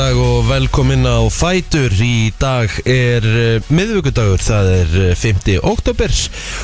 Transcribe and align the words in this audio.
Dag 0.00 0.16
og 0.16 0.46
velkomin 0.48 1.02
á 1.04 1.20
Fætur. 1.28 1.92
Í 1.92 2.30
dag 2.40 2.72
er 2.88 3.20
uh, 3.26 3.66
miðvíkudagur, 3.68 4.40
það 4.40 4.70
er 4.72 4.94
uh, 4.96 5.10
5. 5.12 5.50
oktober 5.68 6.14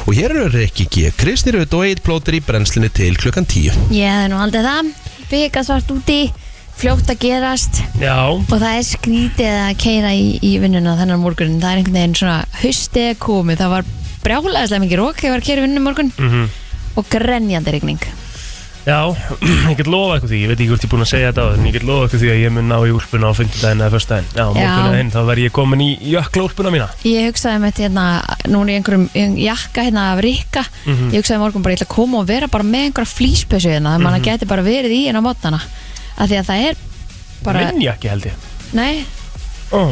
Og 0.07 0.17
hér 0.17 0.33
eru 0.47 0.63
ekki 0.63 0.87
G. 0.89 1.11
Kristi 1.21 1.53
Rut 1.53 1.77
og 1.77 1.85
Egil 1.85 2.01
Plóter 2.07 2.39
í 2.39 2.41
brennslinni 2.41 2.89
til 2.97 3.13
klukkan 3.21 3.45
10 3.45 3.93
Ég 3.93 4.09
hef 4.09 4.31
nú 4.33 4.41
haldið 4.41 4.71
það. 4.71 4.91
Vika 5.29 5.67
svart 5.69 5.93
úti 5.93 6.19
Fljótt 6.81 7.13
að 7.13 7.21
gerast. 7.27 7.85
Já, 8.01 8.17
Og 8.33 8.57
það 8.57 8.71
er 8.71 8.89
skrítið 8.89 9.61
að 9.67 9.79
keira 9.85 10.17
í, 10.17 10.27
í 10.41 10.57
vinnuna 10.63 10.97
þennan 10.97 11.21
morgun 11.21 11.59
Það 11.61 11.75
er 11.75 11.83
einhvern 11.83 12.01
veginn 12.01 12.21
svona 12.23 12.39
Haustið 12.63 13.11
er 13.11 13.25
komið. 13.27 13.61
Það 13.61 13.75
var 13.75 13.91
brjálæðislega 14.25 14.87
mikið 14.87 15.03
rók 15.03 15.21
Þegar 15.21 15.29
ég 15.29 15.37
var 15.37 15.45
að 15.45 15.51
keira 15.51 15.61
í 15.61 15.67
vinnunum 15.69 15.91
morgun. 15.91 16.15
Mhm. 16.17 16.55
Og 16.97 17.13
grenjandi 17.13 17.77
rigning 17.77 18.15
Já, 18.87 18.99
ég 19.67 19.77
get 19.81 19.89
lofa 19.91 20.15
eitthvað 20.17 20.31
því, 20.31 20.39
ég 20.45 20.51
veit 20.53 20.61
ekki 20.63 20.69
hvort 20.71 20.85
ég 20.85 20.87
er 20.87 20.93
búin 20.93 21.03
að 21.03 21.09
segja 21.11 21.31
þetta 21.33 21.43
á 21.43 21.49
en 21.57 21.65
ég 21.67 21.73
get 21.75 21.87
lofa 21.89 22.05
eitthvað 22.07 22.21
því 22.23 22.29
að 22.31 22.39
ég 22.45 22.53
mun 22.55 22.69
ná 22.71 22.77
í 22.87 22.93
úlpuna 22.95 23.27
á 23.27 23.33
fymtudaginn 23.35 23.83
eða 23.83 23.95
föstudaginn. 23.97 24.29
Já, 24.37 24.45
morgunna 24.55 24.93
hinn, 25.01 25.11
þá 25.11 25.19
verð 25.27 25.43
ég 25.43 25.55
komin 25.57 25.83
í 25.83 25.89
jökla 26.13 26.45
úlpuna 26.47 26.73
mína. 26.77 26.87
Ég 27.03 27.27
hugsaði 27.27 27.63
með 27.65 27.81
hérna 27.83 28.05
Núna 28.47 28.71
í 28.71 28.77
einhverjum 28.79 29.35
jakka 29.43 29.87
hérna 29.89 30.05
af 30.15 30.23
Rikka 30.23 30.63
Mhm. 30.87 31.11
Ég 31.11 31.19
hugsaði 31.19 31.43
morgun 31.43 31.63
bara 31.67 31.75
Ég 31.75 31.81
ætla 31.83 31.89
að 31.91 31.95
koma 31.97 32.19
og 32.23 32.27
vera 32.31 32.47
bara 32.47 32.65
með 32.65 32.85
einhverja 32.93 33.11
flýspessu 33.17 33.73
hérna 33.75 33.97
Þannig 33.97 34.07
að 34.07 34.07
manna 34.07 34.23
geti 34.31 34.47
bara 34.47 34.63
verið 34.63 34.95
í 34.95 35.01
hérna 35.09 35.19
á 35.19 35.27
mótnana 35.27 35.61
það 36.17 36.69
er 36.71 36.77
bara 37.43 37.67
Minn 37.73 37.83
jakki 37.83 38.09
held 38.09 38.31
ég. 38.31 38.39
Nei, 38.73 39.05
Ó, 39.75 39.91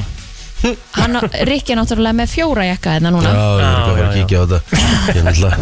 hann, 0.97 1.19
Rikki 1.49 1.75
er 1.75 1.79
náttúrulega 1.81 2.17
með 2.21 2.31
fjóra 2.35 2.65
jakka 2.69 2.95
hérna 2.97 3.11
núna. 3.15 3.31
Já, 3.35 3.45
ég 3.55 3.65
er 3.65 3.75
ekki 3.75 3.85
að 3.85 3.97
fara 3.97 4.05
að 4.05 4.15
Já, 4.15 4.15
já, 4.15 4.25
kíkja 4.25 4.37
á 4.37 4.45
þetta. 4.45 4.61
Ég 5.05 5.19
er 5.19 5.27
náttúrulega 5.29 5.59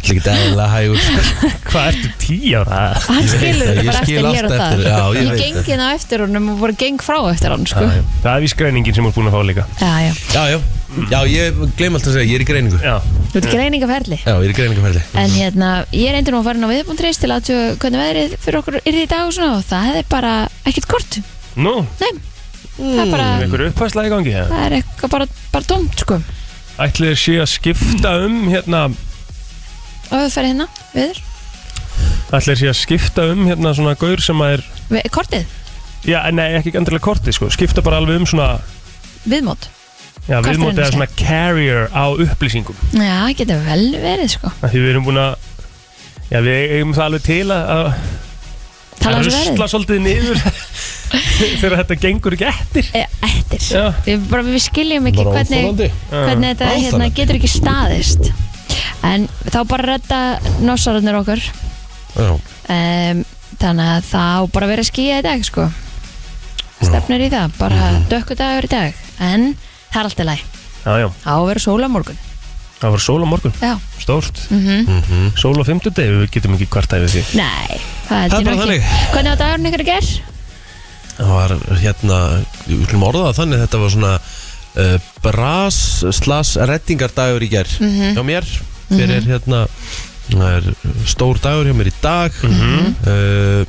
ekki 0.00 0.16
eðlilega 0.30 0.68
hægur 0.74 0.98
sko. 1.04 1.20
hvað 1.70 1.88
ertu 1.90 2.08
tí 2.24 2.38
ára? 2.58 2.80
hann 3.06 3.20
Ég 3.20 3.30
veit 3.30 3.36
skilur 3.36 3.60
það, 3.60 3.70
þetta 3.70 3.80
ég 3.80 3.90
bara 3.90 4.02
skil 4.02 4.16
eftir 4.16 4.34
hér 4.34 4.44
og 4.44 4.50
allt 4.50 4.60
það. 4.60 4.72
eftir, 4.72 4.86
já, 4.90 4.98
ég 5.00 5.20
ég 5.20 5.30
veit 5.30 5.40
gengi 5.44 5.70
það 5.70 5.86
á 5.86 5.94
eftir 6.00 6.24
honum 6.24 6.48
og 6.50 6.60
bara 6.64 6.76
geng 6.82 7.04
frá 7.04 7.18
eftir 7.30 7.54
hann 7.54 7.66
sko. 7.70 7.84
Já, 7.86 7.94
já. 8.00 8.04
Það 8.24 8.32
er 8.34 8.44
vísgreiningin 8.46 8.96
sem 8.98 9.06
þú 9.06 9.10
er 9.10 9.16
búin 9.20 9.30
að 9.30 9.36
fá 9.36 9.40
líka. 9.50 9.66
já, 9.80 9.92
já. 10.06 10.12
Já, 10.34 10.42
já, 10.50 10.58
já, 11.10 11.20
ég 11.30 11.60
gleym 11.78 11.98
alltaf 11.98 12.10
að 12.10 12.16
segja, 12.18 12.26
ég 12.26 12.34
er 12.40 12.44
í 12.44 12.48
greiningu. 12.50 12.80
Já, 12.82 12.96
Já, 13.00 13.28
þú 13.30 13.38
ert 13.40 13.50
greiningaferli. 13.54 14.18
Ég 14.26 14.40
er 14.40 14.50
í 14.50 14.56
greiningaferli. 14.58 15.02
En 15.22 15.30
hérna, 15.36 15.68
ég 15.94 16.10
reyndir 16.16 16.34
nú 16.34 16.40
að 16.42 16.48
fara 16.50 16.58
inn 16.58 16.66
á 16.66 16.72
viðbúndreist 16.74 17.22
til 17.22 17.30
að 17.30 17.36
athuga 17.44 17.76
hvernig 17.84 18.02
veðrið 18.02 18.34
fyrir 18.42 18.58
okkur 18.64 18.80
er 18.82 18.98
í 18.98 19.06
dag 19.06 19.28
og 19.28 19.36
svona 19.36 19.60
og 19.60 19.68
það 19.70 19.86
hefði 19.90 20.02
bara 20.10 20.32
ekkert 20.66 20.88
kort. 20.90 21.20
Nú, 21.60 21.76
nei, 22.02 22.10
það 22.80 23.00
er 23.04 23.10
bara 23.14 23.26
er 23.30 23.44
einhver 23.46 23.64
upphæsla 23.68 24.04
í 24.06 24.12
gangi 24.12 24.34
það? 24.36 24.52
það 24.52 24.66
er 24.66 24.76
eitthvað 24.80 25.12
bara, 25.14 25.26
bara 25.54 25.68
tómt 25.72 26.04
sko. 26.04 26.20
Ætli 26.80 27.10
þér 27.10 27.18
sé 27.20 27.34
að 27.44 27.50
skipta 27.54 28.12
um, 28.26 28.38
hérna, 28.50 28.82
og 30.10 30.14
við 30.16 30.30
ferði 30.36 30.52
hérna, 30.54 30.68
viður 30.94 31.20
ætli 32.30 32.54
þér 32.54 32.60
sé 32.62 32.70
að 32.70 32.78
skipta 32.80 33.26
um, 33.34 33.42
hérna, 33.50 33.74
svona 33.76 33.96
gaur 34.00 34.22
sem 34.24 34.40
að 34.44 34.54
er, 34.56 34.64
Vi, 34.90 35.02
kortið, 35.12 35.44
já, 36.08 36.20
nei, 36.34 36.46
ekki 36.60 36.72
endilega 36.78 37.04
korti, 37.04 37.34
sko, 37.36 37.50
skipta 37.52 37.84
bara 37.84 38.00
alveg 38.00 38.22
um 38.22 38.26
svona, 38.30 38.48
viðmót. 39.28 39.68
Já, 40.28 40.36
Kortinu 40.38 40.52
viðmótið 40.52 40.84
sé. 40.84 40.90
svona 40.94 41.10
carrier 41.18 41.86
á 41.90 42.04
upplýsingum. 42.12 42.76
já, 42.94 43.14
það 43.24 43.36
getur 43.40 43.62
vel 43.66 43.86
verið 44.02 44.34
sko. 44.36 44.50
Af 44.60 44.70
Því 44.70 44.82
við 44.84 44.90
erum 44.92 45.06
búin 45.08 45.20
að 45.22 45.32
Já, 46.30 46.38
við 46.46 46.72
eigum 46.76 46.92
það 46.94 47.06
alveg 47.08 47.22
til 47.26 47.46
að 47.50 47.70
að 47.74 47.86
tala 49.00 49.18
að 49.18 49.26
svo 49.26 49.32
rusla 49.40 49.54
verið 49.56 49.72
svolítið 49.74 50.00
niður. 50.04 50.38
Þegar 51.60 51.76
þetta 51.80 51.96
gengur 52.04 52.36
ekki 52.36 52.46
eftir. 52.46 52.90
E, 52.94 53.02
eftir, 53.26 53.64
við, 54.06 54.28
bara, 54.30 54.42
við 54.46 54.62
skiljum 54.62 55.06
ekki 55.10 55.24
Bara 55.26 55.42
hvernig 55.44 55.92
hvernig 56.10 56.52
þetta 56.52 56.70
hérna, 56.76 57.10
getur 57.16 57.40
ekki 57.40 57.50
staðist. 57.50 58.30
En 59.02 59.28
þá 59.50 59.58
bara 59.66 59.88
redda 59.94 60.20
nossararnir 60.62 61.18
okkur. 61.22 61.42
Já, 62.14 62.30
um, 62.30 63.24
þannig 63.60 63.92
að 63.96 64.08
það 64.12 64.30
á 64.30 64.40
bara 64.54 64.66
að 64.66 64.72
vera 64.76 64.86
skýja 64.86 65.18
í 65.18 65.26
dag 65.26 65.44
sko. 65.48 65.66
Stefnir 66.80 67.26
í 67.26 67.30
það, 67.32 67.58
bara 67.58 67.90
Mhm. 67.90 68.08
dökku 68.08 68.36
dagur 68.38 68.64
í 68.64 68.68
dag. 68.72 68.94
En 69.20 69.56
það 69.92 70.00
er 70.00 70.04
alltaf 70.04 70.26
læg 70.26 70.44
Já, 70.80 70.92
já, 70.98 71.08
það 71.24 72.29
það 72.80 72.90
var 72.96 73.02
sól 73.04 73.20
á 73.22 73.28
morgun, 73.28 73.52
já, 73.60 73.74
stórt. 74.00 74.40
Mhm. 74.50 74.80
Mhm. 74.88 75.30
Sól 75.36 75.56
á 75.60 75.64
fimmtudegi, 75.68 76.16
við 76.24 76.30
getum 76.36 76.54
ekki 76.56 76.68
kvarta 76.72 76.96
yfir 77.00 77.12
því. 77.14 77.24
Nei, 77.36 77.80
það 78.08 78.10
Það 78.10 78.32
er 78.32 78.40
er 78.40 78.44
bara 78.44 78.60
þannig. 78.64 78.84
hvernig 79.12 79.32
á 79.32 79.40
dagurinn 79.42 79.70
ykkur 79.72 79.84
ger? 79.90 80.10
Það 81.20 81.32
var 81.36 81.50
hérna, 81.82 82.18
við 82.66 82.84
skulum 82.86 83.02
orða 83.10 83.26
það 83.28 83.38
þannig 83.40 83.58
Þetta 83.66 83.78
var 83.82 83.90
svona 83.90 84.14
uh, 84.80 84.98
bras 85.22 85.78
slas 86.16 86.54
reddingardagur 86.56 87.42
í 87.44 87.48
ger 87.50 87.66
Mhm. 87.80 88.14
hjá 88.16 88.22
mér. 88.24 88.44
Fyrir 88.90 89.22
hérna 89.28 89.66
það 90.30 90.56
er 90.56 90.74
stór 91.06 91.38
dagur 91.42 91.66
hjá 91.68 91.74
mér 91.76 91.90
í 91.90 91.94
dag. 92.00 92.32
Uh, 92.42 93.64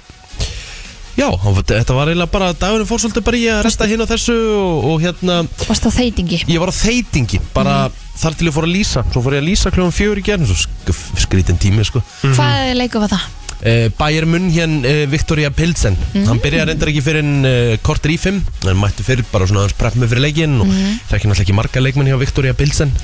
Já, 1.21 1.27
þetta 1.37 1.93
var 1.93 2.09
eiginlega 2.09 2.31
bara 2.33 2.47
dagurinn 2.57 2.87
fór 2.89 3.01
svolítið 3.03 3.25
bara 3.27 3.37
í 3.37 3.43
að 3.53 3.59
resta 3.67 3.85
hinn 3.89 4.01
á 4.01 4.07
þessu 4.09 4.33
og, 4.57 4.85
og 4.89 5.03
hérna, 5.03 5.35
varst 5.67 5.85
á 5.85 5.91
þeitingi? 5.93 6.39
ég 6.49 6.61
var 6.63 6.71
á 6.73 6.75
þeitingi 6.75 7.41
bara 7.53 7.75
þar 8.21 8.37
til 8.39 8.47
ég 8.49 8.55
fór 8.55 8.65
að 8.65 8.73
lýsa. 8.75 9.03
Svo 9.13 9.21
fór 9.25 9.35
ég 9.37 9.43
að 9.43 9.49
lýsa 9.51 9.71
kljóðum 9.75 9.93
fjögur 9.93 10.21
í 10.21 10.25
gerð 10.25 10.49
svo 10.49 10.57
sk- 10.63 11.21
skrítin 11.27 11.61
tími 11.61 11.85
sko. 11.85 12.01
Hvað 12.25 12.73
leikum 12.79 13.05
var 13.05 13.13
það? 13.13 13.27
uh, 13.61 13.85
Bayern 13.99 14.31
München 14.33 14.79
uh, 14.81 15.03
Victoria 15.11 15.51
Pilsen. 15.53 15.97
Hann 16.15 16.41
byrjaði 16.41 16.71
reyndar 16.71 16.91
ekki 16.93 17.03
fyrir 17.05 17.21
en 17.21 17.45
uh, 17.45 17.75
korter 17.85 18.13
í 18.13 18.17
fimm. 18.21 18.41
Hann 18.65 18.81
mætti 18.81 19.05
fyrir 19.05 19.25
bara 19.31 19.45
svona 19.49 19.67
hans 19.67 19.77
prepp 19.77 19.97
með 20.01 20.15
fyrir 20.15 20.25
leikinn 20.25 20.57
og 20.65 20.73
þekki 20.73 21.29
náttúrulega 21.29 21.45
ekki 21.45 21.57
marga 21.61 21.85
leikmenn 21.85 22.09
hjá 22.09 22.17
Victoria 22.21 22.57
Pilsen. 22.57 22.93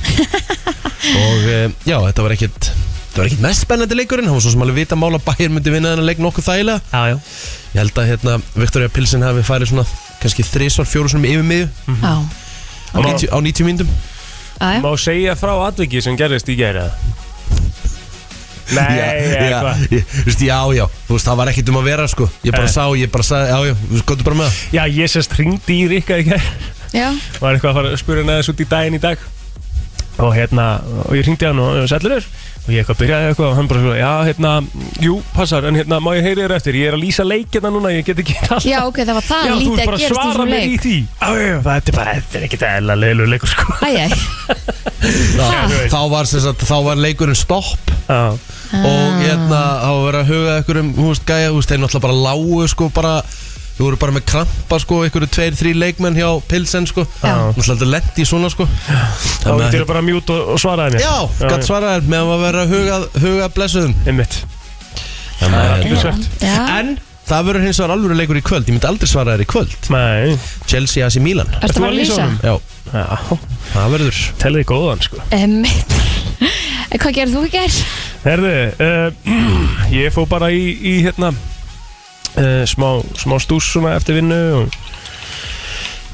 Og 1.08 1.44
uh, 1.48 1.68
já, 1.88 1.98
þetta 2.10 2.24
var 2.26 2.34
ekkit 2.36 2.72
þetta 3.18 3.24
var 3.24 3.30
ekkit 3.32 3.42
mest 3.48 3.64
spennandi 3.66 3.96
leikurinn 3.98 4.28
hann 4.30 4.38
var 4.38 4.44
svo 4.46 4.52
sem 4.54 4.62
alveg 4.62 4.76
vita 4.78 4.96
mál 5.00 5.16
að 5.18 5.24
Bayern 5.26 5.56
myndi 5.58 5.72
vinna 5.74 5.94
þennan 5.96 6.06
leik 6.06 6.20
nokkuð 6.22 6.46
þægilega. 6.46 6.82
Já, 6.92 7.02
já. 7.10 7.18
Ég 7.74 7.80
held 7.82 7.98
að 7.98 8.10
hérna, 8.12 8.36
Victoria 8.62 8.92
Pilsen 8.94 9.26
hafi 9.26 9.42
farið 9.48 9.72
svona 9.72 9.86
kannski 10.22 10.46
þrísvar, 10.46 10.86
fjóru 10.92 11.10
svona 11.10 11.32
yfir 11.32 11.48
miðju. 11.50 11.70
Já, 11.98 12.14
á, 12.94 12.98
90, 13.02 13.32
á 13.34 13.38
90 13.42 13.66
myndum 13.68 13.90
já, 13.90 14.68
já. 14.78 14.82
Má 14.86 14.92
segja 15.02 15.34
frá 15.38 15.54
atviki 15.68 16.02
sem 16.06 16.18
gerðist 16.18 16.50
í 16.54 16.56
gera 16.58 16.88
Nei, 18.68 18.84
já, 19.00 19.06
eitthvað? 19.40 19.84
ég, 19.96 20.02
þú 20.12 20.24
veist, 20.28 20.42
já, 20.44 20.58
já, 20.76 20.84
þú 21.08 21.16
veist, 21.16 21.28
það 21.30 21.38
var 21.40 21.52
ekkit 21.54 21.70
um 21.72 21.78
að 21.80 21.86
vera 21.88 22.08
sko. 22.12 22.26
Ég 22.44 22.52
bara 22.52 22.66
Nei. 22.68 22.74
sá, 22.74 22.84
ég 23.00 23.12
bara 23.14 23.24
sagði, 23.24 23.48
já, 23.54 23.60
já, 23.70 23.76
þú 23.80 23.92
veist, 23.94 24.06
góttu 24.10 24.26
bara 24.28 24.40
með 24.42 24.50
það. 24.50 24.58
Já, 24.76 24.82
ég 24.98 25.14
sérst 25.14 25.36
ringdi 25.40 25.78
í 25.78 25.86
Rikka 25.94 26.18
í 26.20 26.26
gær. 26.28 26.50
Já, 26.92 27.08
Var 27.40 27.56
eitthvað 27.56 27.70
að 27.72 27.78
fara 27.80 27.94
að 27.94 28.02
spura 28.02 28.26
neðast 28.28 28.52
út 28.52 28.64
í 28.64 28.68
daginn 28.68 28.98
í 28.98 29.02
dag. 29.06 29.24
Og 30.18 30.34
hérna, 30.36 30.66
og 31.06 31.16
ég 31.16 31.28
ringdi 31.30 31.48
hann 31.48 31.62
og 31.64 31.80
sælur 31.88 32.18
þér 32.18 32.28
Og 32.68 32.74
ég 32.76 32.82
eitthvað 32.84 32.98
byrjaði 33.00 33.28
eitthvað 33.32 33.48
og 33.48 33.54
hann 33.56 33.68
bara 33.72 33.82
svo 33.86 33.92
Já, 33.96 34.10
hérna, 34.28 34.50
jú, 35.00 35.14
passar, 35.32 35.64
en 35.70 35.78
hérna, 35.80 36.02
má 36.04 36.10
ég 36.18 36.26
heyri 36.28 36.42
þér 36.44 36.54
eftir? 36.58 36.76
Ég 36.82 36.90
er 36.92 36.98
að 36.98 37.04
lýsa 37.06 37.24
leikina 37.24 37.72
núna, 37.72 37.94
ég 37.96 38.04
get 38.10 38.20
ekki 38.20 38.36
tala. 38.50 38.60
Já, 38.68 38.80
ok, 38.90 39.00
það 39.08 39.16
var 39.20 39.28
það 39.30 39.46
Já, 39.48 39.54
þú 39.54 39.62
lítið 39.62 39.72
ert 39.72 39.80
að 39.80 39.88
bara 39.88 39.98
að 39.98 40.04
gerast 40.04 40.12
í 40.12 40.18
svara 40.18 40.34
þessum 40.34 40.52
mér 40.52 40.60
í 40.60 40.72
leik. 40.74 40.82
því. 40.84 40.98
Já, 41.08 41.30
já, 41.32 41.48
já, 41.48 41.58
þetta 41.70 41.94
er 41.94 41.98
bara, 42.02 42.16
þetta 42.18 42.40
er 42.42 42.48
ekkert 42.50 42.66
eðla 42.72 42.98
leilu 43.00 43.30
leikur 43.32 43.54
sko. 43.54 43.78
Æj, 43.88 43.98
æj, 44.04 44.18
Já, 45.38 45.48
þú 45.48 45.78
veist. 45.78 45.94
þá 45.94 46.00
var, 46.12 46.28
sem 46.28 46.44
sagt, 46.44 46.66
þá 46.68 46.76
var 46.90 47.00
leikurinn 47.00 47.38
stopp. 47.40 47.94
Já, 48.08 48.22
og 48.84 49.22
hérna 49.24 49.62
þá 49.80 49.92
var 50.04 50.18
að 50.22 50.32
huga 50.34 50.56
ykkur 50.62 50.80
um 50.82 50.90
húst 51.00 51.24
gæja, 51.28 51.52
húst 51.56 51.72
þeir 51.72 51.80
náttúrulega 51.86 52.04
bara 52.04 52.20
lágu 52.28 52.66
sko 52.72 52.90
bara, 52.96 53.14
þú 53.78 53.86
voru 53.86 53.98
bara 54.02 54.12
með 54.16 54.26
krampa 54.32 54.80
sko 54.82 55.00
ykkur 55.08 55.26
tveir, 55.30 55.54
þrý 55.60 55.72
leikmenn 55.78 56.18
hjá 56.18 56.30
Pilsen 56.50 56.88
sko. 56.90 57.06
Já. 57.22 57.34
náttúrulega 57.54 57.90
lendi 57.94 58.24
í 58.24 58.28
svona 58.28 58.50
sko. 58.50 58.66
Þá 58.66 59.44
Þannig 59.44 59.66
að- 59.68 59.72
getur 59.72 59.84
það 59.86 59.92
bara 59.94 60.02
mjút 60.08 60.30
og, 60.34 60.54
og 60.56 60.62
svaraði 60.62 60.98
mér 60.98 61.04
Já, 61.06 61.18
gætt 61.52 61.68
svaraði 61.70 62.08
meðan 62.14 62.32
að 62.38 62.46
vera 62.48 62.64
að 62.66 62.74
huga, 62.74 63.02
huga 63.26 63.50
blessuðum. 63.58 63.94
Einmitt. 64.08 64.40
Þannig 65.42 65.60
að- 65.62 65.76
Þetta 65.84 65.94
er 65.94 66.02
svart 66.02 66.42
já. 66.42 66.56
En 66.80 66.90
það 67.28 67.46
verður 67.52 67.66
hins 67.68 67.80
vegar 67.82 67.94
alveg 67.98 68.18
leikur 68.18 68.38
í 68.40 68.46
kvöld. 68.50 68.66
Ég 68.68 68.74
myndi 68.78 68.88
aldrei 68.90 69.08
svara 69.12 69.36
þér 69.38 69.44
í 69.46 69.50
kvöld. 69.54 69.90
Nei, 69.94 70.38
Chelsea 70.66 71.06
AC 71.06 71.20
Milan. 71.22 71.48
Ertu 71.62 71.78
að 71.78 71.84
fara 71.84 71.92
að 71.92 72.00
lýsa? 72.02 72.28
Já, 72.42 72.56
já, 72.94 73.06
það 73.76 73.92
verður. 73.98 74.22
Tellið 74.42 74.64
í 74.66 74.70
góðan 74.74 75.02
sko. 75.06 75.22
Emmitt 75.38 75.94
Hvað 76.98 77.14
gerir 77.14 77.34
þú 77.34 77.42
í 77.46 77.50
gær? 77.52 77.74
Herðu, 78.24 78.52
uh, 78.82 79.12
ég 79.92 80.14
fó 80.16 80.24
bara 80.30 80.48
í, 80.56 80.64
í 80.82 80.94
hérna 81.04 81.34
uh, 82.36 82.64
smá, 82.68 82.90
smá 83.18 83.38
stús 83.40 83.70
svona 83.74 83.96
eftir 83.98 84.18
vinnu 84.20 84.40
og 84.64 84.70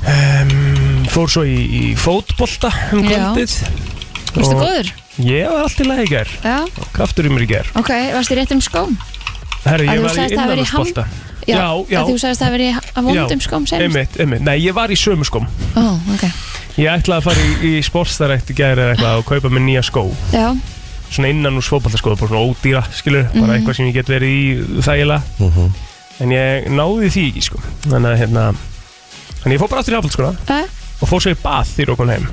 um, 0.07 1.05
fór 1.11 1.29
svo 1.31 1.43
í, 1.47 1.57
í 1.57 1.83
fótbolta 1.99 2.71
um 2.93 3.03
Já. 3.07 3.31
kvöldið 3.33 3.57
Vistu 4.33 4.55
Og- 4.55 4.61
góður? 4.63 4.93
Ég 5.21 5.45
var 5.45 5.59
allt 5.67 5.77
í 5.83 5.85
lagi 5.85 6.05
í 6.07 6.09
ger 6.09 6.29
Já, 6.41 6.55
kraftur 6.95 7.27
í 7.29 7.33
mér 7.33 7.43
í 7.45 7.49
ger 7.51 7.67
ok, 7.77 7.91
varstu 8.15 8.33
í 8.33 8.39
réttum 8.39 8.61
skóm? 8.65 8.95
Herru, 9.63 9.85
Að 9.85 9.93
ég 9.93 9.99
þú 9.99 10.07
var 10.07 10.11
í 10.11 10.17
sagðist 10.17 10.33
að 10.33 10.41
hafa 10.41 10.49
verið 10.49 10.63
í 10.63 10.67
innanúrsbolta 10.67 11.05
Já, 11.43 11.53
Já, 11.53 11.67
já. 11.91 11.99
að 11.99 12.07
Þú 12.09 12.15
sagðist 12.23 12.41
að 12.41 12.47
það 12.47 12.53
verið 12.55 12.79
að 12.97 13.07
vondum 13.09 13.41
skóm 13.43 13.67
senast 13.69 13.83
Einmitt, 13.85 14.17
einmitt, 14.23 14.41
nei 14.47 14.57
ég 14.63 14.73
var 14.77 14.89
í 14.89 14.97
sömu 14.97 15.27
skóm 15.27 15.45
Ó, 15.77 15.83
ok 16.15 16.23
Ég 16.81 16.89
ætlaði 16.89 17.19
að 17.19 17.25
fara 17.27 17.43
í, 17.45 17.53
í 17.69 17.71
sportstarætt 17.85 18.49
í 18.49 18.55
gæri 18.57 18.81
eða 18.81 18.93
eitthvað 18.95 19.19
og 19.21 19.25
kaupa 19.29 19.51
mér 19.53 19.65
nýja 19.67 19.83
skó 19.85 20.07
Já, 20.33 20.47
Svona 21.13 21.29
innan 21.29 21.59
úr 21.59 21.65
svópaldaskóða, 21.67 22.17
bara 22.23 22.31
svona 22.33 22.45
ódýra, 22.49 22.81
skilur 22.97 23.27
Mhm. 23.29 23.43
Bara 23.43 23.57
eitthvað 23.59 23.75
sem 23.77 23.85
ég 23.91 23.93
get 23.99 24.09
verið 24.09 24.33
í 24.33 24.81
þægilega 24.81 25.21
Mhm. 25.37 25.67
En 26.21 26.31
ég 26.31 26.67
náði 26.69 27.09
því 27.13 27.23
ekki, 27.31 27.41
sko. 27.49 27.61
Þannig 27.87 28.09
að 28.13 28.19
hérna 28.21 28.43
Þannig 29.43 29.55
ég 29.57 29.61
fór 29.63 29.69
bara 29.73 29.81
aftur 29.83 29.95
í 29.95 29.97
hafaldskóla 29.97 30.33
það, 30.47 30.67
og 31.01 31.09
fór 31.09 31.23
svo 31.25 31.31
í 31.33 31.39
bað 31.43 31.71
því 31.73 31.87
okkur 31.93 32.11
heim. 32.13 32.27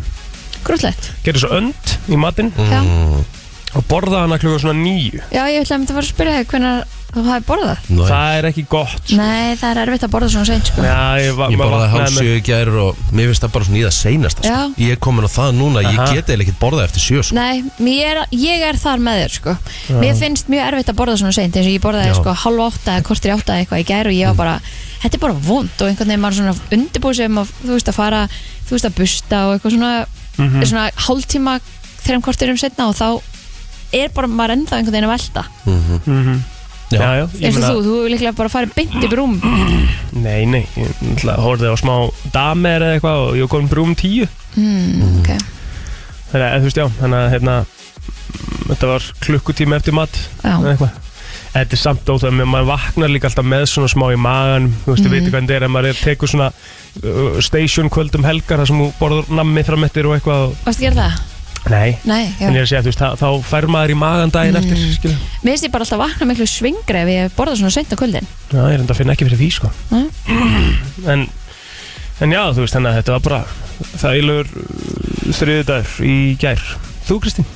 Grútlegt 0.67 1.11
Gerði 1.25 1.41
svo 1.43 1.51
önd 1.57 1.95
í 2.13 2.19
matinn. 2.21 2.53
Já, 2.57 2.81
Mm. 2.85 3.25
Og 3.75 3.85
borðaði 3.91 4.25
hana 4.27 4.39
klukka 4.43 4.63
svona 4.65 4.81
nýju 4.83 5.21
já 5.31 5.43
ég 5.47 5.61
ætla 5.63 5.77
að 5.77 5.81
mynda 5.81 5.93
að 5.93 5.99
fara 5.99 6.07
að 6.07 6.15
spyrja 6.15 6.39
þig 6.41 6.49
hvernig 6.51 6.97
þú 7.11 7.23
hafi 7.27 7.43
borðað 7.49 7.87
Nei. 7.91 8.03
Það 8.07 8.33
er 8.39 8.47
ekki 8.51 8.63
gott 8.71 8.93
sko. 9.03 9.17
Nei, 9.19 9.55
það 9.59 9.71
er 9.71 9.79
erfitt 9.83 10.05
að 10.07 10.11
borða 10.13 10.27
svona 10.31 10.47
seint 10.47 10.69
sko. 10.71 10.83
Já, 10.87 10.99
ég, 11.19 11.33
va- 11.35 11.49
Ég 11.51 11.59
maður 11.59 11.73
borðaði 11.73 11.89
vaknaði 11.91 12.05
hálf 12.05 12.13
með- 12.15 12.21
sjö 12.23 12.35
í 12.39 12.43
gær 12.47 12.69
og 12.85 13.01
mér 13.11 13.27
finnst 13.31 13.43
það 13.43 13.53
bara 13.57 13.67
svona 13.67 13.81
í 13.81 13.83
það 13.83 13.97
seinasta 13.97 14.45
sko. 14.45 14.53
Já. 14.53 14.61
Ég 14.85 14.91
er 14.95 15.01
komin 15.03 15.27
á 15.27 15.31
það 15.35 15.49
núna, 15.59 15.83
ég 15.83 15.99
Aha. 15.99 16.07
get 16.15 16.31
eða 16.31 16.45
ekkert 16.45 16.61
borðað 16.63 16.85
eftir 16.87 17.03
sjö 17.03 17.25
sko. 17.27 17.35
Nei, 17.35 17.65
er, 18.07 18.21
ég 18.31 18.63
er 18.69 18.79
þar 18.79 19.03
með 19.03 19.19
þér 19.25 19.35
sko. 19.41 19.57
Mér 20.05 20.15
finnst 20.23 20.47
mjög 20.55 20.63
erfitt 20.71 20.93
að 20.95 20.99
borða 21.03 21.17
svona 21.19 21.35
seint 21.35 21.57
eins 21.59 21.67
og 21.67 21.75
ég 21.75 21.83
borðaði 21.83 22.13
Já. 22.13 22.15
sko 22.21 22.31
halv 22.45 22.63
átta 22.71 22.95
eða 22.95 23.03
kortir 23.11 23.35
átta 23.35 23.59
eitthvað 23.59 23.83
í 23.83 23.89
gær 23.91 24.07
og 24.07 24.15
ég 24.15 24.27
var 24.31 24.39
bara 24.39 24.55
þetta 25.03 25.15
er 25.19 25.25
bara 25.27 25.33
vond 25.51 25.83
og 25.83 25.89
einhvern 25.91 26.07
veginn 26.15 26.23
maður 26.23 26.39
svona 26.39 26.55
undirbúið 26.79 27.17
sem 27.25 27.43
að 27.43 27.51
þú 27.67 27.75
veist 27.75 27.91
að 27.91 27.99
fara 27.99 28.23
þú 28.31 28.71
veist 28.79 28.87
að 28.87 28.95
busta 29.03 29.37
og 29.51 29.59
eitthvað 29.59 29.75
svona 29.75 30.07
Mhm. 30.39 30.63
svona 30.63 30.87
hálftíma 30.95 31.61
þreim 32.07 32.23
kortir 32.23 32.49
um 32.51 32.57
setna 32.57 32.87
og 32.89 32.95
þá 32.95 33.21
er 33.93 34.09
bara 34.15 34.31
maður 34.31 34.55
ennþá 34.57 34.79
einhvern 34.79 34.97
veginn 34.97 35.09
að 35.09 35.15
velta. 35.17 35.45
Mhm. 35.67 36.41
Já. 36.91 36.99
Já, 36.99 37.11
já, 37.21 37.27
ég 37.39 37.45
eins 37.47 37.55
og 37.55 37.61
meina- 37.63 37.69
þú, 37.71 37.83
þú 37.87 37.93
hefur 37.95 38.11
líklega 38.11 38.33
bara 38.35 38.51
farið 38.51 38.73
beint 38.75 38.95
í 38.99 39.09
brúm 39.13 39.35
Nei, 40.27 40.41
nei, 40.51 40.65
ég 40.75 40.89
náttúrulega 40.99 41.45
horfði 41.45 41.69
á 41.71 41.77
smá 41.79 41.93
damer 42.35 42.83
eða 42.83 42.97
eitthvað 42.97 43.21
og 43.29 43.37
ég 43.39 43.45
var 43.47 43.53
komin 43.53 43.69
brúm 43.71 43.93
tíu. 43.95 44.27
Mm, 44.59 45.21
ok, 45.21 45.29
Þannig 46.33 46.47
að, 46.49 46.57
þú 46.57 46.67
veist, 46.67 46.81
já, 46.83 46.87
þannig 46.99 47.21
að, 47.21 47.29
hérna, 47.37 47.55
þetta 48.73 48.91
var 48.91 49.07
klukkutími 49.23 49.79
eftir 49.79 49.95
mat 50.01 50.19
já, 50.43 50.51
eða 50.59 50.73
eitthvað. 50.75 50.99
Þetta 51.51 51.75
er 51.75 51.81
samt 51.83 52.11
óþæg, 52.11 52.37
maður 52.47 52.69
vaknar 52.69 53.11
líka 53.11 53.27
alltaf 53.31 53.47
með 53.47 53.65
svona 53.71 53.91
smá 53.91 54.05
í 54.15 54.19
magan 54.19 54.69
Þú 54.85 54.93
veist, 54.93 55.07
þú 55.07 55.11
veitir 55.15 55.33
hvernig 55.35 55.51
þetta 55.51 55.57
er 55.61 55.67
ef 55.67 55.73
maður 55.75 55.89
er, 55.91 55.99
tekur 56.05 56.31
svona 56.31 56.51
uh, 56.51 57.41
station 57.43 57.91
kvöldum 57.91 58.27
helgar 58.27 58.63
þar 58.63 58.71
sem 58.71 58.83
þú 58.83 58.87
borður 59.01 59.31
nammi 59.39 59.63
fram 59.67 59.87
eftir 59.87 60.07
og 60.11 60.15
eitthvað 60.19 60.45
og... 60.51 60.57
varstu 60.67 60.83
að 60.83 60.87
gera 60.91 61.07
það? 61.07 61.27
Nei, 61.69 61.99
Nei, 62.09 62.33
já. 62.41 62.47
En 62.49 62.55
ég 62.57 62.63
er 62.63 62.65
að 62.65 62.71
segja, 62.71 62.81
þú 62.81 62.89
veist, 62.89 63.03
þá, 63.03 63.21
þá 63.21 63.49
fær 63.51 63.67
maður 63.69 63.93
í 63.93 63.97
magan 64.01 64.33
daginn 64.33 64.57
eftir, 64.57 64.79
skilur 64.95 65.19
Mér 65.45 65.53
finnst 65.53 65.67
ég 65.67 65.75
bara 65.75 65.85
alltaf 65.85 66.01
vakna 66.01 66.29
miklu 66.31 66.47
svingri 66.49 67.03
ef 67.03 67.11
ég 67.13 67.35
borða 67.37 67.59
svona 67.61 67.75
seint 67.75 67.93
á 67.93 68.01
kvöldin. 68.01 68.31
Já, 68.49 68.63
ég 68.63 68.79
er 68.79 68.81
enda 68.81 68.95
að 68.95 69.01
finna 69.03 69.15
ekki 69.17 69.29
fyrir 69.29 69.41
því, 69.43 69.51
sko. 69.59 69.71
Nei. 69.93 70.07
en, 71.13 71.27
en 72.25 72.35
já, 72.35 72.41
þú 72.57 72.65
veist, 72.65 72.79
þannig 72.79 72.91
að 72.91 72.99
þetta 73.01 73.17
var 73.17 73.27
bara 73.29 73.43
þægilegur 74.01 74.51
þriðu 75.37 75.69
dagur 75.69 76.09
í 76.09 76.17
gær. 76.41 76.67
Þú, 77.11 77.21
Kristín? 77.27 77.49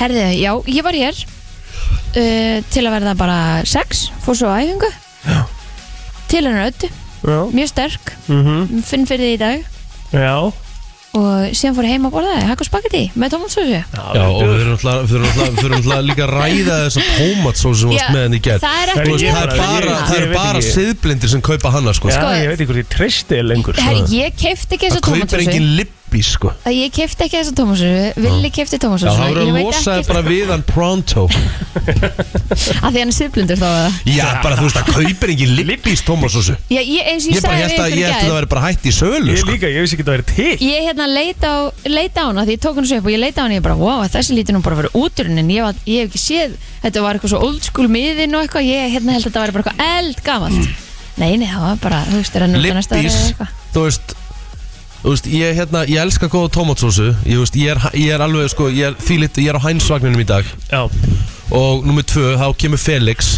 Herðu, 0.00 0.26
já, 0.40 0.50
ég 0.72 0.88
var 0.88 1.00
hér 1.04 1.22
uh, 1.22 2.58
til 2.72 2.86
að 2.88 2.92
verða 2.96 3.16
bara 3.20 3.38
sex, 3.68 4.08
fór 4.24 4.40
svo 4.40 4.56
æfingu. 4.56 4.90
Já. 5.28 5.40
til 6.28 6.46
hennar 6.48 6.72
öddu, 6.72 6.88
Já. 7.24 7.38
Mjög 7.56 7.68
sterk. 7.70 8.10
Mm 8.28 8.82
finn 8.84 9.06
fyrir 9.08 9.30
því 9.30 9.36
í 9.36 9.40
dag. 9.40 9.72
Já 10.12 10.63
og 11.14 11.52
síðan 11.54 11.74
fór 11.76 11.86
ég 11.86 11.92
heim 11.94 12.06
að 12.08 12.14
borða 12.16 12.30
það, 12.34 12.46
hakk 12.50 12.62
og 12.64 12.68
spagetti 12.68 13.02
með 13.22 13.34
tómatsósu 13.34 13.64
Já, 13.70 14.24
og 14.24 14.40
við 14.42 14.62
þurfum 14.82 15.28
náttúrulega 15.38 15.98
líka 16.08 16.24
að 16.26 16.32
ræða 16.34 16.78
þessa 16.84 17.04
tómatsós 17.18 17.78
sem 17.84 17.92
varst 17.94 18.10
með 18.14 18.22
henni 18.24 18.40
í 18.40 18.44
gerð 18.48 18.64
það 18.64 18.80
er 18.82 18.92
ekki 18.94 19.04
Þú 19.04 19.12
veist, 19.14 19.24
ég 19.24 19.34
það 19.34 19.44
er 19.44 19.60
bara- 19.62 19.84
ég- 19.84 20.04
það 20.04 20.14
ég 20.14 20.24
er 20.24 20.28
veit 20.28 20.38
bara 20.40 20.58
ekki. 20.58 20.72
siðblindir 20.74 21.28
sem 21.34 21.40
kaupa 21.50 21.70
hana 21.74 21.94
sko. 21.94 22.08
Já, 22.10 22.18
Sko- 22.18 22.34
ég 22.34 22.48
veit 22.50 22.58
ekki 22.60 22.66
hvort 22.72 22.82
ég 22.82 22.88
treysti 22.96 23.34
þér 23.38 23.46
lengur 23.52 23.74
sko. 23.78 23.84
Herri, 23.84 24.02
ég 24.18 24.34
kefti 24.42 24.74
ekki 24.74 24.86
Það 24.88 24.94
þessa 24.94 25.04
kaupir 25.06 25.20
tómatsósu 25.22 25.46
engin 25.46 25.68
lippi 26.14 26.22
sko. 26.26 26.52
að 26.64 26.74
ég 26.78 26.92
kefti 26.94 27.24
ekki 27.26 27.38
þessa 27.40 27.54
tómatsósu 27.58 28.22
Villi 28.22 28.50
kefti 28.54 28.76
Já, 28.78 28.82
tómatsósu 28.84 29.14
það 29.14 29.32
verður 29.34 29.50
að 29.50 29.64
losa 29.64 29.94
þig 29.98 30.08
bara 30.10 30.22
við 30.28 30.50
hann 30.52 30.64
pronto. 30.68 31.24
Að 32.84 32.94
því 32.94 33.00
hann 33.02 33.10
er 33.10 33.14
sifblindur 33.16 33.58
þá 33.58 33.66
eða? 33.68 33.90
Já, 34.14 34.26
bara 34.44 34.58
þú 34.58 34.66
veist, 34.68 34.78
það 34.78 34.86
kaupir 34.94 35.32
engin 35.34 35.54
lippis 35.68 36.02
tómatsósu 36.06 36.54
Já, 36.70 36.80
ég, 36.80 37.08
eins 37.10 37.26
og 37.26 37.34
Ég 37.34 37.38
ég 37.38 37.44
bara 37.44 37.56
sagði 37.56 37.64
held 37.64 37.74
við 37.74 37.82
að 37.82 37.88
ykkur 37.88 37.98
í 37.98 38.00
ég 38.00 38.08
ætti 38.08 38.24
gær. 38.24 38.30
að 38.30 38.38
vera 38.38 38.50
bara 38.54 38.64
hætt 38.68 38.84
í 38.84 38.94
sölu 38.94 39.32
Ég 39.34 39.40
sko. 39.42 39.50
líka, 39.50 39.70
ég 39.74 39.84
vissi 39.84 39.96
ekki 39.98 40.04
að 40.04 40.10
það 40.10 40.16
væri 40.18 40.26
til. 40.30 40.68
Ég 40.68 40.88
hérna 40.88 41.08
leita 41.10 41.50
á, 41.50 41.58
leita 41.90 42.24
á 42.24 42.26
hana 42.30 42.44
því 42.46 42.56
ég 42.56 42.62
tók 42.64 42.78
hann 42.80 42.88
svo 42.88 43.00
upp 43.00 43.08
og 43.08 43.14
ég 43.14 43.22
leita 43.24 43.40
á 43.40 43.44
hana 43.44 43.54
og 43.54 43.58
ég 43.58 43.66
bara, 43.66 43.78
wow, 43.80 44.04
þessi 44.14 44.38
lítur 44.38 44.56
nú 44.56 44.62
bara 44.64 44.78
að 44.78 44.82
vera 44.84 44.94
úturinn 45.04 45.42
en 45.42 45.50
ég, 45.52 45.62
var, 45.66 45.78
ég 45.88 46.04
hef 46.04 46.12
ekki 46.12 46.22
séð, 46.22 46.56
þetta 46.84 47.04
var 47.04 47.18
eitthvað 47.18 47.34
svo 47.34 47.42
old 47.48 47.62
school 47.66 47.88
miðin 47.90 48.36
og 48.38 48.44
eitthvað, 48.46 48.68
ég 48.70 48.92
hérna 48.94 49.16
held 49.16 49.24
að 49.24 49.30
þetta 49.30 49.44
var 49.44 49.54
bara 49.58 49.64
eitthvað 49.64 49.94
eldgamalt. 49.98 50.74
Nei, 51.14 51.36
nei, 51.38 51.46
það 51.46 51.62
var 51.68 51.80
bara, 51.82 52.02
þú 52.10 52.20
veist, 52.20 52.34
er 52.38 52.44
að 52.48 52.54
nota 52.56 52.74
næsta 52.74 52.96
ári 52.98 53.06
eða 53.10 53.26
eitthvað. 53.28 53.50
þú 53.74 53.82
veist 53.86 54.14
veist, 55.12 55.26
ég, 55.28 55.54
hérna, 55.58 55.84
ég 55.88 56.00
elska 56.00 56.28
góða 56.32 56.50
tómatsósu 56.56 57.10
Ég, 57.28 57.36
veist, 57.42 57.56
ég, 57.60 57.68
er, 57.74 57.78
ég 57.94 58.12
er 58.16 58.20
alveg, 58.24 58.48
sko, 58.54 58.68
ég 58.72 58.86
er, 58.92 58.94
því 59.04 59.18
lit, 59.24 59.36
ég 59.44 59.48
er 59.52 59.58
á 59.60 59.66
hænsvagninum 59.66 60.20
í 60.24 60.28
dag. 60.28 60.44
Já. 60.70 60.86
Og 61.54 61.84
nummið 61.84 62.06
tvö, 62.14 62.30
þá 62.40 62.46
kemur 62.56 62.80
Felix. 62.80 63.34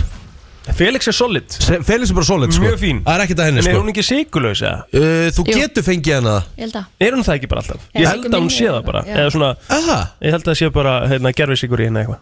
Felix 0.74 1.06
er 1.06 1.14
solid. 1.14 1.44
Se- 1.62 1.78
Felix 1.86 2.10
er 2.10 2.14
bara 2.16 2.26
solid, 2.26 2.50
sko. 2.52 2.64
Mjög 2.64 2.78
fín. 2.80 2.96
Það 3.06 3.14
er 3.14 3.22
ekkert 3.22 3.38
að 3.42 3.46
henni, 3.46 3.60
En 3.60 3.66
er 3.66 3.74
sko. 3.76 3.82
hún 3.84 3.90
ekki 3.92 4.02
sigurlaus 4.02 4.62
eða? 4.66 4.78
uh, 4.98 5.28
Þú 5.36 5.44
Jú. 5.46 5.54
getur 5.60 5.84
fengið 5.86 6.14
hana. 6.16 6.32
Ég 6.58 6.64
held 6.64 6.74
að. 6.80 6.86
Er 7.06 7.12
hún 7.14 7.22
það 7.26 7.36
ekki 7.38 7.48
bara 7.52 7.60
alltaf? 7.62 7.84
Já, 7.94 8.00
Ég 8.00 8.08
held 8.10 8.24
að 8.26 8.34
hún 8.34 8.46
minni 8.48 8.56
sé 8.56 8.66
það 8.66 8.78
er 8.80 8.86
bara. 8.88 9.02
það, 9.02 9.06
já. 9.06 9.16
Eða 9.22 9.30
svona 9.36 9.50
Aha, 9.76 9.98
Ég 10.26 10.30
held 10.34 10.42
að 10.42 10.50
það 10.50 10.58
sé 10.58 10.70
bara 10.74 10.94
hérna, 11.12 11.32
gerfi 11.38 11.56
sigur 11.62 11.78
í 11.78 11.86
hérna 11.86 12.02
eitthvað. 12.02 12.18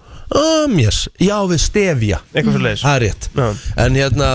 Um, 0.65 0.79
yes. 0.79 0.99
Já, 1.21 1.37
við 1.49 1.61
stefja. 1.65 2.19
Eitthvað 2.35 2.53
fyrir 2.59 2.67
leiðis 2.69 2.85
Það 2.85 2.97
er 2.97 3.01
rétt. 3.07 3.29
Já. 3.35 3.49
En 3.87 3.95
hérna, 3.95 4.29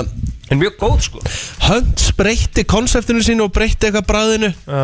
En 0.50 0.58
mjög 0.62 0.78
góð 0.82 1.00
sko. 1.06 1.22
Hunt 1.68 2.04
breytti 2.18 2.64
konseptinu 2.66 3.22
sínu 3.26 3.46
og 3.48 3.54
breytti 3.54 3.90
eitthvað 3.90 4.08
bræðinu 4.10 4.50
Já. 4.66 4.82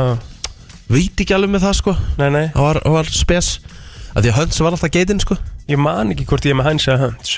Veit 0.94 1.18
ekki 1.24 1.34
alveg 1.34 1.50
með 1.56 1.64
það, 1.66 1.76
sko. 1.80 1.96
Nei, 2.20 2.28
nei. 2.30 2.44
Það 2.54 2.66
var, 2.68 2.80
var 2.94 3.08
spes. 3.10 3.48
Að 4.14 4.28
Því 4.28 4.30
að 4.32 4.38
Hunts 4.40 4.60
var 4.62 4.76
alltaf 4.78 4.92
geitinn, 4.94 5.22
sko. 5.24 5.38
Ég 5.72 5.82
man 5.82 6.14
ekki 6.14 6.28
hvort 6.30 6.46
ég 6.46 6.54
er 6.54 6.60
með 6.60 6.70
hans 6.70 6.86
eða 6.88 7.08
hans 7.10 7.32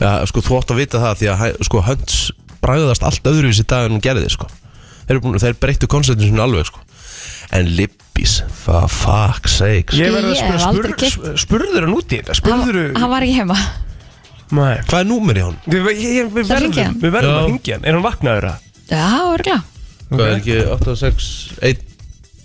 Já, 0.00 0.08
sko, 0.30 0.40
þú 0.42 0.56
átt 0.58 0.72
að 0.72 0.80
vita 0.80 1.02
það 1.02 1.18
Því 1.20 1.28
að, 1.34 1.42
sko, 1.68 1.82
Hunts 1.84 2.16
bræðast 2.64 3.04
allt 3.04 3.28
öðruvísi 3.28 3.62
í 3.66 3.68
dag 3.68 3.84
en 3.90 3.98
hún 3.98 4.02
gerði, 4.02 4.30
sko. 4.32 4.48
Þeir, 5.04 5.12
eru 5.18 5.20
búin- 5.26 5.36
þeir 5.44 5.58
breyttu 5.60 5.86
konseptinu 5.92 6.30
sínu 6.32 6.40
alveg, 6.46 6.64
sko. 6.72 6.80
En 7.54 7.68
Lippis, 7.76 8.38
for 8.64 8.88
fuck's 8.88 9.58
sake 9.60 9.92
sko. 9.92 10.00
Ég 10.00 10.16
verði 10.16 10.32
að 10.40 11.36
Spurður 11.44 11.84
hann 11.84 11.94
út 11.94 12.08
í 12.16 12.18
þetta 12.22 12.34
Spurður 12.40 12.96
hann 12.96 13.12
var 13.12 13.26
ekki 13.26 13.36
heima 13.42 13.58
Nei. 14.54 14.74
Hvað 14.88 15.00
er 15.00 15.06
númer 15.08 15.38
í 15.40 15.42
hún? 15.44 15.56
Við, 15.66 15.86
ég, 15.90 16.02
ég, 16.18 16.28
við 16.34 16.44
Það 16.46 16.54
verðum, 16.54 16.74
hann. 16.84 16.98
við 17.02 17.14
verðum 17.16 17.32
Já. 17.34 17.38
að 17.40 17.46
hringja 17.48 17.74
hann. 17.78 17.84
Er 17.90 17.96
hann 17.96 18.04
vaknaður 18.04 18.46
að? 18.50 18.68
Já, 18.90 19.06
örgla 19.34 19.56
Hvað 20.10 20.24
er 20.28 20.34
ekki 20.38 20.56
8, 20.74 20.94
6, 21.00 21.28
1 21.70 21.82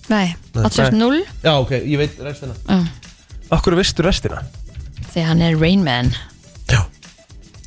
Nei, 0.10 0.28
860 0.56 1.26
Já, 1.44 1.52
ok, 1.60 1.72
ég 1.86 2.00
veit 2.02 2.22
restina. 2.26 2.56
Uh, 2.66 2.88
Okkur 3.54 3.76
veistu 3.78 4.06
restina? 4.06 4.40
Því 5.14 5.26
hann 5.28 5.42
er 5.46 5.58
Rain 5.60 5.84
Man. 5.86 6.10
Já. 6.72 6.80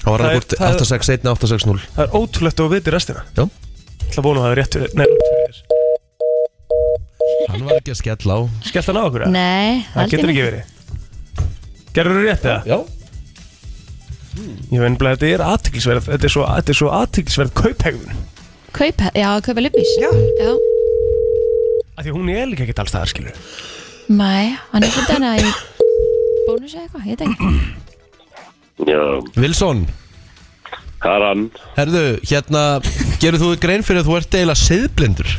Það 0.03 0.09
var 0.11 0.25
Það 0.25 0.27
hann 0.27 0.33
er- 0.33 0.41
búin 0.41 0.49
það 0.57 0.67
er- 0.67 0.81
8, 0.81 0.89
6, 0.91 1.13
1, 1.15 1.29
8, 1.37 1.51
6, 1.53 1.67
0 1.71 1.79
Það 1.95 2.03
er 2.07 2.17
ótrúlegt 2.19 2.59
að 2.59 2.65
þú 2.67 2.73
veitir 2.75 2.97
restina. 2.97 3.23
Já. 3.37 3.45
Það 4.09 4.19
er 4.19 4.27
búin 4.27 4.41
að 4.41 4.43
það 4.43 4.51
er 4.53 4.59
rétt 4.63 4.75
fyrir 4.79 4.91
Nei, 4.99 5.07
rétt 5.07 5.29
fyrir 5.29 5.53
þér. 5.53 5.61
Hann 7.53 7.65
var 7.69 7.77
ekki 7.79 7.93
að 7.93 8.01
skella 8.01 8.33
á. 8.35 8.41
Skellt 8.67 8.89
hann 8.91 8.99
á 8.99 9.05
okkur 9.07 9.23
eða? 9.27 9.33
Nei, 9.37 9.85
Það 9.93 10.01
held 10.01 10.03
ég 10.03 10.17
getur 10.17 10.33
ekki 10.33 10.45
verið. 10.49 10.65
Gerður 11.93 12.17
þú 12.19 12.25
rétt 12.27 12.45
eða? 12.49 12.61
Já 12.73 12.79
Ég 14.73 14.81
veit 14.81 14.99
bara 15.01 15.13
að 15.13 15.21
þetta 15.21 15.31
er 15.37 15.43
aðtiklisverð 15.45 16.07
Þetta 16.09 16.29
er 16.29 16.33
svo, 16.33 16.45
þetta 16.49 16.73
er 16.73 16.79
svo 16.79 16.91
aðtiklisverð 16.97 17.51
kauphegðun. 17.59 18.21
Kaupa, 18.73 19.11
já, 19.13 19.29
kaupa 19.45 19.61
lippis 19.67 19.91
Já. 20.01 20.09
já. 20.41 20.53
Af 21.99 22.07
því 22.07 22.15
hún 22.17 22.31
er 22.33 22.47
líka 22.49 22.65
ekkert 22.65 22.81
alls 22.81 22.93
staðar 22.95 23.11
skilur 23.13 23.37
Nei, 24.13 24.55
hann 24.73 24.83
er 24.87 24.93
fyrir 24.95 25.13
hana 25.19 25.35
í 25.41 25.51
bónus 26.49 26.73
eða 26.75 26.87
eitthvað, 26.87 27.05
ég 27.07 27.13
veit 27.13 27.23
ekki. 27.29 27.51
Já, 28.89 29.03
Wilson. 29.39 29.85
Það 31.03 31.15
er 31.19 31.25
hann 31.29 31.45
Herðu, 31.77 32.03
hérna 32.31 32.63
Gerðu 33.23 33.43
þú 33.45 33.51
þér 33.53 33.61
grein 33.67 33.85
fyrir 33.87 34.03
að 34.03 34.09
þú 34.09 34.17
ert 34.19 34.37
eiginlega 34.39 34.63
siðblindur? 34.63 35.31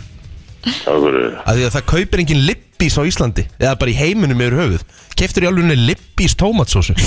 Það 0.84 1.02
voru 1.04 1.24
að 1.44 1.58
því 1.60 1.66
að 1.68 1.74
það 1.76 1.86
kaupir 1.92 2.22
engin 2.24 2.46
lippís 2.74 2.98
á 2.98 3.04
Íslandi 3.06 3.46
eða 3.62 3.78
bara 3.80 3.92
í 3.92 3.98
heiminum 3.98 4.42
yfir 4.42 4.58
höfuð 4.58 4.84
Keftur 5.14 5.46
í 5.46 5.48
alveg 5.48 5.78
lippís 5.78 6.34
tómatsósu 6.36 6.96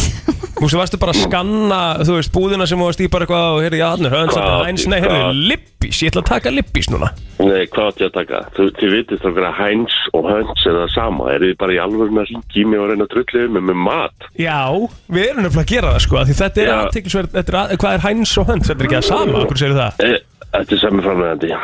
Þú 0.57 0.63
veist, 0.65 0.77
varstu 0.79 0.97
bara 0.97 1.13
að 1.13 1.19
skanna, 1.27 1.79
þú 2.01 2.15
veist, 2.17 2.31
búðina 2.33 2.65
sem 2.65 2.81
þú 2.81 2.87
varst 2.87 3.01
í 3.05 3.09
bara 3.13 3.27
eitthvað 3.27 3.57
og 3.59 3.59
heyrði, 3.61 3.81
já, 3.83 3.89
hann 3.93 4.07
er? 4.09 4.15
Hæns, 4.65 4.87
nei, 4.89 4.97
heyrði, 5.03 5.19
Hvað? 5.21 5.41
lippís, 5.51 5.99
ég 6.01 6.09
ætla 6.15 6.23
að 6.23 6.31
taka 6.31 6.53
lippís 6.55 6.89
núna 6.89 7.11
Nei, 7.37 7.67
hvað 7.75 7.91
átti 7.91 8.07
ég 8.07 8.09
að 8.09 8.15
taka? 8.15 8.41
Þú, 8.57 8.69
þið 8.79 8.95
vitið 8.95 9.21
þá 9.21 9.29
hverja 9.37 9.51
Heinz 9.59 9.99
og 10.17 10.31
Höns 10.31 10.65
er 10.65 10.79
það 10.81 10.95
sama 10.95 11.29
Er 11.35 11.45
þið 11.45 11.53
bara 11.61 11.77
í 11.77 11.81
alvöru 11.85 12.17
að 12.23 12.33
ringi 12.33 12.63
í 12.63 12.67
mig 12.71 12.81
og 12.81 12.89
reyna 12.89 13.05
að 13.05 13.13
drullu 13.13 13.45
um 13.51 13.61
með 13.69 13.81
mat? 13.85 14.29
Já, 14.41 14.57
við 15.13 15.27
erum 15.29 15.45
nefnilega 15.45 15.67
að 15.67 15.73
gera 15.75 15.93
það, 15.93 16.03
sko, 16.07 16.21
af 16.23 16.31
því 16.31 16.39
þetta 16.41 16.65
er 16.65 16.73
Já. 16.73 16.77
aðtiklisverð, 16.87 17.33
þetta 17.37 17.53
er 17.53 17.61
að, 17.61 17.77
hvað 17.85 17.99
er 17.99 18.05
Hæns 18.09 18.37
og 18.41 18.49
Höns, 18.49 18.71
þetta 18.73 18.81
er 18.81 18.89
ekki 18.89 19.01
að 19.03 19.09
sama, 19.13 19.41
okkur 19.45 19.61
segir 19.61 19.77
það 19.77 20.05
E, 20.09 20.13
þetta 20.57 20.79
er 20.79 20.85
sami 20.87 21.05
framlegandi 21.05 21.57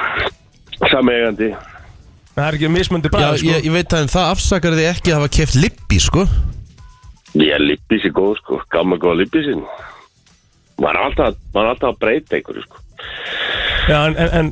Sami 0.93 1.17
eigandi 1.17 1.55
Það 2.33 2.47
er 2.49 2.57
ekki 2.57 2.69
mismöndi 2.73 3.11
Já, 3.11 3.13
bræð, 3.13 3.37
sko. 3.43 3.49
ég, 3.53 3.65
ég 3.67 3.75
veit 3.75 3.93
að 3.93 4.03
en 4.07 4.11
það 4.13 4.31
afsakar 4.33 4.77
þið 4.79 4.87
ekki 4.89 5.13
að 5.13 5.19
hafa 5.21 5.33
keft 5.37 5.57
lippís, 5.61 6.07
sko. 6.09 6.23
Ég 7.37 7.53
er 7.57 7.61
lippis 7.65 8.07
í 8.09 8.13
góð 8.13 8.35
sko, 8.41 8.61
gammal 8.73 8.99
góða 9.01 9.19
lippisinn 9.23 9.63
Maður 10.83 10.97
er 10.99 11.05
alltaf, 11.07 11.37
maður 11.55 11.67
er 11.67 11.71
alltaf 11.75 11.91
að 11.93 11.99
breyta 12.03 12.37
einhverju 12.39 12.63
sko. 12.65 12.81
Já, 13.89 13.99
en, 14.09 14.17
en, 14.17 14.31
en, 14.39 14.51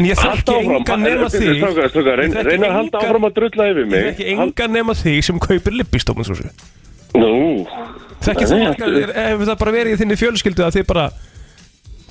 en 0.00 0.08
ég 0.08 0.18
þekki 0.20 0.56
engan 0.74 1.04
nema 1.04 1.28
því 1.32 1.52
Strákar, 1.58 1.90
strákar, 1.92 2.22
Ég 2.24 2.32
reyna 2.32 2.38
þekki 2.40 2.48
reyna 2.50 2.70
að 2.70 2.76
halda 2.78 3.02
áfram 3.04 3.28
að 3.28 3.36
drulla 3.38 3.68
yfir 3.72 3.84
Ég 3.84 3.90
mig 3.92 4.08
þekki 4.10 4.28
engan 4.46 4.74
nema 4.78 4.96
því 5.00 5.14
sem 5.28 5.40
kaupir 5.44 5.76
lippís, 5.78 6.06
Tómasúsi 6.08 6.48
Nú, 7.14 7.32
Þekki 8.24 8.48
þú 8.50 8.56
Nei, 8.58 8.64
margar, 8.70 8.98
er- 9.04 9.14
hefur 9.30 9.48
það 9.52 9.60
bara 9.64 9.74
verið 9.76 9.94
í 9.94 10.00
þinni 10.02 10.18
fjölskyldu 10.20 10.64
að 10.66 10.78
þið 10.80 10.86
bara 10.90 11.06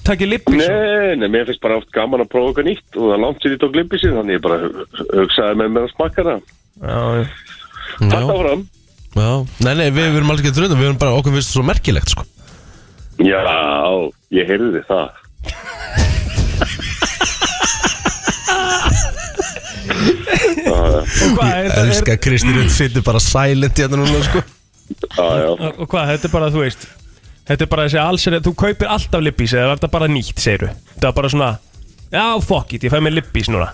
takki 0.07 0.27
lippís 0.27 0.63
og- 0.67 0.73
nei, 0.73 1.15
nei, 1.21 1.29
mér 1.31 1.45
finnst 1.49 1.61
bara 1.63 1.77
oft 1.79 1.91
gaman 1.95 2.23
að 2.25 2.29
prófa 2.33 2.51
eitthvað 2.51 2.67
nýtt 2.69 2.97
og 2.99 3.03
það 3.07 3.13
er 3.15 3.21
langt 3.23 3.39
sér 3.43 3.55
í 3.55 3.59
tók 3.63 3.75
lippisinn 3.79 4.17
þannig 4.17 4.37
ég 4.37 4.43
bara 4.43 4.57
hu- 4.63 4.87
hugsaði 5.19 5.59
með 5.61 5.73
mér 5.75 5.87
að 5.87 5.93
smakka 5.95 6.21
það 6.29 6.39
Já, 6.83 7.01
já. 7.13 7.25
Já, 8.01 8.17
áfram. 8.17 8.61
Já. 9.13 9.29
Nei, 9.61 9.73
nei, 9.77 9.89
við, 9.93 10.15
erum 10.17 10.31
alveg 10.33 10.41
ekki 10.47 10.51
að 10.53 10.57
dröðum 10.57 10.79
Við 10.81 10.87
erum 10.89 10.97
bara 11.03 11.13
okkur 11.19 11.35
það 11.35 11.45
svo 11.45 11.63
merkilegt, 11.67 12.09
sko. 12.15 12.23
Já, 13.21 13.43
ég 14.33 14.49
heyrði 14.49 14.81
það. 14.89 15.07
Er, 20.63 21.65
er, 21.67 21.71
Elska 21.87 22.15
Kristi 22.21 22.51
Rund 22.55 22.71
sittur 22.73 23.03
bara 23.05 23.19
silent 23.23 23.77
hérna 23.79 23.99
núna 23.99 24.21
sko. 24.25 24.41
Já, 25.17 25.25
já. 25.43 25.49
og 25.79 25.87
hvað, 25.91 26.11
þetta 26.13 26.27
er 26.29 26.33
bara, 26.33 26.49
þú 26.53 26.61
veist 26.63 26.85
Þetta 27.43 27.65
er 27.65 27.71
bara 27.71 27.85
þessi 27.87 28.01
alls 28.01 28.27
Þú 28.47 28.55
kaupir 28.55 28.91
alltaf 28.91 29.23
lippís 29.23 29.53
eða 29.55 29.73
er 29.73 29.77
þetta 29.77 29.93
bara 29.93 30.09
nýtt, 30.11 30.39
segir 30.39 30.69
Þetta 30.95 31.09
er 31.09 31.15
bara 31.17 31.31
svona 31.33 31.51
Já, 32.13 32.27
fuck 32.45 32.75
it, 32.75 32.85
ég 32.85 32.93
fæ 32.93 33.01
mér 33.03 33.17
lippís 33.17 33.49
núna 33.51 33.71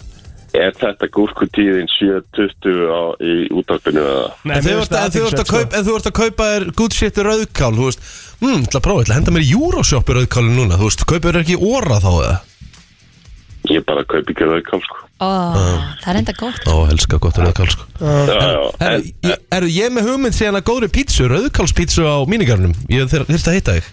Er 0.58 0.74
þetta 0.74 1.06
gúrkutíðin 1.14 1.90
7.20 1.94 2.88
á, 2.90 3.02
í 3.22 3.34
útarpinu 3.54 4.02
eða? 4.02 4.30
Nei, 4.50 4.56
En 4.58 4.64
þú 4.66 4.78
ert 4.82 4.96
að, 4.98 5.12
þú 5.14 5.26
ert 5.28 5.38
að, 5.38 5.46
sko. 5.46 5.60
kaupa, 5.60 5.78
en 5.78 5.86
þú 5.86 5.98
ert 6.00 6.10
að 6.10 6.16
kaupa 6.18 6.48
þér 6.54 6.66
good 6.80 6.96
shit 6.98 7.20
rauðkál 7.28 7.74
Þú 7.78 7.86
veist, 7.86 8.08
hm, 8.42 8.64
ætla 8.66 8.82
að 8.82 8.86
prófa, 8.88 9.04
ætla 9.06 9.14
að 9.14 9.20
henda 9.20 9.36
mér 9.36 9.46
í 9.46 9.52
Euroshop 9.54 10.10
rauðkálin 10.18 10.58
núna 10.58 10.80
Þú 10.80 10.90
veist, 10.90 11.06
kaupir 11.12 11.38
þér 11.38 11.44
ekki 11.44 11.60
óra 11.62 12.00
þá 12.02 12.10
eða? 12.16 12.34
Ég 13.70 13.84
bara 13.86 14.02
kaupi 14.10 14.34
ekki 14.34 14.48
rauðkál, 14.50 14.80
sko. 14.82 14.98
Ó, 15.22 15.28
það 16.02 16.10
er 16.14 16.18
enda 16.22 16.34
gott. 16.40 16.64
Ó, 16.72 16.76
elska 16.90 17.20
gott 17.22 17.38
rauðkál 17.38 17.68
sko. 17.70 17.86
Já, 18.00 18.10
já. 18.34 18.62
Herru, 18.80 19.00
En, 19.04 19.04
ég- 19.30 19.44
er 19.86 19.94
með 19.94 20.08
hugmynd 20.10 20.38
síðan 20.38 20.58
að 20.62 20.66
góðri 20.72 20.90
pítsu, 20.96 21.28
rauðkálspítsu 21.30 22.08
á 22.08 22.18
mínigarnum. 22.26 22.74
Ég 22.90 23.06
þurft 23.12 23.50
að 23.52 23.58
hitta 23.60 23.78
þig. 23.78 23.90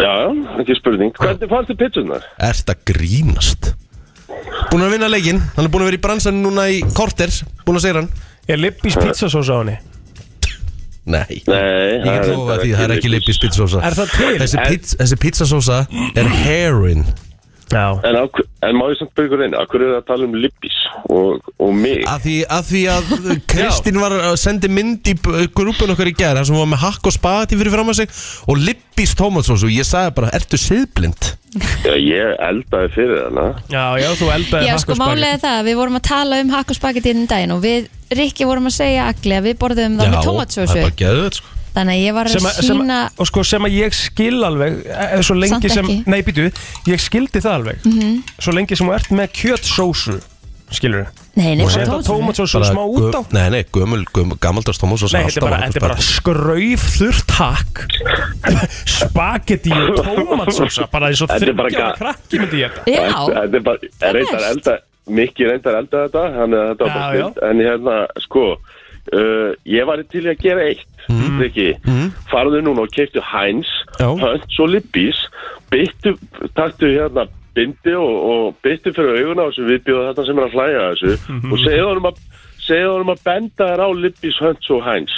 Já, 0.00 0.12
já, 0.24 0.28
ekki 0.62 0.76
spurning. 0.80 1.12
Hvernig 1.20 1.50
fannst 1.52 1.70
þið 1.70 1.80
pitsunar? 1.84 2.28
Ert 2.40 2.70
að 2.72 2.84
grínast? 2.90 3.74
Búin 4.72 4.86
að 4.86 4.94
vinna 4.96 5.10
leikinn, 5.12 5.42
hann 5.54 5.66
er 5.68 5.70
búin 5.70 5.84
að 5.84 5.90
vera 5.92 5.98
í 6.00 6.04
bransan 6.06 6.40
núna 6.42 6.64
í 6.72 6.80
korter 6.96 7.30
Búin 7.66 7.78
að 7.78 7.84
segja 7.84 8.00
hann. 8.00 8.08
Er 8.48 8.58
lippís 8.60 8.96
pizzasós 8.96 9.50
á 9.52 9.56
henni? 9.60 9.76
Nei, 11.04 11.42
Nei, 11.44 12.00
ég 12.00 12.06
get 12.08 12.30
lofa 12.32 12.56
því, 12.62 12.70
það 12.72 12.84
er 12.86 12.92
ekki 12.96 13.10
lippis 13.12 13.38
pizzasósa. 13.42 13.82
Er 13.84 13.96
það 13.98 14.12
til? 14.16 14.30
Þessi, 14.40 15.18
pizzasósa 15.20 15.78
er 16.16 16.30
heroin 16.46 17.04
En, 17.72 18.18
en 18.68 18.76
má 18.76 18.84
ég 18.92 18.98
samt 19.00 19.14
byrja 19.16 19.30
ykkur 19.30 19.44
einu, 19.46 19.58
akkur 19.60 19.84
er 19.84 19.92
það 19.94 20.00
að 20.00 20.08
tala 20.10 20.26
um 20.28 20.34
lippis 20.36 20.76
og, 21.08 21.46
og 21.62 21.70
mig? 21.76 22.02
Að 22.10 22.26
því 22.26 22.34
að, 22.56 22.66
því 22.70 22.82
að 22.92 23.14
Kristín 23.50 24.00
var 24.02 24.16
að 24.18 24.36
sendi 24.42 24.70
mynd 24.72 25.08
í 25.10 25.14
grúpun 25.56 25.94
okkar 25.94 26.10
í 26.10 26.14
gær 26.16 26.36
þar 26.38 26.48
sem 26.48 26.58
hún 26.58 26.64
var 26.66 26.72
með 26.74 26.84
hakk 26.84 27.08
og 27.08 27.16
spati 27.16 27.58
fyrir 27.60 27.74
fram 27.74 27.94
að 27.94 28.02
sig 28.02 28.20
og 28.52 28.60
lippis 28.60 29.16
tómatsósu 29.18 29.70
og 29.70 29.74
ég 29.74 29.88
sagði 29.88 30.14
bara, 30.20 30.32
ertu 30.36 30.60
siðblind? 30.60 31.32
Já, 31.86 31.94
ég 31.94 32.32
eldaði 32.42 32.88
fyrir 32.96 33.20
hana. 33.28 33.48
Já, 33.70 33.84
já, 34.02 34.08
þú 34.18 34.30
eldaði 34.34 34.68
Já, 34.68 34.76
sko 34.82 34.98
málið 34.98 35.28
er 35.28 35.42
það, 35.44 35.58
að 35.60 35.68
við 35.68 35.76
vorum 35.80 35.98
að 36.00 36.06
tala 36.08 36.40
um 36.42 36.54
hakk 36.54 36.72
og 36.74 36.78
spagetti 36.80 37.14
inn 37.14 37.28
daginn 37.30 37.54
og 37.54 37.62
við, 37.62 37.90
Rikki 38.14 38.46
vorum 38.46 38.68
að 38.68 38.76
segja 38.76 39.06
agli 39.10 39.38
að 39.38 39.46
við 39.48 39.60
borðum 39.62 39.98
það 39.98 40.10
með 40.12 40.26
það 40.54 40.64
er 40.64 40.82
bara 40.82 40.98
geðvöld 40.98 41.38
sko. 41.38 41.54
Þannig 41.74 41.96
að 41.96 42.04
ég 42.04 42.14
var 42.14 42.28
að 42.30 42.36
sem, 42.36 42.44
að- 42.46 42.60
sem, 42.62 42.78
sína 42.84 42.98
og 43.18 43.26
sko, 43.26 43.42
sem 43.44 43.64
að 43.66 43.72
ég 43.80 43.96
skil 43.98 44.36
alveg 44.46 44.76
eh, 44.86 45.16
svo 45.26 45.34
lengi 45.34 45.50
Samt 45.68 45.72
sem, 45.74 45.84
ekki. 45.88 45.96
Mhm. 46.04 46.10
nei 46.14 46.22
býtu 46.22 46.44
ég 46.92 47.02
skildi 47.02 47.40
það 47.42 47.56
alveg. 47.58 47.88
Svo 48.38 48.52
lengi 48.54 48.76
sem 48.78 48.86
þú 48.86 48.94
ert 48.94 49.10
með 49.10 49.34
kjötsósu 49.40 50.20
skilur 50.74 51.06
Nei, 51.34 51.56
nei, 51.58 51.64
og 51.66 51.72
bara 51.72 51.74
setja 51.74 51.96
tómatsósu. 52.06 52.60
Bara 52.60 52.68
smá 52.70 52.82
út 52.86 53.14
á. 53.18 53.20
Nei, 53.34 53.48
nei, 53.50 53.62
gömul, 53.74 54.04
gömul 54.14 54.36
gamaldars 54.38 54.78
tómatsósa. 54.78 55.18
Nei, 55.18 55.26
þetta 55.26 55.40
er 55.42 55.50
bara, 55.50 55.58
þetta 55.66 55.80
er 55.80 55.84
bara 55.88 55.96
skrauf 56.06 56.84
þurrt 56.94 57.34
hakk. 57.40 57.80
Spagetti 58.94 59.72
og 59.74 59.98
tómatsósa 59.98 60.86
bara 60.92 61.10
eins 61.10 61.22
og 61.24 61.30
Þetta 61.32 61.48
er 61.50 61.56
bara 61.58 61.70
þryggja 61.72 61.88
ga- 61.88 61.96
krakki 61.98 62.40
myndi 62.42 62.60
ég 62.62 62.74
þetta 62.76 62.94
Já, 62.94 63.24
Þetta 63.34 63.58
er 63.60 63.64
bara, 63.66 63.90
er 64.08 64.16
reyndar 64.18 64.46
elda, 64.52 64.76
Mikki 65.18 65.48
reyndar 65.50 65.78
elda 65.82 66.04
þetta, 66.06 66.22
þannig 66.38 66.62
að 66.62 66.70
þetta 66.70 66.84
var 66.86 66.94
bara 66.94 67.04
Já, 67.04 67.18
já. 67.18 67.26
snill. 67.26 67.50
En 67.50 67.64
hérna, 67.66 67.96
sko, 68.24 68.44
uh, 69.12 69.52
ég 69.66 69.86
var 69.86 70.02
til 70.10 70.24
að 70.30 70.38
gera 70.40 70.64
eitt, 70.70 70.86
Mhm. 71.08 71.40
Rikki. 71.42 71.66
Farðu 72.30 72.62
núna 72.64 72.80
og 72.86 72.88
keiptu 72.96 73.20
Heinz, 73.20 73.68
Já. 74.00 74.06
Hunt 74.08 74.60
og 74.60 74.68
Lippis, 74.72 75.18
byttu, 75.70 76.14
taktu 76.56 76.86
hérna 76.88 77.26
bindi 77.54 77.92
og, 77.92 78.14
og 78.30 78.56
byttu 78.64 78.92
fyrir 78.96 79.20
auguna 79.20 79.44
á 79.44 79.48
þessu 79.52 79.66
viðbjóða 79.68 80.06
þetta 80.14 80.26
sem 80.26 80.38
er 80.38 80.44
að 80.48 80.54
hlæja 80.56 80.80
að 80.80 80.94
þessu 80.94 81.12
Mhm. 81.28 81.52
og 81.52 81.58
segja 81.58 81.84
honum 81.84 82.08
að, 82.08 82.16
segja 82.64 82.88
honum 82.88 83.12
að 83.12 83.22
benda 83.24 83.64
þér 83.68 83.80
á 83.84 83.88
Lippis, 84.00 84.38
Hunt 84.40 84.70
og 84.70 84.82
Heinz. 84.88 85.12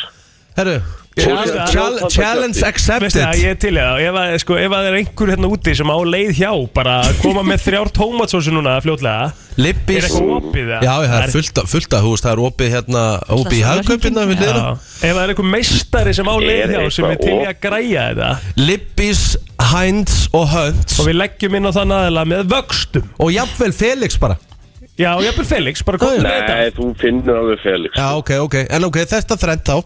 Herru, 0.57 0.81
Já, 1.17 1.25
chal- 1.25 1.49
já. 1.49 1.65
chal- 1.73 2.11
challenge 2.13 2.59
Veistu 2.61 2.67
accepted. 2.69 3.13
Það, 3.25 3.39
ég 3.41 3.51
er 3.55 3.55
til 3.57 3.71
í 3.73 3.81
það. 3.81 4.01
Ef, 4.05 4.17
að- 4.21 4.35
sko, 4.43 4.57
ef 4.61 4.71
að 4.77 4.83
það 4.85 4.89
er 4.91 4.97
einhver 4.99 5.31
hérna 5.33 5.49
úti 5.49 5.73
sem 5.79 5.89
á 5.89 5.97
leið 6.05 6.33
hjá 6.37 6.51
bara 6.77 6.97
að 7.07 7.21
koma 7.23 7.43
með 7.49 7.63
þrjár 7.65 7.91
tómatsósu 7.97 8.53
núna 8.53 8.75
fljótlega 8.85 9.23
er 9.33 9.63
Lippis 9.65 10.05
eitthvað 10.05 10.35
opið 10.37 10.67
það? 10.75 10.83
Já, 10.85 10.93
það 11.09 11.23
er 11.25 11.33
fullt, 11.33 11.61
að- 11.63 11.69
fullt 11.73 11.97
að 11.97 12.03
hús, 12.05 12.21
það 12.21 12.33
er 12.37 12.43
opið 12.45 12.69
hérna, 12.77 13.05
opið 13.33 13.57
í 13.57 13.63
hagkaupina 13.65 14.27
við 14.29 14.37
Já. 14.37 14.41
liðina 14.45 14.73
Ef 14.77 15.17
það 15.17 15.23
er 15.25 15.33
einhver 15.33 15.51
meistari 15.57 16.13
sem 16.15 16.27
á 16.29 16.35
leið 16.37 16.61
Er 16.61 16.69
hjá 16.77 16.93
sem 16.93 17.05
er 17.07 17.11
eitthvað 17.17 17.25
til 17.25 17.41
í 17.41 17.47
að 17.49 17.61
græja 17.65 18.03
þetta? 18.13 18.31
Lippis, 18.69 19.23
Heinz 19.73 20.29
og 20.37 20.49
Hunt 20.53 20.99
og 21.01 21.07
við 21.09 21.17
leggjum 21.17 21.57
inn 21.57 21.65
á 21.65 21.73
þann 21.73 21.97
aðeila 21.97 22.27
með 22.29 22.45
vöxtum. 22.53 23.09
Og 23.19 23.33
jafnvel 23.33 23.73
Felix 23.73 24.17
bara. 24.21 24.37
Já, 24.99 25.17
ég 25.21 25.33
er 25.33 25.45
Felix, 25.45 25.83
bara 25.83 25.99
komið 25.99 26.21
með 26.21 26.29
Nei, 26.29 26.41
þetta. 26.41 26.77
þú 26.77 26.97
finnur 27.01 27.37
alveg 27.41 27.59
Felix. 27.65 27.97
Já, 27.97 28.07
ok, 28.17 28.31
ok, 28.45 28.55
en 28.71 28.85
ok, 28.85 28.97
þetta 29.09 29.37
þrennt 29.41 29.65
þá 29.65 29.85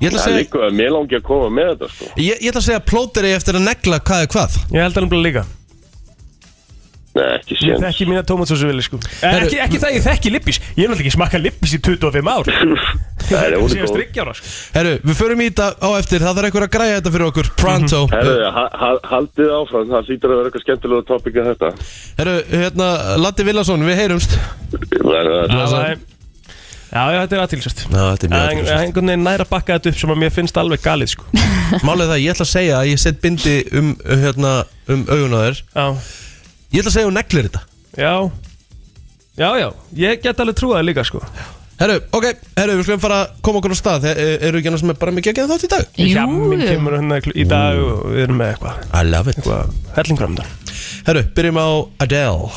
Ég 0.00 0.08
ætla 0.08 0.18
að 0.18 0.24
Það 0.24 0.26
er 0.26 0.36
segja, 0.36 0.42
líka 0.44 0.66
að 0.66 0.76
mér 0.80 0.92
langi 0.96 1.16
að 1.18 1.24
koma 1.28 1.48
með 1.60 1.72
þetta, 1.74 1.88
sko. 1.94 2.10
ég, 2.16 2.36
ég 2.40 2.50
ætla 2.54 2.60
að 2.62 2.68
segja 2.70 2.84
plóteri 2.90 3.32
eftir 3.36 3.58
að 3.60 3.66
negla 3.68 3.98
hvað 4.00 4.22
er 4.26 4.30
hvað. 4.34 4.60
Ég 4.72 4.84
held 4.86 4.96
að 4.96 5.02
hann 5.10 5.24
líka. 5.28 5.42
Nei, 7.10 7.24
ekki 7.40 7.56
Ég 7.58 7.74
séns. 7.74 7.80
þekki 7.82 8.04
mína 8.06 8.20
tómatsósu 8.22 8.68
vili 8.70 8.84
sko 8.86 9.00
Herru- 9.18 9.48
ekki, 9.48 9.56
ekki 9.58 9.78
það 9.82 9.94
ég 9.96 10.04
þekki 10.04 10.30
lippis. 10.30 10.58
Ég 10.62 10.84
hef 10.84 10.90
náttúrulega 10.92 11.02
ekki 11.02 11.14
smakkað 11.16 11.42
lippis 11.42 11.72
í 11.74 11.80
25 11.82 12.28
ár. 12.30 12.50
Það 13.30 13.42
er 13.48 13.56
hún 13.58 13.66
er 13.66 13.72
Síðast 13.74 13.90
góð. 13.96 13.98
30 13.98 14.20
ára 14.22 14.34
sko. 14.38 14.52
Herru, 14.76 14.92
við 15.10 15.18
förum 15.18 15.42
í 15.42 15.48
þetta 15.50 15.66
á 15.82 15.88
eftir, 15.98 16.22
það 16.22 16.36
þarf 16.38 16.48
einhver 16.48 16.66
að 16.66 16.70
græja 16.76 16.94
þetta 17.00 17.12
fyrir 17.16 17.26
okkur. 17.30 17.50
Pronto. 17.60 18.00
Herru, 18.14 18.36
ha- 18.54 18.70
ha- 18.80 19.02
haldið 19.10 19.50
áfram, 19.58 19.90
það 19.90 20.06
hlýtur 20.10 20.30
að 20.30 20.38
vera 20.40 20.50
eitthvað 20.52 20.64
skemmtilega 20.64 21.06
tópik 21.10 21.40
að 21.42 21.50
þetta. 21.50 21.72
Herru, 22.22 22.36
hérna, 22.54 22.88
Latti 23.26 23.46
Villason, 23.50 23.84
við 23.90 24.00
heyrumst. 24.04 24.38
Það. 24.70 25.76
Er 25.90 25.98
Já, 26.90 26.98
það 26.98 27.10
er- 27.10 27.14
Já, 27.14 27.14
já, 27.14 27.20
þetta 27.22 27.36
er 27.36 27.42
aðtilsvært 27.44 27.80
Já, 27.80 28.02
þetta 28.10 28.26
er 28.26 28.30
mjög 28.32 28.46
athyglisvert. 28.50 28.80
Einhvern 28.84 29.10
veginn 29.12 29.24
næra 29.28 29.44
bakka 29.50 29.76
þetta 29.78 29.92
upp 29.92 29.98
sem 30.00 30.10
að 30.10 30.18
mér 30.24 30.32
finnst 30.34 30.56
alveg 30.58 30.82
galið 30.82 31.12
sko. 31.14 31.24
Málið 31.86 32.02
er 32.02 32.10
það, 32.10 32.22
ég 32.24 32.34
ætla 32.34 32.46
að 32.48 32.50
segja 32.50 32.80
að 32.80 32.90
ég 32.90 32.98
set 33.04 33.20
bindi 33.22 33.54
um, 33.78 33.92
hérna, 34.24 34.54
um 34.90 35.04
augun 35.06 35.36
á 35.36 35.40
þér. 35.46 35.62
Já, 35.70 35.86
Ég 36.70 36.82
ætla 36.82 36.90
að 36.90 36.94
segja 36.96 37.06
að 37.06 37.10
hún 37.10 37.18
neglir 37.20 37.46
þetta. 37.48 37.62
Já. 37.98 38.14
Já, 39.40 39.48
já, 39.62 39.68
ég 40.02 40.20
get 40.22 40.42
alveg 40.42 40.58
trúið 40.58 40.76
það 40.80 40.86
líka 40.90 41.04
sko. 41.08 41.22
Herru, 41.80 41.94
ok, 42.12 42.26
herru, 42.58 42.74
við 42.76 42.84
skulum 42.84 43.00
fara 43.00 43.18
að 43.24 43.30
koma 43.46 43.60
okkur 43.62 43.72
á 43.72 43.78
stað. 43.78 44.02
Þe- 44.04 44.24
Eru 44.50 44.58
ekki 44.60 44.68
annars 44.68 44.82
með 44.84 44.98
bara 45.00 45.14
mikið 45.16 45.30
að 45.32 45.38
gera 45.38 45.48
þátt 45.54 45.64
í 45.64 45.70
dag? 45.72 45.86
Já, 45.96 46.24
minn 46.28 46.60
jú, 46.60 46.66
kemur 46.74 46.96
hérna 46.98 47.20
í 47.40 47.46
dag 47.48 47.78
og 47.80 48.02
við 48.12 48.20
erum 48.26 48.36
með 48.42 48.50
eitthvað 48.52 48.82
I 49.00 49.02
love 49.08 49.32
it. 49.32 49.38
Eitthvað 49.40 49.72
hellingramdar 49.96 50.50
Herru, 51.06 51.22
byrjum 51.38 51.56
á 51.62 51.68
Adele 52.04 52.50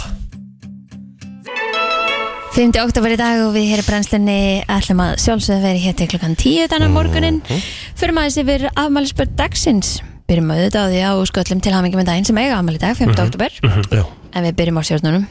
5. 2.54 2.76
oktober 2.84 3.16
í 3.16 3.18
dag 3.18 3.40
og 3.48 3.56
við 3.56 3.72
hér 3.72 3.82
í 3.82 3.86
brennslinni 3.88 4.34
ætlum 4.70 5.00
að 5.02 5.16
sjálfsögðu 5.24 5.64
verið 5.64 5.86
hér 5.88 5.96
til 5.98 6.06
klukkan 6.12 6.36
10 6.38 6.68
þannig 6.70 6.92
morgunin 6.94 7.40
fyrir 7.50 8.14
maður 8.14 8.44
yfir 8.44 8.66
afmælisbörn 8.78 9.32
dagsins. 9.40 9.96
Byrjum 10.30 10.52
að 10.54 10.62
auðvitað 10.62 10.86
á 10.86 10.90
því 10.92 11.00
að 11.08 11.22
sköllum 11.32 11.64
til 11.66 11.74
hamingi 11.74 11.98
með 11.98 12.12
daginn 12.12 12.28
sem 12.30 12.38
eiga 12.38 12.60
afmæli 12.60 12.78
í 12.78 12.84
dag, 12.84 12.94
5. 13.00 13.16
oktober 13.26 13.58
Já. 13.58 14.04
En 14.38 14.46
við 14.46 14.54
byrjum 14.60 14.78
á 14.78 14.84
stjórnunum. 14.86 15.26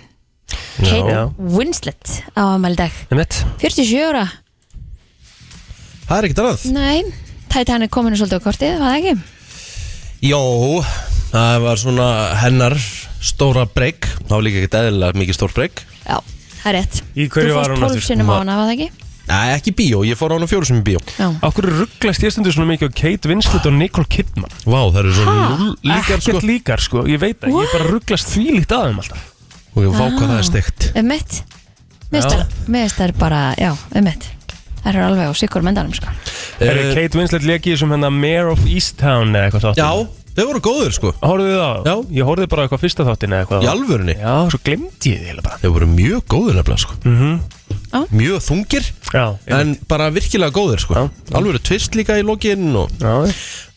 Kate 0.83 1.15
Já. 1.15 1.23
Winslet 1.55 2.17
á 2.35 2.43
afmæli 2.43 2.75
í 2.75 2.81
dag. 2.83 2.99
Emmett 3.15 3.39
47 3.63 4.03
ára, 4.03 4.27
Það 6.11 6.19
er 6.19 6.29
ekkert 6.29 6.43
annað. 6.43 6.67
Nei 6.75 6.99
Titanic 7.55 7.95
kominu 7.95 8.19
svolítið 8.19 8.43
á 8.43 8.47
kortið, 8.51 8.77
var 8.83 8.91
það 8.91 8.99
ekki? 8.99 9.15
Jó, 10.27 10.43
það 11.31 11.65
var 11.69 11.81
svona 11.87 12.11
hennar 12.43 12.79
stóra 13.23 13.65
breyk. 13.71 14.11
Var 14.27 14.43
líka 14.43 14.65
ekkert 14.65 14.81
eðlilega 14.83 15.23
mikið 15.23 15.39
stór 15.39 15.55
breyk. 15.55 15.87
Já, 16.03 16.19
það 16.63 16.69
er 16.73 16.77
rétt. 16.79 17.03
Í 17.17 17.29
hverju 17.29 17.51
Þú 17.51 17.55
var 17.55 17.65
fórst 17.65 17.73
hún 17.73 17.83
12 17.83 17.91
aftur? 17.93 18.07
sinnum 18.09 18.31
á 18.31 18.35
hana, 18.39 18.57
var 18.57 18.69
það 18.71 18.75
ekki? 18.77 18.91
Nei, 19.23 19.49
ekki 19.55 19.73
bíó, 19.79 19.99
ég 20.05 20.19
fór 20.19 20.33
á 20.33 20.35
hana 20.35 20.49
fjóru 20.51 20.67
sem 20.67 20.81
í 20.81 20.85
bíó. 20.87 20.99
Já, 21.19 21.29
Akkur 21.47 21.65
rugglast 21.71 22.23
ég 22.27 22.33
stundur 22.35 22.53
svona 22.53 22.73
mikið 22.73 22.91
á 22.91 22.97
Kate 22.99 23.29
Winslet 23.31 23.67
og 23.71 23.73
Nicole 23.79 24.09
Kidman. 24.11 24.51
Vá, 24.67 24.81
það 24.91 24.99
eru 25.05 25.13
svo 25.15 25.25
Ha? 25.25 25.37
null 25.63 25.77
líkar 25.87 26.21
sko. 26.21 26.33
Ekkert 26.33 26.49
líkar 26.51 26.81
sko, 26.83 27.05
ég 27.07 27.21
veit 27.23 27.39
það, 27.41 27.55
ég 27.63 27.73
bara 27.77 27.87
rugglast 27.93 28.33
því 28.35 28.45
líkt 28.59 28.73
að 28.75 28.87
þeim 28.91 28.99
alltaf. 29.05 29.23
Og 29.77 29.83
ég 29.87 29.95
vá 29.95 30.05
hvað 30.11 30.29
það 30.29 30.39
er 30.39 30.49
steikt. 30.51 30.91
um 30.99 31.07
mitt 31.09 31.43
það 32.93 33.07
er 33.07 33.13
bara, 33.19 33.55
já, 33.59 33.73
um 33.95 34.05
mitt 34.05 34.29
Það 34.83 34.89
eru 34.97 35.03
alveg 35.07 35.29
á 35.31 35.35
sikkur 35.39 35.63
mendanum, 35.63 35.93
sko. 35.95 36.11
Er 36.59 36.77
Eh, 36.77 36.95
Kate 36.95 37.15
Winslet 37.17 37.45
leki 37.47 37.77
sem 37.79 37.89
hennar 37.89 38.11
Mayor 38.11 38.49
of 38.51 38.65
Easttown 38.67 39.31
eða 39.31 39.47
eitthvað 39.47 39.63
þáttin? 39.63 39.79
Já, 39.79 40.09
þau 40.37 40.45
voru 40.49 40.61
góður 40.65 40.93
sko. 40.97 41.11
Þið 41.23 41.51
það? 41.53 41.89
Já. 41.89 41.95
Ég 42.19 42.29
horfði 42.29 42.47
bara 42.53 42.65
eitthvað 42.67 42.83
fyrsta 42.85 43.07
þáttin 43.09 43.35
eða 43.37 43.45
eitthvað. 43.45 43.65
Í 43.67 43.71
alvörunni? 43.73 44.15
Já, 44.21 44.35
svo 44.55 44.61
glemdi 44.65 45.13
ég 45.13 45.21
þið 45.23 45.31
heila 45.33 45.45
bara. 45.47 45.59
Þau 45.63 45.73
voru 45.77 45.89
mjög 45.93 46.23
góður 46.33 46.59
nefnilega 46.61 46.85
sko. 46.87 46.97
Mhm. 47.05 47.43
Mjög 48.13 48.39
þungir 48.41 48.87
Já, 49.13 49.25
En 49.53 49.75
bara 49.89 50.07
virkilega 50.11 50.53
góðir 50.57 50.81
sko. 50.81 50.95
Já. 50.97 51.11
Alvöru 51.37 51.61
tvist 51.61 51.95
líka 51.99 52.17
í 52.17 52.25
lokin 52.25 52.71
og 52.77 52.89
Já, 53.01 53.13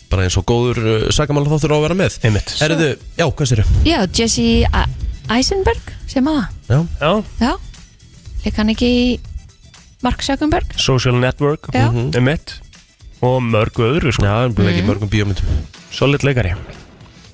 bara 0.09 0.23
eins 0.23 0.37
og 0.39 0.45
góður 0.47 0.79
uh, 0.79 1.11
sakamála 1.11 1.51
þáttur 1.51 1.73
á 1.75 1.77
að 1.77 1.83
vera 1.89 1.97
með. 1.99 2.17
Einmitt. 2.23 2.53
Herðu, 2.61 2.89
já, 3.19 3.25
hvað 3.27 3.51
sér 3.51 3.63
Já, 3.83 3.99
Jesse 4.15 4.47
A- 4.71 4.87
Eisenberg, 5.35 5.91
sem 6.07 6.27
að. 6.31 6.45
Það 6.69 6.75
Já, 6.75 6.79
Já, 7.01 7.23
Já, 7.41 7.53
leik 8.45 8.55
hann 8.61 8.69
ekki 8.75 8.91
í 8.95 9.19
Mark 10.05 10.21
Zuckerberg? 10.23 10.75
Social 10.79 11.15
Network. 11.19 11.67
Já. 11.73 11.89
Mhm. 11.91 12.11
Einmitt. 12.15 12.59
Og 13.25 13.41
mörgu 13.41 13.83
öðru 13.89 14.11
sko. 14.13 14.23
Já, 14.23 14.43
hann 14.45 14.53
búið 14.55 14.71
ekki 14.71 14.83
í 14.83 14.87
mörgum 14.87 15.09
bíómyndum 15.11 15.45
Solid 15.95 16.25
leikari. 16.27 16.51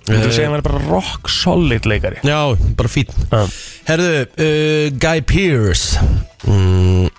Þú 0.05 0.17
Eh, 0.17 0.23
segja 0.33 0.47
að 0.47 0.51
hann 0.51 0.59
er 0.59 0.65
bara 0.65 0.79
rock 0.89 1.29
solid 1.29 1.85
leikari. 1.85 2.19
Já, 2.25 2.39
bara 2.77 2.89
fín 2.89 3.09
Já. 3.31 3.41
Herðu, 3.87 4.13
uh, 4.25 4.87
Guy 4.97 5.21
Pearce. 5.21 5.99
Mm, 6.47 7.09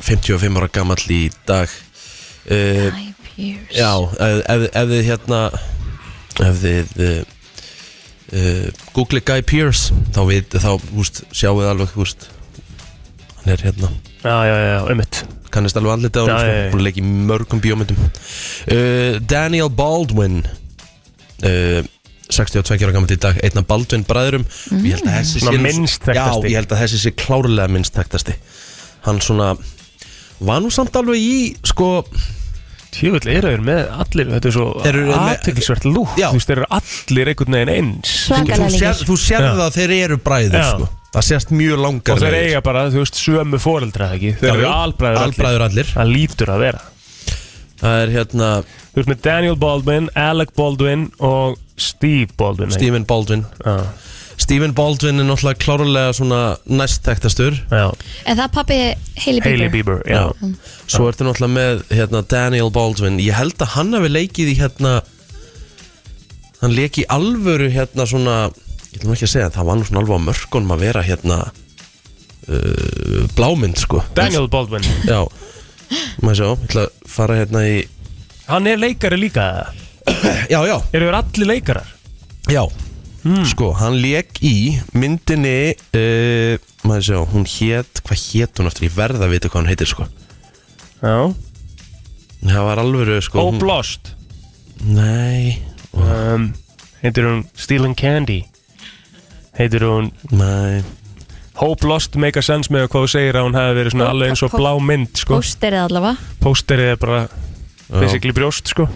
55 0.00 0.56
ára 0.56 0.70
gamall 0.72 1.04
í 1.12 1.20
dag. 1.46 1.68
Uh, 2.48 2.88
Guy 2.96 3.12
Pearce. 3.36 3.76
Já, 3.76 3.92
ef, 4.48 4.64
þið 4.92 5.04
hérna 5.10 5.40
ef 6.40 6.62
þið 6.64 6.94
uh, 7.04 7.24
uh, 8.32 8.70
google 8.96 9.20
Guy 9.20 9.44
Pearce 9.44 9.92
þá, 10.16 10.22
við, 10.28 10.56
þá 10.56 10.72
úst, 10.96 11.22
sjáu 11.32 11.58
þið 11.60 11.70
alveg 11.74 11.98
úst, 12.00 12.30
hann 13.42 13.52
er 13.54 13.66
hérna. 13.68 13.92
Já, 14.24 14.36
já, 14.48 14.56
já, 14.64 14.80
ummitt 14.92 15.22
kannist 15.50 15.74
alveg 15.76 15.96
andlita 15.96 16.22
á 16.22 16.26
hann 16.30 16.82
leika 16.84 17.00
í 17.02 17.04
mörgum 17.04 17.60
bíómyndum. 17.62 17.98
Uh, 18.70 19.18
Daniel 19.26 19.68
Baldwin 19.68 20.44
uh, 21.46 21.80
62 22.30 22.86
ára 22.86 22.94
gammal 22.94 23.10
í 23.10 23.18
dag 23.20 23.38
einn 23.42 23.60
af 23.60 23.68
Baldwin 23.68 24.06
bræðurum 24.06 24.44
mm. 24.46 24.82
ég 24.86 24.98
held 24.98 25.08
að 25.08 25.16
þessi 25.18 25.44
sé 25.44 25.54
minnst 25.58 26.04
já, 26.04 26.12
þekktasti. 26.12 26.50
ég 26.52 26.60
held 26.60 26.74
að 26.74 26.82
þessi 26.84 27.00
sé 27.02 27.14
klárlega 27.18 27.72
minnst 27.74 27.96
þekktasti 27.96 28.36
hann 29.06 29.22
svona 29.24 29.54
var 30.40 30.60
nú 30.62 30.70
samt 30.72 30.96
alveg 31.00 31.18
í 31.20 31.40
sko 31.66 31.90
Tjöfull 32.90 33.30
eru 33.30 33.50
þeir 33.52 33.60
með 33.62 33.80
allir, 34.02 34.30
þetta 34.34 34.48
er 34.50 34.54
svo 34.56 34.64
aðteklisvert 34.82 35.84
lúk 35.86 36.16
Já. 36.18 36.26
Þú 36.32 36.40
veist, 36.40 36.48
þeir 36.48 36.58
eru 36.58 36.68
allir 36.74 37.30
einhvern 37.30 37.56
veginn 37.56 37.70
eins 37.76 38.14
þú, 38.16 38.22
Svakalega 38.24 38.70
þú, 38.72 38.80
sér, 38.80 39.04
þú 39.06 39.18
sér 39.22 39.44
Já. 39.44 39.50
það 39.50 39.62
að 39.66 39.76
þeir 39.76 39.92
eru 39.96 40.16
bræður 40.24 40.56
Já. 40.58 40.64
sko. 40.72 40.88
það 41.14 41.26
sést 41.28 41.52
mjög 41.54 41.84
langar 41.84 42.16
Og 42.16 42.24
þeir 42.24 42.38
eiga 42.40 42.62
bara, 42.66 42.82
þú 42.90 43.04
veist, 43.04 43.20
sömu 43.22 43.60
foreldra 43.62 44.08
eða 44.08 44.18
ekki 44.18 44.32
Þeir 44.40 44.50
Já, 44.50 44.54
eru 44.56 44.66
já. 44.66 44.72
albræður 44.74 45.20
allir 45.20 45.28
albræður 45.30 45.66
allir 45.68 45.92
Það 45.94 46.12
lítur 46.16 46.52
að 46.56 46.64
vera 46.66 46.82
það 47.80 47.96
er 48.04 48.14
hérna 48.18 48.52
Þú 48.90 48.98
veist 49.00 49.10
með 49.12 49.20
Daniel 49.24 49.58
Baldwin, 49.60 50.08
Alec 50.18 50.54
Baldwin 50.58 51.08
og 51.22 51.58
Steve 51.80 52.32
Baldwin? 52.36 52.72
Stephen 52.74 53.04
Baldwin. 53.08 53.44
Já, 53.64 53.76
Stephen 54.40 54.72
Baldwin 54.74 55.20
er 55.20 55.28
náttúrulega 55.28 55.60
klárlega 55.60 56.14
svona 56.16 56.40
næst 56.66 57.04
þekktastur 57.06 57.58
já, 57.70 57.86
Er 58.24 58.38
það 58.40 58.50
pappi 58.56 58.78
Hailey 59.20 59.40
Bieber? 59.44 59.50
Hailey 59.50 59.70
Bieber, 59.74 60.02
já, 60.08 60.24
Svo 60.90 61.06
ertu 61.10 61.26
náttúrulega 61.28 61.54
með 61.54 61.84
hérna, 61.92 62.22
Daniel 62.26 62.72
Baldwin. 62.74 63.20
Ég 63.22 63.36
held 63.38 63.60
að 63.60 63.74
hann 63.76 63.94
hafi 63.96 64.12
leikið 64.12 64.52
í 64.54 64.58
hérna 64.60 64.94
Hann 66.60 66.74
leik 66.76 66.98
í 67.00 67.06
alvöru 67.08 67.70
hérna 67.72 68.08
svona 68.08 68.36
Ég 68.90 68.98
ætlum 69.00 69.14
ekki 69.14 69.28
að 69.28 69.34
segja 69.36 69.52
Það 69.54 69.68
var 69.70 69.78
nú 69.78 69.86
svona 69.86 70.02
alveg 70.02 70.18
á 70.18 70.26
mörkunum 70.26 70.74
að 70.74 70.82
vera 70.88 71.04
hérna 71.06 71.38
uh, 72.50 73.22
Blámynd 73.36 73.78
sko. 73.80 74.02
Daniel 74.18 74.50
Baldwin. 74.50 74.84
Já 75.06 75.22
Maður 76.22 76.36
sjá, 76.38 76.46
ég 76.50 76.64
ætla 76.68 76.84
að 76.86 77.08
fara 77.10 77.38
hérna 77.40 77.64
í 77.66 77.78
Hann 78.50 78.66
er 78.66 78.78
leikari 78.82 79.18
líka? 79.20 79.44
Já, 80.50 80.60
já, 80.66 80.76
Eru 80.92 81.06
þeir 81.08 81.16
allir 81.20 81.50
leikarar? 81.50 81.90
já. 82.50 82.64
Sko, 83.50 83.66
hann 83.76 83.98
leik 84.00 84.38
í 84.48 84.78
myndinni 84.96 85.74
uh, 85.76 86.54
Maður 86.88 87.04
sjá, 87.04 87.18
hún 87.34 87.44
hét 87.44 88.00
Hvað 88.06 88.22
hét 88.30 88.62
hún 88.62 88.70
eftir? 88.70 88.86
Ég 88.88 88.94
verða 88.96 89.26
að 89.26 89.34
vita 89.34 89.50
hvað 89.52 89.60
hún 89.60 89.68
heitir 89.68 89.90
sko. 89.90 90.06
Já. 91.02 91.16
Það 92.40 92.64
var 92.70 92.80
alvöru 92.80 93.18
sko 93.22 93.42
hún- 93.44 93.58
Hope 93.60 93.68
Lost. 93.68 94.14
Nei, 94.80 95.58
um, 95.92 96.46
Heitir 97.02 97.28
hún 97.28 97.42
Stealing 97.60 97.94
Candy? 98.00 98.38
Heitir 99.58 99.84
hún 99.84 100.08
nei 100.32 100.80
Hope 101.60 101.84
Lost 101.88 102.16
make 102.16 102.38
a 102.40 102.42
sense 102.42 102.72
með 102.72 102.86
hvað 102.88 103.04
þú 103.04 103.10
segir 103.12 103.36
að 103.36 103.46
hún 103.48 103.58
hefði 103.58 103.76
verið 103.80 103.92
svona 103.94 104.08
alveg 104.14 104.32
eins 104.32 104.42
og 104.46 104.54
blá 104.56 104.70
mynd 104.80 105.20
sko. 105.20 105.36
Pósterið 105.40 105.82
allavega 105.84 106.16
Pósterið 106.40 106.92
er 106.94 107.00
bara 107.02 107.20
basically 107.90 108.32
brjóst 108.36 108.70
sko. 108.72 108.86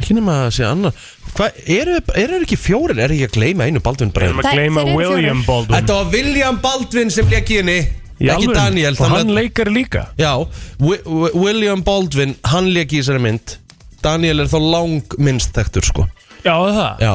Ekki 0.00 0.16
nema 0.16 0.34
að 0.46 0.54
segja 0.56 0.70
annar 0.74 0.94
Hvað, 1.36 1.58
eru 1.70 1.96
er 2.18 2.32
ekki 2.40 2.56
fjórir? 2.58 2.98
Er 3.04 3.12
ekki 3.14 3.26
að 3.28 3.34
gleyma 3.36 3.66
einu 3.68 3.82
Baldwin 3.84 4.08
Við 4.10 4.16
bræður? 4.16 4.30
erum 4.32 4.40
að 4.40 4.54
gleyma 4.56 4.84
þeir 4.86 4.90
eru 4.90 5.10
William 5.14 5.42
Baldwin 5.46 5.76
Þetta 5.76 5.96
var 5.98 6.08
William 6.14 6.60
Baldwin 6.64 7.10
sem 7.14 7.28
leik 7.30 7.50
í 7.52 7.58
henni 7.60 7.76
Í 8.20 8.26
Ekki 8.30 8.34
alvöru? 8.48 8.54
Daniel 8.56 8.94
Og 8.94 8.98
þannig 9.02 9.18
hann 9.20 9.30
að- 9.30 9.38
leikari 9.38 9.74
líka 9.76 10.02
Já, 10.18 10.32
Wi- 10.80 11.02
Wi- 11.04 11.34
William 11.44 11.82
Baldwin 11.86 12.34
Hann 12.50 12.72
leik 12.74 12.94
í 12.96 13.02
þessari 13.02 13.22
mynd 13.28 13.54
Daniel 14.02 14.40
er 14.40 14.48
þá 14.50 14.58
lang 14.72 15.14
minnst 15.20 15.52
þekktur 15.54 15.84
sko 15.92 16.08
Já 16.48 16.56
það 16.56 17.04
Já, 17.04 17.12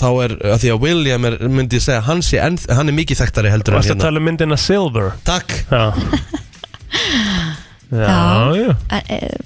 þá 0.00 0.06
er 0.24 0.32
að 0.54 0.58
Því 0.64 0.70
að 0.74 0.80
William 0.84 1.24
er, 1.28 1.36
myndi 1.48 1.78
ég 1.78 1.84
segja 1.84 2.00
Hann, 2.06 2.22
sé, 2.22 2.38
en, 2.42 2.58
hann 2.68 2.88
er 2.90 2.96
mikið 2.96 3.20
þekktari 3.22 3.52
heldur 3.52 3.74
en 3.74 3.78
Varst 3.80 3.90
að 3.90 3.94
hérna. 3.94 4.06
tala 4.08 4.18
um 4.22 4.26
myndina 4.30 4.56
Silver? 4.58 5.12
Takk. 5.24 5.54
Já. 5.70 5.84
Já, 7.94 8.50
já. 8.58 8.72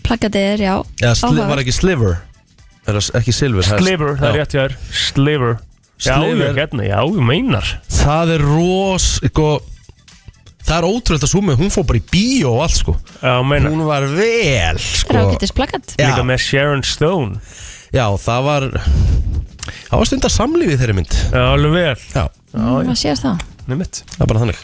Plakatið 0.07 0.45
er, 0.55 0.61
já. 0.63 0.75
Já, 1.03 1.11
sli, 1.19 1.27
Áhugavert. 1.29 1.51
var 1.51 1.61
ekki 1.63 1.75
Sliver? 1.77 2.15
Er 2.89 2.97
það 2.97 3.19
ekki 3.21 3.35
Silver 3.37 3.67
það 3.67 3.75
er- 3.75 3.83
Sliver, 3.83 4.13
það 4.17 4.29
er 4.29 4.33
Já. 4.33 4.39
rétt 4.41 4.55
hjá 4.55 4.61
þér. 4.63 4.77
Sliver. 5.03 5.57
Já, 5.99 6.15
Sliver. 6.15 6.47
já, 6.47 6.55
hérna, 6.57 6.85
já, 6.89 6.99
þú 7.03 7.25
meinar. 7.29 7.73
Það 7.99 8.33
er 8.37 8.45
ros 8.47 9.09
sko, 9.27 9.49
Það 10.69 10.79
er 10.83 10.85
ótrúlega 10.85 11.25
að 11.25 11.31
súmi 11.33 11.55
Hún 11.57 11.71
fór 11.73 11.85
bara 11.89 11.99
í 11.99 12.03
bíó 12.13 12.51
og 12.59 12.63
allt 12.67 12.77
sko. 12.77 12.95
Já, 13.23 13.35
meinar 13.43 13.71
Hún 13.73 13.85
var 13.89 14.03
vel 14.05 14.79
sko. 14.79 15.15
Rákittis 15.17 15.53
plakat. 15.57 15.95
Já. 15.99 16.11
Líka 16.11 16.25
með 16.29 16.39
Sharon 16.45 16.83
Stone. 16.85 17.41
Já, 17.93 18.05
það 18.21 18.43
var 18.45 18.67
Það 19.89 20.01
var 20.03 20.09
stundar 20.11 20.33
samlífið 20.35 20.81
þeirri 20.83 20.97
mynd. 20.99 21.15
Já, 21.33 21.43
alveg 21.53 21.77
vel. 21.77 21.95
Já, 22.15 22.25
Hvað 22.55 22.99
sér 22.99 23.21
það? 23.21 23.47
nefnitt 23.69 24.03
það 24.15 24.25
er 24.25 24.31
bara 24.33 24.43
þannig. 24.45 24.61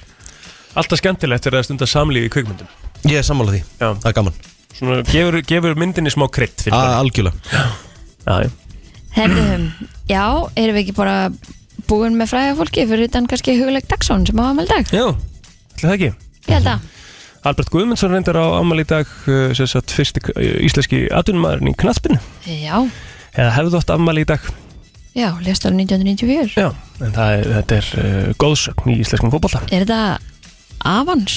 Alltaf 0.75 0.99
skemmtilegt 1.03 1.47
er 1.51 1.57
að 1.59 1.67
stunda 1.69 1.87
samlífi 1.91 2.29
í 2.31 2.33
kvikmyndum. 2.35 2.71
Ég 3.05 3.21
er 3.21 3.27
sammála 3.27 3.53
því, 3.55 3.63
Já. 3.79 3.89
það 4.01 4.09
er 4.11 4.17
gaman. 4.19 4.39
Svona 4.75 5.03
gefur, 5.07 5.37
gefur 5.47 5.77
myndinni 5.79 6.11
smá 6.11 6.25
krydd 6.35 6.65
A 6.75 6.81
Algjörlega. 6.99 7.37
Já, 8.27 8.39
já 8.47 8.51
Herðum, 9.15 9.69
já, 10.11 10.25
erum 10.59 10.75
við 10.75 10.81
ekki 10.81 10.95
bara 10.97 11.19
búin 11.87 12.17
með 12.19 12.33
fræða 12.33 12.57
fólki 12.59 12.87
fyrir 12.91 13.07
utan 13.07 13.29
kannski 13.31 13.55
hugleik 13.61 13.87
Dagsson 13.87 14.25
sem 14.27 14.41
á 14.43 14.45
amal 14.49 14.67
dag? 14.67 14.89
Já, 14.91 15.05
ætli 15.77 15.85
það 15.87 15.95
ekki. 15.95 16.11
Ég 16.49 16.57
held 16.57 16.71
að. 16.73 16.89
Albert 17.45 17.69
Guðmundsson 17.71 18.11
reyndar 18.17 18.39
á 18.41 18.47
amal 18.57 18.81
í 18.81 18.87
dag 18.89 19.05
uh, 19.29 19.53
sem 19.55 19.69
sagt 19.69 19.93
fyrsti 19.93 20.23
uh, 20.33 20.43
íslenski 20.65 21.03
atvinnumæðurinn 21.13 21.75
í 21.75 21.77
knaspinu 21.77 22.17
Já, 22.49 22.79
eða 23.37 23.51
hefðu 23.59 23.81
átt 23.83 23.93
amal 23.93 24.17
í 24.17 24.25
dag 24.27 24.41
já, 25.15 25.29
lest 25.47 25.65
árið 25.69 25.81
1994 25.85 26.57
Já, 26.59 26.69
en 27.05 27.13
það 27.15 27.35
er, 27.39 27.49
þetta 27.59 27.79
er 27.81 27.89
uh, 28.03 28.33
góðsögn 28.43 28.91
í 28.95 28.99
íslenskum 29.05 29.31
fótbolta. 29.35 29.61
Er 29.71 29.85
þetta 29.87 30.19
Avans? 30.85 31.37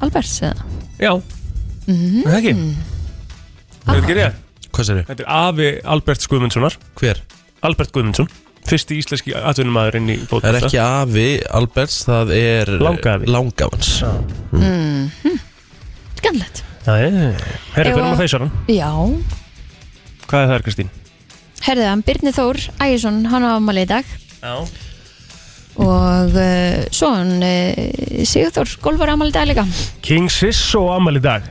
Alberts 0.00 0.36
eða? 0.42 0.68
Já, 1.00 1.12
Mhm. 1.90 2.20
er 2.22 2.30
það 2.30 2.38
ekki? 2.38 2.54
Það 3.84 3.96
er 3.96 4.02
ekki 4.04 4.14
rétt? 4.20 4.36
Hvað 4.70 4.86
sér 4.86 4.98
Þetta 5.08 5.24
er 5.24 5.30
afi 5.34 5.68
Albert 5.84 6.26
Guðmundssonar. 6.30 6.76
Hver? 7.00 7.18
Albert 7.66 7.90
Guðmundsson. 7.92 8.28
Fyrsti 8.70 8.98
íslenski 9.00 9.32
atvinnumæðurinn 9.34 10.10
í 10.12 10.16
Það 10.20 10.26
fótbolta 10.30 10.50
er 10.52 10.58
ekki 10.60 10.78
afi 10.84 11.26
Alberts, 11.58 11.96
það 12.06 12.30
er 12.36 12.70
Langafi. 12.84 13.26
Langafans. 13.26 13.90
Skandlegt 16.20 16.62
Já, 16.86 16.94
ég, 16.96 17.16
herri, 17.74 17.90
Ef 17.90 17.96
fyrir 17.96 17.96
að- 17.96 18.06
maður 18.06 18.22
þeisaran 18.22 18.50
Já, 18.68 18.90
Hvað 20.30 20.42
er 20.44 20.50
það, 20.52 20.62
Kristín? 20.68 20.90
Herðu 21.66 21.88
hann 21.88 22.04
Birnir 22.06 22.34
Þór 22.36 22.60
Ægjesson, 22.80 23.22
hann 23.32 23.46
á 23.46 23.50
amal 23.56 23.76
í 23.80 23.86
dag. 23.88 24.08
Já. 24.40 24.54
Og 25.80 26.34
uh, 26.36 26.80
svo 26.92 27.12
hann 27.14 27.36
uh, 27.46 28.24
Sigurþór 28.26 28.74
Golfar 28.84 29.12
amal 29.14 29.30
í 29.30 29.34
dag 29.34 29.48
líka. 29.48 29.64
King 30.04 30.30
Sisso 30.32 30.86
á 30.90 30.96
amal 30.98 31.16
í 31.20 31.22
dag. 31.24 31.46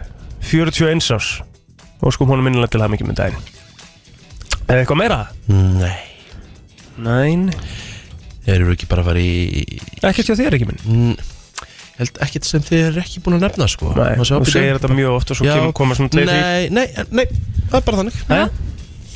41 0.49 1.01
árs. 1.15 1.31
Og 1.99 2.13
sko 2.15 2.27
honum 2.29 2.45
minnilega 2.47 2.71
til 2.75 2.83
að 2.83 2.93
mikið 2.95 3.09
með 3.11 3.19
daginn. 3.23 3.49
Eða 4.69 4.83
eitthvað 4.83 5.01
meira? 5.01 5.19
Nei. 5.49 5.97
Næn 6.99 7.49
Þeir 8.45 8.63
eru 8.63 8.73
ekki 8.73 8.87
bara 8.89 9.03
að 9.03 9.09
fara 9.11 9.21
í 9.23 9.79
Ekkert 10.09 10.29
hjá 10.29 10.35
þér 10.39 10.55
ekki 10.57 10.67
minn. 10.69 10.79
Mm, 10.83 11.35
Held 11.99 12.19
ekkert 12.23 12.47
sem 12.47 12.63
þið 12.63 12.81
eru 12.87 13.01
ekki 13.01 13.21
búin 13.23 13.35
að 13.35 13.43
nefna 13.43 13.65
sko. 13.67 13.89
Nei, 13.97 14.13
Má 14.15 14.23
sjá, 14.23 14.37
þú 14.39 14.51
segir 14.53 14.77
þetta 14.77 14.91
mjög 14.95 15.15
oft 15.17 15.33
og 15.33 15.39
svo 15.39 15.47
Já. 15.47 15.51
kemur 15.57 15.73
koma 15.75 15.97
svona 15.97 16.13
tveir 16.13 16.29
því. 16.29 16.37
Nei, 16.39 16.69
nei, 16.71 17.05
nei, 17.11 17.25
það 17.65 17.75
er 17.81 17.85
bara 17.89 17.99
þannig. 17.99 18.19
Nei, 18.29 18.37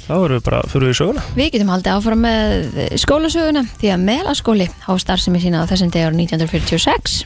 þá 0.04 0.14
erum 0.18 0.36
við 0.38 0.44
bara 0.48 0.62
fyrir 0.72 0.88
við 0.90 0.94
í 0.94 0.98
söguna. 1.00 1.24
Við 1.38 1.52
getum 1.56 1.72
haldið 1.74 1.94
áfram 1.98 2.24
með 2.26 2.82
skólasöguna 3.04 3.64
því 3.80 3.92
að 3.94 4.04
meðlaskóli 4.10 4.68
á 4.70 4.92
starfsemi 5.00 5.40
sína 5.44 5.64
á 5.64 5.70
þessum 5.70 5.94
degur 5.94 6.18
1946 6.18 7.24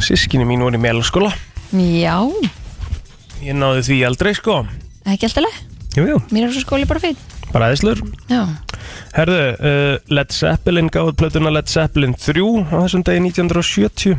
Sískinni 0.00 0.46
mín 0.48 0.62
voru 0.64 0.78
í 0.78 0.82
meðalskóla 0.82 1.32
Já, 1.76 2.16
Ég 3.44 3.56
náði 3.56 3.82
því 3.86 3.98
aldrei 4.08 4.32
sko. 4.36 4.62
Ekki 5.08 5.28
alltaf 5.28 5.44
leið 5.44 5.58
Jú, 5.98 6.04
jú, 6.06 6.16
Mér 6.30 6.46
er 6.46 6.54
svo 6.54 6.62
skóli 6.64 6.86
bara 6.88 7.02
fín 7.02 7.18
bara 7.50 7.66
aðeinslur 7.70 7.98
Já, 8.30 8.44
Herðu, 9.16 9.38
uh, 9.58 9.96
Led 10.14 10.30
Zeppelin 10.34 10.90
gáði 10.92 11.16
plötuna 11.18 11.50
Led 11.52 11.66
Zeppelin 11.70 12.14
3 12.14 12.44
á 12.70 12.76
þessum 12.84 13.02
degi 13.06 13.24
1970 13.26 14.14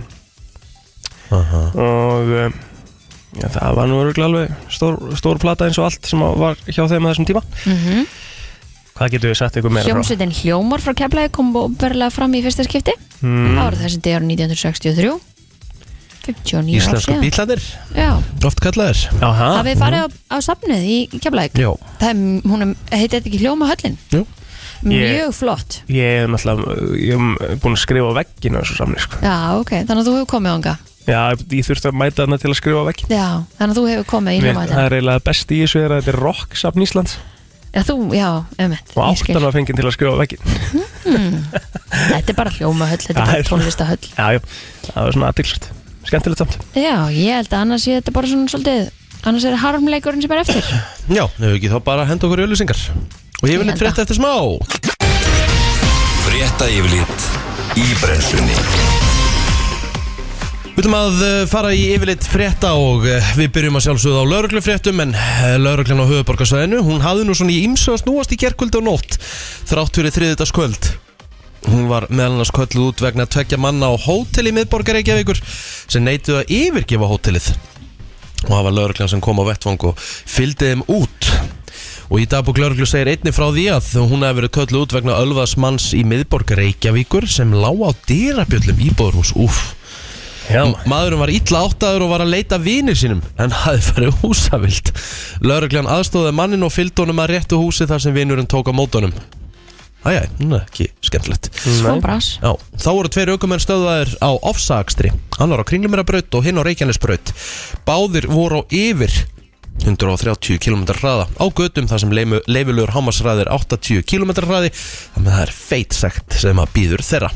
Aha. 1.32 1.62
og 1.80 2.34
uh, 2.36 2.50
já, 3.40 3.48
það 3.56 3.78
var 3.80 3.88
nú 3.92 4.02
alveg 4.02 4.52
stór, 4.72 5.00
stór 5.20 5.40
plata 5.42 5.68
eins 5.70 5.80
og 5.80 5.88
allt 5.88 6.06
sem 6.10 6.20
var 6.20 6.60
hjá 6.68 6.84
þeim 6.84 7.06
að 7.08 7.14
þessum 7.14 7.30
tíma. 7.32 7.46
Mm 7.66 8.06
Hvað 9.02 9.16
getur 9.16 9.32
við 9.32 9.38
sagt 9.40 9.56
ykkur 9.58 9.72
meira 9.74 9.88
frá? 9.88 9.96
Hljómsveitin 9.96 10.34
Hljómar 10.38 10.82
frá 10.84 10.94
Keflaði 10.94 11.32
kom 11.34 11.48
berlega 11.80 12.12
fram 12.14 12.36
í 12.38 12.42
fyrsta 12.46 12.66
skipti. 12.68 12.94
Mm, 13.24 13.56
Það 13.56 13.64
var 13.64 13.78
þessi 13.80 14.02
degur 14.06 14.26
1963 14.28 15.14
59 16.22 16.60
ár 16.60 16.68
Íslensku 16.78 17.16
bíladir, 17.18 17.64
Já, 17.98 18.10
oft 18.46 18.62
kallaðir. 18.62 19.00
Hafið 19.24 19.72
þið 19.72 19.82
farið 19.82 20.04
á, 20.06 20.08
á 20.30 20.38
safnið 20.46 20.86
í, 20.86 21.00
Það 21.18 22.06
er, 22.12 22.22
hún 22.46 22.76
heitir 22.92 23.16
þetta 23.16 23.32
ekki 23.32 23.42
Hljóma 23.42 23.72
höllin? 23.72 23.98
jú. 24.14 24.22
Mjög 24.86 25.34
flott. 25.38 25.82
Ég 25.90 26.24
er 26.24 26.30
náttúrulega, 26.30 26.78
ég 26.98 27.58
búin 27.62 27.76
að 27.76 27.82
skrifa 27.82 28.14
á 28.14 28.18
vegginu 28.18 28.62
þessu 28.62 28.78
samni 28.80 29.02
sko. 29.02 29.18
Já, 29.22 29.36
ok, 29.62 29.76
þannig 29.86 30.02
að 30.02 30.08
þú 30.10 30.16
hefur 30.20 30.32
komið 30.36 30.56
ánga 30.58 30.78
Já, 31.10 31.22
ég 31.34 31.66
þurfti 31.66 31.90
að 31.90 31.96
mæta 31.98 32.22
þarna 32.22 32.38
til 32.42 32.50
að 32.52 32.58
skrifa 32.60 32.82
á 32.82 32.90
vegginu 32.92 33.16
Já, 33.18 33.28
þannig 33.58 33.72
að 33.74 33.78
þú 33.80 33.86
hefur 33.90 34.08
komið 34.12 34.32
í 34.32 34.42
Mér- 34.42 34.52
hljómaðin 34.52 34.76
Það 34.78 34.86
er 34.86 34.96
eiginlega 34.98 35.24
best 35.32 35.52
í 35.52 35.60
þessu 35.64 35.80
er 35.82 35.92
að 35.96 36.02
þetta 36.02 36.12
er 36.14 36.20
rock 36.22 36.58
safn 36.62 36.84
Íslands. 36.86 37.16
Já, 37.72 37.82
þú, 37.88 37.96
já, 38.12 38.28
um 38.62 38.74
og 38.76 39.04
áttan 39.08 39.46
var 39.48 39.54
fenginn 39.56 39.78
til 39.80 39.88
að 39.88 39.94
skrifa 39.96 40.12
á 40.14 40.22
vegginu 40.22 40.44
Þetta 42.12 42.34
er 42.34 42.38
bara 42.38 42.52
hljómahöll, 42.58 43.00
þetta 43.02 43.16
Það 43.16 43.32
er 43.32 43.38
bara 43.38 43.50
tónlistahöll 43.50 44.10
Já, 44.12 44.26
já, 44.36 44.42
það 44.92 45.06
var 45.08 45.16
svona 45.16 45.30
aðtilsvært 45.32 45.70
Skemmtilegt 46.12 46.42
samt. 46.42 46.56
Já, 46.76 46.96
ég 47.14 47.38
held 47.38 47.52
að 47.54 47.60
annars 47.62 47.86
sé 47.86 47.96
þetta 48.00 48.14
bara 48.16 48.28
svona 48.32 48.52
svolítið 48.52 48.90
Annars 49.22 49.46
er 49.46 49.58
harmleikurinn 49.62 50.24
sem 50.26 50.32
er 50.34 50.40
eftir. 50.42 50.66
Já, 51.14 51.24
hefur 51.38 51.54
ekki 51.60 51.70
þá 51.72 51.78
bara 51.86 52.08
henda 52.10 52.26
okkur 52.28 52.42
í 52.42 52.48
öllusingar 52.48 52.82
Og 53.42 53.48
ég 53.50 53.62
vil 53.62 53.70
Ég 53.72 53.78
frétta 53.80 54.02
eftir 54.06 54.18
smá. 54.18 54.34
Frétta 56.26 56.68
yfirlit 56.74 57.30
í 57.80 57.88
brennslunni 58.02 59.01
Við 60.72 60.86
viljum 60.86 60.94
að 60.96 61.22
uh, 61.28 61.32
fara 61.52 61.72
í 61.76 61.82
yfirleitt 61.92 62.26
frétta 62.32 62.70
og 62.80 63.04
uh, 63.04 63.32
við 63.36 63.50
byrjum 63.58 63.76
að 63.76 63.84
sjálfsögða 63.86 64.22
á 64.24 64.32
lauruglufréttum 64.32 65.02
en 65.04 65.10
uh, 65.12 65.42
lauruglan 65.60 66.00
á 66.00 66.08
höfuborgarsvæðinu 66.08 66.80
hún 66.86 67.04
hafði 67.04 67.26
nú 67.28 67.36
svona 67.36 67.52
í 67.52 67.66
ymsu 67.68 67.92
að 67.92 68.06
snúast 68.06 68.32
í 68.32 68.38
gerkvöldi 68.40 68.80
og 68.80 68.86
nótt 68.88 69.18
þrátt 69.68 70.00
fyrir 70.00 70.16
þriðutaskvöld 70.16 70.88
Hún 71.68 71.90
var 71.92 72.08
meðal 72.10 72.38
annars 72.38 72.54
kölluð 72.56 72.88
út 72.88 73.04
vegna 73.04 73.28
tveggja 73.30 73.60
manna 73.62 73.92
á 73.92 73.96
hótel 74.00 74.48
í 74.48 74.54
miðborgar 74.56 74.98
Reykjavíkur 74.98 75.42
sem 75.44 76.08
neituð 76.08 76.40
að 76.40 76.54
yfirgefa 76.56 77.10
hótelið 77.12 77.52
og 78.48 78.56
það 78.56 78.64
var 78.66 78.78
lauruglan 78.78 79.12
sem 79.12 79.22
kom 79.22 79.44
á 79.44 79.46
vettvang 79.52 79.84
og 79.92 80.00
fylgdi 80.02 80.72
þeim 80.72 80.88
út. 80.90 81.28
Og 82.10 82.24
í 82.24 82.26
dagbúk 82.32 82.58
lauruglu 82.58 82.88
segir 82.90 83.12
einni 83.12 83.36
frá 83.36 83.52
því 83.52 83.68
að 83.76 83.92
hún 84.00 84.26
hefði 84.26 84.40
verið 84.40 84.54
kölluð 84.58 84.88
út 84.88 84.96
vegna 84.98 85.20
ölvaðs 85.22 85.54
manns 85.62 85.92
í 85.94 86.02
miðborgar 86.08 86.64
Reykjavíkur 86.64 87.30
sem 87.30 87.54
lá 87.54 87.70
á 87.70 87.92
dyrabjöllum 88.10 88.82
íbúðurhús, 88.88 89.36
úff 89.38 89.62
Já, 90.52 90.66
Maðurinn 90.90 91.22
var 91.22 91.32
illa 91.32 91.60
áttaður 91.64 92.04
og 92.06 92.10
var 92.12 92.24
að 92.26 92.34
leita 92.34 92.58
vinir 92.60 92.98
sínum 93.00 93.22
en 93.40 93.54
hafði 93.56 93.84
farið 93.88 94.18
húsavild. 94.22 94.92
Lörglan 95.48 95.88
aðstóði 95.88 96.34
mannin 96.36 96.66
og 96.68 96.74
fylgdi 96.76 97.06
honum 97.06 97.22
að 97.24 97.36
réttu 97.36 97.60
húsi 97.62 97.88
þar 97.88 98.04
sem 98.04 98.16
vinurinn 98.16 98.50
tók 98.52 98.68
á 98.68 98.74
mótunum. 98.76 99.14
Æjæ, 100.02 100.24
ekki 100.58 100.88
skemmtilegt. 101.06 101.52
Svo 101.62 101.94
bras 102.02 102.34
Já, 102.42 102.56
þá 102.58 102.88
voru 102.90 103.12
tveir 103.14 103.32
aukumenn 103.36 103.62
stöðaðir 103.62 104.16
á 104.18 104.32
ofsaakstri. 104.50 105.12
Hann 105.38 105.54
var 105.54 105.62
á 105.62 105.70
Kringlumirabraut 105.70 106.34
og 106.36 106.48
hinn 106.48 106.58
á 106.58 106.66
Reykjanesbraut. 106.66 107.32
Báðir 107.86 108.28
voru 108.32 108.64
á 108.66 108.70
yfir 108.74 109.14
130 109.86 110.60
km 110.62 110.84
hraða 110.98 111.30
á 111.32 111.46
götum 111.48 111.88
þar 111.90 112.04
sem 112.04 112.12
leifilegur 112.14 112.92
hámasræðir 112.98 113.50
80 113.54 114.04
km 114.10 114.34
hraði 114.42 114.74
þannig 114.74 115.30
að 115.30 115.38
það 115.38 115.46
er 115.46 115.56
feit 115.56 115.96
sagt 115.96 116.38
sem 116.44 116.60
að 116.60 116.76
býður 116.76 117.06
þeirra. 117.06 117.32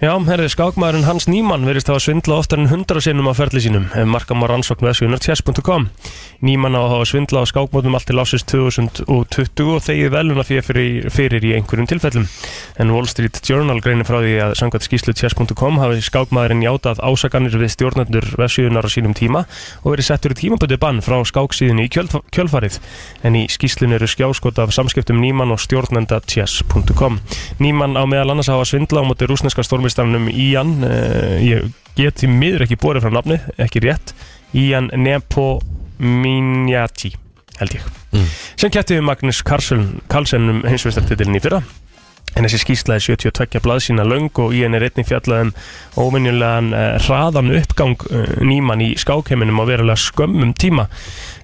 Já, 0.00 0.16
herrið 0.24 0.48
skákmaðurinn 0.54 1.04
Hans 1.04 1.26
Nýmann 1.28 1.66
verðist 1.68 1.90
hafa 1.90 2.00
svindla 2.00 2.38
oftar 2.40 2.62
en 2.62 2.70
100 2.70 3.04
sinnum 3.04 3.28
á 3.28 3.36
ferli 3.36 3.60
sínum. 3.60 3.84
Ef 3.92 4.06
marka 4.08 4.34
má 4.34 4.46
rannsókn 4.48 4.86
veðsvíðunar 4.88 5.20
chess.com 5.22 5.84
Nýmann 6.42 6.74
á 6.74 6.80
að 6.80 6.92
hafa 6.94 7.08
svindla 7.10 7.42
á 7.44 7.46
skákmótum 7.46 7.94
allt 7.94 8.08
til 8.08 8.16
ásins 8.18 8.42
2020 8.48 9.68
og 9.68 9.84
þegið 9.84 10.08
veluna 10.10 10.44
fyrir, 10.48 11.06
fyrir, 11.12 11.44
í 11.44 11.52
einhverjum 11.54 11.86
tilfellum. 11.92 12.24
En 12.82 12.90
Wall 12.90 13.06
Street 13.06 13.38
Journal 13.46 13.82
greinir 13.84 14.08
frá 14.08 14.18
því 14.24 14.32
að 14.46 14.54
samkvæmt 14.58 14.86
skýslu 14.88 15.14
chess.com 15.20 15.78
hafi 15.82 16.02
skákmaðurinn 16.08 16.64
játað 16.64 17.04
ásakanir 17.04 17.54
við 17.60 17.74
stjórnendur 17.76 18.26
veðsvíðunar 18.40 18.88
á 18.88 18.90
sínum 18.90 19.14
tíma 19.14 19.44
og 19.84 19.92
verið 19.92 20.08
settur 20.08 20.34
í 20.34 20.40
tímabötu 20.40 20.80
bann 20.82 20.98
frá 21.04 21.20
skáksíðunni 21.20 21.86
í 21.86 21.92
kjölf 21.92 22.18
kjölfarið. 22.34 22.80
En 23.22 23.38
í 23.38 23.44
skýslun 23.52 23.94
eru 23.94 24.10
skjáskot 24.10 24.58
af 24.58 24.74
samskiptum 24.74 25.22
Nýmann 25.22 25.54
og 25.54 25.62
stjórnenda 25.62 26.18
chess.com 26.26 27.20
Nýmann 27.62 27.94
á 27.94 28.02
meðal 28.02 28.34
annars 28.34 28.50
hafa 28.50 28.66
svindla 28.66 29.04
á 29.04 29.06
móti 29.06 29.30
rúsneska 29.30 29.62
stórmistanum 29.92 30.28
Ian 30.32 30.78
uh, 30.84 31.36
ég 31.44 31.70
get 31.98 32.18
því 32.22 32.28
miður 32.32 32.64
ekki 32.66 32.78
borið 32.80 33.04
frá 33.06 33.12
nafni 33.18 33.36
ekki 33.60 33.82
rétt 33.84 34.14
Ian 34.56 34.90
Nepominjati 36.02 37.10
held 37.60 37.74
ég 37.78 37.84
Mm. 38.12 38.26
sem 38.60 38.68
kætti 38.68 38.92
við 38.98 39.06
Magnus 39.08 39.38
Carlsen, 39.40 39.86
Carlsen 40.12 40.44
um 40.52 40.58
hinsvestartitilin 40.68 41.38
í 41.38 41.40
fyrra 41.40 41.62
en 42.36 42.46
þessi 42.46 42.62
skýrsla 42.62 42.96
er 42.96 43.04
72 43.04 43.60
blaðsína 43.64 44.06
löng 44.08 44.30
og 44.40 44.54
í 44.56 44.62
henni 44.64 44.78
er 44.78 44.86
einnig 44.88 45.08
fjallað 45.08 45.46
um 45.46 45.52
óvinjulegan 46.00 46.72
uh, 46.72 46.96
hraðan 47.04 47.52
uppgang 47.58 47.98
uh, 48.08 48.38
nýmann 48.40 48.84
í 48.84 48.92
skákheiminum 49.00 49.60
á 49.60 49.64
verulega 49.68 50.00
skömmum 50.00 50.54
tíma. 50.56 50.88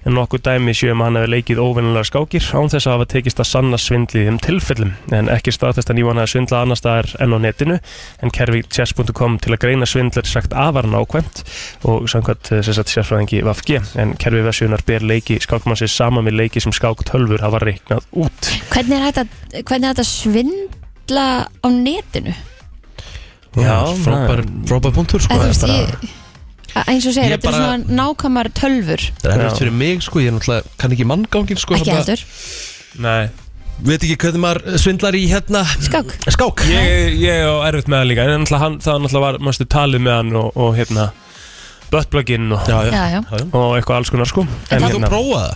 En 0.07 0.15
nokkuð 0.15 0.41
dæmi 0.47 0.73
séum 0.73 1.01
að 1.03 1.09
hann 1.09 1.19
hefur 1.19 1.33
leikið 1.35 1.61
óvinjulega 1.61 2.07
skákir 2.07 2.45
án 2.55 2.71
þess 2.71 2.87
að 2.87 2.95
hafa 2.95 3.09
tekist 3.13 3.41
að 3.43 3.49
sanna 3.51 3.77
svindli 3.81 4.23
í 4.23 4.27
þeim 4.29 4.39
tilfellum. 4.41 4.93
En 5.13 5.29
ekki 5.29 5.53
staðfest 5.53 5.91
að 5.91 5.99
nýmann 5.99 6.21
hefur 6.23 6.33
svindlað 6.33 6.65
annar 6.65 6.79
staðar 6.79 7.09
enn 7.19 7.35
á 7.35 7.39
netinu. 7.43 7.77
En 8.23 8.33
kerfi 8.33 8.63
chess.com 8.65 9.37
til 9.43 9.53
að 9.53 9.61
greina 9.65 9.89
svindlar 9.89 10.27
sagt 10.29 10.55
afar 10.57 10.87
nákvæmt 10.89 11.43
og 11.89 12.09
samkvæmt 12.09 12.51
eh, 12.55 12.63
sem 12.65 12.73
sagt 12.77 12.93
sérfræðingi 12.93 13.43
Vafge 13.45 13.83
en 13.99 14.15
kerfi 14.19 14.41
versjunar 14.45 14.83
ber 14.87 15.05
leiki 15.05 15.39
skákmannsins 15.43 15.95
saman 15.95 16.27
við 16.29 16.39
leiki 16.43 16.63
sem 16.63 16.73
skák 16.75 17.05
svindla 21.09 21.49
á 21.49 21.67
netinu? 21.69 22.33
Já, 23.57 23.81
frábær, 24.05 24.43
frábær 24.69 24.93
punktur 24.93 25.21
sko. 25.21 25.33
Eða, 25.33 25.41
þú 25.41 25.47
veist, 25.49 25.61
bara- 25.65 25.73
ég, 25.73 26.87
eins 26.87 27.05
og 27.09 27.13
segir, 27.13 27.31
Ég 27.31 27.39
þetta 27.39 27.51
bara- 27.51 27.57
er 27.57 27.83
svona 27.83 27.97
nákvæmar 27.97 28.47
tölfur 28.53 29.01
Það 29.21 29.33
er 29.33 29.45
eftir 29.45 29.57
fyrir 29.67 29.73
mig 29.73 30.01
sko, 30.03 30.19
ég 30.19 30.27
er 30.27 30.31
náttúrulega 30.37 30.63
kann 30.77 30.91
ekki 30.91 31.05
manngangin 31.05 31.57
sko 31.57 31.73
Ekki 31.75 31.91
heldur 31.91 32.23
Nei 32.99 33.29
Veit 33.81 34.03
ekki 34.03 34.17
hvernig 34.17 34.39
maður 34.43 34.77
svindlar 34.77 35.15
í 35.15 35.25
hérna 35.27 35.63
Skák. 35.81 36.13
Skák 36.29 36.61
Ég, 36.69 37.17
ég 37.19 37.41
á 37.47 37.55
erfitt 37.71 37.87
með 37.87 38.03
það 38.03 38.07
líka 38.11 38.21
en 38.27 38.43
náttúrulega 38.43 38.59
hann, 38.59 38.77
það 38.79 39.01
náttúrulega 39.01 39.21
var, 39.25 39.37
mástu 39.39 39.65
talið 39.65 40.01
með 40.05 40.15
hann 40.19 40.35
og, 40.35 40.51
og 40.57 40.75
hérna 40.77 41.11
buttplugin 41.89 42.51
og, 42.53 42.67
Já, 42.67 42.83
já, 42.85 42.91
Já, 43.09 43.21
og 43.53 43.77
eitthvað 43.79 43.95
alls 43.97 44.09
konar 44.13 44.25
sko 44.29 44.45
En 44.69 44.81
þú 44.83 44.99
prófaði 45.09 45.49
það? 45.49 45.55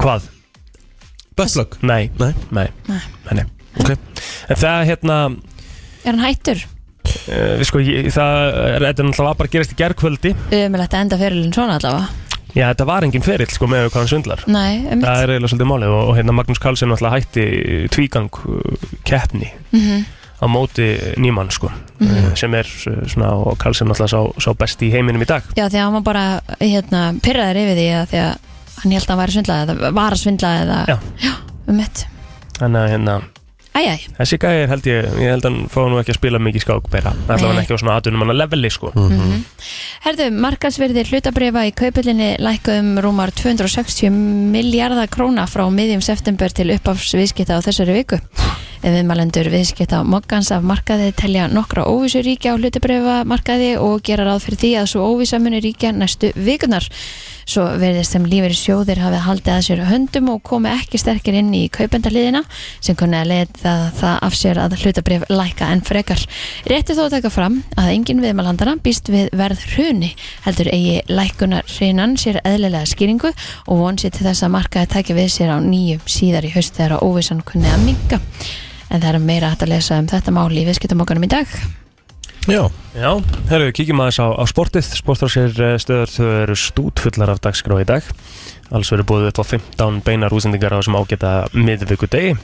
hvað? 0.00 0.22
Buttplug? 1.36 1.76
Nei, 1.82 2.10
nei, 2.18 2.32
Nei. 2.50 2.68
nei, 2.88 3.00
nei. 3.32 3.44
Ok. 3.82 3.92
En 4.50 4.56
það 4.62 4.84
hérna 4.90 5.18
Er 6.06 6.12
hann 6.14 6.22
hættur? 6.22 6.60
uh, 7.06 7.64
sko, 7.66 7.80
ég, 7.82 8.08
það 8.14 8.36
er, 8.76 8.84
þetta 8.90 9.06
náttúrulega 9.08 9.28
var 9.30 9.40
bara 9.40 9.48
að 9.50 9.56
gerast 9.56 9.74
í 9.74 9.78
gerkvöldi 9.80 10.32
Umilegt 10.62 10.94
að 10.96 11.04
enda 11.06 11.18
fyrirlin 11.20 11.52
svona 11.56 11.76
allavega. 11.80 12.08
Já, 12.56 12.70
þetta 12.72 12.86
var 12.88 13.04
engin 13.04 13.24
ferill 13.26 13.50
sko 13.52 13.66
með 13.68 13.88
hvað 13.90 13.98
hann 14.00 14.08
svindlar 14.14 14.44
Nei, 14.48 14.78
um 14.88 15.02
Það 15.04 15.22
er 15.22 15.32
eiginlega 15.34 15.50
svolítið 15.52 15.68
málið 15.72 15.90
og, 15.96 16.02
og 16.08 16.14
hérna 16.16 16.34
Magnús 16.38 16.60
Karlsson 16.62 16.88
náttúrulega 16.92 17.18
hætti 17.20 17.88
tvígang 17.92 18.30
uh, 18.48 18.86
keppni 19.04 19.50
Mhm. 19.76 20.06
á 20.36 20.44
móti 20.52 20.86
nýmann 21.20 21.48
sko 21.52 21.68
uh, 21.72 22.30
sem 22.36 22.52
er 22.56 22.68
uh, 22.88 23.02
svona 23.08 23.30
og 23.36 23.58
Karlsson 23.60 23.88
náttúrulega 23.88 24.12
sá, 24.12 24.44
sá 24.46 24.50
besti 24.56 24.88
í 24.88 24.92
heiminum 24.94 25.20
í 25.24 25.28
dag. 25.28 25.44
Já, 25.56 25.66
því 25.68 25.78
að 25.80 25.84
hann 25.84 25.96
var 25.98 26.04
bara 26.06 26.24
hérna, 26.60 27.02
pyrraður 27.24 27.60
yfir 27.62 27.78
því 27.80 27.86
að 28.00 28.10
því 28.14 28.20
að 28.24 28.34
hann 28.82 28.92
held 28.96 29.04
að 29.06 29.12
hann 29.12 29.20
væri 29.22 29.32
að 29.32 29.36
svindla 29.36 29.56
eða 29.66 29.92
var 30.00 30.16
að 30.16 30.22
svindla 30.22 30.50
eða 30.64 30.78
Já. 30.88 30.96
um 31.68 31.76
mitt 31.80 32.04
Þannig 32.56 32.80
að 32.82 32.92
hérna 32.94 33.14
Æjæj, 33.76 34.04
Þessi 34.16 34.38
gæði 34.40 34.68
held 34.70 34.86
ég, 34.88 35.08
ég 35.20 35.32
held 35.34 35.44
að 35.44 35.50
hann 35.50 35.70
fá 35.72 35.80
nú 35.90 35.98
ekki 36.00 36.14
að 36.14 36.18
spila 36.20 36.40
mikið 36.40 36.64
skák 36.64 36.86
bera, 36.92 37.12
allavega 37.28 37.64
ekki 37.64 37.76
á 37.76 37.80
svona 37.82 37.96
aðunum 37.98 38.22
hann 38.24 38.32
að 38.32 38.38
leveli 38.40 38.70
sko. 38.72 38.92
herðu, 40.06 40.28
markasverði 40.46 41.04
hlutabrifa 41.10 41.66
í 41.68 41.74
kaupillinni 41.76 42.30
lækkuðum 42.40 42.94
rúmar 43.04 43.34
260 43.36 44.14
miljardar 44.54 45.10
króna 45.12 45.44
frá 45.50 45.66
miðjum 45.68 46.04
september 46.04 46.54
til 46.56 46.70
uppáfs 46.72 47.12
viðskipta 47.18 47.60
á 47.60 47.64
þessari 47.66 47.98
viku 48.00 48.20
viðmælendur 48.82 49.50
viðskipta 49.52 50.02
mokkans 50.06 50.50
af 50.54 50.66
markaði 50.66 51.12
telja 51.16 51.46
nokkra 51.52 51.86
óvissu 51.88 52.24
ríkja 52.26 52.54
á 52.54 52.58
hlutabrifa 52.58 53.22
markaði 53.28 53.76
og 53.80 54.02
gera 54.06 54.26
ráð 54.28 54.44
fyrir 54.46 54.62
því 54.64 54.74
að 54.82 54.90
svo 54.92 55.08
óvissa 55.12 55.40
muni 55.42 55.62
ríkja 55.64 55.94
næstu 55.96 56.32
vikunar 56.36 56.90
Svo 57.46 57.62
verðist 57.78 58.16
sem 58.16 58.24
lífeyri 58.26 58.56
sjóðir 58.58 58.98
hafið 58.98 59.20
haldið 59.22 59.52
að 59.52 59.60
sér 59.62 59.82
höndum 59.86 60.30
og 60.32 60.40
komi 60.48 60.66
ekki 60.72 60.98
sterkir 60.98 61.36
inn 61.38 61.52
í 61.54 61.68
kaupendaliðina 61.70 62.40
sem 62.82 62.98
kunni 62.98 63.20
að 63.20 63.30
leiða 63.30 63.74
það, 63.94 64.16
af 64.26 64.34
sér 64.34 64.60
að 64.64 64.74
hlutabrif 64.80 65.28
læka 65.30 65.68
en 65.70 65.84
frekar. 65.86 66.24
Rétti 66.66 66.98
þó 66.98 67.04
að 67.04 67.14
taka 67.14 67.30
fram 67.30 67.60
að 67.78 67.92
engin 67.92 68.24
viðmælandana 68.24 68.74
býst 68.82 69.12
við 69.14 69.30
verð 69.38 69.62
hruni 69.76 70.10
heldur 70.48 70.72
eigi 70.74 70.98
lækunar 71.06 71.70
hrinan 71.70 72.18
sér 72.18 72.42
eðlilega 72.42 72.90
skýringu 72.90 73.30
og 73.30 73.74
von 73.78 74.02
sér 74.02 74.16
til 74.16 74.26
þess 74.26 74.42
að 74.42 74.56
markaði 74.58 74.94
taki 74.96 75.20
við 75.20 75.30
sér 75.38 75.54
á 75.54 75.62
nýjum 75.62 76.02
síðar 76.02 76.50
í 76.50 76.54
haust 76.56 76.74
þegar 76.74 76.98
óvissan 77.06 77.46
kunni 77.46 77.70
að 77.70 77.86
minka. 77.86 78.24
En 78.90 79.02
það 79.02 79.10
er 79.12 79.20
meira 79.26 79.50
hægt 79.52 79.66
að 79.66 79.74
lesa 79.74 79.98
um 80.00 80.08
þetta 80.10 80.34
mál 80.36 80.50
í 80.54 80.64
viðskiptamokkanum 80.68 81.26
í 81.26 81.32
dag. 81.32 81.58
Já, 82.46 82.68
Já, 82.96 83.10
herru, 83.50 83.72
kíkjum 83.76 83.98
aðeins 84.00 84.20
á, 84.22 84.26
á 84.38 84.44
sportið. 84.48 84.86
Sportrársir 84.96 85.50
stöður 85.82 86.12
þau 86.14 86.28
eru 86.46 86.54
stútfullar 86.56 87.32
af 87.34 87.42
dagskrá 87.44 87.80
í 87.82 87.88
dag. 87.88 88.06
Alls 88.72 88.88
verður 88.92 89.08
búið 89.10 89.26
upp 89.32 89.40
á 89.42 89.50
15 89.50 89.98
beinar 90.06 90.32
úsendingar 90.32 90.72
á 90.72 90.80
þessum 90.80 90.96
ágæta 90.96 91.32
miðvíku 91.52 92.08
degi 92.08 92.36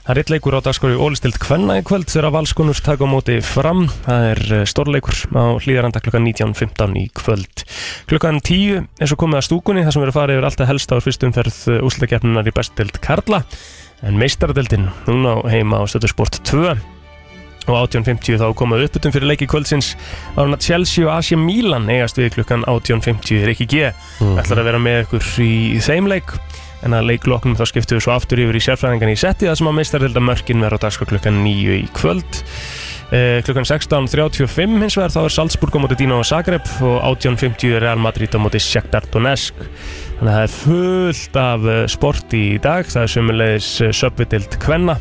Það 0.00 0.12
er 0.14 0.20
eitt 0.22 0.30
leikur 0.32 0.54
á 0.56 0.64
dagskrá 0.64 0.92
í 0.94 1.00
ólistild 1.00 1.36
Kvenna 1.42 1.76
í 1.78 1.82
kvöld 1.86 2.08
þegar 2.08 2.32
valskonur 2.34 2.78
taka 2.82 3.04
á 3.04 3.12
móti 3.12 3.36
fram. 3.44 3.82
Það 4.06 4.28
er 4.30 4.40
eh, 4.56 4.62
stórleikur 4.66 5.18
á 5.36 5.44
hlýðaranda 5.60 6.00
klukkan 6.02 6.24
19.15 6.26 6.96
í 6.98 7.04
kvöld. 7.18 7.66
Klukkan 8.10 8.40
10 8.40 8.86
er 8.86 9.10
svo 9.10 9.18
komið 9.20 9.42
að 9.42 9.46
stúkunni 9.50 9.84
þar 9.84 9.96
sem 9.96 10.04
verður 10.04 10.16
farið 10.16 10.38
yfir 10.38 10.48
alltaf 10.48 10.70
helst 10.72 10.94
á 10.94 10.96
fyrstum 11.04 11.34
ferð 11.36 11.60
úsleikefnunar 11.90 12.48
í 12.48 12.56
bestild 12.56 13.02
Karla 13.04 13.42
En 14.06 14.16
meistaradeldin, 14.16 14.88
hún 15.06 15.26
á 15.28 15.44
heima 15.52 15.80
á 15.80 15.84
stöðu 15.84 16.08
sport 16.08 16.40
2 16.48 16.72
og 17.68 17.76
18.50 17.76 18.40
þá 18.40 18.46
komað 18.56 18.86
uppbytun 18.86 19.14
fyrir 19.14 19.28
leiki 19.30 19.48
kvöldsins. 19.50 19.92
Á 20.34 20.40
hana 20.40 20.58
Chelsea 20.60 21.04
og 21.06 21.12
Asia 21.18 21.38
Milan 21.38 21.90
eigast 21.92 22.18
við 22.18 22.32
klukkan 22.38 22.64
18.50 22.64 23.44
Rikki 23.48 23.68
G 23.68 23.90
ætlar 24.40 24.62
að 24.62 24.70
vera 24.70 24.82
með 24.82 25.04
ykkur 25.04 25.28
í 25.44 25.82
þeim 25.84 26.10
leik. 26.10 26.34
En 26.80 26.96
að 26.96 27.10
leikloknum 27.10 27.58
þá 27.58 27.66
skiptum 27.68 27.98
við 27.98 28.06
svo 28.06 28.14
aftur 28.14 28.40
yfir 28.40 28.56
í 28.56 28.62
sérfræðingan 28.64 29.12
í 29.12 29.18
setti 29.20 29.50
það 29.50 29.58
sem 29.60 29.68
að 29.68 29.74
meistardelda 29.76 30.22
mörkin 30.24 30.64
verður 30.64 30.80
á 30.80 30.84
dagskar 30.86 31.10
klukkan 31.10 31.42
9 31.44 31.74
í 31.76 31.82
kvöld. 31.92 32.40
Eh, 33.10 33.42
klukkan 33.44 33.66
16.35 33.66 34.80
hins 34.80 34.96
vegar 34.96 35.12
þá 35.12 35.20
er 35.26 35.34
Salzburg 35.34 35.76
á 35.76 35.82
móti 35.82 35.98
Dino 35.98 36.22
Zagreb 36.24 36.64
og 36.80 37.02
18.50 37.18 37.74
er 37.74 37.84
Real 37.84 38.00
Madrid 38.00 38.32
á 38.32 38.38
móti 38.40 38.62
Shakhtar 38.62 39.08
Donetsk 39.12 39.60
þannig 40.20 40.30
að 40.30 40.36
það 40.36 40.44
er 40.44 40.54
fullt 40.54 41.36
af 41.40 41.66
eh, 41.72 41.82
sport 41.88 42.34
í 42.36 42.44
dag 42.62 42.86
það 42.92 43.02
er 43.06 43.12
sömulegis 43.16 43.68
söpvidild 43.96 44.56
Kvenna 44.62 44.96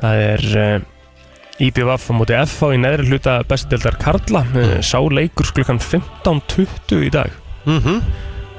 það 0.00 0.22
er 0.24 0.44
IBVF 1.64 2.08
á 2.10 2.12
móti 2.18 2.34
FH 2.34 2.72
í 2.74 2.78
neðri 2.82 3.04
hluta 3.12 3.36
bestildar 3.46 3.94
Karla 4.02 4.40
sá 4.82 4.98
leikur 5.06 5.52
klukkan 5.54 5.78
15.20 5.78 7.04
í 7.06 7.10
dag 7.14 7.30
Mhm. 7.64 8.00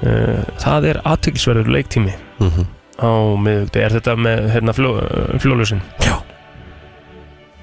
uh, 0.01 0.39
það 0.57 0.85
er 0.89 0.97
aðtökisverður 1.05 1.67
leiktími 1.75 2.13
Mhm. 2.39 2.63
á 2.97 3.09
miðugdi 3.37 3.83
er 3.83 3.93
þetta 3.93 4.15
með 4.17 4.47
hérna, 4.53 4.73
fljó, 4.73 4.93
fljólusin? 5.43 5.81
Já. 6.01 6.15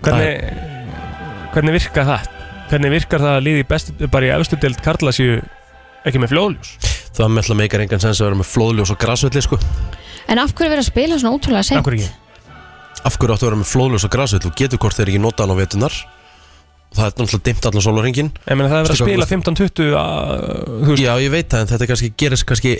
Hvernig, 0.02 0.52
hvernig 1.54 1.74
virkar 1.80 2.06
það? 2.06 2.28
Hvernig 2.70 2.90
virkar 2.94 3.20
það 3.24 3.36
að 3.38 3.44
liði 3.46 3.64
best, 3.68 3.92
bara 4.12 4.26
í 4.28 4.30
efstu 4.36 4.56
deild 4.60 4.80
Karla 4.84 5.10
séu 5.12 5.40
ekki 6.06 6.20
með 6.22 6.32
fljóljus? 6.34 6.72
Það 7.12 7.28
með 7.28 7.42
alltaf 7.42 7.58
meikar 7.60 7.84
engan 7.84 8.00
sens 8.00 8.20
að 8.22 8.28
vera 8.30 8.40
með 8.40 8.48
flóðljós 8.52 8.92
og 8.94 8.98
grasvelli 9.02 9.42
sko 9.44 9.58
En 10.32 10.38
af 10.40 10.52
hverju 10.54 10.70
verið 10.72 10.84
að 10.84 10.88
spila 10.88 11.18
svona 11.20 11.36
ótrúlega 11.36 11.66
seint? 11.66 11.80
Akkur 11.82 11.96
ekki? 11.98 12.10
Af 13.04 13.16
hverju 13.18 13.34
áttu 13.34 13.44
að 13.44 13.50
vera 13.50 13.60
með 13.62 13.70
flóðljós 13.72 14.06
og 14.06 14.12
grasvelli 14.14 14.48
og 14.52 14.56
getur 14.56 14.78
hvort 14.80 14.96
þeir 14.96 15.10
ekki 15.12 15.20
nota 15.22 15.44
hann 15.44 15.52
á 15.52 15.56
vetunar 15.58 15.96
og 16.92 16.98
það 16.98 17.06
er 17.06 17.12
náttúrulega 17.16 17.46
dimmt 17.48 17.66
allan 17.68 17.84
sólarhingin 17.86 18.30
Ég 18.46 18.56
meina 18.58 18.68
það 18.68 18.78
er 18.78 18.86
verið 18.86 18.94
að 18.94 19.02
spila 19.02 19.26
hvað- 19.26 19.32
15-20 19.32 19.94
að, 19.96 20.32
þú 20.84 20.90
veist 20.92 21.02
Já, 21.02 21.12
ég 21.24 21.30
veit 21.32 21.48
það, 21.48 21.60
en 21.64 21.70
þetta 21.72 21.88
kannski 21.90 22.10
gerist 22.20 22.46
kannski 22.48 22.72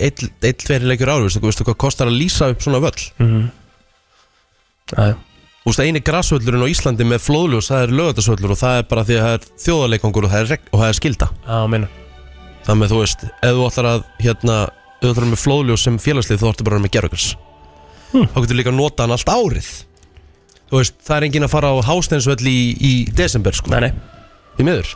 tveiri 0.63 0.89
leikjur 0.91 1.11
ári, 1.15 1.25
veistu, 1.27 1.41
veistu 1.41 1.65
hvað 1.65 1.77
kostar 1.81 2.09
að 2.11 2.17
lýsa 2.21 2.49
upp 2.53 2.61
svona 2.61 2.81
völl? 2.83 3.05
Mhm. 3.19 3.47
Æ, 4.93 5.15
Þú 5.63 5.71
veist, 5.71 5.79
eini 5.79 6.01
grasvöllurinn 6.03 6.59
á 6.61 6.67
Íslandi 6.67 7.05
með 7.07 7.21
flóðljós, 7.23 7.69
það 7.71 7.83
er 7.85 7.91
lögatarsvöllur 7.95 8.51
og 8.51 8.57
það 8.59 8.77
er 8.81 8.87
bara 8.89 9.03
því 9.07 9.15
að 9.15 9.23
það 9.23 9.33
er 9.33 9.45
þjóðarleikangur 9.63 10.25
og 10.27 10.31
það 10.33 10.41
er, 10.43 10.59
og 10.73 10.79
það 10.81 10.89
er 10.89 10.97
skilda. 10.99 11.27
á, 11.47 11.57
meina 11.71 11.87
Þannig 12.63 12.87
að 12.87 12.93
þú 12.93 13.01
veist, 13.01 13.25
ef 13.29 13.57
þú 13.57 13.65
ætlar 13.67 13.89
að, 13.89 14.05
hérna, 14.23 14.59
ef 14.69 15.03
þú 15.03 15.11
ætlar 15.11 15.27
að 15.27 15.33
með 15.33 15.41
flóðljós 15.43 15.87
sem 15.87 15.99
félagslið, 15.99 16.39
þá 16.43 16.47
ættu 16.53 16.67
bara 16.67 16.79
að 16.79 16.85
með 16.85 16.95
gerðugars. 16.95 17.27
Hmm. 18.13 18.29
Þá 18.29 18.39
getur 18.39 18.59
líka 18.59 18.71
að 18.71 18.79
nota 18.79 19.03
hann 19.03 19.15
allt 19.17 19.33
árið. 19.33 19.69
Þú 20.71 20.79
veist, 20.79 20.97
það 21.03 21.17
er 21.17 21.27
engin 21.27 21.47
að 21.47 21.53
fara 21.53 21.73
á 21.73 21.75
hásteinsvöll 21.89 22.49
í, 22.49 22.59
í 22.79 22.93
desember, 23.13 23.57
sko. 23.57 23.73
Nei, 23.73 23.89
nei 23.89 23.93
Í 24.61 24.65
miður. 24.65 24.91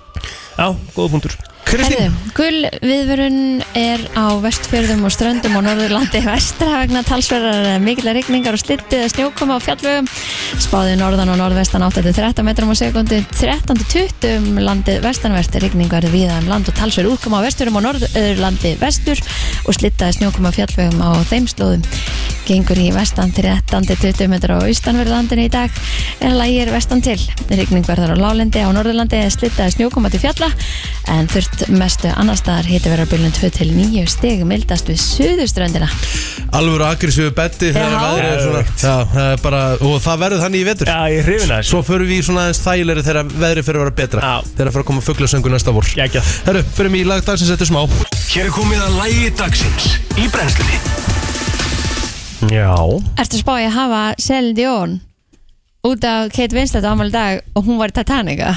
Já, 0.54 0.68
góða 0.94 1.12
punktur 1.16 1.38
Kristín. 1.68 2.00
Herðu, 2.00 2.28
gul 2.38 2.68
viðvörun 2.80 3.40
er 3.76 4.04
á 4.16 4.40
vestfjörðum 4.40 5.02
og 5.04 5.12
ströndum 5.12 5.58
og 5.60 5.66
norðurlandi 5.66 6.22
vestra 6.24 6.78
vegna 6.80 7.02
talsverðar 7.04 7.82
mikillar 7.84 8.16
rigningar 8.16 8.56
og 8.56 8.62
slittið 8.62 9.02
eða 9.02 9.10
snjókoma 9.12 9.58
á 9.60 9.66
fjallvegum. 9.66 10.08
Spáðið 10.64 10.96
norðan 11.02 11.34
og 11.34 11.40
norðvestan 11.42 11.84
8-13 11.84 12.48
metrum 12.48 12.72
á 12.72 12.76
sekundi 12.80 13.20
13-20 13.36 14.30
um 14.38 14.62
landið 14.64 15.02
vestanvert. 15.04 15.60
Rigningar 15.60 16.08
viða 16.14 16.40
um 16.40 16.48
land 16.54 16.72
og 16.72 16.78
talsverð 16.80 17.18
úrkoma 17.18 17.44
á 17.44 17.46
vestfjörðum 17.50 17.82
og 17.82 17.86
norðurlandi 17.90 18.74
vestur 18.80 19.20
og 19.68 19.76
slittaði 19.76 20.22
snjókoma 20.22 20.56
á 20.56 20.58
fjallvegum 20.62 21.04
á 21.04 21.20
þeim 21.28 21.52
slóðum. 21.52 21.84
Gengur 22.48 22.80
í 22.80 22.88
vestan 22.96 23.34
13-20 23.36 24.30
metrar 24.32 24.64
á 24.64 24.68
austanverðlandinu 24.70 25.50
í 25.50 25.52
dag. 25.52 25.82
En 26.24 26.38
lægir 26.40 26.72
vestan 26.72 27.04
til. 27.04 27.20
Rigning 27.52 27.84
verður 27.84 28.16
á 28.16 28.24
lálendi 28.24 28.64
á 28.64 28.72
norðurlandi 28.72 29.20
eða 29.20 29.34
slittaði 29.36 29.76
snjókoma 29.76 30.14
til 30.14 30.24
fjalla. 30.24 30.48
En 31.12 31.28
þurft 31.32 31.57
mestu 31.74 32.10
annar 32.14 32.38
staðar 32.40 32.68
hiti 32.70 32.92
verður 32.92 33.10
bylun 33.14 33.36
2 33.36 33.50
til 33.58 33.70
9 33.76 34.06
stig 34.12 34.44
mildast 34.48 34.90
við 34.92 35.00
suðuströndina 35.04 35.90
Alvöru 36.58 36.86
agressífu 36.88 37.34
betti 37.36 37.74
þegar 37.76 37.98
veðrið 37.98 38.30
er 38.30 38.44
svona. 38.46 38.62
Já, 38.80 38.94
það 39.12 39.32
er 39.34 39.42
bara, 39.44 39.62
og 39.84 39.98
það 40.06 40.22
verður 40.24 40.44
þannig 40.46 40.62
í 40.62 40.68
vetur. 40.68 40.92
Já, 40.94 41.00
ég 41.12 41.20
er 41.20 41.28
hrifin 41.28 41.52
að 41.52 41.60
þessu 41.60 41.74
Svo 41.74 41.82
förum 41.90 42.08
við 42.08 42.22
í 42.22 42.28
svona 42.28 42.46
aðeins 42.46 42.62
þægilegri 42.64 43.04
þegar 43.10 43.34
veðrið 43.44 43.68
fyrir 43.68 43.82
að 43.82 43.84
vera 43.84 43.96
betra. 43.98 44.22
Já. 44.24 44.54
Þegar 44.54 44.70
að 44.72 44.78
fara 44.78 44.86
að 44.86 44.90
koma 44.94 45.04
fugglasöngu 45.10 45.52
næsta 45.52 45.76
vor. 45.76 45.90
Gækja 45.98 46.24
Herru, 46.48 46.64
förum 46.78 46.96
í 46.96 47.04
lag 47.10 47.26
dagsins 47.28 47.52
eftir 47.52 47.68
smá. 47.68 47.82
Hér 48.28 48.48
er 48.48 48.54
komið 48.56 48.82
að 48.86 48.98
lægi 49.02 49.30
dagsins 49.40 49.86
í 50.20 50.26
brennslunni 50.32 50.78
Já 52.52 52.70
Ertu 53.18 53.38
að 53.38 53.42
spá 53.42 53.54
ég 53.58 53.70
að 53.72 53.78
hafa 53.78 54.02
Celine 54.22 54.58
Dion 54.58 54.98
út 55.88 56.04
af 56.06 56.28
Kate 56.36 56.54
Winslet 56.54 56.86
á 56.86 56.92
ámæli 56.92 57.14
dag 57.14 57.40
og 57.56 57.66
hún 57.66 57.80
var 57.80 57.90
í 57.90 57.96
Titanica 57.98 58.52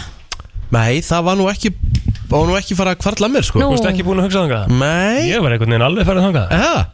Nei, 0.75 1.01
það 1.07 1.25
var 1.27 1.39
nú 1.39 1.47
ekki, 1.51 1.73
var 2.39 2.51
nú 2.51 2.59
ekki 2.59 2.77
fara 2.79 2.95
að 2.95 3.01
kvarla 3.03 3.31
mér, 3.33 3.47
sko. 3.47 3.59
Nú. 3.61 3.71
Þú 3.71 3.79
veist 3.79 3.89
ekki 3.91 4.07
búin 4.07 4.21
að 4.23 4.29
hugsa 4.29 4.45
þangað? 4.45 4.77
Nei. 4.81 5.31
Ég 5.31 5.43
var 5.43 5.57
einhvern 5.57 5.75
veginn 5.75 5.87
alveg 5.89 6.07
farið 6.09 6.29
þangað 6.29 6.55
Eða? 6.59 6.85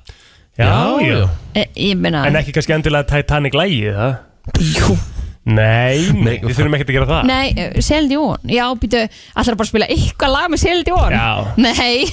Já, 0.56 0.64
Já, 0.64 0.78
já 1.04 1.18
e, 1.52 1.66
Ég 1.90 1.98
meina 2.00 2.24
En 2.24 2.38
ekki 2.40 2.54
kannski 2.56 2.72
endilega 2.76 3.04
Titanic 3.10 3.56
lægi, 3.58 3.82
það? 3.92 4.16
Jú. 4.62 4.96
Nei, 5.46 6.08
Nei, 6.10 6.40
við 6.42 6.56
þurfum 6.56 6.74
ekkert 6.74 6.88
að 6.90 6.96
gera 6.96 7.06
það 7.06 7.26
Nei, 7.28 7.44
eh, 7.54 7.76
Celine 7.84 8.10
Dion 8.10 8.50
Já, 8.50 8.64
býtu, 8.82 9.02
ætlar 9.06 9.58
bara 9.60 9.66
að 9.66 9.70
spila 9.70 9.86
eitthvað 9.94 10.32
lag 10.32 10.48
með 10.50 10.62
Celine 10.64 10.86
Dion 10.88 11.14
Já. 11.14 11.28
Nei 11.62 12.08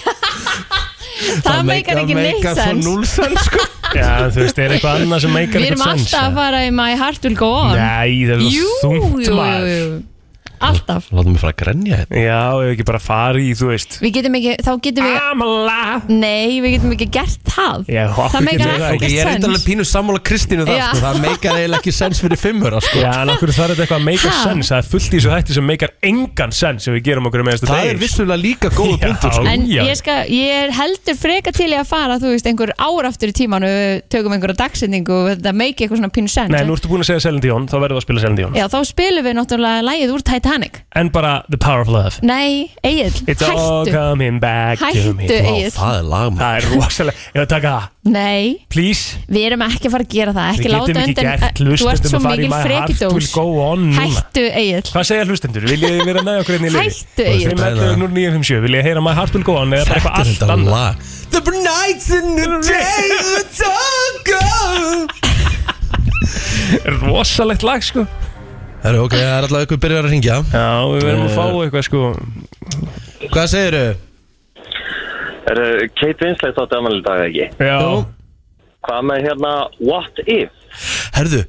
Það 1.46 1.66
meikar 1.66 2.02
ekki 2.04 2.18
neitt 2.18 2.46
sens 2.60 2.86
núl 2.86 3.02
sens, 3.10 3.48
sko. 3.48 3.66
Já, 3.98 4.28
þú 4.28 4.44
veist, 4.44 4.62
er 4.62 4.76
eitthvað 4.76 5.02
annað 5.02 5.26
sem 5.26 5.34
meikar 5.34 5.64
Við 5.64 5.72
erum 5.72 5.82
eitthvað 5.82 6.04
sens 6.04 6.14
alltaf 6.14 6.30
að 6.30 6.40
fara 6.44 6.64
í 6.68 6.72
My 6.78 6.94
Heart 7.00 7.28
Will 7.30 7.38
Go 7.42 7.52
On 7.64 7.78
Nei, 7.80 8.24
það 8.28 8.36
er 8.36 8.48
Jú, 8.54 8.74
þungt 8.84 9.24
jú, 9.26 9.38
maður 9.40 9.70
jú, 9.72 9.78
jú 9.82 10.02
Alltaf 10.70 11.10
Látum 11.14 11.34
við 11.36 11.42
fara 11.44 11.54
að 11.54 11.60
grenja 11.64 11.98
hérna. 12.02 12.22
Já, 12.24 12.40
ef 12.64 12.72
ekki 12.74 12.86
bara 12.88 13.00
fara 13.04 13.40
í, 13.44 13.52
þú 13.58 13.70
veist 13.72 13.98
Við 14.04 14.14
getum 14.18 14.38
ekki, 14.40 14.54
þá 14.64 14.72
getum 14.88 15.08
við 15.08 15.18
alive 15.54 16.18
Nei, 16.24 16.62
við 16.64 16.76
getum 16.78 16.94
ekki 16.96 17.08
gert 17.18 17.52
það 17.54 17.90
Já, 17.94 18.04
Það 18.14 18.46
meikar 18.48 18.60
getum 18.60 18.74
við 18.74 18.84
það 18.84 18.94
Ok, 18.94 19.04
ég 19.04 19.20
er 19.24 19.30
sens. 19.30 19.44
eitthvað 19.44 19.66
pínu 19.68 19.86
sammála 19.90 20.22
Kristínu 20.30 20.66
það, 20.68 20.78
Já. 20.80 20.86
sko. 20.90 21.02
Það 21.04 21.20
meikar 21.24 21.58
eiginlega 21.60 21.80
ekki 21.84 21.94
sens 21.98 22.22
fyrir 22.24 22.40
fimmur, 22.42 22.78
sko. 22.84 23.00
Já, 23.04 23.12
en 23.24 23.34
okkur 23.34 23.54
þarf 23.54 23.74
þetta 23.74 23.84
eitthvað 23.86 24.02
að 24.02 24.08
meika 24.08 24.32
Ha? 24.34 24.44
sens 24.48 24.72
Það 24.74 24.80
er 24.84 24.88
fullt 24.94 25.10
í 25.14 25.18
þessu 25.20 25.34
hætti 25.34 25.58
sem 25.58 25.68
meikar 25.68 25.92
engan 26.10 26.54
sens 26.56 26.88
ef 26.88 26.94
við 26.98 27.04
gerum 27.10 27.28
okkur 27.30 27.44
með 27.48 27.58
þessu 27.58 27.70
Það 27.74 27.90
er 27.94 28.00
vissulega 28.02 28.40
líka 28.44 28.72
góða 28.74 28.98
Já. 28.98 29.04
punktur, 29.08 29.34
sko. 29.38 29.46
En 29.54 29.66
Já. 29.70 29.82
ég, 29.90 29.98
skal, 30.00 30.18
ég 30.32 30.62
er 30.64 30.74
heldur 30.78 31.18
freka 31.20 31.52
til 31.56 31.70
í 31.74 31.78
að 31.80 31.88
fara 31.92 32.18
Þú 32.24 32.32
veist, 32.34 32.48
einhver 32.50 32.74
ár 32.78 33.10
aftur 33.10 33.34
í 33.34 33.36
tímanu 33.38 33.72
Tökum 34.14 34.34
einhverja 34.38 34.58
dagsendingu 34.64 35.14
og 35.14 35.30
Þetta 35.34 35.54
meiki 35.60 35.84
eitthvað 35.86 36.00
svona 36.04 36.14
pínu 36.16 36.30
sens 36.32 36.54
Nei, 36.54 36.62
nú 36.68 36.74
ertu 36.78 36.88
búin 36.92 37.04
að 37.04 37.10
segja 37.12 37.26
Celine 37.28 37.44
Dion, 37.44 37.68
þá 37.68 37.76
verður 37.82 37.98
við 37.98 38.02
að 38.02 38.06
spila 38.08 38.24
Celine 38.24 38.40
Dion 38.40 38.58
Já, 38.58 38.66
þá 38.72 38.78
spilum 38.90 39.24
við 39.28 39.34
náttúrulega 39.40 39.86
lægið 39.90 40.14
úr 40.14 40.22
Titanic 40.24 40.52
En 40.96 41.10
bara 41.10 41.44
The 41.50 41.58
Power 41.58 41.82
of 41.82 41.88
Love. 41.90 42.20
Nei, 42.22 42.70
Egil, 42.84 43.12
It's 43.28 43.42
all 43.42 43.86
hættu. 43.86 43.92
coming 43.94 44.40
back 44.40 44.78
to 44.80 45.14
me. 45.14 45.24
Hættu, 45.26 45.40
Vá, 45.44 45.54
Egil 45.58 45.72
það 45.74 45.98
er 45.98 46.04
lag, 46.12 46.28
maður. 46.34 46.44
Það 46.44 46.54
er 46.58 46.64
rosalega, 46.76 47.18
ég 47.34 47.42
að 47.42 47.50
taka 47.56 47.70
það 47.74 47.90
Nei, 48.04 48.58
Please. 48.70 49.16
Við 49.32 49.46
erum 49.48 49.62
ekki 49.64 49.88
að 49.88 49.94
fara 49.96 50.04
að 50.04 50.12
gera 50.12 50.32
það. 50.36 50.48
Ekki 50.54 50.64
Við 50.68 50.74
láta 50.74 50.88
getum 50.90 51.02
ekki 51.04 51.14
undan 51.14 51.24
gert 51.24 51.40
Þú 51.44 51.48
ert 51.48 51.60
hlustendum 51.64 52.10
svo 52.12 52.18
að 52.20 52.24
fara 52.24 52.34
í 52.34 52.38
mikil 52.44 52.50
My 52.52 52.58
Heart 52.60 52.90
Will 52.90 52.98
frekidós. 53.00 53.32
Go 53.34 53.46
On. 53.64 53.80
Núna 53.94 54.04
Hættu, 54.04 54.44
Egil 54.60 54.82
Hvað 54.92 55.06
segja 55.10 55.24
hlustendur? 55.30 55.64
Vil 55.72 55.84
ég 55.88 56.04
vera 56.10 56.22
með 56.28 56.36
okkur 56.44 56.54
inn 56.60 56.68
í 56.68 56.72
liði? 56.74 56.92
Hættu, 56.92 57.24
Egil 57.24 57.56
511-0957 57.64 58.60
Vil 58.68 58.76
ég 58.78 58.84
heyra 58.90 59.02
My 59.08 59.14
Heart 59.16 59.34
Will 59.38 59.46
Go 59.48 59.56
On 59.62 59.72
eða 59.72 59.88
bara 59.88 60.02
eitthvað 60.02 60.16
Þetta 60.20 60.28
allt 60.28 60.42
er 60.44 60.52
annað? 60.58 60.76
lag. 60.76 60.96
The 61.34 61.42
nights 61.64 62.08
in 62.14 62.36
the 62.36 62.50
day 62.68 63.08
it's 63.40 63.62
all 63.64 64.14
gone. 64.28 65.08
Rosalegt 67.08 67.64
lag 67.64 67.82
sko 67.84 68.04
Herru, 68.84 69.04
ok, 69.06 69.14
það 69.16 69.30
er 69.38 69.46
alltaf 69.48 69.62
eitthvað 69.64 69.82
byrjar 69.86 70.08
að 70.08 70.12
ringja. 70.14 70.38
Já, 70.52 70.66
við 70.92 71.06
verðum 71.08 71.28
að 71.28 71.36
fá 71.38 71.46
Eh. 71.48 71.60
eitthvað 71.64 71.86
sko 71.88 72.02
Hvað 73.34 73.48
segirðu? 73.54 73.86
Er 75.54 75.60
uh, 75.64 75.86
Kate 76.00 76.26
Winslet 76.28 76.60
átti 76.64 76.78
amal 76.80 76.98
í 76.98 77.02
dag 77.06 77.24
ekki? 77.30 77.48
Já. 77.64 77.80
Hvað 78.84 79.02
með 79.10 79.26
hérna 79.30 79.52
What 79.80 80.20
If? 80.28 80.52
Herðu, 81.16 81.42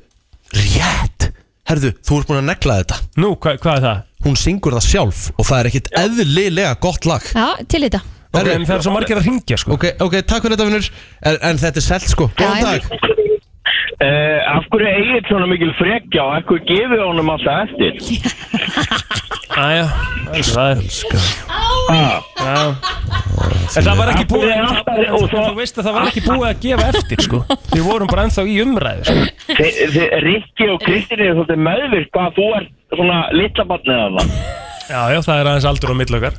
rétt. 0.54 1.28
Herðu, 1.70 1.90
þú 2.04 2.18
ert 2.20 2.28
búin 2.30 2.40
að 2.42 2.48
negla 2.52 2.78
þetta. 2.82 2.98
nú, 3.22 3.32
hva, 3.40 3.54
hvað 3.58 3.78
er 3.80 3.84
það? 3.88 4.02
Hún 4.24 4.36
syngur 4.40 4.74
það 4.78 4.86
sjálf 4.88 5.22
og 5.34 5.44
það 5.48 5.58
er 5.62 5.68
ekkit 5.70 5.88
eðlilega 6.00 6.74
gott 6.80 7.06
lag. 7.08 7.24
Já, 7.34 7.48
til 7.68 7.82
í 7.82 7.88
þetta 7.88 8.02
Ok, 8.34 8.48
en 8.50 8.64
það 8.66 8.74
er 8.78 8.82
svo 8.82 8.92
margir 8.94 9.18
að 9.20 9.26
ringja 9.28 9.56
sko 9.60 9.76
Ok, 9.76 9.84
ok, 10.02 10.14
takk 10.26 10.42
fyrir 10.42 10.56
þetta 10.56 10.64
vinnur 10.66 10.86
en, 11.30 11.36
en 11.50 11.60
þetta 11.60 11.78
er 11.78 11.84
selt 11.86 12.08
sko, 12.10 12.26
góðan 12.34 12.64
dag 12.66 12.88
Uh, 13.94 14.40
af 14.56 14.66
hverju 14.72 14.90
eigið 14.90 15.28
svona 15.30 15.46
mikil 15.48 15.70
frekja 15.78 16.24
og 16.24 16.32
af 16.36 16.48
hverju 16.48 16.66
gefið 16.68 17.04
honum 17.04 17.30
alltaf 17.32 17.68
eftir? 17.68 17.92
Æja, 19.64 19.86
það 20.50 20.68
er 20.72 20.80
Ah. 21.84 22.74
En 23.76 23.84
það 23.84 23.98
var 23.98 24.10
ekki 24.12 24.26
búið 24.30 24.50
er 24.52 25.12
og 25.14 25.26
Þú 25.30 25.54
veist 25.58 25.78
að 25.78 25.86
það 25.86 25.94
var 25.96 26.08
ekki 26.10 26.22
búið 26.24 26.44
að 26.48 26.58
gefa 26.64 26.86
eftir 26.92 27.22
sko 27.24 27.40
Við 27.72 27.84
vorum 27.86 28.10
bara 28.10 28.24
ennþá 28.26 28.44
í 28.50 28.56
umræðu 28.64 29.06
sko. 29.08 29.24
Rikki 30.24 30.68
og 30.72 30.82
Kristín 30.84 31.22
er 31.24 31.32
svolítið 31.36 31.62
meðvirk 31.68 32.10
hvað 32.14 32.36
þú 32.38 32.48
ert 32.58 32.72
svona 32.94 33.18
litla 33.34 33.66
barnið 33.68 34.02
af 34.04 34.18
það. 34.18 34.34
Já, 34.84 35.00
já, 35.14 35.18
það 35.26 35.38
er 35.40 35.50
aðeins 35.52 35.68
aldur 35.70 35.94
á 35.94 35.96
millokar 36.00 36.36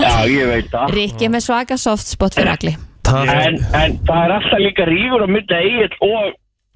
Já, 0.00 0.12
ég 0.30 0.46
veit 0.50 0.68
það. 0.72 0.94
Rikki 0.96 1.26
er 1.26 1.32
með 1.34 1.46
svaka 1.48 1.78
softspot 1.80 2.38
fyrir 2.38 2.52
agli 2.54 2.74
Takk 3.06 3.32
En, 3.34 3.58
en 3.74 3.96
það 4.06 4.22
er 4.26 4.36
alltaf 4.38 4.62
líka 4.62 4.86
rífur 4.88 5.26
á 5.26 5.28
myndi 5.30 5.58
Egil 5.58 5.90
og, 6.06 6.30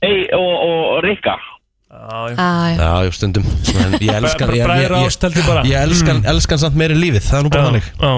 Egil 0.04 0.38
og, 0.38 0.54
og 0.68 1.02
Rikka. 1.06 1.34
Já, 1.94 2.20
já. 2.28 2.36
Já, 2.76 3.04
já, 3.06 3.10
stundum. 3.14 3.44
En 3.80 3.92
ég 4.02 4.14
elskan 4.18 4.48
Bara 4.48 4.56
ég, 4.56 4.60
ég, 4.60 4.66
bræður 4.66 4.94
ég, 4.98 5.06
ást 5.08 5.22
heldur 5.26 5.44
bara. 5.46 5.60
ég 5.68 5.76
elskan, 5.78 6.24
elskan 6.32 6.58
samt 6.58 6.76
meir 6.80 6.90
en 6.94 6.98
lífið 6.98 7.22
Það 7.28 7.38
er 7.38 7.44
nú 7.46 7.50
bara 7.54 7.68
þannig. 7.68 7.86
Já. 8.00 8.12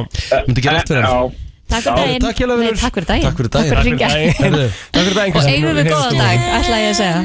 Myndi 0.46 0.61
gera 0.64 0.81
allt 0.81 0.90
fyrir 0.92 1.05
hann. 1.07 1.35
Takk 1.66 1.83
fyrir 1.83 1.99
daginn. 1.99 2.22
takk 2.22 2.38
hérlega, 2.40 2.57
Nei, 2.57 2.66
vinur. 2.66 2.79
Takk 2.81 2.94
fyrir 2.96 3.09
daginn. 3.11 3.27
Takk 3.27 3.37
fyrir 3.37 3.51
daginn. 3.57 3.72
Takk 3.75 3.83
fyrir 3.83 3.96
að 3.96 4.12
daginn. 4.14 4.35
ringja 4.38 4.70
Takk 4.94 5.05
fyrir 5.05 5.16
daginn. 5.18 5.35
Og 5.37 5.42
eigum 5.53 5.75
við 5.77 5.87
góðan 5.90 6.16
dag, 6.22 6.38
ætla 6.61 6.77
ég 6.81 6.88
að 6.88 6.99
segja. 7.03 7.18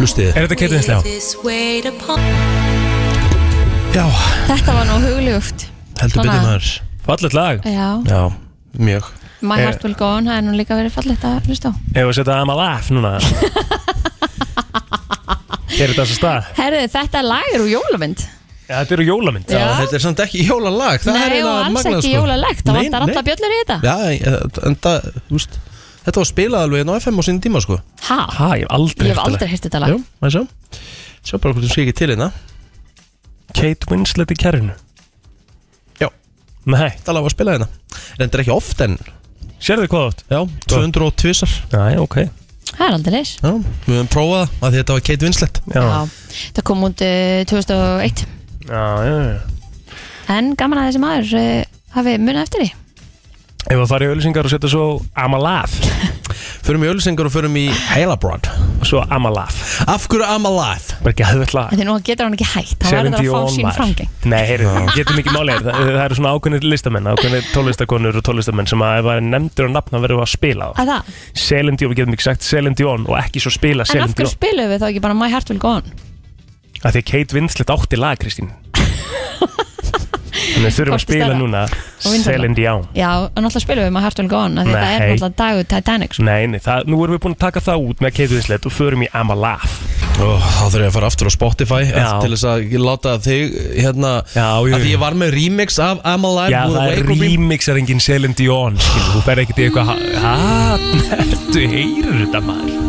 Hlustið 0.00 0.28
Er 0.32 0.40
þetta 0.42 0.56
Kate 0.60 0.76
Já, 3.92 4.06
Þetta 4.48 4.72
var 4.72 4.86
nú 4.88 4.94
hugljúft 5.04 5.66
heldur 6.00 6.16
Svona. 6.16 6.32
betur 6.32 6.46
maður. 6.46 6.68
Fallet 7.06 7.34
lag. 7.36 7.66
Já, 7.68 7.88
Já, 8.08 8.22
mjög 8.80 9.04
My 9.42 9.58
Eh. 9.58 9.64
Heart 9.66 9.82
Will 9.84 9.94
Go 9.98 10.06
On, 10.16 10.24
það 10.28 10.36
er 10.38 10.44
nú 10.46 10.52
líka 10.54 10.76
verið 10.78 10.92
fallegt 10.94 11.24
að 11.26 11.48
hlusta 11.50 11.70
á. 11.70 11.72
Ef 11.98 12.06
við 12.06 12.14
setja 12.20 12.36
I'm 12.42 12.52
Alive 12.54 12.94
núna. 12.94 13.12
Gerir 15.72 15.92
þetta 15.92 16.04
þess 16.04 16.14
að 16.14 16.20
stað? 16.20 16.52
Herðu, 16.60 16.82
þetta 16.92 17.22
lag 17.26 17.48
er 17.56 17.64
úr 17.64 17.70
jólamynd 17.72 18.22
Já, 18.68 18.76
þetta 18.78 18.94
eru 18.96 19.04
jólamynd 19.08 19.50
Já, 19.50 19.58
Já. 19.58 19.66
þetta 19.82 19.96
er 19.98 20.02
samt 20.04 20.20
ekki 20.24 20.44
jólalag 20.46 21.02
það 21.02 21.10
er 21.10 21.18
Nei, 21.18 21.24
og 21.24 21.32
eiginlega 21.32 21.64
alls 21.66 21.74
magnað, 21.76 21.96
ekki 21.98 22.06
sko. 22.12 22.14
jólalegt 22.22 22.62
Það 22.62 22.72
Nei, 22.72 22.82
vantar 22.86 23.04
alltaf 23.06 23.18
nei. 23.18 23.28
bjöllur 23.28 23.52
í 23.52 23.58
þetta. 23.62 23.76
Já, 23.82 23.96
ég- 24.14 24.60
en 24.70 24.76
það, 24.86 25.08
þú 25.28 25.38
veist 25.38 25.58
Þetta 26.02 26.18
var 26.18 26.26
spilað 26.32 26.64
alveg 26.66 26.80
inn 26.82 26.90
á 26.90 26.94
FM 26.98 27.18
á 27.18 27.22
sínum 27.22 27.40
tíma, 27.44 27.60
sko. 27.62 27.76
Ha, 28.08 28.16
Ha, 28.34 28.46
ég 28.58 28.64
hef 28.64 28.72
aldrei 28.74 29.06
ég 29.06 29.12
hef 29.12 29.18
heyrt 29.18 29.22
þetta 29.22 29.26
aldrei 29.28 29.46
lag. 29.46 29.52
hýrt 29.52 29.66
þetta 29.68 29.80
lag. 29.84 29.90
Jú, 29.92 29.98
maður 30.18 30.32
sjá? 30.34 30.42
Sjá 31.22 31.36
bara 31.38 31.52
hvort 31.54 31.62
þú 31.62 31.70
sé 31.76 31.82
ekki 31.84 31.94
til 32.00 32.08
hérna. 32.10 32.28
Kate 33.54 33.86
Winslet 33.92 34.32
í 34.34 34.38
kerrinu 34.42 34.74
Já. 36.00 36.08
Nei, 36.66 36.88
Það 37.06 37.14
lag 37.14 37.22
var 37.28 37.34
spilað 37.36 37.54
hérna. 37.54 37.68
Rendur 38.18 38.42
ekki 38.42 38.54
oft 38.56 38.80
en 38.82 38.98
sérðu 39.62 39.88
hvað 39.92 40.06
átt? 40.10 40.22
Já, 40.32 40.40
200 40.72 41.06
og 41.06 41.16
tvisar 41.22 41.52
Já, 41.72 41.82
já, 41.94 41.98
ok. 42.02 42.16
Það 42.72 42.84
er 42.86 42.94
aldrei 42.96 43.14
leys 43.18 43.32
Já, 43.38 43.50
við 43.86 43.96
höfum 43.96 44.10
prófað 44.12 44.44
það 44.58 44.68
að 44.68 44.76
þetta 44.78 44.96
var 44.96 45.04
Kate 45.08 45.26
Winslet. 45.28 45.62
Já, 45.74 45.82
Það 46.56 46.64
kom 46.70 46.84
út 46.88 47.04
uh, 47.06 47.42
2001 47.52 48.24
já, 48.68 48.84
já, 49.06 49.16
já. 49.28 49.96
En 50.32 50.52
gaman 50.56 50.80
að 50.80 50.88
þessi 50.90 51.02
maður 51.02 51.34
uh, 51.40 51.48
hafi 51.96 52.14
munið 52.22 52.42
eftir 52.46 52.62
því. 52.64 52.70
Ef 53.72 53.78
að 53.78 53.88
fara 53.90 54.06
í 54.06 54.10
auðlýsingar 54.12 54.48
og 54.48 54.52
setja 54.54 54.70
svo 54.72 54.86
I'm 55.18 55.36
Alive 55.38 55.92
Förum 56.66 56.84
í 56.84 56.88
ölsengur 56.92 57.28
og 57.28 57.34
förum 57.34 57.56
í 57.58 57.64
Heilabroad 57.92 58.48
og 58.82 58.86
svo 58.88 59.02
Alive. 59.12 59.66
Af 59.90 60.06
hverju 60.10 60.26
alive? 60.26 60.96
Bara 61.02 61.12
ekki 61.14 61.24
að 61.26 61.42
það 61.42 61.54
lag 61.56 61.72
Því 61.76 61.86
nú 61.88 61.96
getur 62.06 62.26
hann 62.28 62.36
ekki 62.36 62.48
hægt 62.52 62.86
Hann 62.86 63.08
verður 63.10 63.18
að 63.18 63.30
fá 63.32 63.54
sín 63.56 63.68
framgeng 63.76 64.10
Nei, 64.32 64.40
heyri, 64.48 64.68
getum 64.96 65.20
ekki 65.22 65.34
málið 65.34 65.60
það, 65.66 65.80
það 65.82 66.00
eru 66.06 66.18
svona 66.18 66.32
ákveðnir 66.36 66.66
listamenn 66.72 67.10
ákveðnir 67.12 67.48
tónlistakonur 67.54 68.18
og 68.20 68.26
tónlistamenn 68.28 68.70
sem 68.70 68.84
að 68.86 68.98
ef 69.00 69.08
það 69.08 69.20
er 69.20 69.26
nefndur 69.32 69.68
og 69.68 69.74
nafn 69.76 69.98
að 69.98 70.06
verður 70.06 70.24
að 70.26 70.32
spila 70.34 70.70
það 70.72 70.82
Að 70.82 70.92
það? 70.92 71.20
Celine 71.46 71.78
Dion, 71.80 71.92
við 71.92 72.00
getum 72.02 72.16
ekki 72.18 72.26
sagt 72.28 72.46
Celine 72.46 72.78
Dion 72.78 73.06
og 73.10 73.18
ekki 73.22 73.42
svo 73.44 73.54
spila 73.54 73.86
En 73.86 73.92
Celine 73.92 74.08
af 74.08 74.16
hverju 74.16 74.26
Dion. 74.26 74.34
spilum 74.38 74.72
við 74.74 74.82
þá 74.82 74.88
ekki 74.92 75.04
bara 75.06 75.18
My 75.18 75.30
Heart 75.32 75.52
Will 75.52 75.62
Go 75.62 75.76
On? 75.78 75.92
Að 76.82 76.96
því 76.96 77.02
að 77.04 77.08
Kate 77.12 77.36
Winslet 77.38 77.70
átti 77.76 77.98
lag, 78.00 78.18
Kristín 78.22 78.50
Þannig 80.42 80.66
við 80.68 80.76
þurfum 80.78 80.96
að 80.96 81.02
spila 81.04 81.26
stærra? 81.28 81.38
núna? 81.38 81.62
Celine 82.02 82.56
Dion 82.58 82.86
Já, 82.98 83.10
en 83.36 83.44
alltaf 83.48 83.62
spilum 83.62 83.84
við 83.86 83.92
My 83.94 84.02
Heart 84.04 84.18
Will 84.22 84.30
Go 84.32 84.40
On 84.42 84.58
af 84.58 84.66
því 84.66 84.72
að 84.72 84.82
Það 84.82 84.92
er 84.92 85.02
Nei. 85.02 85.12
alltaf 85.14 85.34
dagur 85.42 85.66
Titanic 85.72 86.16
sko. 86.16 86.24
Nei, 86.26 86.46
nei, 86.50 86.58
það, 86.64 86.88
nú 86.90 86.98
erum 87.04 87.16
við 87.16 87.22
búin 87.26 87.36
að 87.36 87.42
taka 87.46 87.62
það 87.62 87.86
út 87.92 88.02
með 88.02 88.14
Kate 88.18 88.34
Winslet 88.34 88.66
og 88.68 88.74
förum 88.74 89.04
í 89.06 89.08
I'm 89.14 89.30
Alive 89.34 89.70
Ó, 90.22 90.26
Þá 90.42 90.64
þurfum 90.66 90.82
ég 90.82 90.90
að 90.90 90.96
fara 90.98 91.08
aftur 91.12 91.30
á 91.30 91.32
Spotify 91.32 91.80
Já. 91.88 92.08
Til 92.22 92.32
þess 92.34 92.46
að 92.52 92.66
ég 92.74 92.82
láta 92.82 93.14
þig 93.24 93.56
hérna 93.80 94.12
Já, 94.34 94.48
jú, 94.66 94.74
Að 94.76 94.82
því 94.84 94.90
jú. 94.90 94.94
ég 94.96 95.02
var 95.06 95.16
með 95.22 95.34
remix 95.38 95.78
af 95.82 96.02
I'm 96.04 96.26
alive 96.28 96.52
Já, 96.52 96.62
with 96.66 96.76
það 96.76 96.84
er 96.84 96.92
Wake 96.92 97.02
Up 97.02 97.08
Beam. 97.22 97.24
remix 97.46 97.68
er 97.72 97.80
engin 97.80 98.02
Celine 98.02 98.36
Dion 98.38 98.76
skilur, 98.82 99.10
þú 99.16 99.24
fer 99.30 99.42
ekkert 99.46 99.62
í 99.62 99.68
eitthvað 99.70 99.92
Hæ, 100.22 100.36
ertu, 101.22 101.66
heyrur 101.72 102.24
þetta 102.26 102.44
maður 102.50 102.81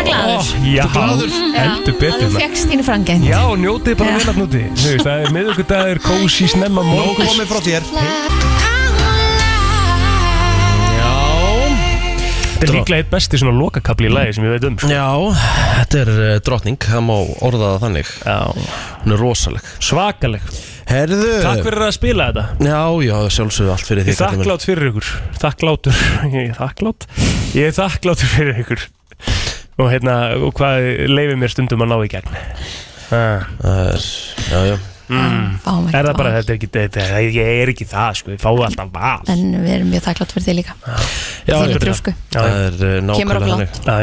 Núna 0.00 0.20
glaður? 0.24 0.50
Já, 0.64 0.84
glaður? 0.94 1.32
Heldur 1.54 1.92
að 1.92 1.98
betur 2.00 2.22
Þú 2.22 2.28
fegst 2.38 2.70
þínu 2.70 2.84
framgeng 2.86 3.24
Já, 3.26 3.40
njótið 3.60 3.96
bara 4.00 4.16
vel 4.16 4.32
af 4.32 4.38
núti 4.38 4.62
Þú 4.70 4.92
veist, 4.94 5.04
það 5.04 5.24
er 5.24 5.34
miðugudagur, 5.36 6.00
kósi, 6.04 6.46
snemma, 6.48 6.84
Nóg 6.86 6.94
morgun 6.94 7.28
komið 7.28 7.50
frá 7.50 7.60
þér. 7.66 7.88
Já. 10.96 11.12
Þetta 12.60 12.66
er 12.66 12.74
líklega 12.76 13.02
eitt 13.02 13.12
besti 13.12 13.40
svona 13.40 13.54
lokakabli 13.56 14.08
í 14.08 14.12
lagi 14.12 14.34
sem 14.36 14.44
ég 14.44 14.56
veit 14.56 14.66
um 14.68 14.78
sko. 14.80 14.90
Já, 14.92 15.06
þetta 15.80 16.00
er 16.02 16.12
uh, 16.12 16.32
drottning. 16.44 16.80
Það 16.84 17.04
má 17.06 17.14
orða 17.48 17.70
það 17.74 17.84
þannig. 17.86 18.12
Já, 18.24 18.38
Hún 19.00 19.16
er 19.16 19.22
rosaleg. 19.24 19.70
Svakaleg. 19.80 20.48
Herðu. 20.90 21.30
Takk 21.44 21.64
fyrir 21.64 21.86
að 21.86 21.92
spila 21.96 22.30
þetta. 22.30 22.46
Já, 22.66 22.80
já, 23.06 23.16
sjálfsögðu 23.36 23.74
allt 23.76 23.90
fyrir 23.92 24.04
því 24.08 24.12
Ég 24.12 24.16
er 24.16 24.24
þakklátt 24.26 24.66
fyrir 24.66 24.90
ykkur. 24.90 25.10
Þakklátur 25.40 26.00
Ég 26.34 26.48
er 26.48 26.56
þakklátt 26.58 27.06
Ég 27.54 27.68
er 27.70 27.76
þakklátur 27.78 28.32
fyrir 28.34 28.64
ykkur 28.64 28.88
Og 29.80 29.86
hérna, 29.92 30.14
og 30.36 30.50
hvað 30.58 30.74
leifir 31.10 31.36
mér 31.40 31.50
stundum 31.52 31.84
að 31.86 31.90
ná 31.92 31.96
í 32.04 32.06
gegn? 32.12 32.32
Ah. 33.10 33.40
Það 33.60 33.78
er, 33.90 34.00
já, 34.50 34.58
já. 34.70 34.76
Fáum 35.10 35.86
ekki 35.88 35.96
Er 35.98 36.04
það 36.06 36.16
bara, 36.20 36.30
þetta 36.36 36.50
er 36.52 36.56
ekki, 36.58 36.68
þetta, 36.74 37.00
ég 37.26 37.36
er 37.64 37.68
ekki 37.72 37.86
það 37.90 38.10
sko, 38.20 38.28
ég 38.36 38.42
fáið 38.42 38.66
alltaf 38.68 38.90
val. 38.94 39.22
En 39.32 39.40
við 39.56 39.72
erum 39.78 39.88
mjög 39.90 40.02
þakklátt 40.04 40.32
fyrir 40.36 40.46
því 40.46 40.54
líka. 40.60 40.72
Já, 41.48 41.54
Þínu 41.56 41.80
já, 41.80 41.84
Það 42.36 42.46
er 42.50 42.54
uh, 42.76 42.82
Kemur 43.16 43.34
nákvæmlega 43.40 43.56
okkur 43.56 43.90
já. 43.90 43.96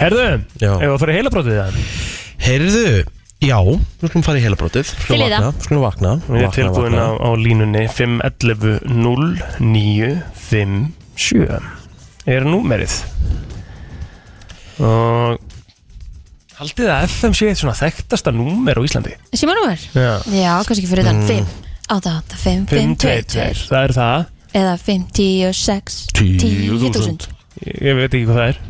Herðu, 0.00 0.22
Já. 0.60 0.70
ef 0.80 0.88
að 0.88 0.98
fara 1.02 1.12
í 1.12 1.16
heila 1.18 1.30
brotið 1.32 1.56
það 1.58 1.74
Heyrðu, 2.40 2.84
já, 3.44 3.58
við 4.00 4.08
skulum 4.08 4.24
fara 4.24 4.38
í 4.40 4.42
heila 4.44 4.56
brotið 4.60 4.86
Til 5.04 5.18
í 5.18 5.20
það. 5.28 5.44
Við 5.44 5.64
skulum 5.66 5.84
vakna 5.84 6.12
Við 6.24 6.38
erum 6.40 6.54
tilbúin 6.56 6.96
á, 6.96 7.08
á 7.20 7.28
línunni 7.36 7.84
511 7.92 8.80
0957 9.60 11.60
Er 12.30 12.42
númerið 12.48 12.94
Og 14.80 15.40
Haldið 16.60 16.90
að 16.92 17.06
FM 17.08 17.34
sé 17.36 17.46
eitt 17.48 17.60
svona 17.62 17.72
þekktasta 17.78 18.32
númer 18.36 18.76
á 18.76 18.84
Íslandi? 18.84 19.14
Símanúmer? 19.32 19.80
Já. 19.96 20.10
Já, 20.28 20.50
kannski 20.66 20.82
ekki 20.82 20.90
fyrir 20.90 21.06
þann 21.08 21.22
5 21.24 21.54
8, 21.90 22.10
8, 22.20 22.36
5, 22.42 22.66
5, 22.70 22.90
2, 23.00 23.14
2 23.32 23.62
Það 23.70 23.86
er 23.86 23.94
það. 23.96 24.26
Eða 24.60 24.74
5, 24.84 25.06
10, 25.16 25.54
6 25.56 25.96
10 26.20 26.92
þúsund. 26.98 27.24
Ég 27.64 27.96
veit 27.96 28.12
ekki 28.12 28.26
hvað 28.28 28.36
það 28.36 28.50
er. 28.50 28.60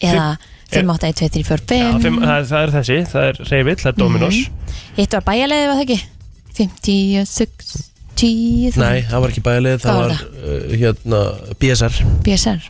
Eða 0.00 0.24
5, 0.72 0.94
8, 0.94 1.10
1, 1.10 1.20
2, 1.20 1.28
3, 1.36 1.44
4, 1.50 1.78
Já, 1.82 1.92
5 1.92 2.06
fimm, 2.06 2.18
það, 2.24 2.48
það 2.50 2.64
er 2.64 2.74
þessi, 2.78 2.98
það 3.12 3.28
er 3.28 3.40
Reyvill, 3.50 3.76
það 3.82 3.92
er 3.92 4.00
Dominos. 4.00 4.40
Hitt 4.96 5.16
var 5.18 5.24
bæjarleiði, 5.28 5.68
var 5.70 5.78
það 5.80 5.84
ekki? 5.86 6.00
5, 6.60 6.74
10, 6.88 7.30
6, 7.30 7.76
10 8.20 8.74
þúsund 8.74 8.82
Nei, 8.84 9.02
það 9.10 9.22
var 9.24 9.32
ekki 9.34 9.42
bæðileg, 9.46 9.80
það 9.82 9.90
Hvað 9.90 10.00
var 10.00 10.12
var 10.12 10.22
uh, 10.44 10.74
hérna 10.80 11.20
BSR 11.62 11.94
BSR 12.26 12.60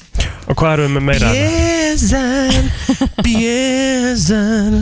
Og 0.50 0.58
hvað 0.60 0.72
erum 0.76 0.86
við 0.86 0.94
með 0.96 1.04
meira? 1.10 1.30
BSR, 1.36 2.64
BSR 3.26 4.76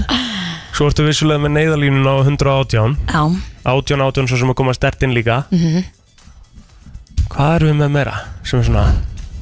Svo 0.78 0.87
ertu 0.92 1.07
vissulega 1.09 1.42
með 1.42 1.54
neyðalínun 1.57 2.07
á 2.07 2.14
118 2.22 2.98
Já, 3.09 3.22
18, 3.66 4.02
18 4.04 4.28
svo 4.31 4.38
sem 4.40 4.52
að 4.52 4.57
koma 4.61 4.72
stertinn 4.76 5.12
líka. 5.16 5.40
Mhm. 5.52 5.83
Hvað 7.33 7.54
erum 7.59 7.68
við 7.72 7.78
með 7.83 7.90
meira? 7.96 8.14
Sem 8.46 8.61
er 8.62 8.68
svona 8.68 8.85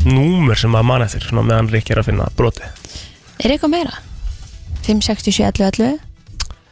númer 0.06 0.58
sem 0.58 0.74
að 0.74 0.86
manna 0.88 1.06
þér 1.10 1.26
Svona 1.28 1.44
meðan 1.46 1.68
Rikki 1.70 1.92
er 1.94 2.00
að 2.02 2.08
finna 2.08 2.26
broti 2.38 2.64
Er 3.44 3.52
eitthvað 3.54 3.72
meira? 3.76 3.94
5, 4.86 5.02
6, 5.06 5.28
7, 5.28 5.44
11, 5.50 5.68
11 5.70 6.00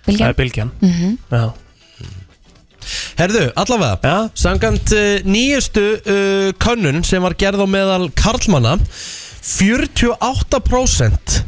Það 0.05 0.11
Viljan? 0.11 0.29
er 0.29 0.37
bylgjan. 0.39 0.71
Mhm. 0.85 1.15
Já, 1.33 1.45
Herðu, 3.19 3.45
allavega 3.61 3.99
Já. 4.05 4.17
Sangant 4.45 4.93
uh, 4.97 5.19
nýjustu 5.29 5.85
uh, 6.01 6.49
könnun 6.63 7.03
sem 7.07 7.23
var 7.25 7.35
gerð 7.41 7.65
á 7.65 7.67
meðal 7.71 8.09
karlmanna 8.19 8.77
48% 9.45 11.43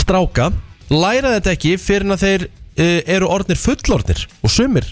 stráka 0.00 0.50
læra 0.90 1.34
þetta 1.36 1.52
ekki 1.54 1.72
fyrir 1.80 2.06
en 2.08 2.14
að 2.16 2.24
þeir 2.24 2.44
uh, 2.46 3.00
eru 3.16 3.30
orðnir 3.30 3.58
fullorðnir 3.60 4.24
og 4.46 4.52
sumir 4.54 4.86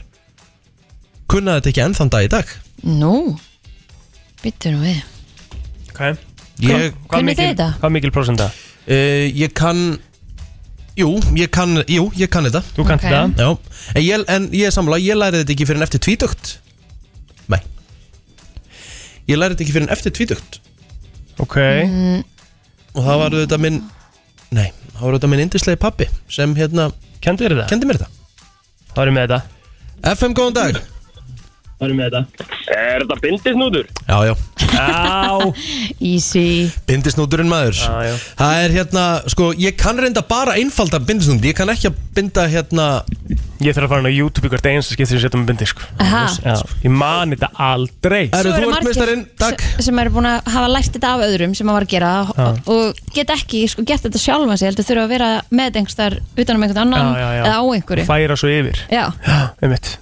kunna 1.30 1.58
þetta 1.58 1.72
ekki 1.72 1.84
ennþann 1.88 2.12
dag 2.14 2.26
í 2.28 2.32
dag 2.32 2.46
Nú 2.86 3.14
Býttu 4.42 4.70
nú 4.74 4.80
við 4.86 5.00
ok 5.92 6.02
Ég, 6.58 6.90
Hvað 7.06 7.22
mikil, 7.22 7.38
þið 7.38 7.50
þetta? 7.52 7.66
hvað 7.82 7.92
mikil 7.94 8.12
prósenda? 8.14 8.46
uh, 8.50 9.24
ég 9.38 9.52
kann 9.58 9.82
Jú, 10.98 11.10
ég 11.38 11.50
kann, 11.54 11.76
jú, 11.86 12.08
ég 12.18 12.30
kann 12.32 12.44
þetta. 12.48 12.62
Þú 12.74 12.84
kannt 12.88 13.04
Ok. 13.04 13.10
það 13.12 13.36
Já, 13.38 13.48
en 13.94 14.02
ég, 14.02 14.24
en 14.34 14.48
ég 14.50 14.66
er 14.66 14.74
sammála, 14.74 14.98
ég 14.98 15.14
læri 15.18 15.42
þetta 15.44 15.54
ekki 15.54 15.66
fyrir 15.68 15.78
en 15.78 15.86
eftir 15.86 16.00
tvítugt. 16.02 16.56
Nei. 17.48 17.60
Ég 19.28 19.38
læri 19.38 19.54
þetta 19.54 19.64
ekki 19.66 19.74
fyrir 19.76 19.86
en 19.88 19.94
eftir 19.94 20.12
tvítugt. 20.16 20.58
Ok, 21.38 21.56
Mm. 21.86 22.24
Og 22.98 23.04
það 23.04 23.18
var 23.20 23.30
þetta 23.30 23.58
minn 23.62 23.82
Nei, 24.50 24.72
það 24.96 25.00
var 25.04 25.12
þetta 25.18 25.28
minn 25.28 25.40
indislegi 25.44 25.76
pappi 25.78 26.06
Sem 26.28 26.54
hérna, 26.56 26.88
kendu 27.20 27.44
þér 27.44 27.54
þetta? 27.54 27.68
kendi 27.68 27.86
mér 27.86 27.98
þetta. 27.98 28.08
Það 28.96 29.02
er 29.06 29.10
með 29.12 29.28
þetta. 29.28 29.42
FM, 30.16 30.34
góðan 30.34 30.54
dag 30.54 30.80
Er 31.78 31.92
með 31.94 32.08
þetta. 32.10 32.46
Er 32.74 33.02
þetta 33.04 33.16
bindisnútur? 33.22 33.84
Já, 34.08 34.16
já, 34.26 34.32
Easy. 36.10 36.68
Bindisnúturinn 36.88 37.48
maður. 37.50 37.76
Já, 37.78 38.08
já. 38.08 38.14
Það 38.38 38.62
er 38.64 38.74
hérna, 38.74 39.04
sko, 39.30 39.50
ég 39.58 39.76
kann 39.78 40.00
reynda 40.02 40.22
bara 40.26 40.56
einfalda 40.58 40.98
bindisnútur. 41.02 41.46
Ég 41.52 41.56
kann 41.58 41.70
ekki 41.72 41.90
að 41.92 42.00
binda 42.16 42.46
hérna 42.50 42.88
Ég 43.62 43.74
þarf 43.74 43.88
að 43.88 43.92
fara 43.92 44.02
inn 44.04 44.10
á 44.10 44.14
YouTube 44.14 44.46
ykkur 44.50 44.62
einasta 44.70 44.94
skiptir 44.94 45.16
sem 45.18 45.22
setja 45.24 45.38
með 45.40 45.48
bindi 45.52 45.66
sko. 45.70 45.86
Aha. 46.02 46.24
Já, 46.44 46.56
Ég 46.84 46.92
man 46.94 47.34
þetta 47.34 47.48
aldrei. 47.68 48.24
Eru 48.28 48.52
Svo 48.52 48.54
þú 48.54 48.58
ert 48.62 48.70
margir 48.74 48.88
meistarinn, 48.90 49.24
takk. 49.42 49.64
se- 49.78 49.86
sem 49.88 49.98
eru 50.02 50.14
búin 50.14 50.28
að 50.30 50.50
hafa 50.54 50.68
lært 50.74 50.92
þetta 50.94 51.12
af 51.14 51.24
öðrum 51.26 51.54
sem 51.58 51.70
að 51.72 51.78
var 51.78 51.86
að 51.88 51.94
gera 51.94 52.12
og, 52.34 52.60
og 52.74 53.00
get 53.16 53.32
ekki 53.34 53.64
sko, 53.70 53.86
gert 53.86 54.06
þetta 54.06 54.22
sjálfa 54.22 54.58
sig 54.60 54.70
heldur 54.70 54.86
þurfa 54.90 55.06
að 55.08 55.14
vera 55.16 55.30
með 55.50 55.80
einhver 55.82 56.18
utan 56.38 56.58
um 56.60 56.66
einhvern 56.68 56.84
annan 56.86 57.08
Já, 57.14 57.22
já, 57.22 57.30
já. 57.38 57.42
eða 57.48 57.56
á 57.58 57.62
einhverju. 57.78 58.06
Færa 58.12 58.38
svo 58.38 58.52
yfir. 58.54 58.84
Já, 58.94 59.04
Já, 59.26 59.40
einmitt 59.62 59.96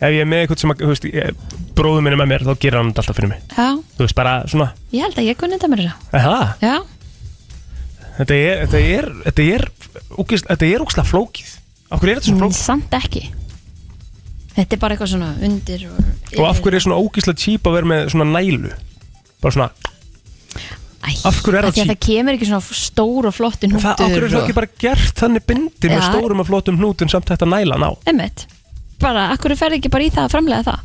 Ef 0.00 0.14
ég 0.14 0.22
er 0.24 0.28
með 0.30 0.42
eitthvað 0.44 0.62
sem 0.62 0.72
að, 0.72 0.80
þú 0.80 0.90
veist, 0.94 1.06
ég, 1.12 1.40
bróður 1.76 2.04
minn 2.06 2.14
er 2.16 2.20
með 2.22 2.30
mér 2.30 2.44
þá 2.46 2.52
gerir 2.62 2.78
hann 2.80 2.88
þetta 2.92 3.02
alltaf 3.04 3.18
fyrir 3.18 3.30
mig 3.34 3.40
já, 3.52 3.66
Þú 3.98 4.06
veist, 4.06 4.16
bara 4.16 4.32
svona 4.48 4.68
ég 4.96 5.04
held 5.04 5.18
að 5.20 5.28
ég 5.28 5.38
kunni 5.40 5.58
þetta 5.58 5.68
mér 5.74 5.82
þess 5.84 6.16
Aha, 6.20 6.38
Já, 6.64 6.76
Þetta 8.20 8.36
er, 8.36 8.62
þetta 8.64 8.80
er, 8.94 9.10
þetta 9.26 9.44
er, 9.56 9.66
úkist, 10.24 10.48
þetta 10.48 10.70
er 10.70 10.84
úkslega 10.86 11.08
flókið 11.10 11.52
Af 11.90 12.00
hverju 12.00 12.14
er 12.14 12.20
þetta 12.20 12.30
svona 12.30 12.40
mm, 12.40 12.46
flókið? 12.46 12.62
samt 12.64 12.96
ekki 13.00 13.22
Þetta 14.56 14.76
er 14.76 14.80
bara 14.82 14.96
eitthvað 14.96 15.12
svona 15.14 15.30
undir 15.46 15.84
og, 15.90 16.00
Og 16.36 16.44
af 16.48 16.60
hverju 16.64 16.80
er 16.80 16.84
svona 16.84 17.00
ógíslega 17.00 17.40
típ 17.44 17.68
að 17.70 17.76
vera 17.78 17.90
með 17.92 18.10
svona 18.14 18.26
nælu? 18.34 18.72
Bara 19.40 19.54
svona, 19.56 19.68
Æ, 21.00 21.10
af 21.28 21.38
hverju 21.40 21.56
er 21.60 21.64
það 21.64 21.70
af 21.70 21.76
því 21.76 21.80
að 21.80 21.86
cheap? 21.86 21.92
Það 21.92 22.00
kemur 22.08 22.36
ekki 22.36 22.48
svona 22.50 22.80
stór 22.80 23.28
og 23.30 23.36
flottin 23.36 23.72
húttur 23.72 23.86
það, 23.86 24.02
af 24.04 24.10
hverju 24.12 24.26
er 24.26 24.34
það 24.34 24.42
ekki 24.44 24.56
bara 24.58 24.72
gert 24.84 25.22
þannig 25.22 25.46
bindir 25.48 25.94
með 25.94 26.02
Já. 26.02 26.08
stórum 26.10 26.42
og 26.42 26.48
flottum 26.50 26.80
hnútum 26.80 27.12
samt 27.12 27.30
þetta 27.30 27.48
næla 27.48 27.78
ná? 27.80 27.88
Emmett, 28.10 28.44
bara, 29.02 29.28
af 29.34 29.40
hverju 29.42 29.56
ferði 29.60 29.80
ekki 29.80 29.92
bara 29.94 30.06
í 30.06 30.12
það 30.14 30.26
að 30.28 30.34
framlega 30.36 30.66
það 30.70 30.80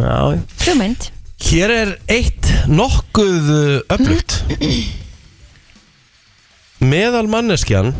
Já. 0.00 0.18
Hugmynd 0.66 1.08
Hér 1.50 1.72
er 1.72 1.90
eitt 2.12 2.48
nokkuð 2.68 3.50
uh, 3.54 3.94
öflugt 3.96 4.36
Meðal 6.80 7.26
manneskjan 7.32 7.90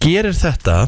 gerir 0.00 0.34
þetta 0.36 0.84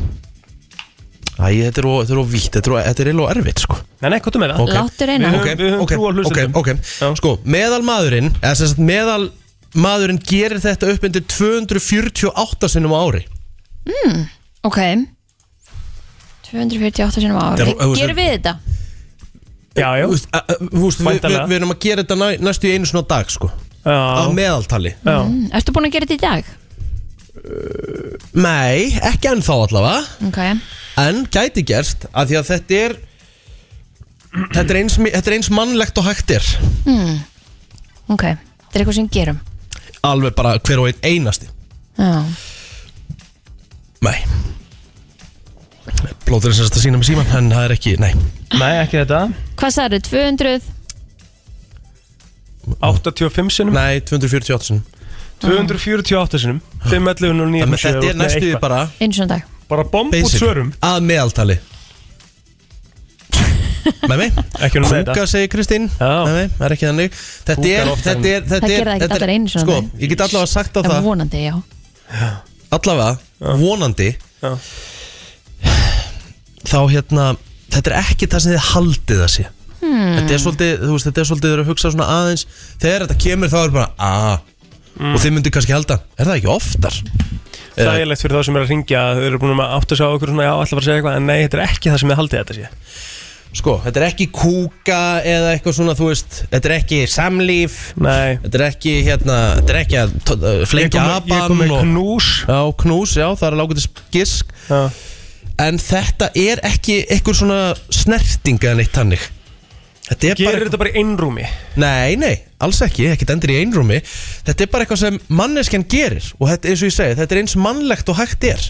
Æ, 1.43 1.49
þetta 1.65 1.81
er 1.83 1.87
of- 1.89 2.03
þetta 2.05 2.13
er 2.15 2.21
er 2.23 3.03
er 3.03 3.11
eiginlega 3.11 3.35
erfitt 3.37 3.63
sko 3.65 3.79
Nei, 4.03 4.11
nei, 4.11 4.19
hvað 4.23 4.37
er 4.37 4.43
með 4.43 4.53
það? 4.53 4.63
Ok. 4.63 4.73
Láttu 4.77 5.07
reyna 5.09 5.29
Við 5.33 5.39
Ok, 5.39 5.47
höfum- 5.47 5.59
við 5.63 5.71
höfum 5.73 5.83
ok, 5.83 5.93
trú 5.93 6.03
á 6.03 6.09
ok, 6.09 6.17
hlustendum. 6.17 6.57
ok 6.61 6.69
Já. 6.73 7.15
Sko, 7.19 7.33
meðal 7.57 7.83
maðurinn 7.87 8.31
eða 8.43 8.55
sem 8.61 8.71
sagt 8.73 8.83
meðal 8.93 9.25
maðurinn 9.75 10.21
gerir 10.29 10.61
þetta 10.63 10.91
upp 10.93 11.07
undir 11.09 11.25
248 11.33 12.69
sinnum 12.75 12.93
á 12.95 12.99
ári 13.09 13.23
Ok. 14.63 14.79
248 16.53 17.21
sinum 17.23 17.39
ári. 17.41 17.65
Er- 17.65 17.97
Gerum 17.97 18.17
við 18.19 18.31
þetta? 18.37 18.57
Já, 19.73 19.89
já, 19.97 20.05
Þú 20.05 20.11
veist, 20.13 20.27
a- 20.37 20.45
a- 20.45 20.59
þú 20.61 20.83
veist, 20.83 20.99
við, 21.01 21.05
við, 21.07 21.13
Væntanlega. 21.13 21.47
við 21.49 21.57
erum 21.57 21.71
að 21.73 21.79
gera 21.81 22.03
þetta 22.03 22.17
næ, 22.21 22.27
næstu 22.45 22.69
í 22.69 22.73
einu 22.77 22.87
svona 22.91 23.07
dag 23.09 23.31
sko. 23.33 23.49
Á 23.83 23.89
já, 23.89 24.33
meðaltali. 24.37 24.93
Já. 25.03 25.17
Mm, 25.25 25.49
Ertu 25.53 25.73
búin 25.73 25.87
að 25.89 25.93
gera 25.93 26.07
þetta 26.07 26.19
í 26.19 26.25
dag? 26.27 26.45
Nei, 28.35 28.93
ekki 29.03 29.29
ennþá 29.33 29.55
allavega. 29.67 30.03
Ok. 30.29 30.39
En 31.03 31.25
gæti 31.33 31.65
gerst 31.67 32.05
að 32.13 32.29
því 32.29 32.37
að 32.43 32.51
þetta 32.53 32.75
er 32.85 32.97
Þetta 34.33 34.71
er 34.73 34.77
eins, 34.81 34.95
þetta 34.97 35.29
er 35.29 35.35
eins 35.37 35.51
mannlegt 35.53 35.99
og 36.01 36.05
hægt 36.07 36.31
er. 36.33 36.45
Ok, 38.09 38.23
þetta 38.23 38.73
er 38.73 38.81
eitthvað 38.81 38.95
sem 38.95 39.09
við 39.09 39.13
gerum. 39.19 39.41
Alveg 40.03 40.35
bara 40.35 40.55
hver 40.59 40.81
og 40.81 40.89
einn 40.89 41.03
einasti. 41.03 41.49
Já 41.99 42.25
Nei. 44.03 44.19
Blóður 46.27 46.51
er 46.53 46.57
semst 46.59 46.77
að 46.79 46.85
sína 46.87 46.99
með 47.01 47.09
síman 47.11 47.29
En 47.39 47.51
það 47.53 47.65
er 47.69 47.75
ekki, 47.77 47.93
nei. 48.03 48.13
Nei, 48.59 48.73
ekki 48.83 48.99
þetta. 49.03 49.21
Hvað 49.61 49.75
sagði 49.77 50.01
200? 50.09 50.71
85 52.83 53.51
sinum 53.57 53.75
Nei, 53.75 54.01
248 54.07 54.69
sinni 54.69 54.83
248 55.43 56.39
sinum 56.39 56.61
511 56.87 57.43
og 57.43 57.51
9 57.51 57.65
Þannig 57.65 57.75
að 57.75 57.83
þetta 57.89 58.11
er 58.13 58.19
næstu 58.21 58.43
því 58.47 58.61
bara 58.63 58.81
Einu 59.03 59.17
svona 59.17 59.31
dag. 59.37 59.49
Bara 59.73 59.85
bomb 59.91 60.13
út 60.13 60.19
basic, 60.19 60.39
svörum. 60.43 60.69
Að 60.85 60.99
meðaltali. 61.09 61.57
Með 64.07 64.19
mig 64.21 64.37
Ekki 64.63 64.79
um 64.79 64.85
Kúka 64.87 64.99
þetta 65.01 65.25
segir 65.31 65.49
Kristín. 65.51 65.87
Já. 65.97 66.11
Með 66.29 66.35
mig, 66.37 66.51
það 66.59 66.67
er 66.69 66.75
ekki 66.77 66.87
þannig. 66.91 67.17
Þetta 67.49 67.57
Kúkar 67.57 67.73
er, 67.73 67.91
þetta 68.03 68.13
en- 68.13 68.27
er, 68.33 68.43
þetta 68.43 68.61
Það 68.63 68.69
er 68.69 68.75
gera 68.77 68.91
það 68.93 68.95
ekki 68.95 69.03
þetta 69.03 69.17
er- 69.17 69.23
allir 69.23 69.33
einu 69.35 69.49
sinni 69.53 69.63
á 69.63 69.67
Sko, 69.67 69.75
dag. 69.81 70.03
ég 70.05 70.13
get 70.13 70.25
allavega 70.27 70.51
sagt 70.53 70.77
á 70.77 70.81
Það 70.83 70.91
það. 70.93 70.99
er 70.99 71.07
vonandi, 71.09 71.41
já. 71.43 71.57
Allavega, 72.79 73.19
vonandi 73.63 74.11
Já. 74.43 74.53
Þá 76.69 76.79
hérna 76.93 77.27
Þetta 77.73 77.89
er 77.91 77.99
ekki 78.03 78.29
það 78.29 78.45
sem 78.45 78.55
þið 78.55 78.71
haldið 78.75 79.27
að 79.27 79.35
sé 79.39 79.49
Hmm. 79.83 80.13
Þetta 80.15 80.31
er 80.37 80.39
svolítið, 80.39 80.73
þú 80.79 80.93
veist, 80.95 81.07
þetta 81.09 81.21
er 81.21 81.27
svolítið 81.27 81.49
Þeir 81.49 81.55
eru 81.57 81.63
að 81.65 81.71
hugsa 81.73 81.91
svona 81.91 82.05
aðeins 82.15 82.43
Þegar 82.79 83.03
þetta 83.03 83.17
kemur 83.25 83.51
þá 83.51 83.57
er 83.65 83.73
bara, 83.75 83.89
aaa 83.99 84.35
Mm. 84.93 85.15
Og 85.17 85.23
þið 85.23 85.33
myndir 85.33 85.53
kannski 85.55 85.73
halda, 85.73 85.97
er 86.21 86.29
það 86.29 86.35
ekki 86.37 86.49
oftar? 86.53 86.97
Það 87.79 87.95
er 87.97 88.09
leitt 88.11 88.21
fyrir 88.21 88.37
þá 88.37 88.45
sem 88.45 88.57
er 88.59 88.65
að 88.67 88.73
ringja 88.75 89.01
Þau 89.17 89.23
eru 89.25 89.39
búin 89.41 89.55
að 89.57 89.71
átta 89.79 89.97
sig 89.97 90.05
á 90.05 90.13
okkur 90.13 90.29
svona 90.29 90.45
Já, 90.45 90.51
alltaf 90.53 90.79
að 90.79 90.85
segja 90.85 90.97
eitthvað 91.01 91.17
En 91.17 91.25
nei, 91.31 91.39
þetta 91.47 91.57
er 91.59 91.63
ekki 91.65 91.89
það 91.89 92.03
sem 92.03 92.13
þið 92.13 92.19
haldið 92.21 92.43
þetta 92.43 92.57
sé 92.59 92.67
Sko, 93.53 93.75
þetta 93.85 94.01
er 94.01 94.07
ekki 94.09 94.27
kúka 94.33 94.99
eða 95.29 95.51
eitthvað 95.53 95.75
svona, 95.77 95.95
þú 95.99 96.07
veist 96.09 96.39
Þetta 96.49 96.69
er 96.71 96.75
ekki 96.79 97.01
samlíf. 97.13 97.75
Nei. 98.01 98.39
Þetta 98.41 98.59
er 98.59 98.65
ekki, 98.71 98.95
hérna, 99.05 99.37
þetta 99.59 99.75
er 99.75 99.81
ekki 99.83 99.99
að 100.01 100.15
flengja 100.71 101.03
með- 101.05 101.13
ég 101.13 101.29
kom 101.29 101.37
apan 101.43 101.59
með 101.61 101.75
knús. 101.83 102.31
Já, 102.49 102.61
knús, 102.83 103.13
já, 103.21 103.29
það 103.37 103.47
er 103.51 103.59
lágætis 103.61 103.89
gisk. 104.15 104.57
Já. 104.71 104.81
En 105.61 105.79
þetta 105.79 106.31
er 106.35 106.63
ekki 106.65 106.97
eitthvað 107.13 107.39
svona 107.43 107.61
snerting 107.93 108.59
eða 108.65 108.79
neitt 108.81 108.93
tannig 108.97 109.21
Þetta 110.09 110.27
er 110.33 110.35
Gerir 110.41 110.49
bara 110.49 110.65
þetta 110.67 110.79
bara 110.81 110.91
í 110.91 110.99
einrúmi? 110.99 111.45
Nei, 111.81 112.17
nei, 112.17 112.33
alls 112.61 112.81
ekki, 112.85 113.07
ekkert 113.13 113.31
endur 113.37 113.53
í 113.53 113.59
einrúmi. 113.63 114.01
Þetta 114.49 114.65
er 114.65 114.71
bara 114.73 114.85
eitthvað 114.85 114.99
sem 115.05 115.19
manneskjan 115.29 115.85
gerir 115.89 116.25
Og 116.41 116.49
þetta, 116.51 116.69
eins 116.73 116.83
og 116.83 116.89
ég 116.91 116.97
segi, 116.97 117.15
þetta 117.21 117.37
er 117.37 117.41
eins 117.45 117.55
mannlegt 117.57 118.09
og 118.13 118.19
hægt 118.19 118.45
er 118.49 118.65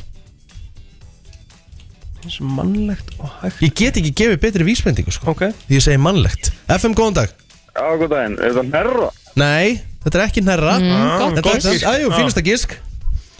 Og 2.23 2.51
mannlegt 2.57 3.09
og 3.19 3.31
hægt. 3.43 3.63
Ég 3.65 3.73
get 3.75 3.97
ekki 3.99 4.13
gefið 4.23 4.39
betri 4.45 4.67
vísbendingu, 4.69 5.11
sko. 5.15 5.33
Ok. 5.35 5.43
Því 5.69 5.79
ég 5.79 5.83
segi 5.83 5.99
mannlegt. 5.99 6.53
FM, 6.71 6.95
góðan 6.99 7.17
dag. 7.19 7.33
Já, 7.75 7.87
góð 7.99 8.09
daginn. 8.13 8.37
Er 8.39 8.53
þetta 8.53 8.69
nærra? 8.71 9.09
Nei, 9.41 9.81
þetta 10.05 10.19
er 10.21 10.25
ekki 10.29 10.43
nærra 10.45 10.75
Mm, 10.79 11.19
gott 11.19 11.37
Þetta 11.39 11.53
er 11.57 11.61
gisk. 11.73 11.87
aðjú, 11.89 12.09
fínasta 12.13 12.43
gisk 12.45 12.75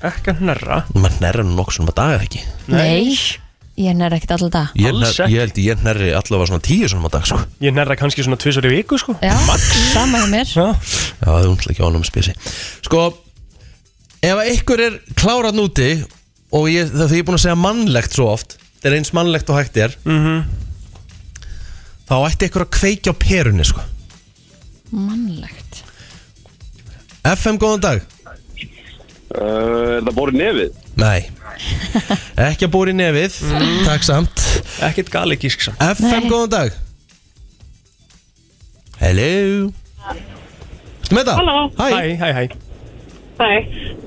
Ekki 0.03 0.33
að 0.33 0.39
hnerra 0.41 0.79
Maður 0.97 1.19
nærra 1.21 1.43
nú 1.45 1.53
nokkuð 1.59 1.75
svona 1.77 1.93
dag 1.95 2.15
eða 2.15 2.25
ekki? 2.25 2.41
Nei, 2.73 3.13
ég 3.77 3.95
nær 3.99 4.17
ekkert 4.17 4.33
alltaf 4.39 4.51
dag 4.55 4.73
Ég, 4.81 4.89
Alls 4.89 5.03
nær, 5.05 5.27
ekki. 5.27 5.35
ég 5.37 5.43
held 5.45 5.61
ég 5.67 5.85
nærri 5.85 6.09
allavega 6.17 6.49
svona 6.49 6.65
tíu 6.65 6.89
svona 6.89 7.07
á 7.07 7.15
dag 7.19 7.27
sko. 7.29 7.39
Ég 7.61 7.77
nærra 7.77 7.97
kannski 8.01 8.25
svona 8.25 8.41
tvisar 8.41 8.65
í 8.65 8.73
viku 8.73 8.97
sko. 8.99 9.15
Já, 9.21 9.37
sama 9.93 10.23
hjá 10.25 10.31
mér. 10.33 10.49
Já. 10.49 10.67
Já, 10.73 11.29
það 11.29 11.39
er 11.45 11.51
umtla 11.53 11.75
ekki 11.77 11.85
ánum 11.85 12.05
spesi 12.09 12.33
Sko, 12.89 13.05
ef 14.23 14.35
að 14.41 14.51
ykkur 14.57 14.81
er 14.89 14.99
klárað 15.15 15.61
núti 15.61 15.91
Og 16.57 16.67
ég, 16.73 16.89
það 16.89 17.09
því 17.13 17.21
ég 17.21 17.23
er 17.23 17.29
búin 17.29 17.37
að 17.39 17.45
segja 17.47 17.61
mannlegt 17.61 18.17
svo 18.17 18.27
oft 18.33 18.57
Það 18.83 18.91
er 18.91 18.97
eins 18.99 19.13
mannlegt 19.15 19.51
og 19.53 19.59
hægt 19.61 19.77
er. 19.79 19.95
Mhm. 20.05 20.43
Þá 22.09 22.15
ætti 22.29 22.49
ykkur 22.51 22.65
að 22.67 22.73
kveikja 22.77 23.13
á 23.15 23.17
perunni 23.23 23.65
sko. 23.65 23.81
Mannlegt. 24.93 25.83
FM, 27.25 27.57
góðan 27.63 27.81
dag. 27.85 28.03
Uh, 29.33 29.39
er 29.39 30.01
þetta 30.03 30.13
bórið 30.19 30.37
nefið? 30.43 30.81
Nei. 31.01 31.21
Ekki 32.43 32.67
að 32.67 32.73
búri 32.75 32.93
í 32.93 32.99
nefið. 32.99 33.39
Takk 33.87 34.03
samt. 34.05 34.43
Ekkert 34.85 35.09
gali 35.15 35.39
gísk 35.41 35.63
samt 35.65 35.81
FM, 35.81 36.27
Nei. 36.27 36.29
góðan 36.33 36.51
dag. 36.53 36.75
Hello. 38.99 39.71
Ertu 40.13 41.17
með 41.17 41.31
það? 41.31 41.39
Halló. 41.41 41.57
Hæ, 41.79 41.87
Hæ, 41.95 42.03
hæ, 42.19 42.29
hæ. 42.37 42.45
Hæ, 43.41 43.49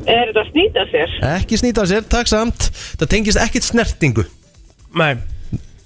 er 0.08 0.30
þetta 0.30 0.44
að 0.44 0.52
snýta 0.52 0.84
sér? 0.92 1.16
ekki 1.34 1.58
snýta 1.60 1.84
á 1.84 1.86
sér, 1.90 2.06
takk 2.12 2.30
samt. 2.30 2.70
Það 3.00 3.10
tengist 3.16 3.40
ekkit 3.42 3.66
snertingu 3.72 4.24
Nei, 4.96 5.16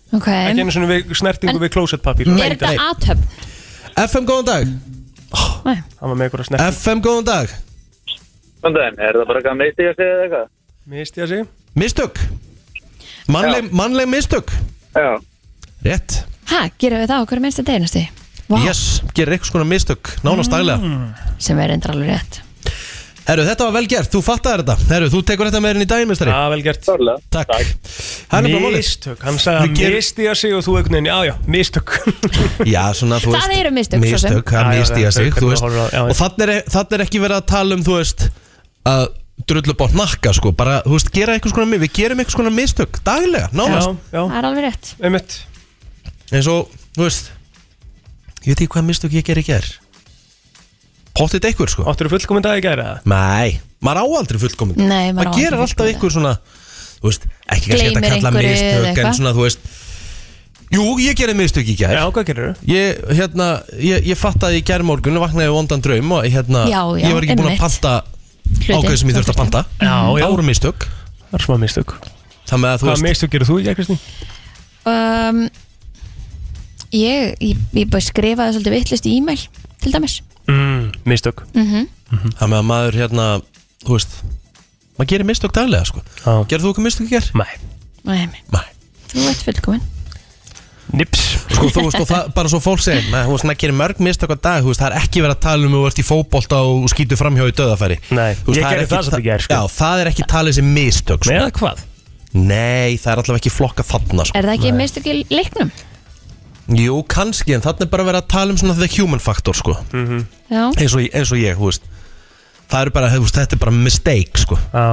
Ok, 0.10 0.26
ekki 0.26 0.64
einu 0.64 0.72
svona 0.74 0.88
við 0.89 1.12
snertingu 1.18 1.53
En- 1.55 1.62
við 1.62 1.72
klósettpapír 1.76 2.30
er 2.34 2.55
þetta 2.57 2.72
aðtöfn? 2.89 3.26
FM, 4.05 4.26
góðan 4.26 4.45
dag. 4.45 4.68
Nei, 5.66 5.76
Það 5.99 6.07
var 6.07 6.16
með 6.16 6.26
eitthvað 6.30 6.45
snerting 6.49 6.78
FM, 6.80 7.01
góðan 7.05 7.26
dag. 7.28 7.49
Daginn. 8.74 8.99
Er 8.99 9.14
þetta 9.14 9.28
bara 9.30 9.39
eitthvað 9.39 9.60
ég 9.86 9.91
að 9.91 9.99
segja 9.99 10.14
eða 10.16 10.24
eitthvað? 10.26 10.47
Misti 10.89 11.22
ég 11.22 11.28
sig 11.28 11.47
Mistök. 11.76 12.20
Mannleg, 13.30 13.70
mannleg 13.72 14.07
mistök. 14.10 14.49
Já. 14.95 15.20
Rétt. 15.86 16.24
Hæ, 16.49 16.72
gerum 16.82 17.03
við 17.03 17.12
það? 17.12 17.22
Okkur 17.24 17.39
minnst 17.43 17.62
að 17.62 17.70
deginasti? 17.70 18.10
Vá, 18.49 18.57
Yes, 18.66 19.01
gerir 19.14 19.36
eitthvað 19.38 19.51
svona 19.53 19.70
mistök. 19.70 20.10
Nánast 20.26 20.49
daglega. 20.49 21.14
Sem 21.38 21.60
er 21.60 21.70
endur 21.76 21.93
alveg 21.93 22.10
rétt 22.10 22.41
Herru, 23.30 23.44
þetta 23.46 23.66
var 23.68 23.74
vel 23.76 23.86
gert, 23.92 24.10
þú 24.10 24.20
fattar 24.26 24.62
þetta. 24.64 24.76
Herru, 24.90 25.08
þú 25.14 25.20
tekur 25.30 25.50
þetta 25.50 25.60
með 25.62 25.74
henni 25.76 25.86
í 25.86 25.90
daginn, 25.92 26.10
mistari 26.10 26.32
Já, 26.34 26.40
vel 26.50 26.62
gert. 26.66 26.82
Sörlega. 26.88 27.22
Takk. 27.36 27.52
Hann 28.32 28.48
er 28.48 28.56
bara 28.56 28.64
málið. 28.64 28.78
Mistök, 28.80 29.22
hann 29.28 29.38
sagði 29.44 29.60
Við 29.60 29.70
að 29.70 29.80
gerum- 29.84 29.98
misti 30.00 30.26
ég 30.26 30.40
sig 30.40 30.56
og 30.58 30.64
þú 30.66 30.76
einhvern 30.80 30.96
veginn, 30.98 31.10
já, 31.12 31.18
já, 31.30 31.36
mistök. 31.56 31.94
Já, 32.74 32.84
svona, 32.98 33.20
þú 33.22 33.34
Það 33.36 33.46
veist. 33.46 33.60
eru 33.60 33.72
mistök, 33.78 34.06
svo 34.10 34.18
sem. 34.24 34.34
Mistök, 34.34 34.50
það 34.50 34.60
Já, 34.60 34.74
já, 34.74 34.80
misti 34.82 35.00
ég 35.00 35.06
það- 35.06 35.18
sig, 35.20 35.30
hvernig 35.30 35.40
þú 35.40 35.46
þú 35.46 35.50
veist. 35.54 35.64
horfir 35.68 35.80
á- 35.80 35.90
já, 35.90 36.00
já. 36.00 36.04
Og 36.10 36.18
þannig 36.20 36.54
er, 36.56 36.64
þannig 36.74 36.94
er 37.00 37.04
ekki 37.06 37.22
verið 37.24 37.38
að 37.40 37.46
tala 37.54 37.78
um, 37.80 37.84
þú 37.86 37.98
veist 38.00 38.26
Að 38.90 39.04
drullu 39.50 39.74
bá 39.80 39.86
hnakka, 39.94 40.34
sko. 40.36 40.52
Bara, 40.58 40.80
þú 40.88 40.96
veist, 40.98 41.12
gera 41.14 41.36
eitthvað 41.38 41.54
svona 41.54 41.80
Við 41.86 41.94
gerum 42.00 42.20
eitthvað 42.24 42.38
svona 42.40 42.56
mistök, 42.58 43.00
daglega, 43.06 43.50
Já, 43.52 43.58
nánast. 43.62 43.94
Já, 44.10 44.22
Það 44.26 44.40
er 44.42 44.48
alveg 44.50 44.66
rétt. 44.70 44.94
Einmitt. 45.06 45.38
Eins 46.34 46.48
og, 46.50 46.74
þú 46.98 47.06
veist 47.06 47.30
ég 48.42 48.54
veit 48.56 48.62
ekki 48.64 48.72
hvað 48.74 48.86
mistök 48.90 49.14
ég 49.20 49.26
ger 49.28 49.38
í 49.38 49.46
ger 49.46 49.66
pottit 51.20 51.46
einhver 51.50 51.70
sko. 51.74 51.86
Áttur 51.92 52.08
þú 52.10 52.16
fullkominn 52.18 52.46
dag 52.48 52.60
í 52.60 52.64
gæri 52.66 52.86
eða? 52.86 52.98
nei, 53.06 53.60
maður 53.86 54.02
á 54.02 54.06
aldrei 54.22 54.40
fullkomin 54.46 54.80
Nei, 54.80 55.12
maður 55.12 55.12
á 55.12 55.16
maður 55.30 55.38
gerir 55.38 55.60
aldrei 55.60 55.66
alltaf 55.66 55.76
fullkominn 55.76 55.94
einhver 55.94 56.16
svona 56.16 56.34
þú 57.00 57.12
veist, 57.12 57.28
ekki 57.48 57.72
kannski 57.72 57.86
Gleymir 57.86 58.04
þetta 58.04 58.16
kalla 58.16 58.32
mistök 58.36 58.80
en 58.80 58.90
eitthvað. 58.94 59.14
svona, 59.20 59.36
þú 59.38 59.46
veist 59.48 59.70
Jú, 60.70 60.84
ég 61.02 61.16
gerði 61.18 61.34
mistök 61.34 61.66
í 61.72 61.74
gær. 61.80 61.96
Já, 61.98 62.04
hvað 62.14 62.26
gerir 62.28 62.44
þú? 62.52 62.68
Ég, 62.70 63.00
hérna, 63.18 63.46
ég, 63.82 64.04
ég 64.12 64.20
fattaði 64.20 64.60
í 64.60 64.66
gærmorgun 64.68 65.18
vaknaði 65.18 65.48
við 65.48 65.56
vondan 65.56 65.82
draum 65.82 66.12
og 66.14 66.28
hérna, 66.30 66.62
Já, 66.70 66.82
já, 66.94 67.08
ég 67.08 67.16
var 67.18 67.26
ekki 67.26 67.38
búin 67.40 67.50
að 67.56 67.64
panta 67.64 67.94
ákveð 68.70 68.98
sem 69.02 69.10
ég 69.10 69.18
þurfti 69.18 69.34
að 69.34 69.40
panta. 69.40 69.64
Já, 69.82 69.90
já. 69.90 70.22
Það 70.22 70.36
voru 70.36 70.46
mistök 70.46 70.86
er 71.34 71.46
smá 71.46 71.56
mistök. 71.62 71.96
Það 72.50 72.62
með 72.62 72.70
að 72.76 72.84
þú 72.84 72.90
Hvað 72.90 73.04
mistök 73.08 73.34
gerir 73.34 73.50
þú 73.50 73.58
í 73.58 73.74
Kristín? 73.80 74.00
um, 74.94 75.42
Ég, 76.90 77.36
ég, 77.38 77.58
ég 77.78 77.90
bara 77.90 78.02
skrifaði 78.02 78.56
svolítið 78.56 78.74
vittlist 78.78 79.06
í 79.10 79.18
e-mail 79.20 79.42
til 79.82 79.92
dæmis 79.94 80.20
Mm, 80.50 80.89
mistök 81.10 81.43
Það 81.54 82.47
með 82.50 82.58
að 82.60 82.68
maður 82.72 82.97
hérna, 83.04 83.26
þú 83.86 83.95
veist 83.97 84.18
maður 84.97 85.10
gerir 85.14 85.28
mistök 85.30 85.54
daglega 85.56 85.86
sko 85.88 86.02
Já. 86.02 86.34
Gerðu 86.50 86.66
þú 86.66 86.72
eitthvað 86.74 86.88
mistök 86.89 87.08
í 87.08 87.14
gær? 87.16 87.30
Nei 87.38 87.54
Nei, 88.10 88.41
Nei 88.50 88.68
Þú 89.12 89.26
ert 89.30 89.45
fullkominn 89.47 89.88
Nips 90.89 91.22
Sko 91.54 91.68
þú 91.70 91.84
veist 91.86 92.00
og 92.02 92.08
það 92.10 92.30
bara 92.34 92.50
svo 92.50 92.60
fólk 92.64 92.82
segir 92.82 93.04
Nei, 93.14 93.22
þú 93.28 93.36
veist, 93.36 93.45
maður 93.45 93.60
gerir 93.62 93.76
mörg 93.78 94.00
mistök 94.02 94.32
á 94.34 94.38
dag 94.41 94.64
Þú 94.66 94.72
veist, 94.72 94.82
það 94.82 94.89
er 94.89 94.97
ekki 95.04 95.22
verið 95.22 95.36
að 95.36 95.43
tala 95.45 95.68
um 95.70 95.76
að 95.78 95.84
þú 95.84 95.89
ert 95.91 96.02
í 96.02 96.06
fótbolta 96.08 96.62
og 96.66 96.88
skýtu 96.93 97.20
framhjá 97.20 97.45
í 97.45 97.54
döðafæri 97.60 97.97
Nei, 98.10 98.32
Þú 98.39 98.50
veist, 98.50 98.58
ég 98.58 98.66
það 98.66 98.72
er 98.72 98.74
gerði 98.74 98.88
ekki- 98.88 98.95
það 98.95 99.06
svolítið 99.06 99.22
í 99.22 99.28
gær, 99.30 99.45
sko. 99.45 99.54
Já, 99.54 99.76
það 99.78 100.02
er 100.06 100.10
ekki 100.14 100.28
talið 100.34 100.58
sem 100.58 100.72
mistök 100.80 101.28
sko. 101.28 101.30
Nei, 101.30 101.39
eða 101.43 101.54
hvað? 101.60 101.84
Nei, 102.34 102.97
það 103.02 103.12
er 103.14 103.22
allavega 103.22 103.39
ekki 103.43 103.54
flokka 103.54 103.86
þarna 103.89 104.26
sko. 104.30 104.38
Er 104.39 104.50
það 104.50 104.58
ekki 104.58 104.74
mistök 104.80 105.08
í 105.10 105.16
leiknum? 105.34 105.72
Jú, 106.70 107.00
kannski, 107.10 107.56
en 107.56 107.64
þarna 107.66 107.88
er 107.88 107.90
bara 107.90 108.06
verið 108.06 108.22
að 108.22 108.28
tala 108.34 108.54
um 108.54 108.60
svona 108.62 108.76
the 108.78 108.90
human 108.94 109.22
factor 109.24 109.58
sko. 109.58 109.74
Já. 109.90 110.66
Eins, 110.76 110.94
og, 110.94 111.02
eins 111.02 111.32
og 111.34 111.42
ég, 111.42 111.58
þú 111.58 111.72
veist. 111.72 111.88
Það 112.70 112.84
er 112.84 112.92
bara, 112.94 113.10
þú 113.16 113.24
veist, 113.24 113.40
þetta 113.40 113.58
er 113.58 113.64
bara 113.64 113.74
mistake 113.74 114.44
sko. 114.44 114.60
Já. 114.74 114.86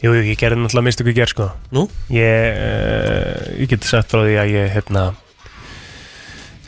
Jú, 0.00 0.14
jú, 0.16 0.22
ég 0.24 0.38
gerði 0.40 0.62
náttúrulega 0.62 0.86
mistök 0.88 1.10
í 1.12 1.16
gær 1.18 1.30
sko. 1.30 1.50
Nú? 1.76 1.84
Ég, 2.08 2.56
uh, 2.56 3.50
ég 3.60 3.68
geti 3.70 3.90
sagt 3.90 4.10
frá 4.10 4.24
því 4.24 4.38
að 4.40 4.54
ég, 4.56 4.70
hérna 4.74 5.10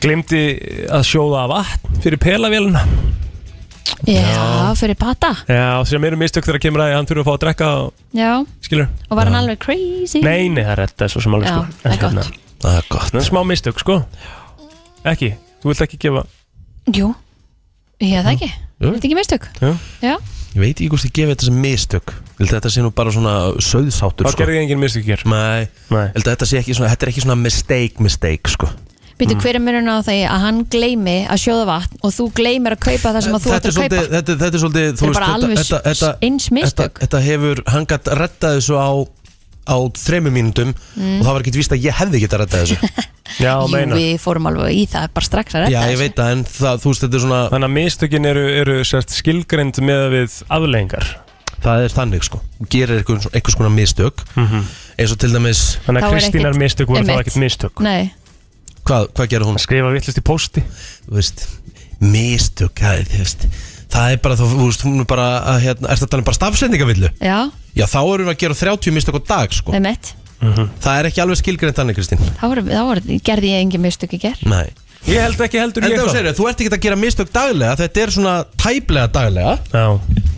Glimti 0.03 0.39
að 0.91 1.05
sjóða 1.07 1.45
vatn 1.47 1.99
fyrir 2.03 2.19
pelavéluna 2.19 2.81
Já, 4.03 4.73
fyrir 4.75 4.97
pata 4.99 5.31
Já, 5.47 5.79
sem 5.87 6.03
eru 6.03 6.19
mistök 6.19 6.43
þegar 6.43 6.59
kemur 6.65 6.83
að 6.83 6.95
hann 6.97 7.07
þurfa 7.07 7.23
að 7.23 7.29
fá 7.29 7.33
að 7.33 7.41
drekka 7.45 7.69
og 7.79 8.17
Já, 8.19 8.31
skilur 8.67 8.89
og 9.07 9.15
var 9.17 9.31
hann 9.31 9.39
alveg 9.39 9.61
crazy? 9.63 10.19
Nei, 10.25 10.49
nei, 10.51 10.65
það 10.65 10.73
er 10.75 10.81
þetta 10.83 11.09
svo 11.13 11.23
sem 11.23 11.37
alveg 11.37 11.47
Já, 11.49 11.55
sko. 11.55 11.77
Það 11.79 11.93
er 11.93 11.95
En 11.95 12.03
gott. 12.19 12.42
Það 12.63 12.77
er 12.79 12.85
gott. 12.93 13.09
Það 13.11 13.19
er 13.21 13.27
smá 13.27 13.41
mistök 13.49 13.81
sko. 13.83 13.97
Ekki, 15.11 15.33
þú 15.63 15.71
vilt 15.73 15.81
ekki 15.83 15.97
gefa 16.05 16.23
Jú, 16.95 17.09
ég 18.03 18.23
það 18.23 18.31
ekki. 18.37 18.47
Jú. 18.83 18.93
Þetta 18.93 19.07
ekki 19.09 19.17
mistök? 19.19 19.49
Já. 19.59 19.73
Já, 20.03 20.15
Ég 20.53 20.61
veit 20.61 20.77
ekki 20.77 20.87
hvort 20.93 21.05
ég 21.07 21.13
gefi 21.17 21.31
þetta 21.33 21.47
sem 21.47 21.55
mistök. 21.63 22.11
Ég 22.13 22.41
held 22.43 22.49
að 22.51 22.55
Þetta 22.59 22.71
sé 22.75 22.81
nú 22.85 22.91
bara 22.93 23.11
svona 23.15 23.33
söðsáttur 23.57 24.27
Þá 24.27 24.31
sko. 24.35 24.39
gerði 24.43 24.55
ég 24.59 24.63
engin 24.67 24.81
mistök 24.83 25.05
gær 25.07 25.23
Nei, 25.25 25.67
Nei. 25.89 26.03
ég 26.07 26.17
held 26.17 26.27
að 26.27 26.33
þetta 26.35 26.47
sé 26.51 26.59
ekki 26.61 26.75
svona 26.77 26.91
Þetta 26.93 27.07
er 27.07 27.11
ekki 27.13 27.23
svona 27.25 27.37
mistake, 27.41 28.03
mistake 28.03 28.51
sko. 28.53 28.69
býtu 29.17 29.35
hver 29.39 29.55
er 29.55 29.61
munun 29.61 29.87
á 29.93 30.01
því 30.03 30.15
að 30.25 30.39
hann 30.43 30.61
gleymi 30.73 31.17
að 31.31 31.37
sjóða 31.43 31.65
vatn 31.69 31.99
og 32.03 32.11
þú 32.15 32.23
gleymir 32.35 32.73
að 32.75 32.79
kaupa 32.83 33.11
það 33.13 33.21
sem 33.23 33.35
að 33.37 33.43
þú 33.43 33.51
ætti 33.53 33.67
er 33.69 33.73
að 33.73 33.77
kaupa? 33.77 33.99
þetta, 34.13 34.35
þetta 34.41 34.57
er 34.57 34.63
svolítið 34.63 34.87
Þetta 34.89 35.05
er 35.05 35.13
bara 35.13 35.27
alveg 35.37 35.59
þetta, 35.61 35.79
þetta, 35.85 36.09
eins 36.27 36.47
þetta, 36.47 36.55
mistök. 36.57 36.97
þetta 37.03 37.21
hefur, 37.27 37.61
hann 37.75 37.85
gætt 37.93 38.09
rettað 38.19 38.57
þessu 38.57 38.75
á 38.81 38.89
á 39.63 39.75
þremur 39.95 40.33
mínútum 40.35 40.73
Mm. 40.95 41.19
og 41.19 41.25
það 41.25 41.33
var 41.33 41.41
ekki 41.43 41.53
víst 41.57 41.73
að 41.75 41.83
ég 41.87 41.95
hefði 41.99 42.19
getað 42.23 42.41
rettað 42.43 42.63
þessu. 42.63 42.77
Já, 43.43 43.53
Jú, 43.63 43.69
meina. 43.71 43.95
við 43.97 44.17
fórum 44.21 44.45
alveg 44.51 44.75
í 44.77 44.83
það 44.91 45.07
bara 45.15 45.25
strax 45.25 45.55
að 45.55 45.63
Já, 45.71 45.79
redda 45.81 45.91
ég 45.93 45.99
veit 46.03 46.15
það, 46.19 46.31
en 46.35 46.41
það, 46.45 46.81
þú 46.83 46.89
veist, 46.91 47.03
þetta 47.05 47.17
er 47.17 47.23
svona 47.23 47.39
Þannig 47.53 47.69
að 47.69 47.75
mistökin 47.77 48.25
eru, 48.29 48.43
eru 48.61 48.75
sérst 48.85 49.15
skilgreind 49.17 49.79
með 49.81 50.03
við 50.13 50.35
afleggingar 50.53 51.07
það 51.63 51.85
er 51.87 51.93
þannig, 51.95 52.25
sko, 52.27 52.41
gerir 52.69 52.99
eitthvað, 52.99 53.29
eitthvað 53.31 53.55
svona 53.55 53.69
mistök. 53.71 54.23
Eins 54.35 55.13
og 55.15 55.19
til 55.23 55.31
dæmis 55.31 55.61
Þannig 55.87 56.03
að 56.03 56.11
Kristínar 56.17 56.49
ekkert- 56.51 56.59
mistök 56.65 56.91
voru 56.91 57.05
þá 57.07 57.13
ekkert 57.23 57.39
mistök. 57.39 57.79
Nei, 57.87 58.11
hvað, 58.83 59.07
hvað 59.15 59.29
gerir 59.31 59.47
hún? 59.47 59.59
Skrifa 59.63 59.93
vittlist 59.95 60.19
í 60.19 60.25
pósti. 60.27 60.63
Þú 61.07 61.15
veist, 61.21 61.45
mistök, 62.03 62.75
það 62.83 62.99
er, 62.99 63.07
þú 63.13 63.21
veist 63.23 63.47
það 63.93 64.11
er 64.15 64.19
bara, 64.25 64.35
þú 64.39 64.47
veist, 64.63 64.83
hún 64.87 64.99
er 65.03 65.07
bara 65.09 65.27
að, 65.53 65.59
hérna, 65.67 65.93
að 65.93 66.03
tala 66.09 66.23
um 66.23 66.27
bara 66.31 66.39
stafsendingavillu? 66.39 67.09
já, 67.21 67.39
Já, 67.73 67.85
þá 67.89 67.99
erum 68.05 68.27
við 68.27 68.33
að 68.35 68.41
gera 68.43 68.57
30 68.59 68.93
mistök 68.93 69.17
á 69.17 69.21
dag, 69.33 69.53
sko. 69.53 69.73
Er 69.73 69.81
mitt 69.85 70.13
Það 70.43 70.97
er 70.99 71.07
ekki 71.07 71.21
alveg 71.23 71.37
skilgreint 71.39 71.77
þannig, 71.77 71.95
Kristín. 71.95 72.19
Þá 72.19 72.43
voru- 72.51 72.63
þá 72.67 72.81
voru- 72.89 73.19
gerði 73.23 73.51
ég 73.53 73.61
engin 73.63 73.81
mistök 73.81 74.11
í 74.13 74.19
ger 74.19 74.35
Nei. 74.43 74.65
Ég 75.07 75.19
held 75.23 75.39
ekki 75.39 75.59
heldur 75.59 75.83
En 75.83 75.91
ég 75.91 75.99
þú 75.99 76.07
það 76.09 76.17
segir, 76.17 76.35
þú 76.35 76.47
ert 76.49 76.59
ekki 76.63 76.73
að 76.75 76.83
gera 76.83 76.97
mistök 76.99 77.31
daglega 77.31 77.75
Þetta 77.79 78.01
er 78.03 78.11
svona 78.11 78.33
tæplega 78.59 79.07
daglega. 79.11 79.53
Já, 79.71 79.85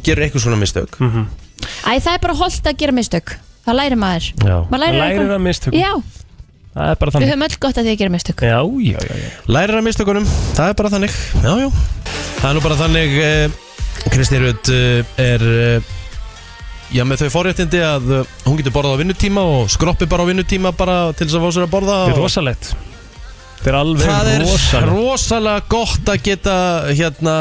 Gerur 0.05 0.23
eitthvað 0.27 0.45
svona 0.45 0.59
mistök. 0.61 0.97
Æ, 1.01 1.97
það 1.97 2.13
er 2.13 2.21
bara 2.21 2.35
holdt 2.37 2.69
að 2.69 2.77
gera 2.77 2.93
mistök. 2.93 3.35
Það 3.65 3.77
lærir 3.79 3.97
maður. 3.97 4.27
Já. 4.45 4.55
Maður 4.69 4.81
lærir 4.83 5.01
eitthvað. 5.01 5.33
að 5.35 5.41
mistökum. 5.41 5.79
Já, 5.81 5.91
Það 6.75 6.89
er 6.91 6.97
bara 6.99 7.11
við 7.11 7.15
þannig 7.15 7.29
höfum 7.31 7.45
öll 7.47 7.57
gott 7.63 7.77
að 7.79 7.85
því 7.87 7.91
að 7.93 7.99
gera 8.01 8.11
mistök. 8.15 8.41
Já, 8.43 8.57
já, 8.83 8.97
já, 9.07 9.15
já. 9.21 9.29
Lærir 9.55 9.77
að 9.79 9.85
mistökunum, 9.87 10.25
það 10.57 10.71
er 10.71 10.79
bara 10.81 10.89
þannig. 10.95 11.13
Já, 11.45 11.51
já. 11.61 11.69
Það 12.41 12.47
er 12.49 12.57
nú 12.57 12.63
bara 12.65 12.79
þannig 12.81 13.13
uh, 13.23 13.61
Kristi 14.11 14.41
Rut 14.43 14.71
uh, 14.75 15.13
er 15.23 15.45
uh, 15.47 15.93
Já, 16.93 17.01
með 17.07 17.23
þau 17.23 17.29
forréttindi 17.33 17.79
að 17.81 18.11
uh, 18.19 18.33
hún 18.45 18.59
getur 18.59 18.75
borðað 18.75 18.99
á 18.99 19.01
vinnutíma 19.01 19.41
og 19.55 19.71
skroppi 19.73 20.05
bara 20.11 20.27
á 20.27 20.29
vinnutíma 20.29 20.69
bara 20.77 20.97
til 21.17 21.25
þess 21.25 21.39
að 21.39 21.47
fá 21.47 21.55
sér 21.55 21.65
að 21.65 21.71
borða 21.73 21.95
Þetta 22.03 22.11
er 22.11 22.19
og- 22.19 22.27
rosalegt 22.27 22.67
Þetta 23.65 23.71
er 23.71 23.77
alveg 23.79 24.05
Það 24.05 24.27
er 24.29 24.43
rosalegt 24.45 24.89
rosalega 24.91 25.61
gott 25.73 26.09
að 26.13 26.19
geta 26.27 26.55
hérna 26.93 27.35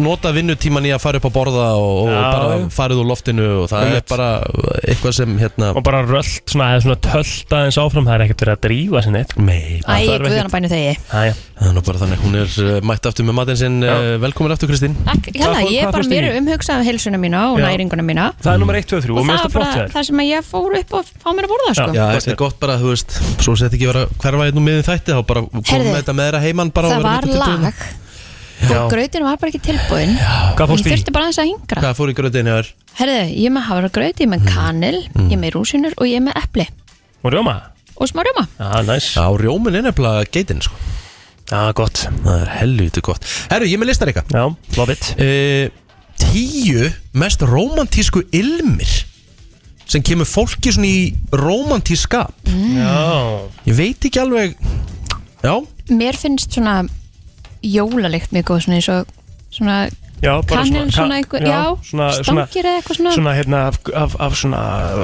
nota 0.00 0.32
vinnutíman 0.34 0.86
í 0.88 0.90
að 0.94 1.02
fara 1.04 1.20
upp 1.20 1.28
að 1.28 1.34
borða 1.36 1.66
og, 1.78 1.98
og 2.02 2.10
Já, 2.10 2.22
bara 2.34 2.48
já. 2.56 2.64
farið 2.74 3.02
úr 3.02 3.06
loftinu 3.12 3.44
og 3.62 3.68
það 3.70 3.84
Einmitt. 3.86 4.00
er 4.02 4.08
bara 4.10 4.28
eitthvað 4.90 5.14
sem 5.20 5.36
hérna 5.38 5.68
Og 5.78 5.84
bara 5.86 6.00
rölt, 6.06 6.40
svona, 6.50 6.70
eða 6.74 6.82
svona 6.86 6.98
tölt 7.06 7.54
aðeins 7.60 7.78
áfram 7.78 8.08
Það 8.08 8.16
er 8.16 8.24
ekkert 8.26 8.42
verið 8.42 8.56
að 8.56 8.64
drífa 8.66 9.02
sinni 9.06 9.22
Nei, 9.46 9.60
Æ, 9.78 9.86
þarf 9.86 10.02
ekkert. 10.02 10.26
guðana 10.26 10.52
bæni 10.56 10.72
þegi 10.72 10.90
Æja, 11.14 11.36
það 11.60 11.70
er 11.70 11.76
nú 11.78 11.84
bara 11.86 12.02
þannig 12.02 12.24
hún 12.26 12.38
er 12.42 12.56
uh, 12.66 12.72
mætt 12.90 13.08
aftur 13.12 13.28
með 13.30 13.38
matinn 13.38 13.60
sinn 13.62 13.78
uh, 13.86 14.10
velkomin 14.26 14.56
aftur 14.56 14.72
Kristín 14.72 14.98
Takk, 15.06 15.30
Hvað 15.30 15.46
hérna, 15.46 15.62
fór- 15.62 15.70
ég 15.70 15.78
hvað 15.78 15.86
er 15.86 15.92
bara 15.92 16.02
fórstu 16.02 16.16
mér 16.16 16.26
í? 16.26 16.34
umhugsað 16.42 16.82
um 16.82 16.86
heilsuna 16.90 17.22
mína 17.22 17.44
og 17.52 17.60
Já. 17.62 17.66
næringuna 17.70 18.06
mína 18.10 18.26
það 18.42 18.52
er 18.56 18.60
nummer 18.64 18.80
1, 18.82 18.88
2, 18.90 19.00
3 19.06 19.14
og 19.14 19.22
Og 19.22 19.28
mér 19.30 19.38
það 19.38 19.46
finnst 19.46 19.46
var 19.46 19.46
það 19.46 19.54
flott 19.54 19.66
bara 19.66 19.76
hjá 19.76 19.86
þér 19.86 19.94
það 19.96 20.06
sem 20.10 20.22
að 20.24 20.28
ég 20.32 20.50
fór 20.50 20.76
upp 20.80 20.96
og 20.98 21.10
fá 21.22 21.28
mér 21.36 21.46
að 21.46 21.52
borða 21.54 21.72
sko. 21.76 21.86
Já, 21.86 22.04
gott 22.06 22.16
þetta 22.16 22.30
er 22.30 22.36
er. 22.36 22.40
gott 22.42 22.58
bara, 22.62 22.76
þú 22.82 22.92
veist 22.92 23.16
svo 23.46 23.56
sett 23.60 23.76
ekki 23.76 23.88
vera 23.90 24.04
hverfa 24.20 24.46
einn 24.50 24.60
og 24.60 24.66
miðin 24.66 24.86
þætti 24.86 25.16
þá 25.16 25.22
bara 25.30 25.35
komum 25.44 25.68
Heyrðu, 25.68 25.92
með 25.92 26.00
þetta 26.00 26.16
með 26.16 26.28
þeirra 26.28 26.42
heimann 26.46 26.72
bara 26.76 26.90
það 26.94 27.06
var 27.06 27.30
lag. 27.44 27.86
Og 28.66 28.88
grautinu 28.88 29.26
var 29.26 29.36
bara 29.36 29.52
ekki 29.52 29.60
tilbúin 29.66 30.14
ég 30.16 30.86
þurfti 30.88 31.12
bara 31.12 31.28
aðeins 31.28 31.40
að 31.42 31.50
hingra. 31.52 31.82
Hvað 31.84 31.96
fór 31.98 32.12
í 32.12 32.16
gröðinu 32.16 32.56
þér? 32.56 32.74
herðu, 32.96 33.22
ég 33.36 33.52
með 33.52 33.66
havragraut, 33.68 34.16
ég 34.16 34.24
er 34.24 34.32
með 34.32 34.46
kanil 34.48 34.98
ég 35.04 35.34
er 35.36 35.40
með 35.42 35.56
rúsinur 35.58 35.96
og 36.00 36.08
ég 36.08 36.24
með 36.24 36.38
epli. 36.40 36.64
Og 37.20 37.34
rjóma? 37.34 37.58
og 37.96 38.08
smá 38.10 38.22
rjóma. 38.24 38.44
Já, 38.58 38.82
næs 38.84 39.14
Já, 39.16 39.24
rjómin 39.40 39.74
er 39.74 39.86
nefnilega 39.86 40.28
geitin 40.32 40.60
sko. 40.60 40.76
Já, 41.50 41.72
gott. 41.72 42.06
Það 42.24 42.40
er 42.42 42.52
helviti 42.58 43.02
gott. 43.04 43.26
Herru, 43.50 43.68
ég 43.70 43.80
með 43.80 43.92
listar 43.92 44.10
eitthvað 44.10 44.32
uh, 45.16 45.68
Tíu 46.16 46.88
mest 47.16 47.44
romantísku 47.44 48.24
ilmir 48.34 48.92
sem 49.86 50.02
kemur 50.02 50.26
fólki 50.26 50.72
svona 50.74 50.88
í 50.88 51.00
romantískap 51.30 52.48
Já. 52.50 53.44
Ég 53.68 53.76
veit 53.78 54.08
ekki 54.08 54.18
alveg 54.18 54.56
Já, 55.46 55.62
mér 55.94 56.16
finnst 56.18 56.50
svona 56.56 56.80
jólalikt 57.62 58.32
mjög 58.34 58.48
góð 58.48 58.64
svona 58.64 58.78
eins 58.80 58.88
og 58.90 59.12
svona 59.54 59.76
Já, 60.22 60.32
bara 60.48 60.62
kanil 60.62 60.86
ka- 60.88 60.96
svona 60.96 61.14
einhver, 61.20 61.42
já, 61.44 61.62
svona, 61.90 62.06
svona, 62.24 62.46
stangir 62.46 62.64
eða 62.64 62.78
eitthvað 62.80 62.96
svona, 62.96 63.10
svona 63.18 63.34
hérna 63.36 63.58
af, 63.68 63.76
af, 63.94 64.14
af 64.20 64.32
svona 64.40 64.62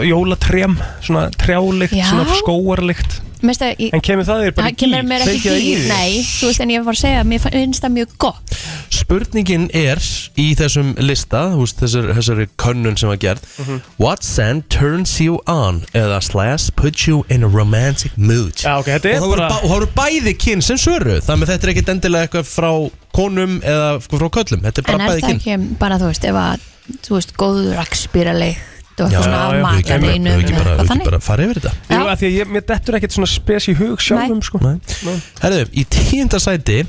jólatrém 0.09 0.77
Svona 1.05 1.27
trjálikt, 1.37 1.93
Já. 1.93 2.07
svona 2.09 2.25
skóarlikt 2.41 3.21
En 3.43 4.01
kemur 4.01 4.23
það 4.23 4.43
þér 4.45 4.53
bara 4.55 4.69
það 4.71 4.77
kemur 4.79 5.03
mér 5.03 5.23
ekki 5.27 5.41
Kveikir 5.43 5.51
það 5.51 5.63
í, 5.67 5.71
þig? 5.75 5.89
nei, 5.91 6.11
þú 6.23 6.47
veist 6.47 6.61
en 6.63 6.71
ég 6.71 6.85
var 6.87 6.95
að 6.95 7.01
segja 7.01 7.23
mér 7.27 7.41
finnst 7.43 7.83
það 7.83 7.93
mjög 7.97 8.13
gott. 8.23 8.53
Spurningin 8.95 9.65
er 9.75 9.99
í 10.39 10.45
þessum 10.57 10.93
lista 11.03 11.41
húst, 11.57 11.81
þessari, 11.83 12.15
þessari 12.21 12.47
könnun 12.63 12.97
sem 13.01 13.09
var 13.11 13.19
gerð 13.19 13.43
Mhm. 13.59 13.81
What 13.99 14.23
scent 14.23 14.69
turns 14.71 15.19
you 15.21 15.41
on? 15.49 15.83
Eða 15.93 16.23
slash 16.23 16.71
puts 16.77 17.09
you 17.09 17.25
in 17.29 17.43
a 17.43 17.49
romantic 17.49 18.13
mood. 18.17 18.55
Já, 18.63 18.79
ok, 18.79 18.87
þetta 18.87 19.21
og 19.21 19.35
er 19.35 19.43
það 19.51 19.69
voru, 19.69 19.87
bara 19.95 20.09
bæði 20.11 20.37
kyn 20.39 20.63
sem 20.63 20.77
svöru 20.77 21.19
þannig 21.21 21.43
að 21.49 21.53
þetta 21.57 21.65
er 21.69 21.75
ekkit 21.75 21.89
endilega 21.97 22.29
eitthvað 22.29 22.47
frá 22.47 22.91
konum 23.17 23.59
eða 23.63 23.89
frá 24.05 24.29
köllum, 24.39 24.61
þetta 24.67 24.83
er 24.83 24.85
en 24.85 24.93
bara 24.93 25.05
er 25.05 25.11
bæði 25.13 25.23
það 25.23 25.33
kyn. 25.33 25.41
ekki 25.41 25.79
bara 25.83 25.99
þú 26.01 26.11
veist 26.11 26.25
ef 26.29 26.39
að, 26.43 26.67
þú 27.07 27.17
veist, 27.19 27.35
góður 27.41 27.75
rakspýralikt 27.81 29.03
og 29.03 29.09
Já, 29.13 29.19
eitthvað 29.19 29.25
svona 29.25 29.37
já, 29.37 29.43
af 29.43 29.53
já, 29.53 29.63
við 29.63 29.79
ekki, 29.79 29.93
makaneinum 29.93 30.33
við 30.33 30.43
ekki, 30.43 30.57
bara, 30.59 30.73
við 30.77 30.91
ekki 30.93 31.07
bara 31.09 31.21
fara 31.25 31.45
yfir 31.47 31.61
þetta. 31.63 31.73
Jú, 31.93 32.01
af 32.13 32.19
því 32.21 32.27
að 32.29 32.35
ég, 32.37 32.51
mér 32.53 32.65
dettur 32.69 32.97
ekkert 32.99 33.15
svona 33.17 33.31
spes 33.33 33.69
í 33.73 33.75
hug 33.79 34.03
sjálfum 34.05 34.43
sko. 34.45 34.61
Nei. 34.63 35.15
Herðu, 35.41 35.63
í 35.73 35.85
tíunda 35.97 36.41
sæti 36.43 36.83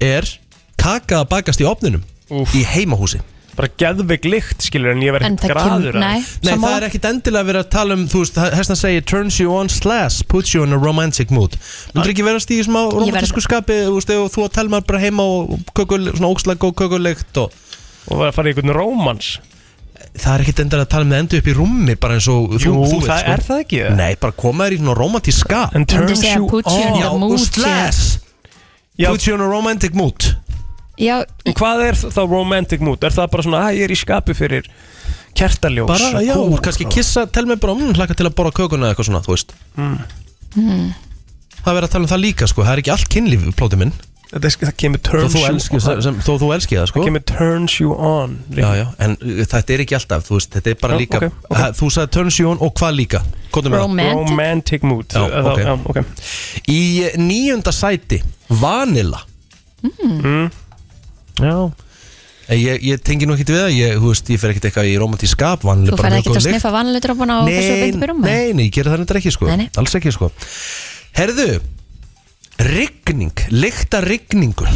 er 0.00 0.30
kaka 0.80 1.20
að 1.20 1.28
bakast 1.34 1.60
í 1.60 1.66
opninum 1.68 2.00
í 2.56 2.62
heimahúsi 2.64 3.20
Bara 3.60 3.68
geðveik 3.82 4.24
lykt, 4.24 4.64
skilur, 4.64 4.94
en 4.94 5.02
ég 5.04 5.12
verð 5.12 5.26
en 5.28 5.34
ekkert 5.36 5.52
það 5.52 5.66
graður 5.68 5.96
af 5.98 6.04
nei, 6.06 6.20
Nei, 6.48 6.52
það 6.62 6.76
er 6.78 6.86
ekkit 6.86 7.08
endilega 7.10 7.48
verið 7.50 7.60
að 7.66 7.70
tala 7.74 7.96
um, 7.98 8.04
þú 8.08 8.22
veist, 8.22 8.38
hestan 8.56 8.78
segir 8.80 9.04
turns 9.04 9.36
you 9.42 9.52
on 9.52 9.68
slash 9.68 10.22
puts 10.32 10.54
you 10.54 10.64
in 10.64 10.72
a 10.72 10.78
romantic 10.80 11.28
mood. 11.34 11.58
Myndur 11.92 12.14
ekki 12.14 12.24
verast 12.24 12.48
í 12.56 12.62
smá 12.64 12.80
Ég 12.86 12.94
verð- 12.94 13.04
romantísku 13.10 13.44
skapi, 13.44 13.76
þú 13.90 13.98
veist, 13.98 14.12
ef 14.16 14.32
þú 14.38 14.46
og 14.46 14.54
Telma 14.56 14.80
bara 14.80 15.02
heima 15.04 15.26
og 15.28 15.52
kökul, 15.76 16.06
svona 16.16 16.32
ókslega 16.32 16.62
góð 16.64 16.74
kökulegt 16.80 17.42
og 17.44 17.52
Og 18.10 18.16
var 18.16 18.30
að 18.30 18.36
fara 18.38 18.48
í 18.48 18.54
einhvern 18.54 18.72
rómans. 18.74 19.26
Það 20.16 20.32
er 20.32 20.42
ekkit 20.46 20.60
endur 20.64 20.80
að 20.82 20.88
tala 20.94 21.04
með 21.06 21.18
endur 21.22 21.42
upp 21.42 21.48
í 21.52 21.54
rúmi 21.54 21.94
bara 22.00 22.16
eins 22.16 22.26
og 22.32 22.54
þú, 22.56 22.60
Jú, 22.64 22.72
þú 22.88 23.00
það 23.04 23.20
sko. 23.20 23.34
er 23.34 23.42
það 23.46 23.60
ekki. 23.66 23.82
Nei, 24.00 24.14
bara 24.24 24.32
koma 24.40 24.64
þér 24.66 24.74
í 24.74 24.78
svona 24.80 24.94
romantísk 24.98 25.44
skap. 25.44 25.74
And 25.76 25.84
Myndi 25.84 25.98
turns 26.08 26.22
segja 26.24 26.38
you 26.40 26.48
put 26.48 26.64
you 26.72 26.80
in 26.80 26.88
on 26.88 26.96
the 26.96 27.04
Já, 27.04 27.10
mood, 27.20 27.36
og 27.36 27.44
slash 27.44 28.00
Já. 28.98 29.10
Put 29.12 29.26
you 29.28 29.34
in 29.36 29.44
a 29.44 29.48
romantic 29.52 29.94
mood 29.94 30.30
Já, 31.00 31.16
En 31.48 31.54
Hvað 31.56 31.84
er 31.88 31.94
þá 31.96 32.20
romantic 32.28 32.80
mood? 32.84 33.02
Er 33.04 33.14
það 33.16 33.30
bara 33.32 33.42
svona, 33.46 33.60
að 33.70 33.78
ég 33.80 33.86
er 33.88 33.94
í 33.94 33.98
skapi 34.00 34.34
fyrir 34.36 34.66
kertaljós 35.38 35.88
Bara, 35.88 36.10
og 36.18 36.26
já, 36.26 36.34
kók 36.36 36.60
kannski 36.66 36.84
og- 36.86 36.92
kissa, 36.92 37.26
tel 37.32 37.46
mig 37.48 37.60
bara, 37.62 37.74
mm, 37.74 37.94
hlaka 37.96 38.14
til 38.18 38.26
að 38.28 38.34
borra 38.36 38.50
kökuna 38.52 38.86
eða 38.90 38.94
eitthvað 38.94 39.08
svona, 39.10 39.22
þú 39.24 39.34
veist 39.36 39.54
Hmm. 39.76 40.92
Það 41.60 41.66
er 41.72 41.76
verið 41.80 41.88
að 41.88 41.92
tala 41.92 42.04
um 42.04 42.10
það 42.10 42.20
líka, 42.24 42.46
sko, 42.48 42.62
það 42.64 42.72
er 42.72 42.80
ekki 42.82 42.92
allt 42.94 43.08
kynlíf, 43.12 43.44
plóti 43.56 43.78
minn 43.78 43.92
Þetta 44.30 44.46
er- 44.46 44.66
Það 44.66 44.76
kemur 44.78 44.98
Þó 45.00 45.10
turns 45.10 45.34
you 45.34 45.44
on 45.90 46.02
sem, 46.02 46.14
þó 46.22 46.32
þú 46.38 46.48
elski 46.54 46.76
það, 46.78 46.86
sko 46.86 47.00
Það 47.00 47.06
kemur 47.08 47.24
turns 47.26 47.80
you 47.80 47.94
on 47.94 48.36
Já, 48.54 48.68
já, 48.78 48.86
en 49.00 49.16
uh, 49.20 49.44
þetta 49.44 49.74
er 49.74 49.80
ekki 49.84 49.96
alltaf, 49.98 50.22
þú 50.28 50.36
veist, 50.38 50.50
þetta 50.54 50.70
er 50.70 50.74
bara 50.80 50.94
Já, 50.94 50.98
líka 51.02 51.16
ok, 51.16 51.24
ok. 51.50 51.56
Ha, 51.56 51.70
Þú 51.80 51.86
sagði 51.96 52.10
turns 52.14 52.38
you 52.38 52.50
on 52.50 52.58
og 52.60 52.74
hvað 52.78 52.94
líka? 53.00 53.22
Það 53.50 53.70
romantic 53.74 54.30
Romantic 54.30 54.82
mood 54.82 55.06
Já, 55.08 55.24
Það- 55.26 55.50
ok. 55.50 55.58
já, 55.58 55.72
ok. 55.90 56.04
Í 56.68 56.80
níunda 57.18 57.72
sæti, 57.74 58.22
Vanilla 58.50 59.22
Mm. 59.82 60.50
Já. 61.40 61.54
Ég, 62.50 62.80
ég 62.82 63.02
tengi 63.06 63.26
nú 63.30 63.34
ekkert 63.36 63.52
við 63.54 63.60
það, 63.62 63.74
ég, 63.78 63.98
veist, 64.02 64.30
ég 64.34 64.40
fer 64.42 64.50
ekkert 64.50 64.64
eitthvað 64.70 64.88
í 64.90 64.94
romantísk 64.98 65.36
skap, 65.36 65.62
vanlega 65.62 65.94
Þú 65.94 66.02
mjög 66.02 66.16
ekkert 66.18 66.34
að 66.34 66.38
lykt. 66.40 66.48
sniffa 66.50 66.72
vanlutrópana 66.74 67.36
og 67.44 67.50
þessu 67.52 67.70
Nei, 67.76 67.82
beint 67.84 68.00
byrjum 68.02 68.24
nei, 68.26 68.52
nei, 68.58 68.64
ég 68.66 68.72
gera 68.74 68.90
það 68.90 68.98
nefndir 69.04 69.18
ekki 69.20 69.32
sko. 69.36 69.46
Nei, 69.46 69.56
nei. 69.60 69.68
Alls 69.78 69.94
ekki 70.00 70.10
sko. 70.16 70.30
Herðu, 71.14 71.46
rigning, 72.70 73.44
lykta 73.54 74.00
rigningu 74.04 74.66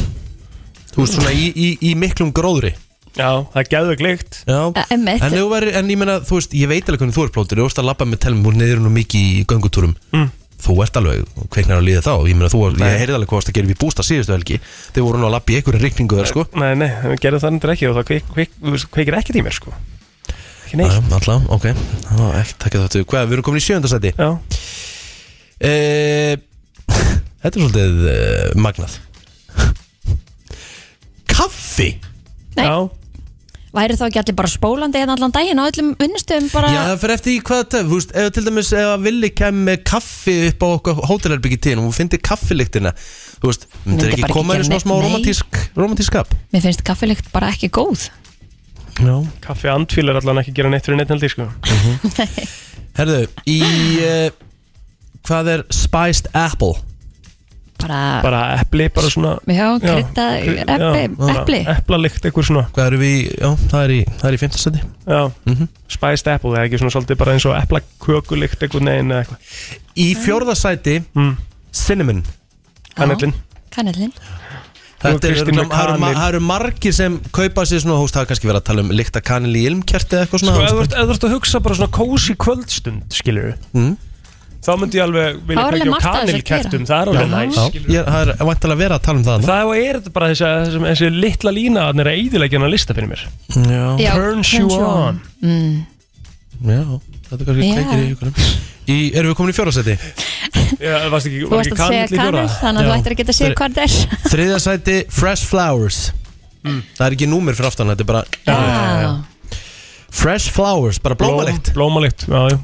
Þú 0.94 1.02
veist 1.02 1.16
svona 1.18 1.32
í, 1.34 1.48
í, 1.50 1.68
í 1.90 1.94
miklum 1.98 2.30
gróðri. 2.30 2.70
Já, 3.18 3.42
það 3.50 3.58
er 3.64 3.68
gæðu 3.72 3.96
glikt 3.98 4.36
Já, 4.46 4.60
Eh, 4.78 4.84
einmitt. 4.94 5.22
en, 5.26 5.34
væri- 5.50 5.74
en 5.74 5.88
ég 5.90 5.98
meina, 5.98 6.20
þú 6.22 6.38
veist, 6.38 6.54
ég 6.54 6.70
veit 6.70 6.86
alveg 6.86 7.00
hvernig 7.02 7.14
þú 7.18 7.24
er 7.26 7.32
plótur 7.34 7.58
Þú 7.58 7.66
veist 7.66 7.78
að 7.82 7.88
labba 7.90 8.06
með 8.06 8.20
telmum 8.22 8.46
úr 8.52 8.56
neður 8.58 8.80
nú 8.82 8.90
mikið 8.94 9.26
í 9.34 9.44
göngutúrum. 9.50 9.96
Mm. 10.14 10.30
Þú 10.64 10.76
ert 10.80 10.96
alveg, 10.96 11.24
kveiknar 11.52 11.80
að 11.82 11.86
líða 11.90 12.02
þá. 12.06 12.12
Ég 12.30 12.38
meina, 12.38 12.48
þú, 12.52 12.60
ég 12.80 12.94
heyrði 13.02 13.16
alveg 13.18 13.28
hvað 13.28 13.40
varst 13.40 13.50
að 13.50 13.56
gera 13.58 13.68
við 13.68 13.80
bústa 13.82 14.04
síðustu 14.06 14.32
helgi. 14.32 14.56
Þeir 14.94 15.04
voru 15.04 15.20
nú 15.20 15.26
að 15.28 15.34
labba 15.34 15.52
í 15.52 15.58
einhverju 15.58 15.82
rigningu 15.82 16.20
þar 16.20 16.30
sko. 16.30 16.44
Nei, 16.56 16.70
nei, 16.80 16.88
við 17.10 17.20
gerum 17.26 17.42
það 17.42 17.52
nefndir 17.56 17.72
ekki 17.74 17.90
og 17.90 17.98
það 17.98 18.06
kveik, 18.10 18.30
kveik, 18.32 18.56
kveikir 18.96 19.18
ekkert 19.20 19.36
í 19.40 19.44
mér 19.44 19.56
sko. 19.58 19.74
Ekki 20.64 20.80
neitt. 20.80 20.94
Já, 20.94 21.02
alltaf, 21.18 21.44
ok, 21.58 21.68
það 22.08 22.22
var 22.24 22.38
ekki 22.40 22.56
takka 22.64 22.84
þetta 22.86 23.04
Hvað, 23.12 23.28
við 23.28 23.36
erum 23.36 23.46
komin 23.50 23.60
í 23.60 23.66
sjöndasæti 23.68 24.14
Já, 24.16 24.30
Eh, 25.64 26.34
Þetta 27.44 27.52
er 27.52 27.60
svolítið 27.60 28.06
uh, 28.08 28.54
magnað. 28.64 28.96
Kaffi? 31.34 31.90
Nei. 32.56 32.64
já, 32.64 32.74
Væri 33.74 33.96
þá 33.98 34.04
ekki 34.06 34.20
allir 34.20 34.36
bara 34.38 34.50
spólandi 34.52 35.00
hérna 35.02 35.16
allan 35.16 35.32
daginn 35.34 35.58
á 35.58 35.66
öllum 35.66 35.88
vinnustöðum 35.98 36.50
bara? 36.52 36.68
Já, 36.70 36.80
það 36.92 37.00
fyrir 37.02 37.14
eftir 37.16 37.32
í 37.32 37.38
hvað 37.48 37.62
það, 37.74 37.88
þú 37.88 37.98
veist, 37.98 38.12
ef 38.22 38.28
til 38.36 38.44
dæmis 38.46 38.70
ef 38.70 38.90
að 38.92 39.06
villi 39.08 39.30
kem 39.34 39.62
með 39.66 39.80
kaffi 39.90 40.34
upp 40.50 40.62
á 40.62 40.68
okkar 40.68 41.00
hótelherbyggi 41.10 41.58
tíðin 41.64 41.82
og 41.82 41.88
þú 41.88 41.96
finnir 41.98 42.22
kaffilyktina 42.30 42.94
þú 43.40 43.50
veist, 43.50 43.66
myndir 43.82 44.12
Myndi 44.12 44.20
ekki 44.20 44.30
koma 44.36 44.58
í 44.60 44.68
svona 44.68 44.82
smá 44.84 44.94
romantísk 44.94 45.58
romantísk 45.74 46.12
skap? 46.12 46.36
Mér 46.54 46.64
finnst 46.68 46.86
kaffilikt 46.86 47.32
bara 47.34 47.50
ekki 47.50 47.72
góð. 47.74 48.06
Já. 49.02 49.16
Kaffi 49.42 49.72
andfíl 49.74 50.06
er 50.06 50.22
allan 50.22 50.38
ekki 50.44 50.54
gera 50.54 50.70
neitt 50.70 50.86
fyrir 50.86 51.00
neitt 51.00 51.10
held 51.10 51.26
ég 51.26 51.34
sko. 51.34 51.50
Herðu, 52.98 53.20
í 53.50 53.60
uh, 54.06 54.28
hvað 55.26 55.50
er 55.56 55.66
spiced 55.74 56.30
apple? 56.30 56.76
Bara, 57.84 58.00
Bara 58.24 58.40
epli, 58.62 58.86
bara 58.96 59.10
svona 59.12 59.34
já, 59.46 59.66
krydda 59.82 60.26
epli. 61.34 61.58
Eplalikt, 61.74 62.24
eitthvað 62.24 62.46
svona. 62.48 62.62
Hvað 62.74 62.86
eru 62.90 63.00
við, 63.02 63.16
já, 63.38 63.50
það 63.70 63.80
er 63.84 63.92
í, 63.94 63.98
það 64.20 64.28
er 64.30 64.36
í 64.36 64.40
fimmtasæti 64.42 64.84
Já, 65.06 65.20
Mhm. 65.52 65.68
spiced 65.96 66.30
apple, 66.32 66.50
það 66.54 66.60
er 66.62 66.68
ekki 66.70 66.80
svona 66.80 66.94
svolítið 66.96 67.18
bara 67.20 67.32
eins 67.36 67.46
og 67.50 67.56
eplakökulikt 67.60 68.62
eitthvað 68.64 68.86
neginn 68.88 69.12
eða 69.12 69.24
eitthvað. 69.24 69.76
Í 69.96 70.08
fjórðasæti, 70.24 70.96
mm. 71.14 71.36
cinnamon. 71.72 72.24
Kanellin 72.96 73.34
Kannellin 73.74 74.12
er, 75.04 75.18
örugglega- 75.18 76.14
það 76.14 76.28
eru 76.30 76.40
margir 76.40 76.94
sem 76.94 77.18
kaupa 77.34 77.64
sér 77.68 77.82
svona, 77.82 77.98
veist, 78.00 78.14
það 78.14 78.22
er 78.22 78.28
kannski 78.30 78.48
verið 78.48 78.60
að 78.62 78.64
tala 78.70 78.80
um 78.86 78.88
lykta 78.96 79.20
kanil 79.20 79.52
í 79.58 79.64
ilmkerti 79.68 80.16
eða 80.16 80.24
eitthvað 80.24 80.40
Sko, 80.40 80.46
svona 80.46 80.64
ert- 80.64 80.94
ef 80.96 81.04
þú 81.04 81.14
ert 81.16 81.26
að 81.28 81.34
hugsa 81.34 81.60
bara 81.60 81.74
svona 81.74 81.92
kósi 81.92 82.36
kvöldstund, 82.40 83.02
skilur 83.12 83.54
Mm. 83.74 83.96
Þá 84.64 84.70
myndi 84.80 84.96
ég 84.96 85.04
alveg 85.04 85.40
vilja 85.44 85.60
Það 85.60 85.66
er 85.66 85.74
alveg 85.74 85.82
kveikja 85.84 85.84
á 85.84 85.94
margt 85.94 86.06
að 86.08 86.14
þessu 86.14 86.34
að 86.34 86.44
kanilkertum. 86.48 86.84
Það 86.88 87.00
er 87.00 87.08
alveg 87.10 87.24
Já, 87.24 87.30
næs, 87.34 87.56
já, 87.56 87.64
ég, 87.94 88.06
það 88.08 88.20
er 88.24 88.48
vantilega 88.48 88.74
að 88.74 88.80
vera 88.84 88.96
að 88.96 89.02
tala 89.04 89.18
um 89.18 89.24
það 89.26 89.34
þarna. 89.34 89.48
Það 89.50 89.72
er 89.80 89.98
þetta 89.98 90.12
bara 90.14 90.28
þessi, 90.30 90.44
þessi, 90.64 90.80
þessi 90.88 91.10
litla 91.14 91.52
lína 91.58 91.82
að 91.84 91.92
það 91.98 92.04
er 92.04 92.10
eidilegja 92.14 92.58
hann 92.58 92.66
að 92.68 92.72
lista 92.74 92.96
fyrir 92.96 93.10
mér 93.12 93.24
Já, 93.54 93.84
Já, 94.00 94.10
Turns 94.14 94.52
you 94.56 94.78
on 94.78 95.20
mm. 95.44 95.76
já, 96.64 96.80
þetta 97.28 97.40
er 97.40 97.50
kannski 97.50 97.68
Já. 97.68 97.76
kveikir 97.76 98.00
í 98.00 98.08
ykkurum 98.14 98.34
í, 98.88 98.98
Erum 99.12 99.30
við 99.30 99.38
komin 99.40 99.52
í 99.52 99.58
fjórðasæti? 99.58 99.96
Já, 100.80 100.96
varst 101.12 101.28
ekki, 101.28 101.44
Þú 101.44 101.52
var 101.52 101.60
varst 101.60 101.70
ekki 101.70 101.76
að 101.76 101.92
segja 101.92 102.08
kanill 102.08 102.08
í 102.08 102.18
fjóra? 102.18 102.24
kannel 102.24 102.58
Þannig 102.64 102.80
að 102.80 102.84
þú 102.84 102.90
Já. 102.90 102.96
ættir 102.98 103.14
að 103.14 103.20
geta 103.20 103.34
að 103.34 103.40
segja 103.40 103.56
hvað 103.60 103.78
þetta 103.78 103.84
er 103.84 104.28
Þriðasæti, 104.34 104.96
fresh 105.12 105.48
flowers 105.50 106.00
Það 106.64 107.06
er 107.10 107.16
ekki 107.18 107.28
númer 107.28 107.56
fyrir 107.58 107.68
aftan, 107.68 107.92
þetta 107.92 108.04
er 108.04 108.08
bara 108.08 108.22
Já, 108.48 109.08
Fresh 110.14 110.54
flowers, 110.54 111.00
bara 111.04 111.18
blómalikt 111.20 111.74
Blómalikt, 111.76 112.24
já, 112.30 112.40
já 112.54 112.58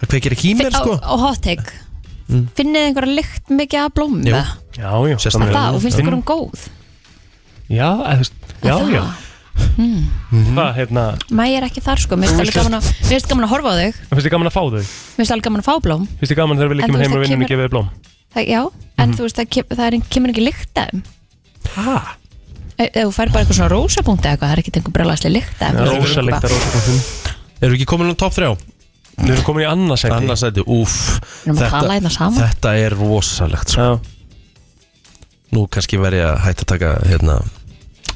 Það 0.00 0.08
kveikir 0.14 0.34
ekki 0.36 0.50
í 0.50 0.54
mér, 0.58 0.70
sko 0.74 0.96
á 0.98 1.14
hot 1.22 1.40
take 1.44 1.70
Finnið 2.24 2.78
þið 2.80 2.86
einhverja 2.88 3.14
lykt 3.18 3.50
mikið 3.52 3.80
af 3.84 3.92
blóm 3.94 4.14
Jú. 4.24 4.32
Já, 4.34 4.90
já 5.10 5.16
Sérstaklega. 5.20 5.54
það 5.54 5.74
og 5.76 5.82
finnst 5.84 5.98
Mm. 5.98 6.04
ykkur 6.04 6.16
um 6.18 6.22
góð 6.22 6.68
Já, 7.68 7.88
eða, 7.94 8.14
þú 8.14 8.22
veist, 8.24 8.32
já, 8.64 8.74
Það- 8.74 8.94
já 8.94 9.04
Það, 9.54 10.70
hérna, 10.74 11.02
Mæ 11.30 11.44
er 11.58 11.62
ekki 11.68 11.80
þar 11.84 12.00
sko, 12.02 12.16
mér 12.18 12.28
finnst 12.32 12.40
alveg 12.42 12.56
gaman 12.58 12.74
að 12.80 12.88
Mér 12.90 13.10
finnst 13.12 13.28
gaman 13.30 13.44
að 13.46 13.52
horfa 13.54 13.70
á 13.70 13.76
þig 13.78 13.94
finnst 14.10 14.24
þið 14.26 14.32
gaman 14.34 14.48
að 14.50 14.54
fá 14.56 14.62
þau? 14.64 14.80
Mér 14.80 15.20
finnst 15.20 15.32
alveg 15.34 15.44
gaman 15.46 15.60
að 15.62 15.68
fá 15.68 15.74
blóm 15.84 16.02
Finnst 16.18 16.32
þið 16.32 16.38
gaman 16.40 16.56
þegar 16.58 16.68
við 16.68 16.74
En 16.74 16.78
líkjum 16.80 16.94
þú 16.94 16.98
veist, 16.98 17.04
heim 17.04 17.12
og 17.14 17.14
það 17.14 17.24
vinnum 17.24 17.38
kemur- 17.38 17.46
ekki 17.46 17.60
við 17.62 17.70
blóm? 17.74 17.88
það, 18.34 18.44
Já, 18.50 18.60
en 18.98 19.12
þú 19.14 19.22
veist, 19.24 19.36
það, 19.38 19.48
kem, 19.54 19.64
það 19.70 19.86
er, 19.86 19.94
kemur 20.10 20.28
ekki 20.34 20.44
lykt 20.48 20.74
af 20.82 20.88
þeim 20.90 21.02
Hæ? 21.74 21.96
E- 22.74 22.90
Ef 22.90 23.04
þú 23.06 23.12
fær 23.14 23.28
bara 23.30 23.44
eitthvað 23.44 23.58
svona 23.60 23.70
rósapunkt 23.70 24.24
eða 24.26 24.32
eitthvað 24.34 24.48
Það 24.50 24.56
er 24.56 24.62
ekki 24.64 24.72
einhver 24.74 24.94
brjálæsli 24.96 25.30
lykt 25.30 25.62
af 25.62 25.70
þeim. 25.70 25.86
Rósa 25.94 26.20
líkt 26.26 26.42
að 26.42 26.50
rósa 26.50 26.68
punktum 26.74 26.98
Erum 27.62 27.70
við 27.70 27.78
ekki 27.78 27.86
komin 27.86 28.10
á 28.10 28.14
top 28.18 28.32
3? 28.34 28.56
Við 29.14 29.30
erum 29.36 29.44
komin 29.46 29.62
í 29.64 29.68
annarsæti 29.68 30.14
Annarsæti, 30.16 30.64
hérna 31.94 32.10
saman. 32.12 32.40
þetta 32.40 32.72
er 32.82 32.96
rosalegt, 32.98 33.74
sko. 33.74 33.80
Já, 33.80 33.98
Nú 35.54 35.68
kannski 35.70 36.00
verð 36.02 36.18
ég 36.18 36.26
að 36.26 36.40
hætta 36.48 36.64
að 36.64 36.70
taka, 36.72 36.88
hérna 37.06 37.36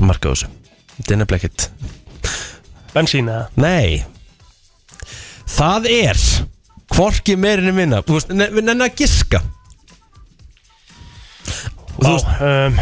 Marka 0.03 0.31
á 0.31 0.35
þessu. 0.35 0.49
Þetta 0.97 1.15
er 1.15 1.21
nefnilega 1.21 1.39
ekkert 1.47 1.69
bensín 2.97 3.31
eða? 3.31 3.45
Nei. 3.63 4.05
Það 5.49 5.87
er 5.93 6.23
Hvorki 6.89 7.37
meirinni 7.39 7.75
minna. 7.77 8.01
Þú 8.03 8.17
veist, 8.17 8.33
við 8.33 8.65
nenni 8.65 8.87
að 8.89 8.97
giska. 8.99 9.43
Vá, 11.99 12.09
veist, 12.09 12.31
um, 12.43 12.79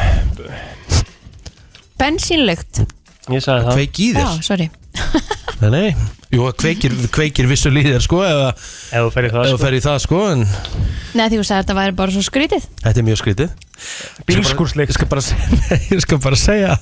Bensínlykt. 2.01 2.85
Ég 3.33 3.43
sagði 3.45 3.67
það. 3.67 3.73
Kveik 3.77 4.01
í 4.01 4.09
Já, 4.13 4.21
þér 4.23 4.47
sorry. 4.47 4.71
Nei, 5.61 5.71
nei 5.73 6.16
Jú, 6.37 6.43
það 6.45 6.57
kveikir, 6.63 6.95
kveikir 7.17 7.49
vissu 7.49 7.71
líðir 7.73 8.03
sko 8.05 8.21
Eða 8.27 8.49
Ef 8.53 9.07
þú 9.07 9.11
fer 9.15 9.29
í 9.29 9.31
það 9.33 9.47
ef 9.47 9.53
þú 9.53 9.57
sko. 9.57 9.63
fer 9.65 9.77
í 9.79 9.83
það 9.87 9.99
sko 10.05 10.21
En 10.35 10.43
Nei, 11.17 11.27
því 11.33 11.39
þú 11.41 11.45
sagði 11.49 11.57
að 11.57 11.63
þetta 11.65 11.77
væri 11.79 11.95
bara 11.97 12.13
svo 12.13 12.23
skrítið. 12.27 12.65
Þetta 12.83 13.01
er 13.01 13.05
mjög 13.07 13.19
skrítið. 13.23 13.53
Bílskúrslykt. 14.29 14.91
Ég 14.93 14.97
skal 14.99 15.09
bara, 15.09 15.23
nei, 15.71 15.79
ég 15.97 16.03
skal 16.05 16.19
bara 16.21 16.37
segja 16.41 16.75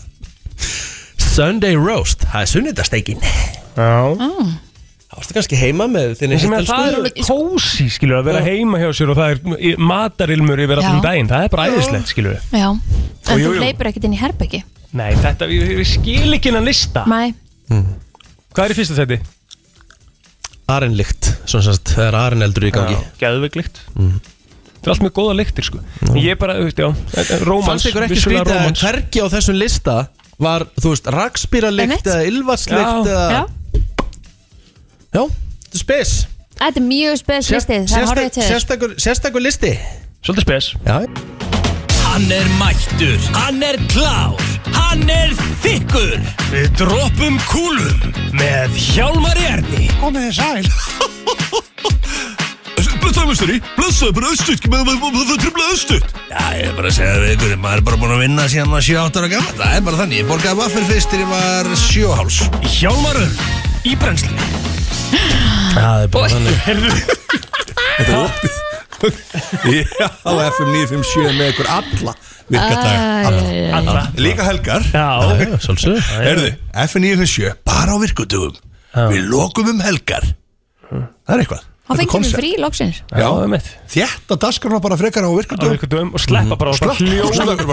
Sunday 1.34 1.76
roast 1.78 2.24
Það 2.30 2.40
er 2.44 2.50
sunnudasteikin 2.50 3.22
Já. 3.24 3.90
Það 5.14 5.18
varstu 5.20 5.34
kannski 5.36 5.58
heima 5.60 5.86
með 5.90 6.16
þinni 6.18 6.38
Ég 6.40 6.50
meina, 6.50 6.66
það 6.66 6.88
er 6.90 6.96
alveg 6.98 7.18
kósi, 7.28 7.86
skilur, 7.94 8.18
að 8.20 8.28
vera 8.32 8.42
Já. 8.42 8.48
heima 8.50 8.80
hjá 8.82 8.88
sér 8.98 9.12
og 9.14 9.18
það 9.20 9.34
er 9.36 9.58
í- 9.70 9.74
matarilmur 9.78 10.62
yfir 10.64 10.80
Já. 10.80 10.86
allan 10.88 11.02
daginn, 11.04 11.30
það 11.30 11.46
er 11.46 11.52
bara 11.54 11.66
æðislegt, 11.70 12.10
skilur 12.10 12.38
Já, 12.50 12.68
Og 12.74 13.30
en 13.34 13.38
jú, 13.42 13.50
þú 13.50 13.54
jú. 13.54 13.60
hleypur 13.62 13.90
ekkert 13.92 14.08
inn 14.10 14.16
í 14.16 14.20
herbyggi 14.22 14.62
Nei, 14.94 15.10
þetta, 15.18 15.46
við, 15.50 15.62
við 15.80 15.88
skil 15.90 16.34
ekki 16.36 16.50
hennan 16.52 16.66
lista. 16.70 17.02
Mæ, 17.10 17.32
Hvað 18.54 18.68
er 18.68 18.70
í 18.70 18.76
fyrsta 18.78 18.94
seti? 18.94 19.16
Sagt, 21.50 21.94
það 21.94 22.06
er 22.08 22.18
areneldur 22.18 22.68
í 22.68 22.72
gangi. 22.74 22.96
Gæðveglikt 23.20 23.82
Það 23.94 24.90
er 24.90 24.92
allt 24.92 25.04
með 25.06 25.12
góða 25.16 25.34
lyktir, 25.38 25.64
sko. 25.64 25.78
En 26.10 26.18
Ég 26.20 26.36
bara, 26.40 26.58
þú 26.58 26.66
veist, 26.68 26.80
já, 26.82 26.88
rómans 27.44 27.68
Fannst 27.70 27.88
ykkur 27.88 28.04
ekki 28.04 28.20
skrítið 28.20 28.56
að 28.58 28.82
hvergi 28.82 29.22
á 29.24 29.26
þessum 29.32 29.56
lista 29.56 29.94
Var, 30.44 30.66
þú 30.76 30.92
veist, 30.92 31.08
rakspýralikt 31.14 31.86
Einmitt. 31.88 32.10
eða 32.10 32.26
ylvatslikt 32.28 32.80
Já. 32.80 33.14
eða 33.14 33.26
já. 33.32 33.42
Já, 35.14 35.22
þetta 35.22 35.78
er 35.78 35.82
spes. 35.84 36.14
Þetta 36.58 36.80
er 36.80 36.86
mjög 36.88 37.20
spes 37.20 37.50
listið, 37.54 37.88
er 37.94 38.98
sérstakur 39.04 39.44
listi. 39.44 39.72
Svolítið 40.24 40.46
spes. 40.48 40.72
Já, 40.82 40.96
Hann 42.14 42.30
er 42.30 42.46
mættur, 42.60 43.18
hann 43.34 43.56
er 43.66 43.74
klár, 43.90 44.38
hann 44.70 45.00
er 45.10 45.32
þykkur. 45.64 46.20
Við 46.52 46.68
droppum 46.78 47.40
kúlum 47.48 48.04
með 48.38 48.76
Hjálmar 48.78 49.34
Erni. 49.42 49.88
Komið 49.98 50.28
þið 50.28 50.36
sæl. 50.36 50.62
Blessaður 53.02 53.26
mestari, 53.32 53.56
blessaður 53.74 54.14
bara 54.20 54.30
östutt 54.30 54.62
Það 54.68 55.40
trubla 55.42 55.64
östutt 55.74 56.06
Já, 56.30 56.44
ég 56.54 56.68
er 56.68 56.74
bara 56.78 56.88
að 56.92 56.96
segja 57.00 57.18
við 57.18 57.34
ykkur, 57.34 57.56
maður 57.64 57.78
er 57.82 57.86
bara 57.88 57.98
búin 58.04 58.14
að 58.14 58.22
vinna 58.22 58.44
síðan 58.52 58.70
maður 58.70 58.86
7-8 58.88 59.18
ára 59.20 59.32
gammal 59.34 59.54
Það 59.58 59.74
er 59.74 59.82
bara 59.88 60.00
þannig, 60.02 60.16
ég 60.20 60.26
borgaði 60.30 60.58
vaffir 60.60 60.84
fyrst 60.92 61.10
þegar 61.14 61.24
ég 61.24 61.30
var 61.34 61.64
sjóháls 61.82 62.36
Hjálmar 62.76 63.16
Örn, 63.24 63.34
í 63.82 63.84
brennslunni. 63.98 64.46
Það 65.74 65.96
er 66.06 66.10
bara 66.14 66.30
þannig. 66.36 66.56
Þetta 67.98 68.12
er 68.12 68.18
opið 68.22 68.52
Já, 69.04 70.08
á 70.08 70.32
FM 70.50 70.70
957 70.74 71.34
með 71.38 71.50
ykkur 71.54 71.70
alla 71.78 72.14
virkadaga 72.44 73.02
alla. 73.28 73.42
Alla. 73.80 74.04
Líka 74.20 74.46
helgar. 74.46 74.84
Já, 74.92 75.08
Svolsög 75.64 76.00
Herðu, 76.20 76.54
FM 76.86 77.06
957 77.08 77.54
bara 77.66 77.96
á 77.96 77.98
virkudugum 78.02 78.58
Við 78.94 79.24
lokum 79.26 79.70
um 79.74 79.80
helgar. 79.82 80.26
Það 80.90 81.32
er 81.34 81.40
eitthvað. 81.42 81.62
Þetta 81.84 82.00
er 82.00 82.08
fengið 82.08 82.22
við 82.24 82.36
frí 82.38 82.50
loksins. 82.62 82.98
Já, 83.12 83.26
það 83.26 83.48
mitt. 83.52 83.66
Þétta 83.92 84.36
daskarna 84.40 84.78
bara 84.80 84.96
frekar 84.96 85.26
á 85.26 85.30
dögum 85.34 86.12
og 86.16 86.22
sleppa 86.22 86.56
bara 86.56 86.72
og 86.72 86.78
bara 86.80 86.94
slökk, 86.96 87.64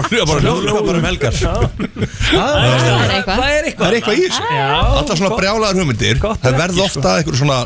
bara 0.84 0.98
um 0.98 1.06
helgar. 1.06 1.38
Það 1.38 2.58
er 2.58 3.14
eitthvað. 3.16 3.38
Það 3.38 3.54
er 3.54 3.70
Það 3.70 3.96
eitthvað. 3.96 4.18
Í 4.18 4.26
þessu. 4.26 4.50
Já. 4.52 4.66
Alltaf 4.82 5.22
svona 5.22 5.38
brjálaðar 5.38 5.80
hugmyndir. 5.80 6.20
Það 6.20 6.50
er 6.50 6.58
verða 6.58 6.76
ekki, 6.76 6.84
ofta 6.90 7.14
eitthvað 7.22 7.40
svona 7.40 7.58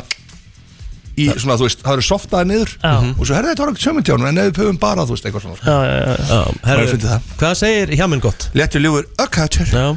í 1.17 1.27
svona, 1.33 1.57
þú 1.57 1.67
veist, 1.67 1.83
það 1.83 1.97
eru 1.97 2.05
softaði 2.07 2.49
niður 2.51 2.73
Já. 2.77 2.93
og 3.09 3.21
svo 3.23 3.35
herði 3.37 3.51
þetta 3.51 3.63
var 3.65 3.73
ekki 3.73 3.85
sömyndjánu 3.87 4.29
en 4.29 4.41
ef 4.41 4.49
við 4.51 4.63
höfum 4.63 4.79
bara, 4.81 5.05
þú 5.07 5.15
veist, 5.15 5.27
eitthvað 5.27 5.45
svona. 5.47 5.59
Já, 5.65 5.77
já, 5.87 5.97
já. 6.07 6.97
Það. 7.07 7.29
Hvað 7.41 7.55
segir 7.61 7.93
hjá 7.97 8.07
minn 8.11 8.23
gott? 8.23 8.49
Lettur 8.57 8.83
ljúfur, 8.83 9.07
ökkatur 9.25 9.71
Já. 9.73 9.87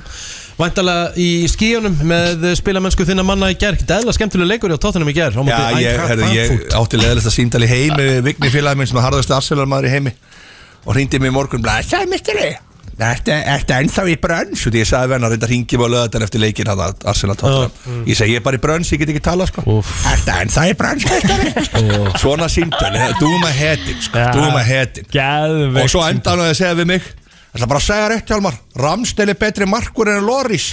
Væntalega 0.61 1.05
í 1.17 1.29
skíunum 1.49 1.95
með 2.05 2.43
spilamennsku 2.59 3.07
þinna 3.09 3.25
manna 3.25 3.49
í 3.49 3.57
er 3.57 3.79
eðla 3.81 4.13
skemmtilega 4.13 4.51
leikur 4.51 4.73
í 4.73 4.77
á 4.77 4.83
tóttunum 4.83 5.09
í 5.09 5.15
gær 5.17 5.33
á 5.33 5.41
móti 5.41 5.57
Já, 5.57 5.79
ég, 5.81 6.01
herði, 6.11 6.27
ég 6.37 6.67
átti 6.77 7.01
leðilegt 7.01 7.31
að 7.31 7.37
síndal 7.37 7.63
í 7.65 7.71
heimi 7.71 8.09
við 8.11 8.19
Vigni 8.29 8.51
félagi 8.53 8.81
minn 8.81 8.91
sem 8.91 9.01
er 9.01 9.07
harðast 9.07 9.33
arselarmaður 9.33 9.89
í 9.89 9.95
heimi 9.95 10.13
og 10.85 10.93
hringdi 10.93 11.21
mig 11.23 11.33
í 11.33 11.37
morgun 11.39 11.65
Blæsaði 11.65 12.11
mistari 12.13 12.51
Ertu 12.51 12.70
ertu 13.07 13.75
ennþá 13.77 14.05
í 14.11 14.17
brönns? 14.21 14.65
Og 14.67 14.75
því 14.75 14.83
ég 14.83 14.89
sagði 14.91 15.13
vennar, 15.15 15.33
þetta 15.35 15.49
hringi 15.51 15.79
mig 15.81 15.89
á 15.89 15.95
löðan 15.95 16.27
eftir 16.27 16.43
leikin 16.43 16.71
að 16.73 16.83
Arsenal 17.09 17.37
tóttunum 17.41 18.05
Ég 18.09 18.19
segi, 18.19 18.35
ég 18.35 18.43
er 18.43 18.45
bara 18.45 18.59
í 18.59 18.63
brönns, 18.63 18.91
ég 18.93 19.01
get 19.03 19.13
ekki 19.15 19.23
tala 19.25 19.47
sko. 19.49 19.65
Ertu 20.11 20.35
ennþá 20.35 20.67
í 20.69 20.77
brönns? 20.81 21.07
Svona 22.21 22.51
síndal, 22.53 22.93
dúma 23.21 23.51
hetin, 23.55 23.99
sko, 24.05 24.21
Já. 24.21 24.31
dúma 24.37 24.63
hetin 24.67 25.09
Og 25.81 25.91
svo 25.91 26.05
enda 26.07 26.35
hann 26.35 26.45
að 26.45 26.55
segja 26.61 26.77
við 26.83 26.93
mig 26.95 27.09
Það 27.51 27.65
er 27.65 27.71
bara 27.73 27.81
að 27.81 27.87
segja 27.89 28.11
rétt 28.13 28.31
Hjálmar 28.31 28.59
Ramstel 28.79 29.33
er 29.33 29.39
betri 29.41 29.67
markur 29.67 30.11
en 30.13 30.23
Loris 30.27 30.69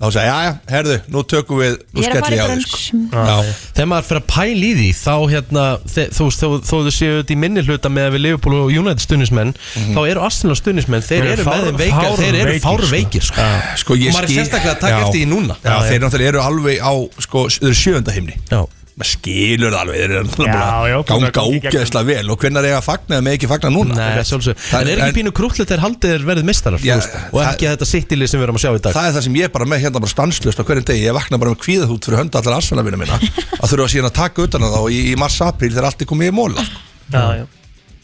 Þá 0.00 0.06
segja, 0.14 0.32
já, 0.32 0.36
já, 0.46 0.52
herðu, 0.72 0.94
nú 1.12 1.20
tökum 1.28 1.58
við 1.60 1.74
Nú 1.92 2.00
Ég 2.00 2.06
er 2.08 2.14
að 2.14 2.16
skelli 2.16 2.20
fara 2.24 2.32
í 2.32 2.38
ég 2.38 2.40
á 2.40 2.48
því 2.48 2.54
brunch. 2.54 2.70
sko. 2.80 3.00
Já, 3.12 3.36
Þegar 3.76 3.88
maður 3.90 4.06
fyrir 4.08 4.20
að 4.22 4.28
pæla 4.32 4.64
í 4.64 4.70
því 4.78 4.86
þá 4.96 5.14
hérna, 5.34 5.64
þe- 5.92 6.06
þú 6.16 6.28
veist, 6.30 6.40
þó, 6.40 6.48
þó 6.70 6.76
þau 6.80 6.92
séu 6.96 7.12
þetta 7.20 7.34
í 7.34 7.38
minni 7.42 7.64
hluta 7.66 7.88
með 7.92 8.06
að 8.08 8.14
við 8.16 8.22
Liverpool 8.24 8.56
og 8.62 8.72
United 8.80 9.04
stunismenn 9.04 9.52
þá 9.76 10.00
eru 10.08 10.24
Arsenal 10.24 10.56
stunismenn, 10.56 11.04
þeir 11.04 11.20
Þeir 11.20 11.20
eru 11.20 11.32
eru 11.36 11.44
með 11.44 11.50
fár- 11.52 11.66
þeim 11.68 11.80
veikar, 11.84 12.16
þeir 12.16 12.34
eru 12.40 12.56
fárveikir, 12.64 12.64
fárveikir 12.64 13.22
sko. 13.28 13.48
sko 13.84 13.94
ég 14.00 14.08
Og 14.08 14.16
maður 14.16 14.24
er 14.24 14.32
skil- 14.32 14.40
sérstaklega 14.40 14.72
að 14.72 14.80
taka 14.80 14.96
Já. 14.96 15.04
eftir 15.04 15.20
því 15.20 15.28
núna 15.34 15.54
Já, 15.60 15.76
þeir 15.90 16.00
náttúrulega 16.00 16.28
eru 16.32 16.40
alveg 16.48 16.76
á 16.80 16.92
sko, 17.20 17.38
þeir 17.52 17.68
eru 17.68 17.76
sjöunda 17.84 18.12
himni 18.16 18.34
Já. 18.48 18.64
Maður 19.00 19.10
skilur 19.10 19.72
það 19.74 19.80
alveg, 19.80 19.96
þeir 20.00 20.12
eru 20.14 20.24
náttúrulega 20.28 21.02
ganga 21.10 21.30
að 21.30 21.38
ágæðslega 21.70 22.06
vel. 22.10 22.26
Og 22.30 22.38
hvernig 22.40 22.60
er 22.60 22.68
ég 22.70 22.76
að 22.78 22.86
fagna 22.86 23.16
eða 23.18 23.24
með 23.26 23.36
ekki 23.38 23.50
fagna 23.50 23.70
núna? 23.74 23.96
Nei, 23.98 24.24
sjálfsög 24.30 24.60
Það 24.60 24.80
En 24.80 24.90
er- 24.92 25.02
ekki 25.06 25.16
pínu 25.20 25.32
krúllið 25.40 25.70
þeir 25.70 25.82
haldið 25.84 26.14
er 26.16 26.26
verið 26.30 26.48
mistarar 26.50 26.80
Já, 26.84 26.94
þú 26.94 27.00
veist, 27.00 27.14
og 27.30 27.38
það- 27.40 27.50
ekki 27.54 27.70
þetta 27.70 27.88
sittilið 27.90 28.28
sem 28.30 28.40
við 28.40 28.46
erum 28.48 28.58
að 28.60 28.64
sjá 28.64 28.70
í 28.70 28.82
dag? 28.86 28.94
Það 28.94 29.08
er 29.10 29.14
það 29.18 29.24
sem 29.26 29.38
ég 29.40 29.44
er 29.48 29.54
bara 29.56 29.68
með 29.72 29.80
hérna 29.84 30.00
bara 30.04 30.14
stanslust 30.14 30.60
á 30.60 30.64
hverjum 30.68 30.84
degi, 30.90 31.04
ég 31.08 31.16
vakna 31.16 31.38
bara 31.40 31.50
með 31.54 31.62
kvíðahút 31.64 32.04
fyrir 32.10 32.20
hönda 32.20 32.38
allar 32.40 32.58
arsenalvina 32.60 33.00
mína. 33.00 33.16
Að 33.60 33.68
þurfa 33.74 33.88
síðan 33.94 34.10
að 34.10 34.18
taka 34.20 34.42
utan 34.46 34.62
að 34.68 34.76
þá 34.76 34.82
í, 34.90 35.00
í 35.10 35.14
mars-april 35.16 35.70
þegar 35.72 35.88
allt 35.90 36.02
er 36.04 36.10
komið 36.12 36.30
í 36.30 36.36
móla 36.36 36.64
sko. 36.66 36.78
Já, 37.10 37.24
já 37.40 37.44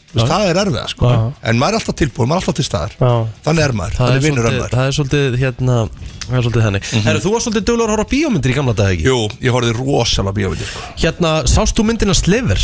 Þú 0.07 0.21
veist, 0.21 0.29
það 0.31 0.49
er 0.49 0.57
erfiða 0.61 0.83
sko. 0.87 1.09
Já. 1.11 1.17
en 1.49 1.57
maður 1.59 1.75
er 1.75 1.81
alltaf 1.81 1.95
tilbúin, 1.99 2.29
maður 2.31 2.37
er 2.37 2.45
alltaf 2.45 2.57
til 2.57 2.65
staðar 2.67 2.93
Já. 2.95 3.09
þannig 3.47 3.63
er 3.65 3.73
maður, 3.75 3.95
Það 3.97 4.05
er, 4.05 4.11
þannig 4.11 4.27
vinnur 4.27 4.45
svolítið, 4.45 4.59
ömmar 4.61 4.75
það 4.77 4.87
er 4.87 4.95
svolítið 4.97 5.35
hérna 5.41 5.79
Það 6.27 6.37
er 6.37 6.45
svolítið 6.45 6.67
þannig 6.67 6.87
mm 6.87 7.19
þú 7.25 7.33
var 7.33 7.43
svolítið 7.43 7.65
dölur 7.67 7.83
að 7.87 7.93
horfa 7.93 8.07
á 8.07 8.13
bíómyndir 8.13 8.53
í 8.53 8.55
gamla 8.55 8.75
dag 8.77 8.93
ekki? 8.93 9.07
Jú, 9.07 9.17
ég 9.43 9.57
horfði 9.57 9.73
rosalega 9.75 10.37
bíómyndir 10.39 10.71
sko. 10.71 10.85
Hérna, 11.03 11.33
sást 11.51 11.75
þú 11.75 11.87
myndina 11.89 12.15
Sliver? 12.15 12.63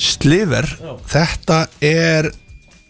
Sliver, 0.00 0.70
þetta 1.10 1.64
er 1.82 2.30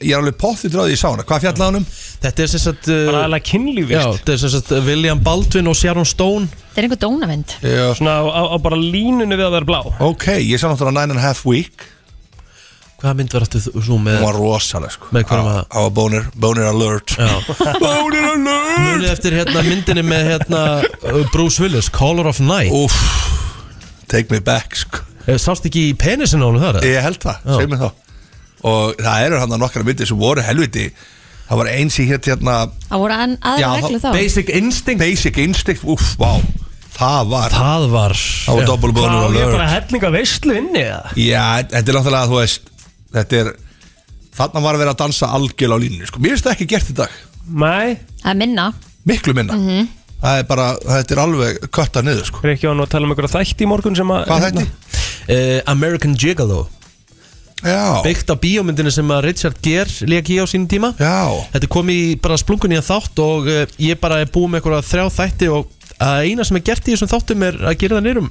ég 0.00 0.14
er 0.14 0.20
alveg 0.22 0.36
pottið 0.40 0.74
dráðið 0.74 0.94
í 0.94 0.98
sána 1.00 1.24
hvað 1.28 1.42
fjallaði 1.44 1.66
hann 1.66 1.78
um? 1.80 1.86
Þetta 2.20 2.44
er 2.44 2.50
sem 2.52 2.62
sagt 2.62 2.88
Bara 2.88 3.20
uh, 3.20 3.26
alveg 3.28 3.46
kynlíf, 3.50 3.90
Já, 3.90 4.00
veist 4.00 4.20
þetta 4.20 4.32
er 4.32 4.40
sem 4.42 4.52
sagt 4.54 4.72
William 4.86 5.20
Baldwin 5.24 5.70
og 5.70 5.76
Sharon 5.76 6.08
Stone 6.08 6.48
Það 6.70 6.80
er 6.80 6.86
einhver 6.86 7.00
dónavind 7.04 7.54
Já. 7.60 7.86
Svona 7.98 8.16
á, 8.16 8.24
á, 8.24 8.42
á 8.52 8.56
bara 8.64 8.80
línunni 8.80 9.36
við 9.36 9.46
að 9.48 9.56
vera 9.58 9.68
blá 9.68 9.80
ok, 10.08 10.26
ég 10.40 10.60
sá 10.60 10.68
náttúrulega 10.70 10.96
Nine 11.02 11.16
and 11.16 11.20
a 11.20 11.26
Half 11.26 11.44
Week 11.48 11.84
Hvaða 13.00 13.14
mynd 13.16 13.32
var 13.32 13.44
þetta 13.46 13.60
þú 13.80 13.96
með? 14.04 14.16
hún 14.20 14.26
var 14.26 14.36
rosalega 14.36 14.92
sko 14.96 15.10
Með 15.16 15.22
hverjum 15.30 15.46
var 15.48 15.54
það? 15.56 15.68
á 15.72 15.78
að 15.80 15.92
Boner, 15.98 16.26
Boner 16.44 16.66
Alert 16.70 17.14
Já. 17.16 17.30
Boner 17.84 18.26
Alert 18.30 18.82
Munið 18.84 19.06
eftir 19.14 19.36
hérna 19.38 19.62
myndinni 19.64 20.04
með 20.04 20.26
hérna 20.34 20.64
uh, 20.84 21.22
Bruce 21.32 21.62
Willis, 21.64 21.88
Color 21.94 22.28
of 22.32 22.40
Night 22.44 22.74
Úff, 22.76 22.98
take 24.10 24.28
me 24.34 24.40
back 24.44 24.76
sko 24.76 25.06
Eh, 25.28 25.36
Sást 25.36 25.66
ekki 25.68 25.90
í 25.90 25.96
penisinn 26.00 26.40
á 26.40 26.48
hún 26.48 26.56
þar? 26.62 26.78
Ég 26.88 27.02
held 27.04 27.18
það, 27.20 27.42
Já. 27.44 27.56
seg 27.60 27.68
mér 27.72 27.82
þá 27.82 27.90
Og 28.70 28.94
það 29.00 29.24
eru 29.26 29.40
hann 29.42 29.52
að 29.56 29.60
nokkara 29.62 29.84
myndir 29.86 30.08
sem 30.08 30.18
voru 30.20 30.42
helviti 30.44 30.86
Það 31.50 31.58
var 31.60 31.68
eins 31.74 31.98
í 32.00 32.06
hér 32.08 32.20
hérna 32.24 32.54
Það 32.86 33.02
voru 33.02 33.16
aðra 33.20 33.68
reglu 33.76 34.00
þá 34.00 34.08
Basic 34.16 34.50
Instinct 34.56 35.00
Basic 35.02 35.40
Instinct, 35.44 35.84
úff, 35.84 36.14
vá 36.20 36.32
Það 36.96 37.30
var, 37.30 37.54
Það 37.54 37.84
var 37.92 38.16
það 38.16 38.58
var 38.60 38.66
Hvað 38.70 38.96
boner 38.96 39.16
á 39.16 39.28
ég 39.28 39.52
bara 39.54 39.68
alert 39.68 39.72
hellinga 39.76 40.10
veistlu 40.16 40.56
inni 40.60 40.82
eða? 40.82 41.12
Já, 41.20 41.44
þetta 41.70 41.80
er 41.92 41.98
náttúrulega, 42.00 42.28
þú 42.32 42.40
veist 42.40 42.72
Þetta 43.16 43.40
er 43.44 43.52
Þarna 44.40 44.60
var 44.62 44.76
að 44.76 44.82
vera 44.84 44.92
að 44.94 45.00
dansa 45.02 45.28
algjörl 45.36 45.74
á 45.74 45.78
línu 45.82 46.06
sko. 46.08 46.20
Mér 46.22 46.36
finnst 46.36 46.46
það 46.46 46.52
ekki 46.54 46.66
gert 46.70 46.90
í 46.92 46.94
dag. 47.00 47.16
Nei, 47.50 47.96
Það 48.22 48.30
er 48.30 48.36
minna. 48.38 48.66
Miklu 49.10 49.34
minna. 49.36 49.56
Það 50.20 50.38
er 50.38 50.44
bara, 50.48 50.66
þetta 50.84 51.14
er 51.16 51.20
alveg 51.24 51.58
kötta 51.74 52.02
niður 52.06 52.28
sko. 52.28 52.42
er 52.44 52.52
ekki 52.54 52.68
á 52.70 52.72
nú 52.76 52.84
að 52.84 52.92
tala 52.92 53.08
um 53.08 53.12
einhverja 53.14 53.32
þætti 53.34 53.66
í 53.66 53.68
morgun 53.70 53.96
sem 53.98 54.12
að 54.14 54.26
Hvað 54.28 54.44
þetta? 54.46 54.64
uh, 55.34 55.58
American 55.72 56.14
Gigolo. 56.20 56.60
Já, 57.60 58.00
Byggt 58.06 58.30
á 58.32 58.36
bíómyndinu 58.40 58.92
sem 58.94 59.10
að 59.12 59.24
Richard 59.26 59.58
Gere 59.60 60.08
leki 60.08 60.38
í 60.38 60.40
á 60.40 60.46
sínum 60.48 60.68
tíma. 60.70 60.92
Já. 60.96 61.28
Þetta 61.52 61.68
kom 61.74 61.90
í 61.92 61.98
bara 62.22 62.38
splungun 62.40 62.72
í 62.72 62.78
að 62.80 62.86
þátt 62.88 63.20
og 63.26 63.50
uh, 63.50 63.64
ég 63.82 63.98
bara 64.00 64.22
er 64.22 64.30
búið 64.32 64.54
með 64.54 64.62
einhverja 64.62 64.86
þrjá 64.88 65.08
þætti 65.18 65.50
og 65.52 65.74
að 66.00 66.22
eina 66.30 66.46
sem 66.48 66.56
er 66.56 66.64
gert 66.70 66.86
í 66.88 66.94
þessum 66.94 67.10
þáttum 67.12 67.44
er 67.50 67.58
að 67.68 67.76
gera 67.82 67.98
það 67.98 68.06
nýrum 68.08 68.30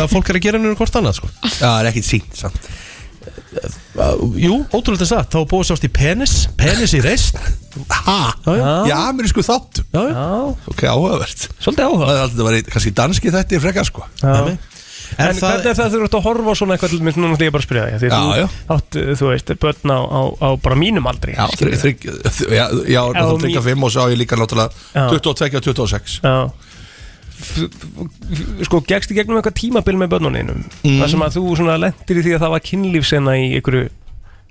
að 0.00 0.08
fólk 0.10 0.30
er 0.32 0.38
að 0.40 0.46
gera 0.48 0.58
nýrum 0.64 0.78
hvort 0.80 0.96
annað 0.98 1.20
sko. 1.20 1.30
Já, 1.46 1.60
það 1.60 1.76
er 1.84 1.90
ekkit 1.92 2.08
sínt 2.08 2.40
samt 2.40 2.70
Jú, 4.40 4.54
ótrúlega 4.72 5.06
satt, 5.08 5.28
þá 5.32 5.42
var 5.42 5.48
búið 5.50 5.68
sást 5.70 5.84
í 5.84 5.90
penis 5.92 6.34
penis 6.58 6.94
í 6.96 7.02
reist 7.04 7.36
Ha? 7.90 8.18
Já, 8.88 8.98
mér 9.14 9.26
er 9.26 9.30
sko. 9.30 9.42
Já, 9.94 10.00
Ok, 10.70 10.80
áhugavert. 10.90 11.44
Svolítið 11.62 11.84
Það 11.84 11.90
áhuga 11.90 12.08
er 12.10 12.22
alltaf 12.24 12.46
verið, 12.48 12.70
kannski 12.72 12.92
danski 12.98 13.30
þetta 13.34 13.56
er 13.58 13.62
frekar 13.62 13.86
sko. 13.86 14.06
En, 14.24 15.26
En 15.26 15.34
það- 15.34 15.50
hvernig 15.50 15.66
er 15.70 15.74
það 15.74 15.86
að 15.86 15.94
þú 15.94 16.00
ert 16.06 16.14
að 16.14 16.22
horfa 16.22 16.50
á 16.50 16.54
svona 16.54 16.74
eitthvað 16.76 16.90
til 16.94 17.00
mér, 17.02 17.16
núna 17.18 17.36
ég 17.48 17.52
bara 17.54 17.62
að 17.62 17.66
spyrja 17.66 17.98
því 17.98 18.10
Já, 18.10 18.18
þú 18.20 18.74
átt, 18.74 18.98
þú 19.18 19.26
veist, 19.30 19.48
börn 19.64 19.90
á, 19.90 19.98
á, 20.06 20.20
á 20.38 20.48
bara 20.62 20.76
mínum 20.78 21.06
aldri 21.10 21.34
Já, 21.34 21.46
þrygg, 21.50 22.04
já, 22.06 22.66
já, 22.86 23.02
tryggja 23.42 23.60
mér- 23.60 23.74
5 23.74 23.84
og 23.84 23.90
svo 23.90 24.06
á 24.06 24.10
ég 24.14 24.18
líka 24.22 24.38
náttúrulega 24.38 24.70
Já. 24.94 25.08
22 25.10 25.56
og 25.58 25.64
26 25.66 26.20
Já 26.22 26.50
Sko, 28.66 28.80
gegst 28.86 29.10
í 29.12 29.16
gegnum 29.18 29.38
eitthvað 29.40 29.56
tímabil 29.60 29.96
með 30.00 30.12
börnuninum 30.16 30.60
Mm. 30.84 30.98
þar 31.02 31.08
sem 31.14 31.24
að 31.26 31.34
þú 31.38 31.56
svona 31.60 31.78
lendir 31.80 32.20
í 32.20 32.22
því 32.26 32.36
að 32.36 32.44
það 32.44 32.54
var 32.54 32.62
kynlífsena 32.70 33.34
í 33.40 33.48
einhverju 33.58 33.88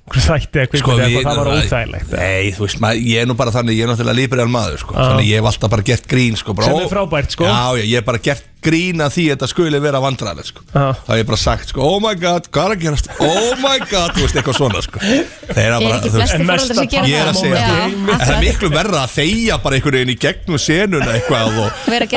þætti 0.10 0.58
eða 0.64 0.80
Sko, 0.82 0.96
eitthvað, 0.98 1.26
það 1.28 1.38
var 1.38 1.50
óþægilegt 1.54 2.14
Nei, 2.18 2.52
þú 2.58 2.64
veist, 2.66 2.80
maður, 2.82 3.02
ég 3.06 3.22
er 3.22 3.28
nú 3.30 3.36
bara 3.38 3.52
þannig, 3.54 3.76
ég 3.78 3.86
er 3.86 3.92
náttúrulega 3.92 4.18
líbrel 4.18 4.48
maður 4.50 4.80
sko. 4.82 4.96
Þannig 4.98 5.28
ég 5.30 5.38
hef 5.38 5.50
alltaf 5.52 5.70
bara 5.76 5.86
gert 5.86 6.08
grín 6.10 6.38
sko, 6.40 6.56
bara, 6.58 6.66
Sem 6.72 6.80
er 6.82 6.90
frábært, 6.90 7.36
sko. 7.36 7.46
Já, 7.46 7.78
já, 7.78 7.84
ég 7.86 7.96
hef 8.02 8.08
bara 8.10 8.18
gert 8.26 8.44
grín 8.64 9.00
að 9.04 9.14
því 9.16 9.24
að 9.26 9.34
þetta 9.36 9.48
skuli 9.54 9.80
vera 9.80 10.00
vandræðilegt 10.04 10.50
sko. 10.52 10.64
Já. 10.74 10.88
Það 11.06 11.12
hef 11.14 11.20
ég 11.22 11.28
bara 11.30 11.40
sagt, 11.40 11.70
sko, 11.72 11.84
oh 11.86 12.00
my 12.04 12.12
god, 12.20 12.50
hvað 12.52 12.66
er 12.66 12.76
að 12.76 12.82
gerast 12.84 13.10
Oh 13.24 13.54
my 13.62 13.78
god, 13.88 14.12
þú 14.18 14.26
veist, 14.26 14.36
eitthvað 14.40 14.58
svona 14.60 14.82
sko. 14.84 15.02
Þeir 15.04 15.60
Er 15.60 15.76
bara, 15.80 16.00
þú 16.04 16.12
veist 16.18 16.44
mesta 16.50 16.86
gera 16.92 17.08
Ég 17.10 17.22
er 17.22 17.30
það? 17.30 17.32
að 17.32 17.40
segja 17.40 17.62
það 17.64 17.96
En 17.96 18.22
það 18.26 18.34
er 18.36 18.44
miklu 18.44 18.72
verra 18.74 19.02
að 19.06 19.16
þeia 19.16 19.60
bara 19.64 19.80
einhvern 19.80 19.98
veginn 20.00 20.14
í 20.14 20.18
gegnum 20.26 20.60
senuna 20.60 21.16
eitthvað 21.16 21.60
og, 21.64 21.82
Vera 21.90 22.10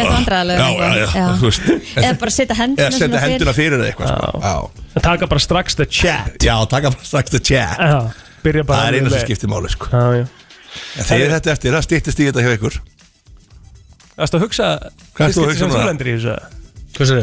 að 1.23 1.41
þú 1.41 1.49
veist 1.49 1.71
Eða 2.03 2.13
bara 2.25 2.35
setja 2.37 2.59
hendina 2.59 2.89
Eða 2.89 2.93
setja 2.93 3.07
svona 3.07 3.23
fyrir. 3.23 3.33
henduna 3.33 3.57
fyrir 3.57 3.79
það 3.83 3.91
eitthvað 3.93 4.13
sko. 4.13 4.43
Já, 4.43 4.87
Það 4.93 5.07
taka 5.09 5.31
bara 5.33 5.41
strax 5.47 5.79
the 5.79 5.87
chat 5.89 6.43
já, 6.43 6.55
taka 6.69 6.91
bara 6.93 7.07
strax 7.07 7.31
the 7.33 7.41
chat 7.41 7.79
Já, 7.79 8.01
byrja 8.45 8.67
bara 8.69 8.83
Það 8.83 8.89
er 8.93 8.99
eina 9.01 9.15
sem 9.15 9.27
skiptir 9.29 9.53
máli 9.53 9.71
sko. 9.73 9.89
Já, 9.93 10.23
já 10.23 10.27
En 10.97 11.05
þegar 11.05 11.35
þetta 11.37 11.53
eftir, 11.53 11.75
það 11.77 11.85
stýttist 11.87 12.21
í 12.23 12.27
þetta 12.31 12.45
hjá 12.45 12.55
ykkur 12.57 12.79
Erstu 14.21 14.37
að 14.39 14.43
hugsa 14.47 14.67
Hvað 15.17 15.27
ert 15.29 15.37
þú 15.37 15.43
að 15.43 15.49
hugsa 15.51 15.59
sem 15.63 15.71
núna? 15.71 15.83
þú 15.83 15.89
lendir 15.89 16.11
í 16.11 16.17
þessu? 16.19 16.35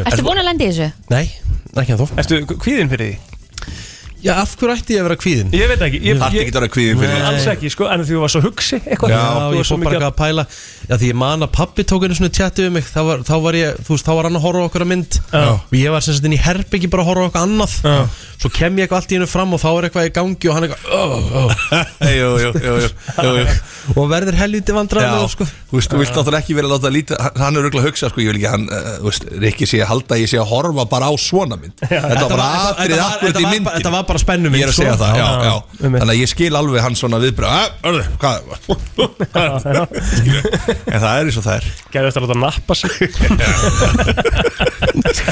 Ertu 0.10 0.24
búin 0.26 0.40
að 0.42 0.48
lenda 0.50 0.66
í 0.66 0.70
þessu? 0.72 0.88
Nei, 1.14 1.26
ekki 1.78 1.94
að 1.96 2.02
þó 2.02 2.22
Erstu 2.24 2.40
kvíðin 2.64 2.90
fyrir 2.94 3.12
því? 3.12 3.29
Já, 4.20 4.34
af 4.42 4.52
hverju 4.60 4.74
ætti 4.76 4.96
ég 4.98 5.00
að 5.00 5.06
vera 5.08 5.18
kvíðin? 5.20 5.52
Ég 5.56 5.70
veit 5.72 5.84
ekki, 5.86 6.00
ég, 6.04 6.18
Það 6.20 6.34
ég, 6.36 6.42
ekki 6.44 6.52
að 6.52 6.58
vera 6.60 6.72
kvíðin 6.74 7.00
fyrir 7.00 7.26
alls 7.30 7.46
ekki, 7.54 7.70
sko, 7.72 7.86
en 7.88 8.02
því 8.04 8.16
þú 8.18 8.24
var 8.26 8.34
svo 8.34 8.42
hugsi 8.44 8.80
eitthvað. 8.82 9.14
Já, 9.14 9.22
ég 9.56 9.70
fór 9.70 9.80
bara 9.84 9.96
eitthvað 9.96 10.08
að 10.10 10.18
pæla. 10.20 10.46
Já, 10.90 10.94
því 11.00 11.12
ég 11.12 11.20
man 11.22 11.46
að 11.48 11.52
pappi 11.56 11.86
tók 11.88 12.04
einu 12.04 12.18
svona 12.20 12.34
tjatti 12.36 12.66
við 12.66 12.74
mig. 12.76 12.90
Þá 12.90 13.00
var, 13.08 13.24
þá 13.30 13.36
var 13.46 13.60
ég, 13.60 13.80
þú 13.88 13.96
veist, 13.96 14.08
þá 14.10 14.14
var 14.20 14.28
hann 14.30 14.40
að 14.40 14.46
horfa 14.48 14.60
á 14.60 14.68
okkur 14.68 14.86
að 14.86 14.92
mynd. 14.92 15.20
Já. 15.32 15.46
Og 15.56 15.78
ég 15.80 15.96
var 15.96 16.04
sem 16.04 16.18
sagt 16.20 16.28
inn 16.28 16.36
í 16.36 16.42
herbyggi 16.44 16.92
bara 16.92 17.06
að 17.06 17.12
horfa 17.14 17.24
á 17.24 17.30
okkur 17.32 17.46
annað. 17.48 17.78
Já. 17.88 17.98
Svo 18.40 18.52
kem 18.56 18.78
ég 18.80 18.88
eitthvað 18.88 19.02
allt 19.02 19.12
í 19.12 19.18
hennu 19.18 19.28
fram 19.28 19.52
og 19.56 19.60
þá 19.60 19.68
er 19.70 19.86
eitthvað 19.90 20.06
í 20.08 20.12
gangi 20.16 20.48
og 20.48 20.54
hann 20.56 20.66
eitthvað 20.68 20.84
oh, 20.96 21.16
oh. 21.40 21.50
Jú, 22.08 22.28
jú, 22.40 22.52
jú, 22.56 22.76
jú, 22.80 22.92
jú, 23.20 23.32
jú. 23.36 23.56
Og 24.00 24.06
verður 24.08 24.38
helviti 24.40 24.76
vandræðilega, 24.76 25.26
sko. 25.34 25.48
Þú 25.70 25.76
veist, 25.76 25.92
þú 25.92 26.00
vilt 26.00 26.14
náttúrulega 26.16 26.44
ekki 26.46 26.56
vera 26.56 26.70
að 26.70 26.74
láta 26.78 26.92
lítið 26.94 27.20
hann- 27.26 27.58
er 27.60 27.66
auðvitað 27.68 27.82
að 27.82 27.88
hugsa, 27.90 28.10
sko, 28.14 28.22
ég 28.24 28.30
vil 28.32 28.38
ekki 28.40 28.54
hann 28.54 28.64
uh, 28.72 28.88
Þú 29.02 29.10
veist, 29.10 29.28
Rikki 29.44 29.68
sé 29.68 29.82
að 29.84 29.90
halda 29.92 30.20
ég 30.22 30.32
sé 30.32 30.40
að 30.40 30.48
horfa 30.54 30.86
bara 30.94 31.10
á 31.12 31.14
svona 31.20 31.58
mynd. 31.60 31.76
Þetta 31.84 32.24
var 32.24 32.32
bara 32.32 32.48
var- 32.48 33.04
akkurat 33.10 33.42
í 33.44 33.46
myndin 33.50 33.76
Þetta 33.76 33.94
var 33.98 34.08
bara 34.10 34.20
spennum 34.22 34.56
Ég 34.58 34.64
er 34.66 34.72
að 34.74 34.78
segja 34.80 34.96
það, 35.00 35.14
já, 35.20 35.28
já 35.46 35.54
einmitt. 35.86 36.02
Þannig 36.02 36.14
að 36.16 36.20
ég 36.24 36.30
skil 36.34 36.54
alveg 36.60 36.82
hann 36.86 36.98
svona 37.00 37.20
viðbröð 37.24 37.50
Örðu, 37.90 38.04
hvað 38.20 38.38
En 40.90 41.00
það 41.00 41.14
er 41.14 41.24
eins 41.30 41.38
og 41.40 41.46
það 41.46 41.56
er. 41.60 41.66
Gæði 41.94 42.10
eftir 42.10 42.20
að 42.20 42.26
láta 42.26 42.38
nappa 42.44 42.74
sig. 42.78 42.92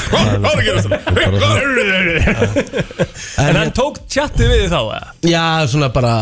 Hvað? 0.08 0.26
Er 0.28 0.46
að 0.48 0.64
gera 0.66 0.80
þetta? 0.82 0.98
En 3.44 3.56
hann 3.58 3.72
tók 3.76 3.98
tjatti 4.10 4.48
við 4.48 4.64
þá? 4.72 4.80
Já, 5.28 5.44
svona 5.70 5.88
bara 5.94 6.12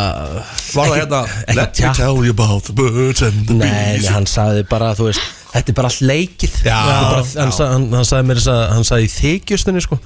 Var 0.75 0.91
það 0.91 0.97
hérna 1.01 1.21
Let 1.57 1.81
me 1.83 1.93
tell 1.97 2.19
you 2.27 2.33
about 2.35 2.67
the 2.69 2.75
birds 2.77 3.23
and 3.27 3.47
the 3.49 3.55
bees. 3.61 4.03
nei, 4.05 4.13
hann 4.13 4.27
sagði 4.31 4.67
bara, 4.71 4.93
þú 4.99 5.11
veist 5.11 5.25
Þetta 5.57 5.73
er 5.73 5.77
bara 5.79 5.89
allt 5.89 6.03
leikið. 6.05 6.53
Já, 6.67 6.77
Þetta 6.77 6.97
er 6.97 7.07
bara, 7.07 7.23
já. 7.25 7.41
hann, 7.41 7.53
sa- 7.57 7.71
hann, 7.73 7.87
hann 7.97 8.05
sagði 8.05 8.29
mér 8.29 8.41
þess 8.43 8.51
að 8.53 8.63
Hann 8.75 8.85
sagði 8.91 9.07
í 9.07 9.13
þykjustunni, 9.17 9.81
sko 9.87 9.97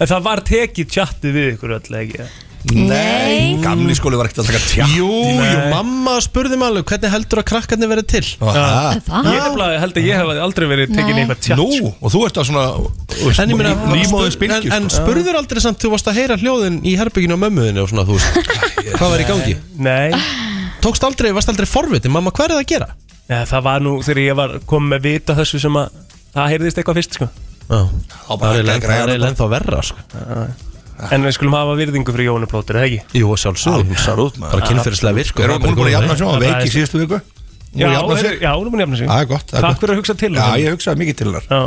En 0.00 0.08
það 0.08 0.22
var 0.24 0.40
tekið 0.48 0.94
tjatti 0.94 1.34
við 1.34 1.50
ykkur 1.54 1.76
öll 1.76 1.98
ekki? 2.00 2.28
Nei, 2.60 3.56
gamli 3.64 3.94
skóli 3.96 4.18
var 4.20 4.28
ekkert 4.28 4.42
að 4.42 4.50
taka 4.50 4.58
tjatt 4.60 4.92
Jú, 4.92 5.06
jú, 5.08 5.60
mamma 5.72 6.18
spurði 6.20 6.58
mig 6.60 6.68
alveg 6.68 6.90
Hvernig 6.90 7.12
heldur 7.14 7.40
að 7.40 7.46
krakkarnir 7.48 7.88
verið 7.88 8.06
til? 8.12 8.20
Það 8.36 8.58
Það? 9.06 9.28
Ég 9.32 9.46
nefnilega 9.46 9.78
held 9.80 9.96
að 9.96 10.08
ég 10.10 10.20
hef 10.20 10.42
aldrei 10.44 10.66
verið 10.68 10.92
tekin 10.92 11.08
í 11.08 11.14
Nei. 11.14 11.22
eitthvað 11.22 11.40
tjatt. 11.46 11.62
Nú, 11.62 11.88
og 11.96 12.12
þú 12.12 12.22
ert 12.28 12.40
að 12.42 12.48
svona 12.50 12.66
En, 13.32 13.54
ég 13.54 13.60
meina, 13.62 13.72
Nýmóðið 13.88 14.28
en, 14.28 14.36
spilkjur 14.36 14.76
en 14.76 14.92
spurður 14.92 15.40
aldrei 15.40 15.64
samt 15.64 15.80
Þú 15.80 15.94
varst 15.96 16.12
að 16.12 16.20
heyra 16.20 16.38
hljóðin 16.44 16.80
í 16.84 16.96
herbygginu 17.00 17.40
á 17.40 17.42
mömmuðinu 17.46 17.84
og 17.86 17.92
svona, 17.94 18.04
þú 18.08 18.20
veist. 18.20 18.54
Hvað 18.92 19.14
var 19.16 19.24
í 19.24 19.28
gangi? 19.32 19.58
Nei, 19.80 20.24
Tókst 20.84 21.08
aldrei, 21.08 21.32
varst 21.36 21.52
aldrei 21.52 21.68
forviti 21.68 22.12
Mamma, 22.12 22.28
hvað 22.36 22.50
er 22.50 22.58
það 22.58 22.64
að 22.66 22.72
gera? 22.76 22.90
Nei 23.30 23.44
það 23.48 23.68
var 23.72 23.84
nú 23.88 23.96
þegar 24.04 24.26
ég 24.26 24.36
var 24.44 24.58
komið 24.68 24.98
með 24.98 25.06
vita 25.08 25.38
þessu 25.38 25.64
sem 25.64 25.80
að 25.80 25.96
Það 26.34 26.52
heyrðist 26.52 26.78
eitthvað 26.82 27.00
fyrst 27.00 27.16
sko 27.16 27.30
það 27.70 28.40
bara 28.40 28.52
er 28.58 28.64
eiginlega- 28.64 28.90
það 28.90 29.14
er 29.14 29.26
ennþá 29.30 29.48
verra, 29.54 29.82
sko. 29.82 29.98
En 31.10 31.22
við 31.24 31.32
skulum 31.32 31.54
hafa 31.56 31.76
virðingu 31.78 32.12
fyrir 32.12 32.26
Jónu 32.28 32.46
Plóter, 32.50 32.76
eða 32.76 32.88
ekki? 32.90 33.00
Jú, 33.16 33.30
Absolutt, 33.32 34.36
maður. 34.36 34.50
Bara 34.52 34.66
kynferðislega 34.68 35.14
virku 35.16 35.42
Er 35.44 35.48
hún 35.54 35.62
búin 35.64 35.86
að 35.88 35.94
jafna 35.96 36.16
sig? 36.16 36.26
Hún 36.26 36.32
var 36.34 36.40
Það 36.40 36.50
er- 36.50 36.56
veik 36.60 36.66
í 36.66 36.74
síðustu 36.74 36.98
viku 37.00 37.20
Já, 37.70 37.86
er, 37.86 38.38
já, 38.42 38.50
hún 38.58 38.66
er 38.66 38.70
búin 38.70 38.80
að 38.80 38.84
jafna 38.84 38.96
sig. 38.98 39.08
Það 39.08 39.20
er 39.22 39.26
gott, 39.30 39.46
það 39.46 39.58
er 39.58 39.62
Takk 39.62 39.78
fyrir 39.80 39.94
að 39.94 40.00
hugsa 40.00 40.14
til 40.18 40.32
Já, 40.34 40.40
hennar. 40.42 40.58
ég 40.58 40.74
hugsaði 40.74 40.98
mikið 41.00 41.16
til 41.16 41.26
hennar. 41.30 41.44
Já. 41.48 41.60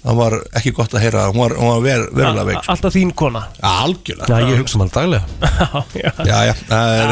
Það 0.00 0.16
var 0.16 0.34
ekki 0.56 0.70
gott 0.76 0.94
að 0.96 1.02
heyra 1.04 1.26
Hún 1.28 1.40
var, 1.42 1.52
hún 1.60 1.68
var 1.74 1.82
ver, 1.84 2.04
verulega 2.16 2.44
veik 2.48 2.62
sko. 2.62 2.72
Alltaf 2.72 2.94
þín 2.96 3.10
kona? 3.20 3.42
Já, 3.58 3.68
Algjörlega. 3.84 4.28
Já, 4.30 4.48
ég 4.48 4.60
hugsa 4.62 4.78
um 4.78 4.84
hann 4.86 4.92
daglega. 4.94 5.24
Já, 6.00 6.10
Já, 6.24 6.38
já, 6.48 6.54
það 6.70 6.86
er 6.96 7.08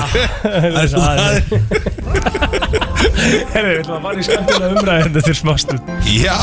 það 0.95 1.19
er 1.19 1.43
Herri, 3.53 3.69
við 3.69 3.81
ætlum 3.83 3.97
að 3.99 4.03
fara 4.07 4.19
í 4.23 4.25
skemmtilega 4.27 4.71
umræðin 4.79 5.15
Þetta 5.19 5.33
er 5.33 5.39
smastund 5.39 5.93
Já, 6.09 6.39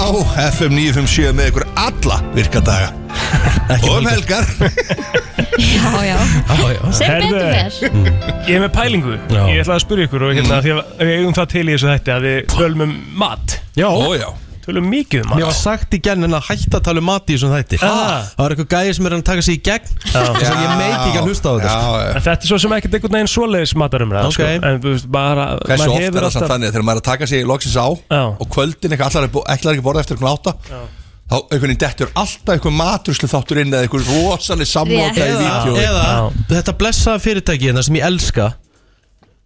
FM 0.52 0.78
957 0.78 1.34
með 1.39 1.50
ykkur 1.52 1.66
alla 1.86 2.18
virkadaga 2.36 2.89
Og 3.82 3.89
um 3.98 4.06
helgar. 4.06 4.46
Já, 5.58 5.89
já. 6.06 6.18
Já, 6.20 6.66
já. 6.76 6.82
Sem 6.93 7.14
betur 7.24 7.39
fer. 7.41 7.72
Ég 8.46 8.58
er 8.58 8.62
með 8.66 8.72
pælingu. 8.76 9.16
Já. 9.32 9.41
Ég 9.50 9.62
ætla 9.64 9.78
að 9.80 9.84
spyrja 9.86 10.06
ykkur 10.10 10.26
og 10.28 10.34
hérna 10.38 10.60
Því 10.62 10.74
að 10.76 10.82
við 11.00 11.14
eigum 11.16 11.38
það 11.39 11.48
til 11.56 11.64
í 11.64 11.72
þessu 11.72 11.89
þætti 11.89 12.14
að 12.16 12.28
við 12.28 12.38
tölum 12.54 12.84
um 12.86 12.93
mat. 13.24 13.56
Já, 13.80 13.88
Ó, 13.89 14.12
já 14.20 14.28
Tölum 14.66 14.88
mikið 14.89 15.22
um 15.26 15.30
Mér 15.38 15.45
var 15.45 15.51
mat 15.53 15.59
sagt 15.61 15.93
í 15.93 15.99
genn 16.01 16.24
en 16.26 16.34
að 16.34 16.47
hætta 16.49 16.80
að 16.80 16.84
tala 16.88 17.01
um 17.03 17.05
mat 17.05 17.28
í 17.30 17.36
þessum 17.36 17.51
þætti 17.53 17.78
Ah. 17.86 18.26
Það 18.34 18.41
var 18.43 18.55
eitthvað 18.55 18.70
gæði 18.74 18.95
sem 18.97 19.05
er 19.05 19.16
að 19.18 19.24
taka 19.30 19.41
sig 19.45 19.59
í 19.59 19.61
gegn 19.68 19.91
Þess 20.05 20.49
að 20.49 20.63
ég 20.66 20.74
meiti 20.80 21.05
ekki 21.05 21.20
að 21.22 21.28
hlusta 21.30 21.45
á 21.45 21.53
þetta 21.55 21.76
sko. 21.76 21.93
En 22.16 22.26
þetta 22.26 22.41
er 22.41 22.49
svo 22.51 22.59
sem 22.66 22.76
ekkert 22.80 22.97
einhvern 22.97 23.16
veginn 23.20 23.32
svoleiðis 23.36 23.76
matarumræða 23.78 24.26
Ok. 24.26 24.34
sko. 24.39 24.49
En 24.66 24.82
þú 24.82 24.89
veist, 24.95 25.07
bara 25.11 25.45
Hversu 25.61 25.86
maður 25.86 25.93
oft 25.93 26.01
er 26.01 26.05
hefur 26.09 26.26
það 26.26 26.36
samt 26.36 26.49
þannig 26.55 26.68
að 26.68 26.74
þegar 26.76 26.88
maður 26.89 26.97
er 26.97 27.03
að 27.05 27.09
taka 27.11 27.28
sig 27.28 27.45
loksins 27.45 27.78
á 27.78 27.88
Já. 28.09 28.24
og 28.41 28.45
kvöldin 28.49 28.91
eitthvað 28.95 29.09
allar 29.11 29.24
er 29.24 29.34
bú- 29.36 29.45
ætlar 29.45 29.72
ekki 29.76 29.84
að 29.84 29.88
borða 29.89 29.99
eftir 30.05 30.16
einhvern 30.18 30.34
átta 30.34 30.53
þá 31.26 31.36
einhvern 31.41 31.61
veginn 31.66 31.82
dettur 31.86 32.09
alltaf 32.16 32.53
einhvern 32.55 32.78
maturslu 32.82 33.28
þáttur 33.30 33.57
inn 33.61 33.72
eða 33.74 33.86
einhvern 33.86 34.05
rosalega 34.09 34.70
samlóta 34.70 35.18
í 35.18 35.30
Rétt. 35.30 35.41
vídeo 35.41 35.74
Eða 35.86 36.32
þetta 36.49 36.74
blessa 36.78 37.16
fyrirtæki 37.20 37.70
hérna 37.72 37.84
sem 37.84 37.95
ég 37.97 38.05
elska 38.05 38.53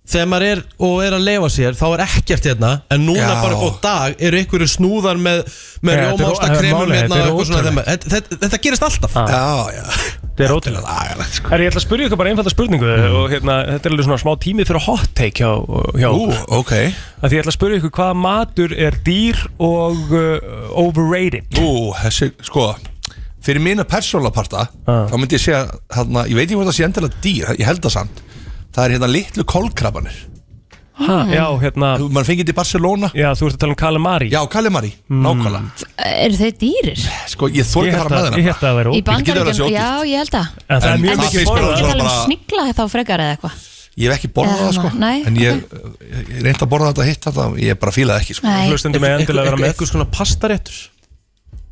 Þegar 0.09 0.27
maður 0.31 0.45
er 0.49 0.59
og 0.87 0.93
er 1.05 1.13
að 1.13 1.25
leifa 1.27 1.49
sér 1.53 1.75
þá 1.77 1.83
er 1.93 2.01
ekkert 2.07 2.45
hérna 2.49 2.69
En 2.95 3.03
núna 3.05 3.27
Já. 3.29 3.41
bara 3.43 3.57
góð 3.61 3.75
dag 3.83 4.15
eru 4.25 4.39
einhverju 4.39 4.67
snúðar 4.71 5.19
með, 5.21 5.43
með 5.85 5.93
Ja, 5.99 5.99
þetta 5.99 6.09
er 6.09 6.09
ó- 6.09 6.17
rjómásta 6.23 6.47
kremum 6.57 6.79
málið, 6.81 6.95
hérna 6.97 7.09
þetta 7.09 7.19
er 7.19 7.29
og 7.29 7.29
eitthvað 7.29 7.49
svona 7.49 7.59
ótrúlegt. 7.59 7.75
þeim- 7.75 7.85
þetta, 7.89 8.09
þetta, 8.15 8.39
þetta 8.45 8.59
gerist 8.65 8.85
alltaf 8.89 9.17
Ah. 9.19 9.27
Já, 9.29 9.45
já 9.77 9.85
Þetta 10.39 10.47
er 10.47 10.53
ótrúlega 10.55 10.87
Lagalegt, 10.87 11.33
sko. 11.35 11.49
Herri, 11.51 11.63
ég 11.65 11.71
ætla 11.73 11.81
að 11.81 11.85
spyrja 11.85 12.07
ykkur 12.07 12.17
bara 12.23 12.29
einfalda 12.31 12.51
spurningu 12.53 12.89
og 13.19 13.29
hérna, 13.33 13.55
þetta 13.75 13.85
er 13.85 13.91
alveg 13.93 14.05
svona 14.07 14.19
smá 14.23 14.33
tími 14.39 14.65
fyrir 14.65 14.81
hot 14.87 15.09
take 15.13 15.43
hjá, 15.43 15.49
hjá 15.99 16.09
Ú, 16.09 16.21
okkur. 16.31 16.59
ok 16.61 16.71
Að 17.19 17.27
Því 17.29 17.35
ég 17.35 17.41
ætla 17.43 17.51
að 17.53 17.57
spyrja 17.59 17.79
ykkur 17.81 17.93
hvaða 17.99 18.15
matur 18.15 18.71
er 18.87 18.93
dýr 19.03 19.41
og 19.59 20.13
uh, 20.15 20.79
overrated 20.79 21.59
Ú, 21.59 21.91
þessi, 22.01 22.31
sko 22.47 22.71
Fyrir 23.43 23.61
mína 23.63 23.85
persónulega 23.87 24.33
parta 24.35 24.65
Ah. 24.87 25.05
þá 25.11 25.15
myndi 25.19 25.37
ég 25.37 25.43
segja, 25.43 25.61
hérna, 25.95 26.25
ég 26.27 26.35
veit 26.35 26.47
ekki 26.49 26.57
hvort 26.59 26.67
það 26.71 26.77
sé 26.79 26.87
endilega 26.87 27.21
dýr 27.23 27.53
ég 27.59 27.65
held 27.69 27.81
það 27.85 27.93
samt 27.99 28.23
það 28.75 28.83
er 28.85 28.93
hérna 28.97 29.09
litlu 29.13 29.43
kolkrabanir 29.49 30.17
ha, 30.99 31.17
Já, 31.31 31.45
hérna 31.61 31.89
mann 32.11 32.25
fengið 32.27 32.41
þetta 32.43 32.51
í 32.51 32.57
Barcelona. 32.57 33.07
Já, 33.15 33.29
þú 33.39 33.47
ert 33.47 33.55
að 33.55 33.61
tala 33.61 33.71
um 33.71 33.77
calamari. 33.79 34.27
Já, 34.33 34.39
Kalimari, 34.51 34.89
nákvæmlega. 35.07 35.85
Eru 36.25 36.35
þau 36.41 36.49
dýrir? 36.59 37.03
Sko, 37.31 37.47
ég 37.55 37.63
þór 37.69 37.87
Ég 37.87 37.93
ekki 37.93 37.95
að 37.95 38.03
held 38.03 38.09
fara 38.09 38.19
að, 38.19 38.25
með 38.25 38.35
ég 38.35 38.35
hennar 38.35 38.49
held 38.49 38.59
að 38.59 38.65
það 38.67 38.75
væri 38.79 38.89
Í 38.89 38.99
ódýr. 38.99 39.23
Getur 39.23 39.39
verið 39.39 39.47
að 39.47 39.55
sé 39.55 39.63
bandaríkjum, 39.63 39.69
ódýrt. 39.69 39.79
já, 39.79 40.11
ég 40.11 40.17
held 40.19 40.35
að. 40.41 40.47
En 40.59 40.81
það 40.83 40.89
er 40.89 40.97
En 40.97 41.01
mjög 41.05 41.15
það 41.15 41.23
mikið 41.23 41.39
finnst 41.39 41.53
mér 41.53 41.63
Ég 41.63 41.69
borðað 41.69 41.79
tala 41.79 42.03
um 42.03 42.09
bara- 42.09 42.25
snigla 42.25 42.65
þá 42.75 42.83
frekar 42.91 43.23
eða 43.23 43.37
eitthvað. 43.37 43.55
Ég 43.99 44.05
hef 44.11 44.17
ekki 44.19 44.29
borðað 44.35 44.59
Eða 44.59 44.67
það 44.67 44.75
sko. 44.79 44.89
nei. 44.99 45.17
En 45.29 45.35
ég, 45.39 45.63
ég 46.35 46.43
reyndi 46.43 46.63
að 46.67 46.71
borða 46.75 46.91
þetta 46.91 47.07
hitt 47.09 47.23
þetta 47.29 47.47
Ég 47.63 47.79
bara 47.79 47.91
fílaði 47.95 48.19
ekki 48.25 48.35
sko. 48.35 48.47
Nei, 48.51 48.67
Hlustandi 48.69 48.99
með 49.03 49.15
endilega 49.19 49.39
að 49.39 49.49
vera 49.49 49.59
með 49.63 49.71
Eitthvað 49.71 49.91
svona 49.93 50.07
pastaréttur 50.19 50.77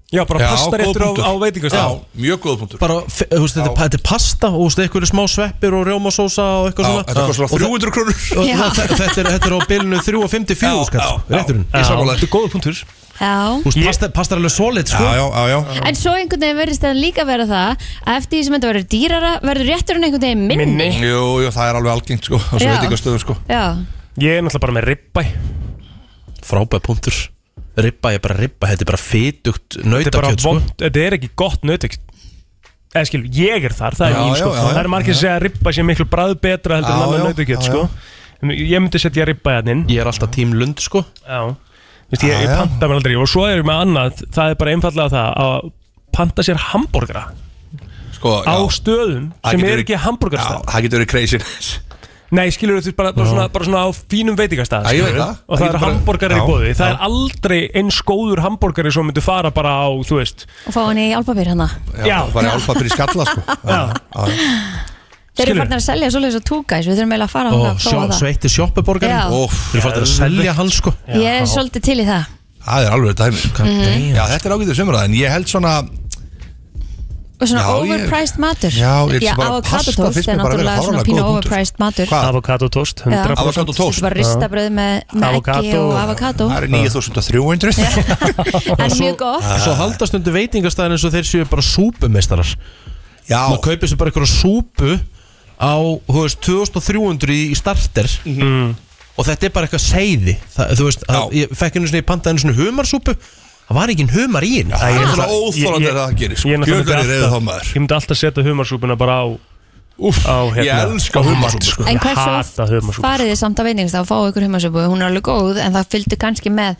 Já, 0.07 0.23
bara 0.23 0.39
Já, 0.39 0.47
pasta 0.55 0.71
góð 0.71 0.79
réttur 0.79 1.01
á, 1.03 1.07
punktur. 1.11 1.25
á 1.27 1.31
veitingastað. 1.35 1.83
Já, 1.83 2.21
mjög 2.23 2.37
góð 2.39 2.55
punktur. 2.61 2.79
Bara, 2.79 2.95
fe- 3.11 3.27
þú 3.27 3.41
veist, 3.43 3.55
þetta, 3.57 3.71
er- 3.71 3.79
þetta 3.81 3.97
er 3.99 4.03
pasta 4.07 4.47
og 4.47 4.55
þú 4.55 4.67
veist, 4.67 4.79
eitthvað 4.79 5.07
smá 5.11 5.23
sveppir 5.27 5.73
og 5.75 5.81
rjómasósa 5.87 6.45
og 6.61 6.67
eitthvað 6.69 6.85
Já, 6.87 6.91
svona. 6.93 7.03
Þetta 7.07 7.33
svona 7.35 7.47
Og 7.47 7.51
þe- 7.51 7.67
300 7.67 7.91
krónur. 7.91 8.15
og 8.39 8.45
Já. 8.47 8.55
þe- 8.55 8.87
Þetta 8.87 9.19
er, 9.19 9.27
þetta 9.33 9.47
er 9.47 9.51
á 9.51 9.59
bilinu 9.67 9.97
3.54 9.99 10.71
Já, 10.79 10.85
skall, 10.87 11.01
já, 11.03 11.11
já. 11.27 11.35
rétturinn 11.35 11.65
Ég 11.75 11.85
sammála 11.91 12.13
Þetta 12.15 12.23
er 12.23 12.31
góða 12.37 12.49
punktur. 12.55 12.75
Já. 13.19 13.33
Þú 13.59 13.67
veist, 13.67 13.83
pasta, 13.87 14.09
pasta 14.15 14.35
er 14.35 14.39
alveg 14.39 14.51
solid, 14.55 14.87
sko. 14.87 15.03
Já, 15.03 15.13
já, 15.19 15.25
já, 15.27 15.59
já. 15.75 15.87
En 15.89 15.95
svo 15.95 16.11
einhvern 16.15 16.39
veginn 16.39 16.57
verðist 16.63 16.81
það 16.87 16.99
líka 17.03 17.25
vera 17.27 17.45
það 17.49 17.75
að 18.07 18.15
eftir 18.15 18.37
því 18.39 18.43
sem 18.47 18.53
þetta 18.55 18.69
verður 18.71 18.87
dýrara 18.95 19.31
verður 19.43 19.67
rétturinn 19.73 20.03
einhvern 20.07 20.21
veginn 20.23 20.47
minni, 20.47 20.65
Minni. 20.65 20.89
Jú, 21.03 21.23
jú, 21.43 21.49
það 21.51 21.67
er 21.67 21.75
alveg 21.81 21.91
algengt 21.97 22.23
sko 22.23 22.37
á 22.39 22.55
svo 22.55 22.63
Já. 22.63 22.77
veitingastöðum 22.79 23.19
sko. 23.19 23.35
Já, 23.49 23.75
Ég 24.21 24.37
er 24.37 24.41
náttúrulega 24.41 24.59
bara 24.63 24.73
með 24.79 24.85
ribbæ 24.87 25.23
Frábæð 26.47 26.79
punktur 26.85 27.13
Ribba 27.77 28.11
er 28.15 28.19
bara 28.23 28.35
ribba, 28.39 28.67
þetta 28.71 28.81
er 28.85 28.89
bara 28.89 28.97
bara 29.77 29.91
nautakjöt, 29.93 30.41
sko. 30.41 30.53
þetta 30.81 31.01
er 31.05 31.15
ekki 31.19 31.29
gott 31.37 31.61
nautakjöt. 31.67 32.03
Eða 32.95 33.05
skil, 33.09 33.23
ég 33.37 33.65
er 33.67 33.73
þar, 33.77 33.93
það 33.99 34.07
er 34.07 34.15
Já, 34.15 34.21
mín 34.23 34.35
sko. 34.39 34.49
já, 34.49 34.57
já, 34.57 34.67
Það 34.73 34.79
er 34.81 34.89
margir 34.93 35.13
að 35.13 35.19
segja 35.19 35.35
að 35.37 35.43
ribba 35.45 35.73
sé 35.75 35.83
miklu 35.85 36.05
bræð 36.09 36.33
betra 36.41 36.77
heldur 36.79 36.93
en 36.93 36.97
Já, 36.97 37.05
annar 37.05 37.19
já, 37.19 37.25
nautakjöt 37.27 37.59
já, 37.61 37.67
sko. 37.67 37.81
Ég 38.47 38.81
myndi 38.81 39.01
setja 39.01 39.25
ribba 39.27 39.53
hérna 39.57 39.73
inn. 39.75 39.83
Ég 39.91 40.01
er 40.01 40.09
alltaf 40.09 40.31
tím 40.33 40.53
lund, 40.57 40.79
sko. 40.81 41.03
Já. 41.27 41.41
Vist, 42.09 42.23
ég, 42.23 42.31
Já, 42.31 42.39
ég 42.41 42.49
já. 42.49 42.55
panta 42.63 42.87
mér 42.87 42.95
aldrei. 43.01 43.15
Og 43.19 43.27
svo 43.29 43.45
er 43.45 43.59
ég 43.61 43.67
með 43.67 43.81
annað 43.83 44.23
það 44.31 44.49
er 44.53 44.55
bara 44.63 44.73
einfallega 44.77 45.09
það 45.13 45.41
að 45.45 45.71
panta 46.17 46.41
sér 46.47 46.61
hambúrgara 46.71 47.25
Sko, 48.17 48.31
á 48.47 48.57
já. 48.57 48.69
stöðum 48.73 49.25
Það 49.43 49.51
sem 49.51 49.59
getur 49.59 49.67
er 49.67 49.75
verið- 49.75 49.83
ekki 49.85 49.93
Já, 49.93 50.01
hambúrgarstað 50.07 50.63
það 50.71 50.81
getur 50.87 50.97
verið 51.03 51.11
crazy 51.11 51.37
Nei, 52.31 52.49
skilur 52.51 52.81
þú 52.83 52.91
bara, 52.97 53.13
bara, 53.15 53.27
svona, 53.29 53.45
bara 53.53 53.65
svona 53.65 53.81
á 53.87 53.89
fínum 53.95 54.35
veitingastað 54.35 54.83
Já, 54.83 54.91
ég 54.97 55.05
veit 55.05 55.13
skilurðu, 55.13 55.23
það. 55.23 55.37
og 55.47 55.53
Það 55.53 55.61
það 55.61 55.67
getur 55.67 55.75
er 55.77 55.79
bara- 55.79 55.93
hambúrgari 55.93 56.33
í 56.33 56.37
Já, 56.41 56.47
bóði 56.49 56.71
það 56.75 56.87
já. 56.87 56.91
er 56.91 56.97
aldrei 57.07 57.59
eins 57.79 57.99
góður 58.09 58.41
hambúrgari 58.43 58.91
sem 58.91 59.05
myndi 59.07 59.23
fara 59.23 59.51
bara 59.55 59.71
á, 59.79 59.87
þú 60.03 60.19
veist. 60.19 60.45
Og 60.67 60.73
fá 60.75 60.81
hann 60.89 60.97
í 60.99 61.07
álpapir 61.15 61.47
hana 61.53 61.69
Já. 62.03 62.19
Það 62.27 62.33
var 62.35 62.43
í 62.43 62.51
álpapir 62.57 62.85
í 62.89 62.91
skalla 62.91 63.25
sko. 63.31 63.41
Já. 63.71 63.81
Þeir 65.37 65.51
eru 65.51 65.53
Skilur. 65.53 65.59
farin 65.61 65.77
að 65.77 65.83
selja 65.85 66.07
svoleiðis 66.13 66.37
á 66.41 66.43
túgæs 66.49 66.87
Við 66.89 66.95
þurfum 66.97 67.11
eiginlega 67.13 67.27
að 67.27 67.33
fara 67.35 67.49
Og 67.53 67.61
hann 67.61 67.75
að 67.75 67.81
sjó, 67.83 67.91
prófa 67.93 68.07
það. 68.09 68.19
sveitti 68.21 68.49
sjoppuborgarinn? 68.49 69.19
Já. 69.21 69.37
Óf, 69.37 69.57
Þeir 69.71 69.77
eru 69.77 69.83
fættir 69.87 70.05
að 70.07 70.11
selja 70.17 70.53
hann, 70.57 70.71
sko. 70.73 70.93
Ég 71.13 71.35
er 71.41 71.45
svolítið 71.51 71.83
til 71.87 71.97
í 72.01 72.05
það. 72.07 72.31
Það 72.67 72.87
er 72.87 72.95
alveg 72.97 73.13
dæmi. 73.21 73.43
Damn. 73.57 74.15
Já, 74.17 74.23
þetta 74.33 74.49
er 74.49 74.55
ágætið 74.57 74.79
sömur 74.81 74.97
En 75.03 75.13
ég 75.15 75.29
held 75.31 75.47
svona 75.47 75.73
Og 77.37 77.45
svona 77.45 77.61
Já, 77.61 77.69
ég- 77.69 77.81
overpriced 77.85 78.37
matur 78.41 78.71
Já, 78.73 78.93
ég 79.13 79.21
held 79.21 79.37
bara 79.37 79.49
avocado 79.51 79.77
pasta 79.77 79.91
toast 79.93 80.13
finnst 80.17 80.29
er 80.29 80.37
mér 80.37 80.43
bara 80.43 80.55
vera 80.57 80.63
náttúrulega 80.63 80.81
svona 80.81 80.97
fáránlega 80.97 81.05
pínu 81.05 81.21
punktur. 81.21 81.33
overpriced 81.37 81.75
matur 81.83 82.05
Hvað? 82.09 82.23
avokado 82.31 82.69
toast, 82.73 83.01
100% 83.05 83.13
Já. 83.13 83.41
Avocado 83.43 83.73
toast. 83.77 84.01
Var 84.01 84.13
ristabröð 84.17 84.69
með, 84.73 84.93
með 85.13 85.21
eggi 85.21 85.29
Avocado. 85.29 85.81
og 85.85 85.97
avokado 86.01 86.47
Það 86.49 86.63
er 86.63 86.67
9300 86.73 87.77
En 88.87 88.91
mjög 88.97 89.17
gott 89.21 89.45
Svo 89.61 89.75
haldast 89.77 90.17
undir 90.17 90.33
veitingastæðin 90.33 90.95
eins 90.97 91.05
og 91.05 91.13
þeir 91.13 91.29
séu 91.29 91.45
bara 91.51 91.61
súpumeistarar 91.61 92.55
Já. 93.29 93.43
maður 93.51 93.63
kaupir 93.69 93.89
sér 93.91 93.97
bara 94.01 94.09
eitthvað 94.09 94.33
súpu 94.33 94.91
á, 95.61 95.73
þú 96.09 96.19
veist, 96.23 96.41
2300 96.41 97.33
í, 97.33 97.39
í 97.53 97.55
starter 97.57 98.07
Mm. 98.25 98.73
og 99.17 99.25
þetta 99.25 99.45
er 99.45 99.49
bara 99.53 99.67
eitthvað 99.67 99.85
seiði 99.85 100.35
það, 100.55 100.73
þú 100.77 100.83
veist, 100.89 101.03
að, 101.09 101.31
ég 101.33 101.53
fekk 101.57 101.75
einu 101.77 101.87
svona 101.89 102.01
í 102.01 102.07
pantaðinu 102.07 102.43
svona 102.45 102.57
humarsúpu 102.61 103.15
það 103.67 103.77
var 103.79 103.93
ekki 103.93 104.05
humar 104.15 104.47
í 104.47 104.51
henni 104.61 104.79
Það 104.79 104.97
er 104.97 105.11
svona 105.11 105.27
óþólandi 105.33 105.89
að 105.91 105.99
það 105.99 106.15
gerir 106.21 106.41
sko. 106.41 106.51
Ég 106.51 107.77
myndi 107.77 107.97
alltaf 107.97 108.19
setja 108.21 108.45
humarsúpuna 108.47 108.97
bara 108.99 109.19
á 109.23 109.25
Úff, 109.97 110.19
á, 110.29 110.45
ég 110.61 110.69
elska 110.69 111.23
humarsúpu 111.25 111.71
sko. 111.71 111.85
En 111.89 111.97
hversu 111.97 113.01
farið 113.01 113.31
þið 113.31 113.39
samt 113.39 113.57
að 113.61 113.69
veitingstað 113.71 114.03
og 114.03 114.09
fáið 114.11 114.27
ykkur 114.31 114.45
humarsúpu 114.45 114.83
hún 114.91 115.01
er 115.01 115.09
alveg 115.09 115.25
góð 115.25 115.57
en 115.63 115.73
það 115.73 115.87
fylgdu 115.95 116.19
kannski 116.21 116.53
með 116.53 116.77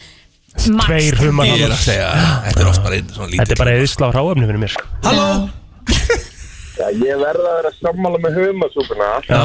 Tveir 0.58 1.18
humar 1.22 1.50
Ég 1.50 1.64
er 1.66 1.74
að 1.74 1.82
segja, 1.82 2.12
þetta 2.46 2.62
er 2.62 2.70
oft 2.70 2.84
bara 2.86 3.00
einn 3.00 3.10
svona 3.14 3.30
lítið 3.32 3.42
Þetta 3.42 3.56
er 3.58 3.62
bara 3.64 3.74
eðisla 3.78 4.10
á 4.10 4.12
ráefni 4.14 4.48
fyrir 4.50 4.62
mér 4.62 4.74
sko. 4.74 4.86
Halló? 5.08 5.26
Já, 6.78 6.86
ég 6.94 7.18
verða 7.24 7.50
að 7.50 7.58
vera 7.58 7.74
sammála 7.82 8.22
með 8.22 8.40
humasúpuna 8.44 9.10
Já 9.26 9.42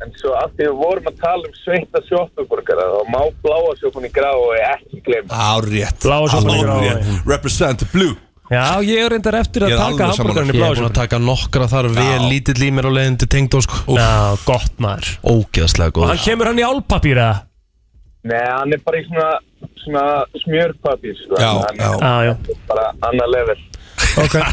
En 0.00 0.12
svo 0.16 0.32
að 0.40 0.54
því 0.56 0.64
við 0.64 0.78
vorum 0.80 1.08
að 1.10 1.18
tala 1.20 1.48
um 1.50 1.56
sveita 1.60 2.00
sjóttuborgara 2.08 2.86
þá 2.88 3.00
má 3.12 3.20
bláa 3.44 3.74
sjópun 3.80 4.06
í 4.08 4.10
grá 4.14 4.30
og 4.32 4.54
ekki 4.56 5.02
glemma 5.04 5.40
Árétt 5.50 6.06
Bláa 6.06 6.24
í. 6.24 6.64
Árétt. 6.64 7.10
Represent 7.28 7.84
blue 7.92 8.16
Já, 8.50 8.80
ég 8.82 8.98
er 9.04 9.12
reyndar 9.14 9.36
eftir 9.38 9.62
að 9.62 9.76
taka 9.76 9.84
alveg 9.84 10.00
sammála. 10.00 10.16
hambúrgarinn 10.16 10.50
í 10.50 10.56
Ég 10.56 10.56
er 10.56 10.64
bláa 10.64 10.78
búin 10.80 10.88
að 10.88 10.96
taka 10.96 11.20
nokkra 11.22 11.68
þar 11.70 11.88
vel 12.00 12.24
lítill 12.32 12.64
í 12.66 12.70
mér 12.74 12.88
á 12.90 12.92
leiðin 12.96 13.18
til 13.22 13.28
tengdó 13.30 13.60
sko. 13.62 13.94
Já, 13.94 14.08
gott 14.48 14.80
maður 14.82 15.12
Ógeðslega 15.22 15.92
Og 15.92 16.00
góð 16.00 16.10
hann 16.10 16.24
kemur 16.24 16.50
hann 16.50 16.58
í 16.58 16.66
álpapír 16.66 17.20
eða? 17.20 17.36
Nei, 18.26 18.42
hann 18.42 18.74
er 18.74 18.82
bara 18.84 18.98
í 19.00 19.04
svona, 19.06 19.28
svona 19.84 20.02
smjörpapír 20.42 21.14
sko. 21.22 21.38
Já, 21.40 21.52
já. 22.26 22.34
Bara 22.70 22.84
annar 23.10 23.28
level. 23.32 23.58
Ok. 24.20 24.34
Og, 24.40 24.44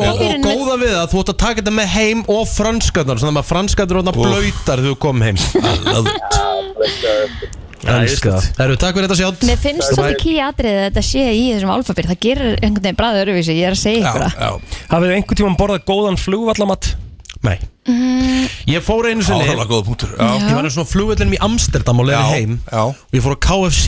og 0.00 0.04
góða 0.44 0.76
við 0.80 0.92
það, 0.94 1.06
þú 1.12 1.18
ætti 1.20 1.32
að 1.34 1.40
taka 1.42 1.58
þetta 1.60 1.72
með 1.76 1.88
heim 1.92 2.20
og 2.32 2.42
franskarnar, 2.48 3.18
svona 3.20 3.40
að 3.42 3.48
franskarnar 3.50 3.98
er 4.00 4.04
blöytar 4.16 4.78
þegar 4.80 4.86
þú 4.86 4.94
kom 5.02 5.18
heim. 5.26 5.36
Elska 7.88 8.32
það. 8.34 8.46
Herru, 8.58 8.76
takk 8.80 8.96
fyrir 8.96 9.06
þetta 9.06 9.18
sjátt. 9.18 9.44
Mér 9.48 9.58
finnst 9.62 9.88
svolítið 9.94 10.18
ký 10.22 10.32
atriðið 10.44 10.78
að 10.78 10.84
þetta 10.88 11.02
sé 11.08 11.22
í 11.30 11.32
þessum 11.54 11.72
álfabir 11.74 12.06
það 12.10 12.18
gerir 12.24 12.50
einhvern 12.58 12.84
veginn 12.84 12.98
bræði 12.98 13.18
öruvísi 13.24 13.54
ég 13.58 13.66
er 13.68 13.74
að 13.76 13.82
segja 13.82 14.00
ykkur 14.02 14.22
já. 14.24 14.30
Hafið 14.90 15.06
þið 15.06 15.14
einhvern 15.18 15.38
tímann 15.40 15.58
borðað 15.60 15.86
góðan 15.88 16.18
flugvallamatt? 16.20 16.84
Nei. 17.46 17.58
Ég 18.68 18.80
fór 18.84 19.02
einu 19.08 19.22
sinni 19.24 19.46
Ég 19.46 19.54
var 19.62 19.68
einu 20.64 20.72
svona 20.74 20.90
flugvöldinum 20.90 21.36
í 21.36 21.40
Amsterdam 21.46 21.98
leiðin 22.02 22.18
Já, 22.18 22.22
heim. 22.34 22.52
já. 22.66 22.82
Og 22.90 23.14
ég 23.16 23.22
fór 23.24 23.34
á 23.38 23.40
KFC 23.46 23.84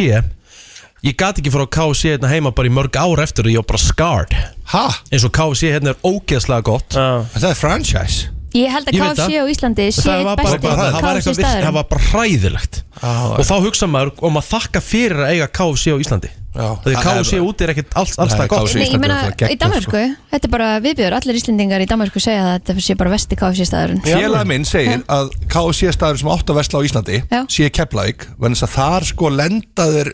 Ég 1.01 1.17
gat 1.17 1.39
ekki 1.41 1.49
fór 1.53 1.65
á 1.65 1.69
KFC 1.73 2.11
hérna 2.13 2.29
heima 2.29 2.51
bara 2.53 2.69
í 2.69 2.73
mörg 2.77 2.97
ár 3.01 3.23
eftir 3.25 3.47
og 3.49 3.55
ég 3.55 3.63
var 3.63 3.69
bara 3.73 3.81
scarred. 3.81 4.35
Ha? 4.75 4.83
eins 5.11 5.25
og 5.25 5.33
KFC 5.33 5.71
hérna 5.73 5.95
er 5.95 6.03
ógeðslega 6.05 6.63
gott. 6.67 6.93
Já. 6.93 7.25
Það 7.39 7.49
er 7.55 7.57
franchise. 7.57 8.29
Ég 8.51 8.67
held 8.75 8.89
að 8.91 8.97
Ég 8.99 9.01
veit 9.01 9.15
KFC 9.15 9.31
það. 9.31 9.41
á 9.41 9.45
Íslandi 9.55 9.85
sé 9.95 10.03
það 10.03 10.25
var 10.27 10.37
bara, 10.37 10.43
besti 10.43 10.59
bara, 10.67 10.75
það 10.77 10.93
var 10.93 11.01
KFC 11.01 11.17
eitthvað 11.17 11.37
vilt, 11.39 11.47
það 11.47 11.55
staðurinn 11.55 11.77
var 11.79 11.87
bara 11.95 12.05
hræðilegt. 12.11 12.81
Ah, 13.01 13.25
og 13.39 13.45
þá 13.47 13.55
hugsa 13.65 13.87
maður 13.89 14.11
og 14.21 14.33
maður 14.35 14.49
þakka 14.51 14.81
fyrir 14.85 15.21
að 15.25 15.33
eiga 15.37 15.49
KFC 15.61 15.95
á 15.95 15.97
Íslandi. 16.05 16.31
Já. 16.51 16.67
því 16.83 16.93
Það 16.97 17.05
KFC 17.07 17.33
er- 17.39 17.45
úti 17.47 17.63
er 17.63 17.71
ekkert 17.71 17.93
alls, 17.95 18.15
alls 18.19 18.33
Nei, 18.35 18.39
það 18.41 18.49
gott. 18.51 18.59
KFC 18.67 18.75
Nei, 18.75 18.83
ég 18.83 18.89
Íslandi 18.91 18.97
er 18.97 19.01
meina, 19.05 19.15
náttúrulega 19.15 19.37
geggjað, 19.39 19.53
í 19.55 19.59
Danmarku, 19.63 20.01
þetta 20.33 20.45
er 20.45 20.51
bara 20.51 20.69
viðbjör 20.83 21.15
Allir 21.21 21.39
Íslendingar 21.39 21.81
í 21.81 21.87
Danmarku 21.87 22.21
segja 22.21 22.43
að 22.43 22.51
þetta 22.59 22.83
sé 22.89 22.97
bara 22.99 23.11
vesti 23.15 23.39
KFC 23.39 23.67
staðurinn. 23.71 24.03
Félag 24.03 24.47
minn 24.51 24.65
segir 24.67 25.05
að 25.07 25.31
KFC 25.47 25.93
staður 25.95 26.19
sem 26.19 26.33
átt 26.35 26.51
að 26.51 26.59
vesla 26.59 26.83
á 26.83 26.87
Íslandi 26.91 27.23
Já. 27.31 27.41
sé 27.47 27.71
Keflavík 27.71 28.27
vegna 28.35 28.59
þess 28.59 28.67
að 28.67 28.75
þar 28.75 29.07
sko 29.15 29.31
lendaðir 29.31 30.13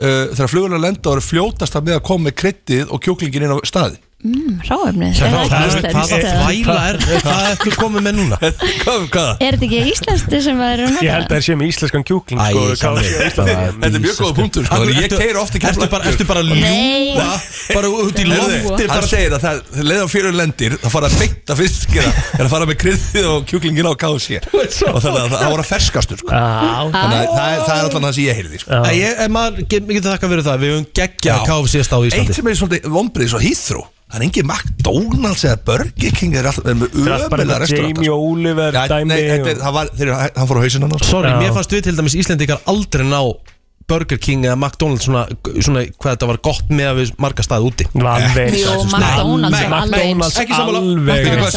uh, 0.00 0.32
þegar 0.32 0.52
flugulega 0.52 0.84
lenda 0.86 1.10
og 1.10 1.18
eru 1.18 1.26
fljótast 1.26 1.76
að 1.76 1.88
með 1.88 1.98
að 1.98 2.06
koma 2.08 2.28
með 2.28 2.38
kryddið 2.42 2.92
og 2.92 3.02
kjúklingin 3.04 3.46
inn 3.48 3.56
á 3.56 3.58
staði 3.68 4.00
mm, 4.22 4.60
er 5.26 5.32
það 5.32 5.42
íslenskt? 5.66 5.92
hvaða 5.92 6.16
þvæla 6.62 6.82
er 6.88 6.96
hvað 7.22 7.42
ertu 7.52 7.70
komið 7.76 8.02
með 8.06 8.14
núna? 8.18 8.36
Er 9.42 9.50
þetta 9.56 9.66
ekki 9.68 9.80
íslenskt 9.92 10.32
sem 10.46 10.56
það 10.62 10.70
eru 10.76 10.84
nota? 10.92 11.04
Ég 11.06 11.10
held 11.16 11.26
að 11.26 11.32
það 11.36 11.42
sé 11.46 11.52
með 11.58 11.66
íslenskan 11.72 12.02
kjúkling 12.08 12.38
sko, 12.42 12.60
á. 12.72 12.74
Þetta 13.32 13.88
er 13.88 13.92
mjög 14.02 14.16
góða 14.22 14.34
punktur 14.38 14.62
sko, 14.68 14.74
ég 15.02 15.08
keir 15.22 15.36
ofta 15.42 15.54
í 15.58 15.60
Ertu 15.72 15.86
bara, 15.92 16.04
ertu 16.12 16.24
bara 16.28 16.40
að 16.42 16.46
ljúa 16.52 16.62
bara 17.72 17.86
út 18.02 18.16
í 18.22 18.24
lofti 18.28 18.82
Hann 18.82 18.92
bara 18.92 19.08
segir 19.12 19.32
að 19.36 19.40
það, 19.46 19.56
þegar 19.72 19.86
leiðan 19.92 20.10
fyrir 20.12 20.32
lendir 20.38 20.72
það 20.82 20.90
fara 20.96 21.06
að 21.10 21.14
beita 21.22 21.52
fiskina 21.58 22.10
er 22.38 22.44
að 22.46 22.52
fara 22.52 22.64
með 22.70 22.76
kryddið 22.82 23.26
og 23.32 23.38
kjúklingin 23.50 23.88
á 23.88 23.90
KFC 24.02 24.28
og 24.42 24.98
þannig 25.02 25.22
að 25.22 25.28
það 25.36 25.46
voru 25.52 25.62
að 25.64 25.70
ferskastur 25.72 26.18
sko. 26.22 26.30
Já 26.32 26.36
þannig 26.92 27.18
að 27.18 27.24
það 27.32 27.48
er, 27.48 27.52
það 27.62 27.76
er 27.76 27.82
allan 27.88 28.04
það 28.06 28.12
sem 28.18 28.24
ég 28.26 28.34
heyrði 28.40 28.58
sko. 28.62 28.68
Ég, 28.92 29.10
get- 29.72 29.88
þakka 30.12 30.26
fyrir 30.32 30.44
það 30.46 30.56
Við 30.62 30.68
höfum 30.72 30.88
geggja 30.98 31.32
Já. 31.32 31.36
Svo 34.12 34.18
Það 34.18 34.20
er 34.20 34.26
engin 34.26 34.48
McDonalds 34.52 35.44
eða 35.48 35.58
Burger 35.64 36.12
King 36.18 36.34
Það 36.36 36.42
er 36.42 36.48
alltaf 36.50 36.66
er 36.68 36.74
með 36.76 36.92
Það 36.92 37.00
er 37.00 37.30
bara 37.32 37.46
ömulega 37.46 37.46
þetta 37.46 37.62
restauranta 37.62 38.02
Jamie 38.02 38.12
Oliver 38.12 38.76
Já, 38.76 38.82
dæmi 38.92 39.08
nei, 39.08 39.22
þetta 39.30 39.50
er, 39.54 39.62
það 39.62 39.72
var, 39.78 39.90
þeir, 39.96 40.12
hann 40.36 40.50
fór 40.52 40.60
á 40.60 40.62
hausinn 40.66 40.84
hann 40.84 40.92
sko. 41.00 41.08
Sorry, 41.14 41.32
Já. 41.32 41.38
mér 41.40 41.56
fannst 41.56 41.72
við 41.72 41.82
til 41.88 41.96
dæmis 41.96 42.16
Íslendingar 42.20 42.60
aldrei 42.68 43.06
ná 43.08 43.22
Burger 43.92 44.16
King 44.22 44.44
eða 44.46 44.54
McDonalds 44.56 45.04
svona, 45.08 45.24
svona 45.58 45.80
hvað 45.90 46.12
þetta 46.14 46.28
var 46.30 46.38
gott 46.46 46.68
með 46.70 46.86
að 46.92 46.98
við 47.00 47.10
marga 47.24 47.42
staði 47.44 47.66
úti 47.72 47.86
Alveg 47.98 48.54
Jú. 48.60 48.76
McDonalds 48.92 49.58
er 49.58 49.74
alveg 49.74 50.04
eins 50.06 50.20
McDonalds 50.22 50.38
Ekki 50.44 50.54
sammála. 50.54 50.82
alveg 50.84 51.26
Fyrir 51.26 51.42
eins. 51.42 51.56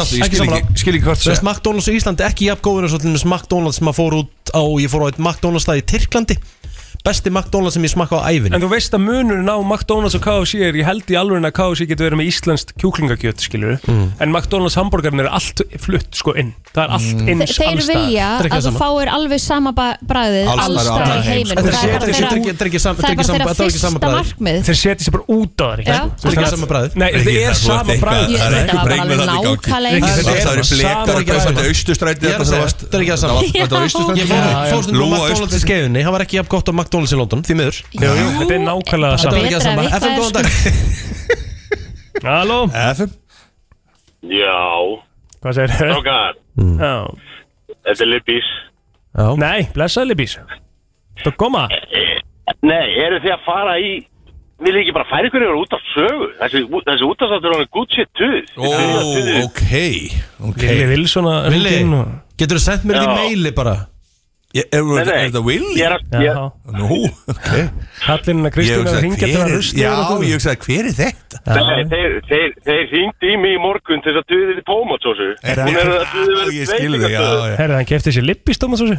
aftur 0.00 0.16
Ég 0.16 0.24
Ekki 0.24 0.40
sammála. 0.40 0.60
ekki, 0.62 0.78
skil 0.80 0.94
ekki 0.96 1.04
hvað 1.10 1.20
Þú 1.20 1.30
veist, 1.34 1.44
McDonalds 1.50 1.90
í 1.90 1.96
Íslandi 2.00 2.26
ekki 2.30 2.48
jafn 2.48 2.64
góður 2.64 2.88
eins 2.88 2.96
og 2.96 3.02
til 3.04 3.10
dæmis 3.12 3.26
McDonalds 3.28 3.78
sem 3.82 3.90
að 3.92 3.98
fór 4.00 4.16
út 4.22 4.54
á, 4.56 4.62
ég 4.80 4.90
fór 4.94 5.04
á 5.04 5.06
eitt 5.12 5.20
McDonalds 5.20 5.66
stað 5.68 5.82
í 5.82 5.86
Tyrklandi 5.92 6.38
besti 7.04 7.30
McDonalds 7.32 7.74
sem 7.74 7.82
ég 7.86 7.92
smakka 7.94 8.20
á 8.20 8.28
ævinni. 8.28 8.54
En 8.54 8.60
þú 8.60 8.68
veist 8.74 8.92
að 8.92 9.00
munurinn 9.06 9.48
á 9.48 9.56
McDonalds 9.64 10.14
og 10.18 10.22
KFC 10.24 10.60
er 10.68 10.74
Ég 10.80 10.84
held 10.84 11.04
í 11.08 11.16
alveg 11.16 11.40
að 11.48 11.54
KFC 11.56 11.86
getur 11.88 12.10
verið 12.10 12.18
með 12.20 12.28
íslenskt 12.30 12.74
kjúklingakjöt 12.80 13.40
skilur 13.40 13.78
Mm. 13.86 14.12
En 14.20 14.30
McDonalds 14.32 14.74
hambúrgarinn 14.76 15.20
er 15.20 15.28
allt 15.32 15.62
flutt 15.80 16.12
sko 16.14 16.32
inn. 16.36 16.52
Það 16.74 16.84
er 16.84 16.90
allt 16.96 17.14
Mm. 17.16 17.28
eins 17.28 17.40
Þe- 17.40 17.56
Þeir 17.56 17.68
alls 17.70 17.84
staðar. 17.84 18.06
vilja 18.06 18.28
ekki 18.30 18.44
að 18.44 18.50
þú 18.50 18.50
það 18.50 18.62
sama. 18.62 18.78
fáir 18.80 19.08
alveg 19.10 19.40
sama 19.40 19.70
bræðið 19.72 20.46
Alls 20.50 20.60
alls 20.60 20.80
staðar 20.80 21.00
á 21.00 21.06
staðar. 21.10 21.16
í 21.16 21.22
heiminn. 21.30 21.56
Það 21.56 21.60
Þetta 21.60 21.70
er 21.70 21.70
bara 21.70 21.80
ekki- 21.80 21.90
þetta 21.90 22.00
er 22.00 22.10
þeirra- 22.10 22.30
ekki- 22.30 22.50
þetta 22.50 22.60
er 22.60 22.68
ekki 22.70 22.80
sam- 22.80 22.96
það 22.96 23.00
er 23.00 23.10
ekki 23.10 23.16
bara 23.16 23.30
þeirra 23.30 23.40
er 23.40 23.70
ekki 23.70 23.80
sama 23.80 23.98
fyrsta 24.00 24.10
markmið. 24.20 24.60
Þeir 24.68 24.76
setja 24.80 25.02
sér 25.06 25.12
bara 25.16 25.26
út 25.30 25.56
á 25.56 25.66
þar 25.70 25.78
Já. 25.80 25.84
Þetta 25.90 26.26
er 26.30 26.34
ekki 26.40 26.50
sama 26.50 26.66
bragð 26.70 26.90
Nei, 27.00 27.10
þetta 27.10 27.30
er 27.40 27.54
sama 27.54 27.92
bræð 28.00 28.28
Ég- 28.30 28.40
Það 28.40 28.46
er 28.46 28.50
þetta 28.50 28.60
ekki 28.60 28.76
var 28.76 28.84
bara 28.84 28.96
alveg 29.00 29.18
nákvæmlega 29.20 29.40
Að 36.90 36.96
að 36.96 37.06
McDonalds 37.06 37.12
í 37.14 37.18
London, 37.20 37.42
því 37.46 37.54
miður. 37.60 37.76
Jú, 37.94 38.08
jú, 38.10 38.26
þetta 38.40 38.54
er 38.56 38.62
nákvæmlega 38.66 39.16
Þetta 39.20 39.30
var 39.30 39.36
sama 39.36 39.38
ekki 39.40 39.54
Betra 39.54 39.62
sama. 39.62 39.82
FM, 39.94 40.12
góðan 40.18 40.30
er 40.30 40.42
dag. 40.42 40.46
Halló, 42.26 42.58
FM 42.94 43.10
Já, 44.30 44.58
hvað 45.40 45.54
segir 45.56 45.72
þau? 45.78 45.92
okkar, 46.00 46.34
Já. 46.60 46.94
þetta 47.86 48.04
er 48.04 48.10
Lippís. 48.10 48.48
Já. 49.16 49.26
Nei, 49.40 49.60
blessaði 49.74 50.10
Libís 50.10 50.34
Þú 51.24 51.32
koma. 51.40 51.62
Nei, 52.66 52.86
eru 53.00 53.20
þið 53.22 53.32
að 53.36 53.42
fara 53.46 53.74
í, 53.80 53.92
vil 54.66 54.74
ekki 54.82 54.92
bara 54.96 55.08
færa 55.08 55.28
ykkur 55.30 55.44
yfir 55.46 55.58
út 55.62 55.74
af 55.78 55.86
sögu? 55.94 56.28
Þessi, 56.42 56.62
þessi 56.90 57.08
útastáttur 57.08 57.56
er 57.56 57.66
good 57.76 57.90
shit 57.96 58.10
tuð. 58.16 58.52
Ó, 58.56 58.68
ok. 59.46 59.62
Ok. 60.50 60.60
Vili 60.66 60.86
Vilsson 60.92 61.28
að 61.30 61.48
og- 61.54 62.12
getur 62.40 62.56
þú 62.60 62.64
sendt 62.66 62.84
mér 62.88 62.98
þetta 63.00 63.08
í 63.08 63.16
Já. 63.16 63.18
meili 63.24 63.52
bara 63.56 63.74
Ég- 64.50 64.66
Er 64.74 64.82
Nei, 64.82 64.98
er 64.98 65.06
nei, 65.06 65.42
Willi? 65.46 65.80
Er 65.80 65.92
að, 65.94 66.00
ég, 66.10 66.24
Já, 66.26 66.38
Nú, 66.74 66.96
ok. 67.30 67.50
Að 68.10 68.24
hugsaði, 68.82 69.02
hringja 69.04 69.28
til 69.30 69.42
að 69.44 69.52
rusli 69.54 69.84
Já, 69.84 69.92
ég 70.26 70.32
hugsaði, 70.34 70.58
hver 70.64 70.88
er 70.90 70.96
þetta? 70.98 71.40
Nei, 71.60 71.84
þeir, 71.92 72.16
þeir, 72.26 72.56
þeir 72.66 72.82
hringdi 72.90 73.30
í 73.30 73.36
mig 73.44 73.54
í 73.54 73.60
morgun 73.62 74.02
til 74.02 74.10
þess 74.16 74.22
að 74.24 74.32
duði 74.34 74.56
við 74.58 74.64
tómatsósu. 74.72 75.28
Hún 75.38 75.78
er 75.78 75.92
að 75.94 76.16
duði 76.16 76.34
Já, 76.34 76.48
við 76.50 76.58
Ég 76.58 76.72
skilði 76.72 77.02
þig, 77.04 77.14
já, 77.14 77.22
já. 77.22 77.56
Herði, 77.60 77.76
hann 77.78 77.88
kefti 77.92 78.14
sér 78.16 78.26
Libís 78.26 78.58
Tómasósu 78.64 78.98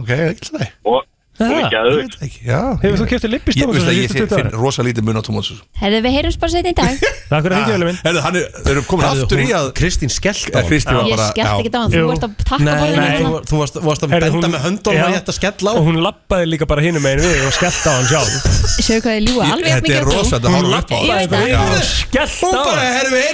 Ok, 0.00 0.10
ekki 0.16 0.54
það 0.56 0.66
Og 0.88 1.04
er 1.40 2.10
Ég 2.20 2.82
Hefur 2.84 2.96
þú 3.00 3.06
kefti 3.10 3.28
Libís 3.30 3.56
Ég 3.56 3.66
að 3.70 3.96
ég 3.96 4.12
finn- 4.12 4.52
rosa 4.60 4.84
lítið 4.84 5.02
mun 5.06 5.16
á 5.16 5.22
tómatsús 5.24 5.60
Herðu, 5.80 5.98
við 6.04 6.12
heyrjumst 6.16 6.40
bara 6.40 6.52
setja 6.52 6.70
í 6.70 6.76
dag. 6.76 6.94
Takk 7.30 7.42
fyrir 7.44 7.54
að 7.54 7.60
hringja, 7.60 7.74
Vili 7.76 7.86
minn 7.88 7.98
Herðu, 8.04 8.20
hann 8.26 8.36
er, 8.40 8.44
þeir 8.60 8.74
eru 8.74 8.82
komin 8.90 9.04
Herðu, 9.06 9.22
aftur 9.24 9.38
í 9.40 9.48
að 9.56 9.66
Kristín 9.80 10.10
skellt 10.12 10.50
á 10.50 10.58
að 10.60 10.64
Kristi 10.70 10.92
var 10.94 11.04
Ég 11.04 11.14
bara 11.16 11.28
skellt 11.30 11.54
ekki 11.60 11.70
á 11.70 11.80
hann, 11.80 11.90
þú 11.94 11.96
ert 12.14 12.24
að 12.26 12.32
takka 12.44 12.64
nei, 12.64 12.74
þú, 12.76 12.84
hérna. 13.00 13.30
þú, 13.50 13.54
varst, 13.62 13.74
varst 13.88 14.02
að 14.04 14.08
benda 14.16 14.48
með 14.50 14.60
höndunum 14.66 15.00
og 15.00 15.10
ég 15.10 15.18
ætti 15.20 15.30
að 15.30 15.38
skella 15.38 15.68
á. 15.70 15.74
Og 15.80 15.84
hún 15.88 15.96
lappaði 16.04 16.44
líka 16.50 16.64
bara 16.70 16.80
hinum 16.84 17.02
megin 17.04 17.22
við 17.24 17.46
og 17.46 17.52
skellt 17.56 17.84
á 17.86 17.92
hann 17.94 18.08
sjálf. 18.10 18.34
Sjöu 18.80 19.00
hvað 19.00 19.12
þið 19.16 19.22
ljúa, 19.28 19.44
alveg 19.54 19.70
jafn 19.70 19.80
Þetta 19.80 19.86
mikið 19.86 19.96
er 20.00 20.04
rosa, 20.10 20.34
þetta 20.36 20.48
horfum 20.54 20.74
upp 20.76 20.90
á. 20.90 20.98
Ég 21.00 22.26
Hún 22.40 22.54
á 22.54 22.60
bara, 22.60 22.80
hann. 22.80 22.90
Herru, 23.00 23.10
við 23.14 23.30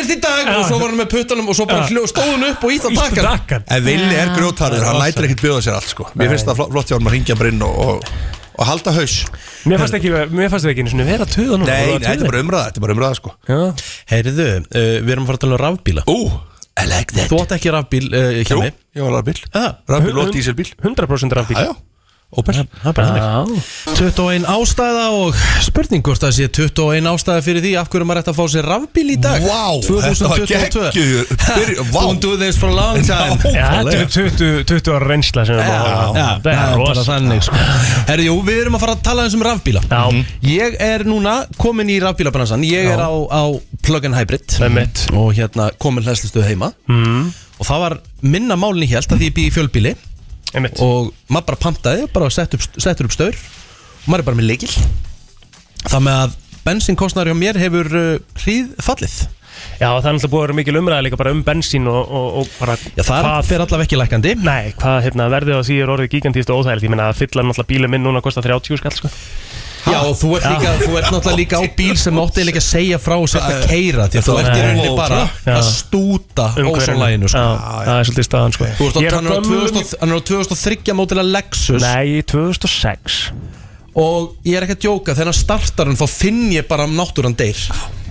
Og 7.97 8.35
og 8.57 8.65
halda 8.65 8.93
haus. 8.97 9.17
Mér 9.69 9.81
fannst 9.83 9.97
ekki, 9.99 10.13
mér 10.33 10.51
fannst 10.53 10.69
ekki 10.71 10.85
einu 10.85 10.93
sinni 10.93 11.07
vera 11.07 11.27
töða 11.29 11.59
núna 11.61 11.69
Nei, 11.69 11.97
nei, 11.97 12.05
þetta 12.05 12.25
er 12.25 12.31
bara 12.31 12.45
umræða, 12.45 12.69
þetta 12.71 12.81
er 12.81 12.85
bara 12.87 12.95
umræða 12.97 13.19
sko. 13.19 13.33
Já, 13.51 13.59
Heyrðu, 14.13 14.47
uh, 14.65 14.87
við 15.03 15.13
erum 15.15 15.27
að 15.27 15.31
fara 15.31 15.41
að 15.41 15.45
tala 15.45 15.59
um 15.59 15.63
rafbíla. 15.63 16.05
Ú, 16.09 16.17
I 16.77 16.87
like 16.89 17.17
that. 17.17 17.29
Þú 17.33 17.43
átt 17.43 17.53
ekki 17.57 17.75
rafbíl 17.75 18.07
uh, 18.09 18.31
hjá 18.41 18.55
Jú, 18.55 18.63
mig 18.63 18.73
ég 18.97 19.05
var 19.05 19.19
rafbíl. 19.19 19.43
Ah. 19.53 19.77
Rafbíl 19.93 20.23
og 20.23 20.33
dísilbíl. 20.33 20.73
100% 20.81 21.37
rafbíl. 21.37 21.61
Já, 21.61 21.69
já 21.73 21.96
Opel 22.37 22.55
Það 22.57 22.89
er 22.91 22.95
bara 22.97 23.07
þannig. 23.17 23.69
21 23.97 24.47
ástæða 24.53 25.05
og 25.17 25.39
spurning 25.65 26.03
hvort 26.05 26.21
það 26.25 26.35
sé 26.37 26.49
21 26.53 27.09
ástæða 27.13 27.45
fyrir 27.47 27.65
því 27.65 27.73
af 27.81 27.89
hverju 27.93 28.09
maður 28.09 28.21
ætti 28.23 28.33
að 28.33 28.39
fá 28.41 28.45
sér 28.53 28.69
rafbíl 28.71 29.07
í 29.09 29.17
dag. 29.25 29.47
Vá, 29.47 29.63
þetta 29.87 30.29
var 30.29 30.43
2022 30.43 30.85
geggjuð 30.97 31.33
byrjun, 31.47 31.91
vá. 31.95 32.01
Don't 32.07 32.21
do 32.27 32.33
this 32.41 32.59
for 32.61 32.69
a 32.69 32.77
long 32.77 33.01
time. 33.07 33.39
Já, 33.57 33.69
þetta 33.87 33.97
er 34.03 34.11
20, 34.17 34.67
20 34.69 34.93
ára 34.97 35.11
reynsla 35.13 35.47
sem 35.49 35.57
við 35.57 35.71
Já, 35.71 35.79
búum 35.81 36.19
já, 36.21 36.27
Það 36.27 36.37
er 36.37 36.43
bara 36.51 36.77
rosa. 36.83 37.07
þannig 37.09 37.47
sko. 37.47 37.63
Herri, 38.11 38.29
jú, 38.29 38.37
við 38.47 38.61
erum 38.67 38.77
að 38.79 38.85
fara 38.85 38.97
að 38.99 39.05
tala 39.09 39.25
eins 39.27 39.37
um 39.39 39.47
rafbíla. 39.47 39.83
Já. 39.89 40.03
Ég 40.53 40.77
er 40.91 41.07
núna 41.09 41.37
komin 41.61 41.91
í 41.93 41.97
rafbílabransan 42.03 42.65
Ég 42.67 42.91
er 42.93 43.01
á, 43.01 43.11
á 43.13 43.43
plug-in 43.87 44.15
hybrid 44.17 44.59
Einmitt. 44.67 45.07
Og 45.17 45.33
hérna 45.39 45.71
komin 45.83 46.05
hlæslistuð 46.05 46.45
heima. 46.49 46.73
Mm. 46.91 47.31
Og 47.57 47.65
það 47.69 47.83
var 47.87 47.97
minna 48.27 48.57
málni 48.61 48.89
hélt 48.91 49.09
að 49.13 49.23
því 49.23 49.31
ég 49.31 49.37
bý 49.37 49.47
í 49.49 49.55
fjölbíli 49.55 49.95
Einmitt. 50.55 50.79
Og 50.85 51.11
maður 51.33 51.49
bara 51.51 51.63
pantaði 51.67 52.07
Bara 52.15 52.31
settur 52.31 52.61
upp, 52.63 52.77
settur 52.81 53.09
upp 53.09 53.15
staur. 53.17 53.35
Og 54.05 54.11
maður 54.13 54.23
er 54.23 54.29
bara 54.31 54.39
með 54.39 54.51
leikil 54.53 54.71
Það 55.87 56.05
með 56.07 56.21
að 56.25 56.37
bensinkostnari 56.67 57.31
á 57.35 57.37
mér 57.39 57.59
hefur 57.63 57.87
uh, 57.95 58.07
hríð 58.43 58.73
fallið. 58.83 59.17
Já, 59.81 59.87
það 59.89 60.09
er 60.09 60.17
náttúrulega 60.17 60.31
búið 60.33 60.41
að 60.41 60.47
vera 60.47 60.57
mikil 60.59 60.79
umræða 60.81 61.05
líka 61.07 61.19
bara 61.21 61.31
um 61.33 61.43
bensín 61.47 61.87
og, 61.89 62.11
og, 62.11 62.27
og 62.43 62.49
bara 62.59 62.75
Já, 62.97 63.05
það 63.07 63.23
hvað- 63.25 63.47
fer 63.49 63.63
allavega 63.65 63.87
ekki 63.87 63.99
lækandi 64.01 64.33
Nei, 64.45 64.73
hvað 64.77 64.97
hérna, 65.07 65.29
verðið 65.33 65.57
á 65.57 65.63
því 65.69 65.77
er 65.85 65.93
orðið 65.95 66.11
gigantíst 66.17 66.51
og 66.53 66.61
óþægilegt. 66.65 66.87
Ég 66.89 66.93
meina 66.93 67.07
að 67.13 67.21
fylla 67.23 67.45
náttúrulega 67.47 67.71
bílum 67.71 67.95
minn 67.95 68.05
núna 68.05 68.23
kostar 68.25 68.45
30 68.45 68.81
skall 68.83 68.97
sko. 68.99 69.13
Já, 69.87 69.99
og 70.03 70.17
þú 70.19 70.29
ert, 70.37 70.47
líka, 70.51 70.71
þú 70.83 70.97
ert 70.99 71.11
náttúrulega 71.15 71.39
líka 71.39 71.59
á 71.59 71.65
bíl 71.79 71.97
sem 72.01 72.19
átti 72.19 72.45
líka 72.49 72.59
að 72.63 72.67
segja 72.67 72.99
frá 72.99 73.15
og 73.23 73.29
setja 73.31 73.53
að 73.55 73.67
keira 73.71 74.07
Því 74.11 74.19
að 74.21 74.27
þú 74.27 74.37
ert 74.41 74.49
í 74.57 74.63
rauninni 74.65 74.95
bara 74.99 75.21
að 75.55 75.69
stúta 75.69 76.47
ósónlæginu 76.59 77.31
sko. 77.31 77.45
Það 77.87 77.93
er 78.01 78.09
svolítið 78.11 78.27
staðan 78.29 78.57
sko. 78.57 78.71
Þú 78.81 78.89
ert 78.89 78.97
á, 78.97 79.01
Ég 79.01 79.07
er 79.07 79.15
á 79.15 79.19
hann 79.21 79.27
er 79.27 79.31
á 79.31 79.39
gömlum- 79.39 79.71
2000 79.77 80.01
hann 80.03 80.11
er 80.11 80.19
á 80.19 80.23
2003 80.33 80.97
mótilega 80.99 81.33
Lexus. 81.37 81.83
Nei, 81.87 82.23
2006 82.27 83.21
Og 83.97 84.35
ég 84.45 84.59
er 84.59 84.67
ekki 84.67 84.77
að 84.77 84.83
djóka, 84.85 85.15
þegar 85.17 85.31
hann 85.31 85.39
startar 85.39 85.87
hann 85.89 85.97
þá 85.97 86.07
finn 86.11 86.43
ég 86.53 86.67
bara 86.69 86.85
um 86.85 86.97
náttúran 86.99 87.37
deyr 87.39 87.57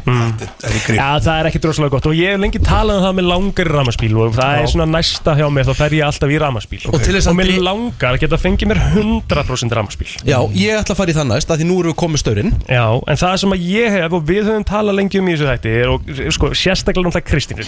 Já, 0.06 1.08
það 1.24 1.39
er 1.39 1.49
ekki 1.49 1.62
droslega 1.64 1.93
gott. 1.95 2.08
Og 2.10 2.18
ég 2.18 2.36
hef 2.36 2.41
lengi 2.41 2.62
talað 2.64 2.99
um 2.99 3.06
það 3.06 3.16
með 3.18 3.28
langari 3.32 3.74
ramaspíl 3.74 4.12
og 4.22 4.36
það 4.36 4.60
er 4.62 4.70
svona 4.70 4.88
næsta 4.91 5.36
hjá 5.39 5.45
mér 5.53 5.68
þá 5.70 5.74
fer 5.80 5.95
ég 5.97 6.06
alltaf 6.06 6.34
í 6.34 6.39
ramaspíl 6.41 6.82
Og 6.91 6.97
að 6.99 7.30
og 7.32 7.38
mér 7.39 7.51
langar 7.66 8.16
að 8.18 8.22
geta 8.26 8.39
fengið 8.41 8.72
mér 8.72 8.82
100% 8.93 9.78
ramaspíl 9.80 10.12
Já, 10.26 10.38
ég 10.53 10.78
ætla 10.78 10.93
að 10.95 10.99
fara 11.01 11.14
í 11.14 11.18
það 11.18 11.30
næst, 11.32 11.53
af 11.53 11.60
því 11.60 11.70
nú 11.70 11.80
erum 11.82 11.93
við 11.93 11.97
komið 12.03 12.22
staurinn. 12.22 12.51
Já, 12.70 12.86
en 13.01 13.22
það 13.22 13.38
sem 13.41 13.56
að 13.56 13.66
ég 13.72 13.95
hef 13.95 14.18
og 14.18 14.28
við 14.30 14.49
höfum 14.49 14.68
talað 14.68 14.99
lengi 14.99 15.22
um 15.22 15.30
í 15.30 15.36
þessu 15.36 15.49
þætti 15.49 15.74
er, 15.80 15.93
og 15.93 16.12
sko, 16.38 16.51
sérstaklega 16.56 17.10
náttúrulega 17.10 17.30
Kristín. 17.30 17.64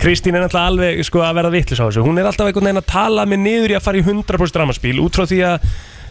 Kristín 0.00 0.36
er 0.36 0.44
náttúrulega 0.44 0.72
alveg 0.74 1.04
sko, 1.08 1.22
að 1.24 1.38
vera 1.40 1.52
vittlis 1.54 1.80
á 1.80 1.86
þessu. 1.88 2.04
Hún 2.06 2.20
er 2.20 2.28
alltaf 2.30 2.50
einhvern 2.50 2.70
veginn 2.70 2.82
að 2.82 2.90
tala 2.90 3.26
mig 3.28 3.40
niður 3.42 3.74
í 3.74 3.78
að 3.78 3.86
fara 3.86 4.00
í 4.00 4.04
100% 4.06 4.60
ramaspíl 4.60 4.98
út 5.02 5.16
frá 5.16 5.26
því 5.28 5.40
að 5.48 5.70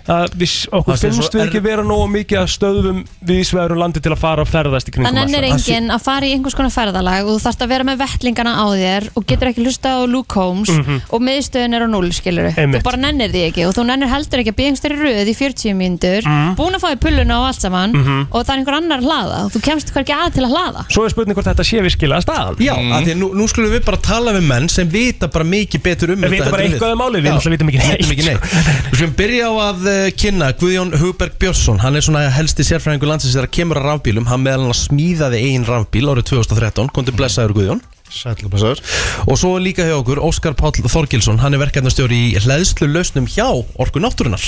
að 0.10 0.34
við, 0.41 0.53
okkur 0.74 0.93
Það 0.95 0.99
sé 0.99 1.10
finnst 1.10 1.20
svo 1.30 1.38
við 1.38 1.41
er- 1.43 1.49
ekki 1.51 1.62
vera 1.64 1.84
nógu 1.86 2.07
mikið 2.14 2.38
að 2.41 2.47
stöðum 2.55 2.99
við 3.30 3.39
sveðurum 3.49 3.80
landi 3.84 4.01
til 4.01 4.12
að 4.16 4.20
fara 4.24 4.41
og 4.41 4.49
ferðast 4.49 4.89
í 4.89 4.93
kringum 4.95 5.10
Þannig 5.10 5.38
er 5.38 5.45
land. 5.45 5.62
enginn 5.70 5.89
að 5.93 6.01
fara 6.01 6.26
í 6.26 6.32
einhvers 6.34 6.55
konar 6.57 6.74
ferðalag 6.74 7.28
og 7.30 7.36
þú 7.38 7.43
þarfst 7.45 7.62
að 7.66 7.70
vera 7.74 7.84
með 7.89 7.97
vettlingana 8.03 8.53
á 8.57 8.66
þér 8.74 9.10
og 9.16 9.26
getur 9.30 9.51
ekki 9.51 9.66
hlusta 9.68 9.89
á 9.93 9.99
Luke 10.10 10.34
Holmes 10.39 10.70
Mhm. 10.70 11.01
og 11.14 11.22
miðstöðin 11.22 11.76
er 11.78 11.86
á 11.86 11.88
null, 11.89 12.10
skilur 12.12 12.49
Einmitt. 12.57 12.82
Þú 12.82 12.84
bara 12.89 12.97
nennir 12.97 13.30
því 13.30 13.41
ekki 13.51 13.68
og 13.68 13.74
þú 13.78 13.86
nennir 13.86 14.10
heldur 14.10 14.39
ekki 14.41 14.51
að 14.53 14.57
byggja 14.60 14.72
einhverjum 14.74 15.03
röð 15.05 15.28
í 15.30 15.36
40 15.38 15.74
mínútur 15.78 16.22
Mhm. 16.26 16.55
búin 16.57 16.74
að 16.76 16.82
fá 16.82 16.89
í 16.89 16.99
pulluna 16.99 17.36
og 17.39 17.45
allt 17.53 17.62
saman 17.62 17.91
Mhm. 17.93 18.28
og 18.32 18.45
það 18.45 18.49
er 18.49 18.57
einhver 18.60 18.78
annar 18.80 18.99
að 18.99 19.05
hlaða 19.05 19.38
og 19.45 19.51
þú 19.53 19.60
kemst 19.62 19.93
hverki 19.93 20.14
að 20.16 20.34
til 20.34 20.43
að 20.45 20.51
hlaða 20.55 20.82
Svo 20.89 21.05
er 21.05 21.10
spurning 21.10 21.36
hvort 21.38 21.45
þetta 21.45 21.64
sé 21.64 21.82
virkilega 21.86 22.22
staðan 22.26 22.55
Já, 22.60 22.74
af 22.74 23.03
því 23.05 23.12
að 23.14 23.18
nú, 23.22 23.30
nú 23.36 23.45
skulum 23.47 23.72
við 23.72 23.86
bara 23.86 23.97
tala 23.97 24.32
við 24.34 24.43
menn 24.47 24.68
sem 24.70 24.88
vita 24.89 25.28
bara 25.28 25.45
mikið 25.45 25.82
betur 25.84 26.10
um 26.14 26.22
Við 26.22 26.30
vitum 26.39 26.51
bara 26.51 26.64
eitthvað 26.64 26.91
um 26.91 26.99
málið, 26.99 27.22
við 27.22 27.30
náttúrulega 27.30 27.55
vitum 27.57 27.70
ekki 27.70 27.80
neitt, 27.80 27.99
Vitum 27.99 28.14
ekki 28.16 28.26
neitt 28.26 28.41
Við 28.89 28.95
skulum 28.97 29.16
byrja 29.20 29.45
á 29.45 29.53
að 29.70 29.80
uh, 29.86 29.99
kynna 30.20 30.50
Guðjón 30.60 30.93
Hugberg 31.00 31.38
Björnsson. 31.41 31.80
Hann 31.84 31.97
er 31.97 32.04
svona 32.06 32.26
helsti 32.34 32.66
sérfræðingur 32.68 33.10
landsins 33.12 33.36
þegar 33.36 33.52
kemur 33.56 33.80
að 33.82 33.88
rafbílum. 33.89 34.28
Hann 34.30 34.43
meðal 34.45 34.68
hann 34.68 34.78
smíðaði 34.78 35.41
eigin 35.43 35.68
rafbíl 35.68 36.08
árið 36.12 36.30
2013 36.32 36.91
Kondi 36.95 37.14
blessaður 37.16 37.56
Guðjón. 37.58 37.84
Sæll 38.10 38.38
og 38.47 38.54
blessaður. 38.54 38.82
Og 39.30 39.38
svo 39.41 39.54
líka 39.62 39.86
hjá 39.86 39.95
okkur 40.00 40.22
Óskar 40.26 40.58
Páll 40.58 40.80
Þorgilsson. 40.82 41.41
Hann 41.43 41.58
er 41.58 41.64
verkefnastjóri 41.64 42.20
í 42.32 42.41
hleðslu 42.41 42.89
lausnum 42.89 43.30
hjá 43.30 43.47
Orku 43.50 44.02
Náttúrunar 44.02 44.43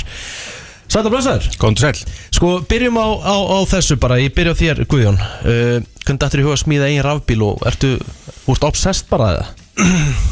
Sæll 0.91 1.05
og 1.07 1.13
blessaður. 1.13 1.47
Kondur 1.61 1.85
sæll. 1.87 2.15
Sko, 2.35 2.53
byrjum 2.67 2.97
á, 2.99 3.07
á, 3.23 3.35
á 3.39 3.57
þessu 3.71 3.95
bara, 4.01 4.19
ég 4.19 4.33
byrja 4.35 4.51
á 4.51 4.59
þér 4.59 4.81
Guðjón. 4.91 5.19
Uh, 5.47 5.77
Hvernig 6.01 6.19
dættur 6.19 6.41
í 6.41 6.45
huga 6.47 6.57
að 6.57 6.63
smíða 6.65 6.89
eigin 6.89 7.05
rafbíl 7.05 7.43
og 7.45 7.61
ertu, 7.69 7.93
úrst 8.51 8.65
obsessed 8.67 9.07
bara 9.07 9.29
eða? 9.35 9.45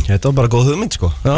Þetta 0.10 0.32
var 0.32 0.36
bara 0.42 0.52
góð 0.52 0.74
hugmynd 0.74 0.98
sko. 0.98 1.14
Já. 1.24 1.38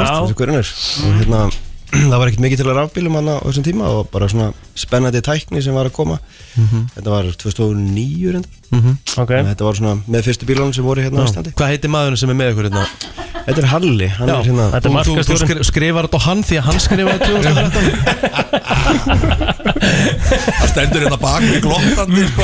Og 1.06 1.20
hérna 1.20 1.44
Það 2.12 2.18
var 2.18 2.30
ekkert 2.32 2.44
mikið 2.46 2.62
til 2.62 2.70
að 2.72 2.78
rafbílum 2.80 3.18
hann 3.20 3.30
á 3.32 3.36
þessum 3.44 3.66
tíma 3.68 3.90
og 3.92 4.10
bara 4.14 4.30
svona 4.32 4.52
spennandi 4.80 5.22
tækni 5.26 5.62
sem 5.64 5.76
var 5.76 5.90
að 5.90 5.98
koma 6.00 6.20
Mhm. 6.56 6.88
Þetta 6.96 7.10
var 7.14 7.30
2009 7.40 8.32
reynda 8.36 8.50
Mhm. 8.72 8.98
okay. 9.20 9.44
Þetta 9.52 9.64
var 9.68 9.76
svona 9.76 9.96
með 10.08 10.22
fyrstu 10.30 10.46
bílunum 10.48 10.74
sem 10.74 10.86
voru 10.86 11.02
hérna 11.04 11.20
á. 11.22 11.28
Íslandi 11.28 11.52
Hvað 11.60 11.72
heitir 11.74 11.92
maðurinn 11.92 12.18
sem 12.22 12.30
er 12.32 12.38
með 12.40 12.52
ykkur 12.54 12.66
hérna? 12.70 12.86
Þetta 13.42 13.60
er 13.64 13.68
Halli, 13.72 14.08
hann 14.08 14.30
Já, 14.30 14.36
er 14.38 14.46
hérna 14.48 14.66
þú, 14.80 14.92
þú, 15.02 15.14
þú 15.28 15.36
skri, 15.42 15.64
skrifar 15.66 16.06
þetta 16.08 16.20
á 16.22 16.26
hann 16.28 16.44
því 16.46 16.56
að 16.62 16.66
hann 16.70 16.80
skrifaði 16.80 17.20
2013 17.26 19.02
Það 19.82 20.68
stendur 20.72 21.04
hérna 21.06 21.18
bak 21.22 21.42
við 21.44 21.58
glottandi 21.66 22.24
sko. 22.30 22.44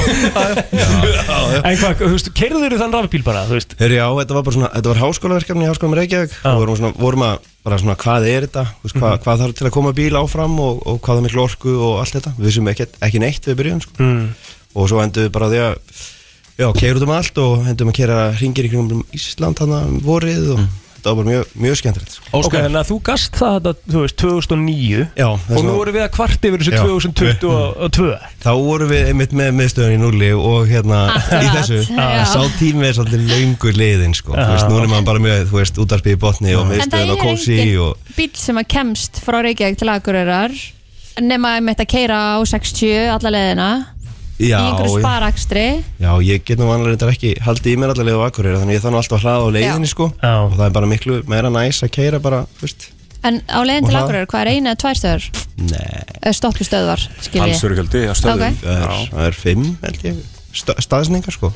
En 1.62 1.78
hvað, 1.80 1.94
þú 2.02 2.10
veist, 2.16 2.30
keirður 2.38 2.74
þú 2.76 2.80
þann 2.82 2.96
rafbíl 2.98 3.24
bara, 3.26 3.44
þú 3.48 3.58
veist 3.60 3.76
Heyri, 3.80 4.00
já, 4.00 4.08
þetta 4.20 4.38
var 4.38 4.44
bara 4.48 4.56
svona, 4.58 4.70
þetta 4.74 4.92
var 4.92 5.02
háskólaverkefni 5.04 5.64
í 5.66 5.70
Háskólanum 5.70 5.98
Reykjavík 6.02 6.36
og 6.50 6.60
vorum, 6.64 6.80
svona, 6.82 6.94
vorum 7.00 7.26
að, 7.28 7.48
bara 7.68 7.80
svona, 7.82 7.98
hvað 8.04 8.28
er 8.34 8.48
þetta, 8.50 8.66
veist, 8.84 8.98
hvað, 8.98 9.12
Mhm. 9.14 9.24
hvað 9.28 9.42
þarf 9.44 9.58
til 9.62 9.68
að 9.70 9.76
koma 9.78 9.94
bíl 10.02 10.16
áfram 10.20 10.60
og, 10.66 10.84
og 10.88 11.00
hvað 11.06 11.18
er 11.22 11.26
miklu 11.28 11.42
orku 11.46 11.72
og 11.78 12.00
allt 12.04 12.18
þetta, 12.18 12.32
við 12.38 12.50
vissum 12.50 12.68
ekki, 12.74 12.90
ekki 13.08 13.20
neitt 13.24 13.44
við 13.48 13.60
byrjun, 13.62 13.82
sko, 13.86 13.92
mm. 14.04 14.28
og 14.76 14.90
svo 14.90 15.02
endum 15.04 15.24
við 15.28 15.32
bara 15.38 15.50
því 15.54 15.60
að, 15.70 15.76
já, 16.58 16.68
keirum 16.80 17.08
um 17.08 17.16
allt 17.20 17.38
og 17.44 17.70
endum 17.70 17.94
að 17.94 18.00
keira 18.02 18.20
ringir 18.42 18.68
í 18.68 18.74
kringum 18.74 19.06
Ísland 19.16 19.60
hann 19.64 19.78
um 19.78 19.98
vorið 20.06 20.52
og 20.58 20.62
þetta 20.98 21.12
var 21.14 21.18
bara 21.20 21.30
mjög, 21.30 21.50
mjög 21.62 21.76
skemmtilegt, 21.78 22.14
sko. 22.18 22.30
Ok, 22.40 22.56
þannig 22.58 22.80
að 22.82 22.88
þú 22.90 22.96
gast 23.06 23.36
það 23.38 23.58
þetta, 23.58 23.92
þú 23.94 24.00
veist, 24.02 24.16
2009 24.24 25.04
Já, 25.22 25.28
Og 25.30 25.60
nú 25.68 25.76
vorum 25.78 25.96
við 25.96 26.04
að 26.04 26.10
kvart 26.16 26.48
yfir 26.50 26.64
þessu 26.64 26.74
Já. 26.74 26.80
2022 26.82 28.08
Þá 28.44 28.50
vorum 28.66 28.90
við 28.92 29.12
einmitt 29.12 29.36
með 29.38 29.52
miðstöðun 29.60 29.94
í 29.94 30.00
núli 30.02 30.32
og 30.36 30.66
hérna 30.72 31.02
í 31.06 31.20
Akkurat, 31.20 31.60
þessu 31.60 31.80
já. 31.86 32.26
Sá 32.34 32.42
tími 32.58 32.88
er 32.90 32.98
svolítið 32.98 33.28
löngur 33.30 33.78
liðin 33.78 34.16
sko. 34.18 34.34
Þú 34.34 34.48
veist, 34.56 34.72
Nú 34.72 34.80
er 34.82 34.90
maður 34.92 35.08
bara 35.12 35.24
með, 35.28 35.44
þú 35.52 35.60
veist, 35.62 35.78
útarpið 35.86 36.18
í 36.18 36.22
botni 36.26 36.56
og 36.58 36.64
En 36.66 36.72
það 36.72 36.74
miðstöðun 36.74 37.14
og 37.14 37.22
er 37.22 37.30
kósi 37.30 37.60
engin 37.62 37.84
og 37.86 38.16
bíl 38.18 38.32
sem 38.42 38.60
að 38.64 38.68
kemst 38.74 39.22
frá 39.24 39.40
Reykjavík 39.46 39.80
til 39.84 39.92
Akureyrar 39.94 40.58
nema 41.18 41.56
að 41.58 41.64
mitt 41.66 41.80
að 41.82 41.88
keira 41.90 42.18
á 42.38 42.46
60 42.46 43.08
alla 43.16 43.32
leðina 43.34 43.70
í 44.38 44.52
einhverju 44.54 45.00
sparakstri 45.02 45.66
Já, 46.04 46.12
ég 46.22 46.44
get 46.46 46.60
nú 46.62 46.68
vanlega 46.70 46.94
reyndar 46.94 47.14
ekki 47.14 47.32
haldið 47.42 47.74
í 47.74 47.78
mér 47.82 47.94
allavega 47.96 48.22
á 48.22 48.28
Akureyri 48.30 48.60
þannig 48.62 48.78
ég 48.78 48.84
þannig 48.86 49.02
alltaf 49.02 49.18
að 49.18 49.26
hlaða 49.26 49.48
á 49.48 49.50
leiðinni 49.58 49.90
Já. 49.90 49.94
sko 49.96 50.08
Já. 50.22 50.34
og 50.46 50.54
það 50.60 50.66
er 50.70 50.76
bara 50.78 50.92
miklu 50.94 51.18
meira 51.32 51.50
næs 51.54 51.82
að 51.88 51.94
keira 51.98 52.20
bara, 52.22 52.44
veist 52.62 52.90
en 53.28 53.42
á 53.50 53.60
leiðin 53.66 53.84
Og 53.84 53.90
til 53.90 53.96
hlað- 53.98 54.04
Akureyrar, 54.06 54.30
hvað 54.32 54.42
er 54.46 54.52
eina 54.54 54.74
eða 54.76 54.82
tvær 54.84 55.00
stöður? 55.02 55.30
Nei 55.58 56.34
Stoppistöðvar, 56.38 57.02
skil 57.26 57.42
ég 57.42 57.54
Talsverugjaldi 57.58 58.02
á 58.08 58.14
stöðum. 58.14 58.58
Það 58.62 58.78
er, 58.78 59.08
það 59.12 59.26
er 59.28 59.38
fimm, 59.42 59.66
held 59.82 60.04
ég, 60.06 60.20
staðsningar 60.58 61.36
sko. 61.36 61.52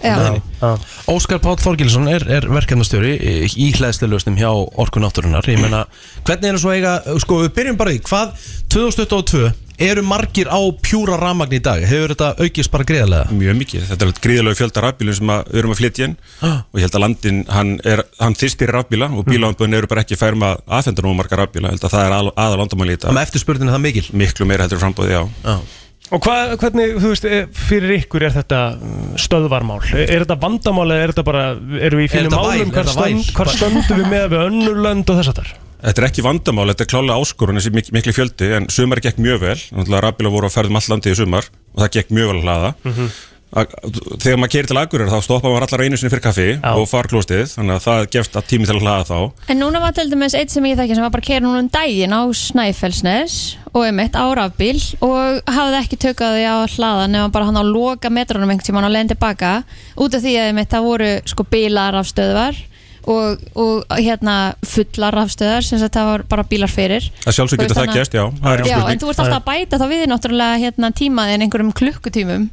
Óskar 1.12 1.42
Páll 1.44 1.58
Þorgilsson 1.62 2.08
er, 2.12 2.26
er 2.40 2.48
verkefnastjóri 2.52 3.16
í 3.50 3.72
hlæðsleilöstum 3.78 4.38
hjá 4.40 4.50
Orku 4.52 5.02
Náttúrunar 5.04 5.48
Ég 5.50 5.62
meina, 5.62 5.86
hvernig 6.28 6.52
er 6.52 6.58
það 6.58 6.64
svo 6.64 6.76
eiga 6.76 7.20
Sko, 7.24 7.42
við 7.46 7.54
byrjum 7.58 7.82
bara 7.82 7.96
í, 7.96 8.00
hvað 8.06 8.34
2022 8.72 9.52
eru 9.82 10.04
margir 10.06 10.50
á 10.52 10.60
pjúra 10.84 11.18
ramagn 11.20 11.56
í 11.58 11.60
dag? 11.64 11.82
Hefur 11.88 12.14
þetta 12.14 12.30
aukist 12.38 12.72
bara 12.74 12.86
greiðlega? 12.88 13.34
Mjög 13.34 13.58
mikið, 13.62 13.86
þetta 13.90 14.08
er 14.08 14.22
gríðalega 14.26 14.60
fjölda 14.60 14.84
rafbílum 14.86 15.18
sem 15.18 15.34
að, 15.34 15.50
við 15.50 15.62
erum 15.62 15.74
að 15.74 15.82
flytja 15.82 16.08
inn. 16.08 16.16
Og 16.46 16.80
ég 16.80 16.86
held 16.86 16.98
að 16.98 17.06
landin, 17.06 17.42
hann, 17.50 17.74
er, 17.94 18.04
hann 18.22 18.38
þyrstir 18.38 18.74
rafbíla 18.76 19.10
og 19.10 19.28
bíláðanböðin 19.30 19.80
eru 19.80 19.92
bara 19.92 20.06
ekki 20.06 20.20
færum 20.20 20.46
að 20.48 20.62
aðfenda 20.80 21.06
nú 21.06 21.16
marga 21.18 21.42
rafbíla, 21.42 21.74
held 21.74 21.86
að 21.88 21.96
það 21.96 22.08
er 22.08 22.18
aðal, 22.18 22.34
aðal 22.46 22.62
vandamáli 22.62 22.98
í 22.98 23.02
að 23.02 23.22
eftirspurnin 23.26 23.72
er 23.72 23.78
það 23.78 23.86
mikil? 23.88 24.08
Miklu 24.22 24.50
meira 24.50 24.68
heldur 24.68 24.84
frambóði, 24.84 25.18
já, 25.18 25.24
já. 25.48 25.81
Og 26.12 26.20
hvað, 26.26 26.54
hvernig, 26.60 26.86
þú 27.00 27.10
veist, 27.14 27.26
eh, 27.26 27.46
fyrir 27.56 27.94
ykkur 28.02 28.26
er 28.28 28.34
þetta 28.36 28.62
uh, 28.76 28.96
stöðvarmál? 29.22 29.80
Er 29.96 30.10
er 30.12 30.26
þetta 30.26 30.36
vandamál 30.42 30.90
eða 30.92 31.06
er 31.06 31.14
þetta 31.14 31.24
bara, 31.30 31.44
erum 31.88 32.02
við 32.02 32.08
í 32.10 32.12
fínum 32.12 32.36
málum, 32.36 32.74
hvar, 32.76 32.90
stönd, 32.92 33.30
hvar 33.38 33.52
stöndum 33.56 34.02
við 34.02 34.10
með 34.12 34.26
við 34.34 34.44
önnur 34.50 34.82
lönd 34.84 35.08
og 35.14 35.22
þess 35.22 35.32
að 35.32 35.40
þar? 35.40 35.54
Þetta 35.82 36.02
er 36.04 36.08
ekki 36.12 36.26
vandamál, 36.28 36.68
þetta 36.70 36.84
er 36.86 36.92
klálega 36.92 37.24
áskorun 37.24 37.58
þessi 37.58 37.72
mik 37.74 37.88
mikli 37.96 38.14
fjöldi, 38.14 38.52
en 38.60 38.68
sumar 38.70 39.00
gekk 39.02 39.18
mjög 39.24 39.40
vel 39.42 39.56
náttúrulega 39.72 40.04
rafbíla 40.06 40.34
voru 40.36 40.50
að 40.52 40.58
ferðum 40.60 40.78
all 40.78 40.90
landið 40.92 41.16
í 41.16 41.20
sumar 41.24 41.48
og 41.74 41.82
það 41.86 41.94
gekk 41.96 42.12
mjög 42.20 42.28
vel 42.34 42.38
að 42.42 42.46
hlaða 42.46 42.74
Mhm. 42.84 43.08
Að- 43.08 43.31
Þegar 43.52 44.38
maður 44.40 44.52
keirir 44.54 44.68
til 44.70 44.78
Akureyrar 44.80 45.12
þá 45.12 45.26
stoppa 45.26 45.50
maður 45.52 45.66
allar 45.66 45.84
einu 45.84 45.98
sinni 46.00 46.12
fyrir 46.14 46.24
kaffi 46.24 46.48
og 46.72 46.86
far 46.88 47.10
klóstið, 47.12 47.50
þannig 47.58 47.76
að 47.76 47.84
það 47.84 48.06
gefst 48.16 48.38
að 48.40 48.48
tími 48.48 48.70
til 48.70 48.78
að 48.78 48.86
hlaða 48.86 49.08
þá. 49.10 49.44
En 49.52 49.60
núna 49.60 49.82
var 49.84 49.96
til 49.98 50.08
dæmis 50.12 50.38
eitt 50.40 50.54
sem 50.54 50.68
ég 50.70 50.80
þekki 50.80 50.96
sem 50.96 51.04
var 51.04 51.12
bara 51.12 51.26
að 51.26 51.28
keira 51.28 51.44
núna 51.44 51.66
um 51.66 51.70
daginn 51.74 52.16
á 52.16 52.22
Snæfellsnes 52.32 53.38
og 53.74 53.84
einmitt 53.90 54.16
á 54.16 54.24
rafbíl 54.40 54.80
og 55.04 55.44
hafði 55.52 55.82
ekki 55.82 56.00
tökað 56.08 56.38
því 56.40 56.48
á 56.48 56.58
hlaðan 56.78 57.16
nema 57.18 57.32
bara 57.36 57.50
hann 57.50 57.60
á 57.60 57.66
loka 57.68 58.12
metrónum 58.14 58.52
einhvern 58.56 58.70
tímann 58.72 58.88
á 58.88 58.92
leiðin 58.94 59.12
tilbaka 59.12 59.54
út 60.00 60.16
af 60.16 60.24
því 60.24 60.36
að 60.40 60.52
einmitt 60.54 60.72
það 60.72 60.88
voru 60.88 61.14
sko 61.28 61.48
bílar 61.52 62.00
af 62.00 62.08
stöðvar 62.08 62.66
og, 63.10 63.46
og 63.58 63.96
hérna 63.98 64.36
fullar 64.68 65.16
rafstöðar 65.18 65.66
sem 65.66 65.80
það 65.82 66.10
var 66.12 66.26
bara 66.30 66.48
bílar 66.48 66.72
fyrir. 66.72 67.08
Að 67.26 67.38
sjálfsög 67.38 67.64
veist, 67.64 67.76
það 67.78 67.96
gæst, 67.96 68.18
já, 68.18 68.26
er 68.52 68.66
Já, 68.70 68.78
en 68.92 69.02
þú 69.02 69.12
ert 69.12 69.24
alltaf 69.24 69.40
að 69.40 69.48
bæta 69.48 69.80
þá 69.82 69.88
við 69.92 70.04
náttúrulega 70.12 70.60
hérna, 70.62 70.92
tímaðin 70.96 71.48
einhverjum 71.48 71.74
klukkutímum 71.76 72.52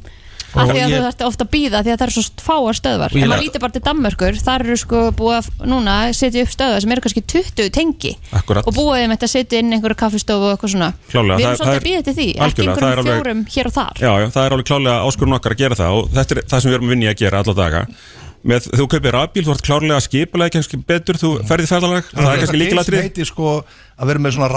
af 0.55 0.69
því 0.69 0.79
að 0.79 0.89
ég- 0.89 0.97
þú 0.99 1.03
þarft 1.07 1.23
ofta 1.29 1.45
að 1.45 1.51
býða 1.53 1.81
því 1.85 1.91
að 1.93 1.97
það 1.99 2.07
er 2.07 2.13
svo 2.15 2.23
fáar 2.49 2.75
stöðvar. 2.79 3.15
En 3.15 3.29
maður 3.29 3.43
lítur 3.45 3.59
bara 3.63 3.71
til 3.75 3.81
Danmörkur 3.85 4.39
þar 4.43 4.65
eru 4.65 4.77
sko 4.77 4.99
búið 5.19 5.35
að 5.39 5.49
núna 5.69 5.95
setja 6.13 6.41
upp 6.45 6.53
stöðvar 6.55 6.81
sem 6.81 6.91
eru 6.95 7.01
kannski 7.05 7.23
20 7.25 7.69
tengi. 7.69 8.13
Akkurat. 8.33 8.67
og 8.67 8.73
búið 8.73 9.03
þeim 9.03 9.13
að 9.17 9.27
setja 9.29 9.59
inn 9.59 9.73
einhverju 9.73 9.97
kaffistofu 9.99 10.43
og 10.49 10.57
eitthvað 10.57 10.73
svona. 10.75 10.93
Klárlega, 11.11 11.37
við 11.37 11.45
það- 11.45 11.53
erum 11.53 11.59
svolítið 11.59 11.75
er- 11.75 11.79
að 11.79 11.87
býða 11.89 12.03
til 12.09 12.15
því 12.19 12.27
ekki 12.29 12.59
er 12.59 12.69
einhverjum 12.69 12.99
alveg- 12.99 13.19
fjórum 13.19 13.45
hér 13.49 13.65
og 13.65 13.73
þar. 13.73 13.93
Já, 13.99 14.11
já, 14.19 14.27
það 14.35 14.45
er 14.45 14.51
alveg 14.55 14.67
klálega 14.69 14.97
áskorun 15.09 15.35
okkar 15.39 15.51
að 15.53 15.57
gera 15.57 15.75
það 15.75 15.91
og 15.99 16.09
þetta 16.09 16.31
er 16.31 16.41
það 16.49 16.61
sem 16.61 16.71
við 16.71 16.75
erum 16.79 16.87
að 16.89 16.93
vinni 16.95 17.07
að 17.09 17.17
gera 17.19 17.37
alla 17.43 17.53
daga. 17.53 17.85
Með, 18.39 18.69
þú 18.71 18.87
kaupir 18.87 19.11
rafbíl, 19.11 19.43
þú 19.43 19.51
ert 19.51 19.65
klárlega 19.67 19.99
skipulega 19.99 20.49
kannski 20.55 20.77
betur, 20.87 21.15
þú 21.19 21.43
ferði 21.43 21.67
ferðalag 21.67 22.03
það 22.15 22.29
er 22.33 22.37
kannski 22.39 22.59
líkilatri 22.61 23.01
heitir 23.03 23.25
sko 23.27 23.65
að 23.99 24.05
vera 24.07 24.19
með 24.19 24.31
svona 24.37 24.47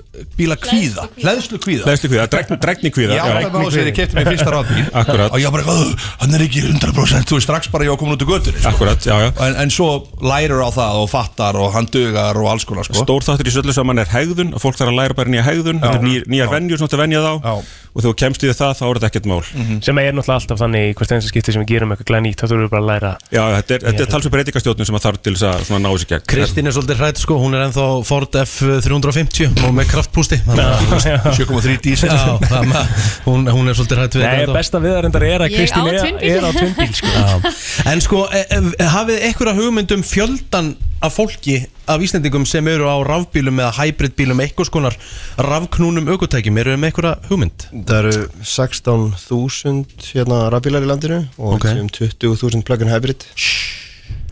rafbíla 0.00 0.56
kvíða 0.60 1.04
hleðslu 1.20 1.58
kvíða. 1.62 1.84
Hleðslu 1.86 2.08
kvíða, 2.10 2.26
dregn, 2.32 2.58
dregni 2.60 2.90
kvíða 2.94 3.16
Ég 3.16 3.22
átti 3.24 3.50
mig 3.50 3.60
á 3.60 3.64
þess 3.64 3.78
að 3.80 3.88
ég 3.90 3.96
kefti 3.98 4.16
mig 4.18 4.28
fyrsta 4.30 4.50
Akkurat. 5.00 5.32
og 5.32 5.38
ég 5.40 5.52
bara, 5.54 5.64
"Ugh, 5.64 6.06
hann 6.20 6.34
er 6.34 6.44
ekki 6.44 6.62
100% 6.66 7.30
þú 7.30 7.36
er 7.36 7.44
strax 7.44 7.70
bara 7.72 7.84
ég 7.84 7.90
var 7.94 8.00
komin 8.00 8.16
út 8.16 8.66
Akkurat, 8.66 8.98
já, 9.06 9.14
já. 9.20 9.30
En, 9.46 9.56
en 9.64 9.70
svo 9.70 10.06
lærir 10.22 10.60
á 10.60 10.68
það 10.70 11.00
og 11.02 11.10
fattar 11.10 11.56
og 11.56 11.72
hann 11.74 11.86
dugar 11.90 12.36
og 12.36 12.50
alls 12.50 12.64
konar 12.64 12.84
sko. 12.84 13.00
Stór 13.04 13.22
þáttur 13.26 13.48
í 13.50 13.54
söllu 13.54 13.72
saman 13.74 13.98
er 13.98 14.10
hegðun 14.10 14.54
og 14.54 14.60
fólk 14.62 14.76
þarf 14.78 14.92
að 14.92 14.98
læra 15.00 15.14
bara 15.14 15.30
nýja 15.30 15.46
hegðun. 15.46 15.80
Ný, 15.80 16.24
nýjar 16.26 16.50
venjur 16.50 16.78
sem 16.78 16.86
þú 16.86 16.90
ert 16.90 16.98
að 16.98 17.04
venja 17.04 17.20
þá 17.24 17.62
og 17.90 18.04
þú 18.04 18.12
kemst 18.22 18.44
við 18.44 18.52
það 18.54 18.72
þá 18.78 18.84
er 18.86 18.98
þetta 19.00 19.08
ekkert 19.10 19.28
mál. 19.30 19.40
Sem 19.82 19.98
er 19.98 20.14
náttúrulega 20.14 20.36
alltaf 20.38 20.60
þannig 20.60 20.84
í 20.86 20.92
hvert 20.98 21.14
einasta 21.14 21.30
skipti 21.32 21.54
sem 21.54 21.62
við 21.64 21.70
gerum 21.72 21.94
eitthvað 21.94 22.08
glæð 22.10 22.22
nýtt 22.26 22.40
þá 22.40 22.46
þurfum 22.46 22.62
við 22.64 22.72
bara 22.74 22.82
að 22.84 22.90
læra. 22.90 23.10
Já, 23.34 23.42
þetta 23.56 23.74
er, 23.74 23.84
þetta 23.88 24.04
er 24.04 24.10
talsveit 24.14 24.34
breytingastjórnum 24.36 24.88
sem 24.90 24.98
að 24.98 25.04
þarf 25.06 25.22
til 25.26 25.34
þess 25.40 25.72
að 25.74 25.80
ná 25.80 25.88
þessi 25.90 26.08
gegn. 26.12 26.26
Kristín 26.30 26.70
er 26.70 26.76
svolítið 26.76 27.02
hrætt 27.02 27.22
sko, 27.24 27.38
hún 27.42 27.56
er 27.58 27.64
ennþá 27.66 27.86
Ford 28.06 28.38
F350 28.44 29.64
og 29.66 29.74
með 29.74 29.90
kraftpústi 29.90 30.38
þannig 30.46 30.68
að, 30.68 30.84
þú 30.84 31.00
veist, 31.00 31.40
7,3 31.40 31.76
dísil 31.86 32.10
Já, 32.10 32.22
það 32.46 32.68
með- 32.70 32.94
hún, 33.26 33.50
hún 33.50 33.72
er 33.72 33.78
svolítið 33.80 34.02
hrætt 34.04 34.18
við 34.20 34.26
Nei, 34.28 34.54
besta 34.54 34.82
viðarendar 34.82 35.26
er 35.26 35.46
að 35.46 35.56
Kristín 35.56 35.90
er, 35.90 36.22
er 36.30 36.46
á 36.46 36.50
tvinnbíl 36.54 36.94
sko. 37.00 37.10
Já. 37.10 37.54
En 37.90 38.04
sko, 38.04 38.22
e, 38.30 38.44
e, 38.46 38.88
hafið 38.94 39.26
einhverja 39.28 39.56
hugmyndum 39.58 40.06
fjöldan 40.06 40.74
af 41.00 41.16
fólki 41.16 41.62
af 41.88 42.00
Íslendingum 42.04 42.44
sem 42.46 42.66
eru 42.68 42.86
á 42.90 42.96
rafbílum 43.06 43.58
eða 43.62 43.72
hybridbílum 43.80 44.40
eitthvað 44.44 44.68
skonar 44.70 44.96
rafknúnum 45.38 46.08
aukutækjum, 46.12 46.58
eru 46.62 46.76
með 46.76 46.90
einhverja 46.92 47.14
hugmynd? 47.30 47.66
Það 47.88 47.98
eru 48.04 48.28
16.000 48.44 50.10
hérna 50.14 50.40
rafbílar 50.52 50.84
í 50.84 50.90
landinu 50.90 51.20
og 51.38 51.54
Ok. 51.58 51.66
um 51.80 51.88
20.000 51.88 52.62
plug-in 52.66 52.90
hybrid. 52.92 53.24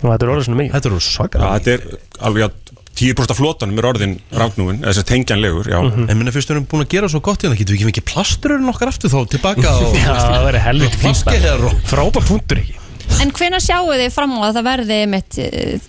Og 0.02 0.10
þetta 0.12 0.24
er 0.24 0.32
orðið 0.32 0.46
svona 0.48 0.60
mikið. 0.62 0.74
Þetta 0.76 0.90
eru 0.92 1.00
svakar 1.02 1.46
þetta 1.58 1.72
er 1.74 1.86
alveg 2.28 2.48
að 2.48 2.56
10% 2.98 3.30
af 3.30 3.38
flotanum 3.38 3.78
er 3.78 3.86
orðin 3.92 4.14
rafnúin, 4.34 4.80
þess 4.82 4.98
að 5.02 5.06
tengjanlegur, 5.12 5.68
já. 5.70 5.78
En 6.10 6.18
minna 6.18 6.32
fyrst 6.34 6.50
við 6.50 6.56
erum 6.56 6.66
búin 6.70 6.82
að 6.82 6.88
gera 6.96 7.08
svo 7.12 7.20
gott 7.22 7.44
í 7.44 7.46
það, 7.46 7.58
getum 7.60 7.74
við 7.74 7.78
ekki 7.78 7.90
mikið 7.92 8.06
plasturinn 8.10 8.70
okkar 8.72 8.90
aftur 8.90 9.12
þá 9.12 9.18
tilbaka 9.36 9.74
og 9.78 9.94
Já, 9.94 10.14
það 10.18 10.46
verður 10.48 10.64
helviti 10.66 10.98
fínt 10.98 11.20
Flaskeheiðar 11.22 11.66
og- 11.70 11.78
Frábær 11.92 12.26
punktur 12.26 12.62
ekki 12.62 12.77
En 13.18 13.32
hvenær 13.34 13.62
sjáu 13.62 13.88
þið 13.90 14.12
fram 14.14 14.34
á 14.36 14.38
að 14.46 14.58
það 14.58 14.66
verði 14.68 14.98
mitt, 15.10 15.38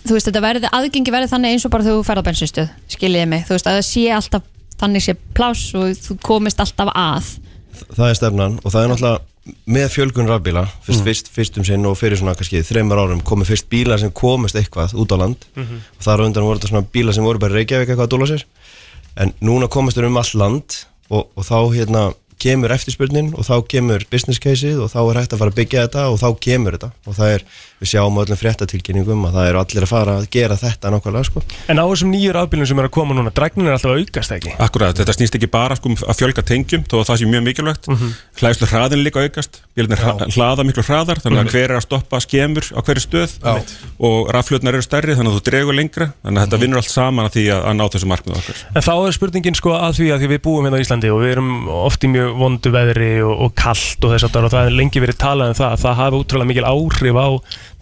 þú 0.07 0.15
veist, 0.15 0.29
þetta 0.29 0.41
verði 0.43 0.71
aðgengi 0.79 1.13
verði 1.13 1.31
þannig 1.33 1.55
eins 1.55 1.65
og 1.67 1.73
bara 1.75 1.85
þú 1.85 1.97
ferð 2.07 2.23
á 2.23 2.27
bensinstöð 2.29 2.71
skiljiði 2.95 3.27
mig, 3.29 3.43
þú 3.45 3.55
veist, 3.57 3.69
að 3.69 3.77
það 3.77 3.87
sé 3.89 4.05
alltaf 4.17 4.47
þannig 4.79 5.05
sé 5.05 5.15
pláss 5.37 5.73
og 5.77 5.91
þú 5.99 6.15
komist 6.25 6.61
alltaf 6.63 6.89
að. 6.95 7.33
Það 7.91 8.05
er 8.07 8.17
stefnan 8.17 8.55
og 8.63 8.73
það 8.73 8.85
er 8.85 8.91
náttúrulega 8.93 9.27
með 9.69 9.87
fjölgun 9.93 10.29
rafbíla 10.29 10.63
fyrst, 10.85 11.03
fyrst, 11.05 11.29
fyrst 11.33 11.57
um 11.57 11.65
sinn 11.65 11.85
og 11.89 11.95
fyrir 11.97 12.19
svona 12.19 12.35
kannski 12.37 12.61
þreymar 12.65 13.01
árum 13.01 13.21
komið 13.25 13.53
fyrst 13.53 13.69
bílar 13.71 14.01
sem 14.01 14.11
komist 14.13 14.57
eitthvað 14.59 14.93
út 14.99 15.13
á 15.15 15.17
land. 15.17 15.45
Mhm. 15.55 15.79
og 15.97 16.05
þar 16.05 16.21
á 16.21 16.25
undan 16.27 16.45
voru 16.45 16.59
þetta 16.59 16.71
svona 16.71 16.91
bílar 16.93 17.13
sem 17.17 17.25
voru 17.25 17.41
bara 17.41 17.53
í 17.55 17.59
Reykjavík 17.59 17.89
eitthvað 17.89 18.07
að 18.07 18.13
dóla 18.13 18.29
sér. 18.29 18.43
En 19.17 19.33
núna 19.41 19.69
komist 19.69 19.97
þeir 19.97 20.09
um 20.09 20.17
all 20.21 20.33
land 20.35 20.77
og, 21.09 21.29
og 21.35 21.43
þá 21.43 21.57
hérna 21.73 22.03
kemur 22.41 22.73
eftirspurnin 22.73 23.33
og 23.35 23.47
þá 23.47 23.55
kemur 23.71 24.05
business 24.11 24.41
caseið 24.43 24.83
og 24.85 24.91
þá 24.93 24.99
er 25.01 25.19
hægt 25.21 25.35
að 25.35 25.41
fara 25.43 25.53
að 25.53 25.59
byggja 25.59 25.85
þetta 25.87 26.05
og 26.09 26.19
þá 26.21 26.29
kemur 26.45 26.77
þetta. 26.77 26.91
Og 27.05 27.17
það 27.17 27.35
er, 27.35 27.45
við 27.80 27.89
sjáum 27.93 28.18
öllum 28.19 28.38
fréttatilkynningum 28.39 29.26
að 29.30 29.35
það 29.38 29.49
eru 29.49 29.60
allir 29.64 29.85
að 29.85 29.91
fara 29.93 30.15
að 30.19 30.26
gera 30.35 30.56
þetta 30.60 30.91
nákvæmlega 30.93 31.27
sko 31.30 31.43
En 31.72 31.80
á 31.80 31.85
þessum 31.88 32.11
nýju 32.14 32.34
rafbílum 32.35 32.68
sem 32.68 32.80
er 32.80 32.88
að 32.89 32.93
koma 32.97 33.15
núna 33.15 33.31
Drægnin 33.31 33.68
er 33.69 33.77
alltaf 33.77 33.93
að 33.93 34.01
aukast 34.03 34.31
ekki 34.35 34.53
Akkurat, 34.60 34.97
þetta 34.99 35.15
snýst 35.15 35.35
ekki 35.39 35.47
bara 35.53 35.76
sko, 35.80 35.89
að 35.95 36.19
fjölga 36.19 36.43
tengjum 36.43 36.84
þó 36.89 36.97
að 36.99 37.07
það 37.10 37.19
sé 37.23 37.30
mjög 37.31 37.45
mikilvægt 37.49 37.88
mm 37.88 37.97
Mhm. 37.99 38.11
hlæðslu 38.39 38.68
hraðin 38.72 39.03
líka 39.03 39.23
aukast 39.23 39.61
hlaða 40.35 40.64
miklu 40.68 40.84
hraðar 40.88 41.19
þannig 41.23 41.39
að 41.39 41.45
Mhm. 41.45 41.51
hver 41.53 41.69
er 41.72 41.77
að 41.80 41.84
stoppa 41.88 42.19
skemur 42.23 42.65
á 42.76 42.80
hverju 42.84 43.03
stöð 43.03 43.31
Já. 43.43 43.64
og 43.99 44.30
raflutnar 44.31 44.73
eru 44.76 44.81
stærri 44.85 45.15
þannig 45.15 45.31
að 45.34 45.39
þú 45.39 45.43
dregur 45.49 45.76
lengra 45.76 46.07
þannig 46.23 46.39
að 46.39 46.45
þetta 46.47 46.60
vinnur 46.64 46.77
allt 46.80 46.89
saman 46.91 47.26
að 47.27 47.34
því 47.35 47.43
að, 47.56 47.61
að 47.69 47.76
ná 47.80 47.84
þessu 47.89 48.07
markmið 48.11 48.38
okkar 48.39 48.56
En 48.76 48.81
þá 48.81 48.93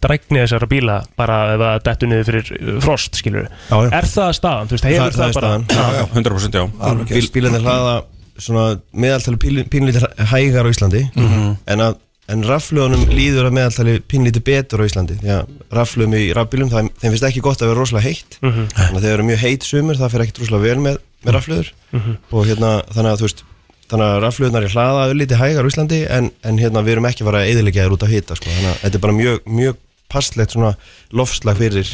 að 0.07 0.17
að 0.17 0.27
í 0.27 0.41
að 0.41 0.47
það 0.47 0.57
það 0.57 0.63
að 0.63 0.67
það 0.67 0.67
drækni 0.67 0.67
þessara 0.67 0.67
bíla 0.73 0.95
bara 1.17 1.38
ef 1.53 1.59
það 1.63 1.84
dettur 1.88 2.07
niður 2.11 2.27
fyrir 2.29 2.51
uh, 2.57 2.79
frost 2.81 3.15
skilur 3.21 3.47
Já, 3.47 3.77
já. 3.84 3.89
Er 3.99 4.05
það 4.15 4.34
staðan? 4.39 4.67
Þú 4.67 4.75
veist, 4.77 4.88
hefur 4.88 4.97
Það- 4.97 5.17
það 5.17 5.27
er 5.27 5.34
bara 5.34 5.47
staðan. 5.47 5.65
Já, 5.67 5.85
já, 5.97 6.03
100% 6.15 6.57
já 6.57 6.65
Bíl, 7.13 7.29
bílarnir 7.38 7.61
hlaða 7.67 7.95
svona 8.38 8.65
meðaltali 8.93 9.38
pín- 9.41 9.69
pínlítið 9.71 10.05
hægar 10.31 10.67
á 10.67 10.69
Íslandi 10.69 11.01
en, 11.17 11.79
að, 11.81 11.95
en 12.29 12.43
raflöðunum 12.45 13.05
líður 13.09 13.47
að 13.49 13.55
meðaltali 13.57 13.95
pínlítið 14.05 14.43
betur 14.45 14.84
á 14.84 14.88
Íslandi 14.88 15.15
því 15.23 15.31
að 15.34 15.47
raflöðum 15.73 16.13
í 16.19 16.27
rafbílum 16.38 16.69
það, 16.69 16.89
þeim 17.01 17.11
finnst 17.15 17.25
ekki 17.31 17.41
gott 17.41 17.61
að 17.65 17.71
vera 17.71 17.79
rosalega 17.81 18.05
heitt 18.11 18.38
Mhm. 18.43 18.67
þannig 18.77 18.97
að 18.99 19.05
þeir 19.07 19.13
eru 19.17 19.25
mjög 19.31 19.41
heitt 19.41 19.63
sumur 19.65 19.97
það 19.97 20.11
fyrir 20.13 20.25
ekkert 20.27 20.41
rosalega 20.43 20.67
vel 20.69 20.81
með, 20.85 20.97
með 21.25 21.34
raflöður 21.39 21.71
Mhm. 21.97 22.17
og 22.31 22.45
hérna 22.45 22.71
þannig 22.93 23.11
að 23.15 23.17
þú 23.17 23.25
veist 23.31 23.43
þannig 23.88 24.05
að 24.11 24.21
raflöðunar 24.27 24.63
er 24.67 24.73
hlaða 24.75 25.03
lítið 25.17 25.41
hægar 25.41 25.63
á 25.65 25.69
Íslandi 25.71 25.99
en, 26.11 26.31
en 26.43 26.57
hérna 26.61 26.84
við 26.85 26.91
erum 26.97 27.05
ekki 27.09 27.23
að 27.23 27.29
fara 27.31 27.41
að 27.41 27.49
eðilegja 27.55 27.85
þér 27.88 27.93
út 27.97 28.03
á 28.05 28.09
hita 28.13 28.35
sko. 28.35 28.49
þannig 28.53 28.69
að 28.75 28.81
þetta 28.85 28.95
er 28.99 29.05
bara 29.07 29.17
mjög, 29.17 29.38
mjög 29.47 29.75
passlegt 30.11 30.55
svona 30.55 30.73
loftslag 31.15 31.59
fyrir 31.59 31.89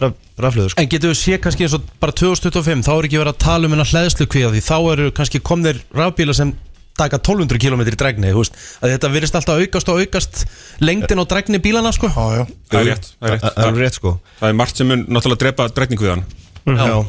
raf, 0.00 0.16
raflöður 0.40 0.72
sko. 0.74 0.80
En 0.82 0.90
getum 0.90 1.12
við 1.12 1.20
sé 1.20 1.38
kannski 1.42 1.66
eins 1.66 1.76
og 1.76 1.86
bara 2.02 2.14
2025 2.16 2.86
þá 2.86 2.92
er 2.96 3.08
ekki 3.10 3.20
verið 3.20 3.34
að 3.34 3.44
tala 3.44 3.68
um 3.68 3.76
hennar 3.76 3.90
hlæðslu 3.92 4.26
kvíða 4.32 4.52
því 4.56 4.64
þá 4.66 4.76
eru 4.94 5.08
kannski 5.20 5.42
komnir 5.44 5.80
rafbíla 5.96 6.36
sem 6.36 6.54
taka 7.00 7.16
1200 7.20 7.60
km 7.62 7.80
í 7.86 7.96
dregni 7.96 8.32
þú 8.34 8.42
veist, 8.42 8.56
að 8.82 8.92
þetta 8.94 9.10
virðist 9.14 9.36
alltaf 9.38 9.60
aukast 9.62 9.88
og 9.92 10.00
aukast 10.02 10.42
lengdin 10.84 11.22
og 11.22 11.28
dregni 11.30 11.60
bílana 11.62 11.92
sko 11.96 12.10
Já, 12.10 12.42
já 12.42 12.44
Það 12.70 12.80
er 12.80 12.88
rétt, 12.90 13.08
það 13.16 13.30
er 13.30 13.32
rétt. 13.32 13.44
Það 13.46 13.62
er 13.62 13.70
alveg 13.70 13.84
rétt 13.86 13.96
sko 14.00 14.12
Það 14.40 14.50
er 14.50 14.58
margt 14.60 14.80
sem 14.82 14.90
mun 14.90 15.04
náttúrulega 15.08 15.42
drepa 15.46 15.68
dregningviðan 15.78 16.24
Já. 16.26 16.39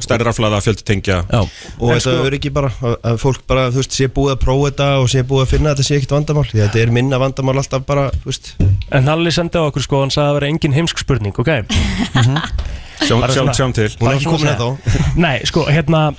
Stærri 0.05 0.27
raflaða, 0.27 0.61
fjöldi 0.65 0.85
tengja. 0.87 1.21
Já. 1.31 1.41
og 1.79 1.93
þetta 1.93 2.13
er 2.27 2.37
ekki 2.37 2.51
bara 2.55 2.71
að, 2.81 2.95
að 3.11 3.17
fólk 3.21 3.41
bara, 3.49 3.65
þú 3.73 3.81
veist, 3.81 3.97
sé 3.97 4.09
búið 4.11 4.35
að 4.35 4.41
prófa 4.45 4.69
þetta 4.69 4.89
og 5.01 5.09
sé 5.11 5.23
búið 5.27 5.45
að 5.45 5.51
finna 5.55 5.71
að 5.71 5.75
þetta 5.81 5.87
sé 5.89 5.97
ekkit 5.99 6.15
vandamál. 6.17 6.45
Því 6.51 6.61
að 6.61 6.67
þetta 6.69 6.83
er 6.85 6.93
minna 6.99 7.21
vandamál 7.21 7.57
alltaf 7.61 7.87
bara, 7.87 8.05
þú 8.21 8.31
veist. 8.31 8.53
En 8.91 9.11
Halli 9.11 9.33
sendi 9.35 9.59
á 9.59 9.63
okkur 9.67 9.87
sko, 9.87 10.03
hann 10.05 10.13
sagði 10.13 10.27
að 10.27 10.31
það 10.31 10.39
vera 10.39 10.51
engin 10.53 10.77
heimsk 10.77 11.03
spurning, 11.03 11.35
ok? 11.41 11.51
Svona- 13.07 13.33
sjáum 13.33 13.73
til. 13.73 13.89
Hún 13.97 14.11
er 14.11 14.19
ekki 14.19 14.29
komin 14.29 14.51
að 14.51 14.61
þá. 14.61 14.95
Nei, 15.25 15.35
sko, 15.49 15.65
hérna 15.71 16.11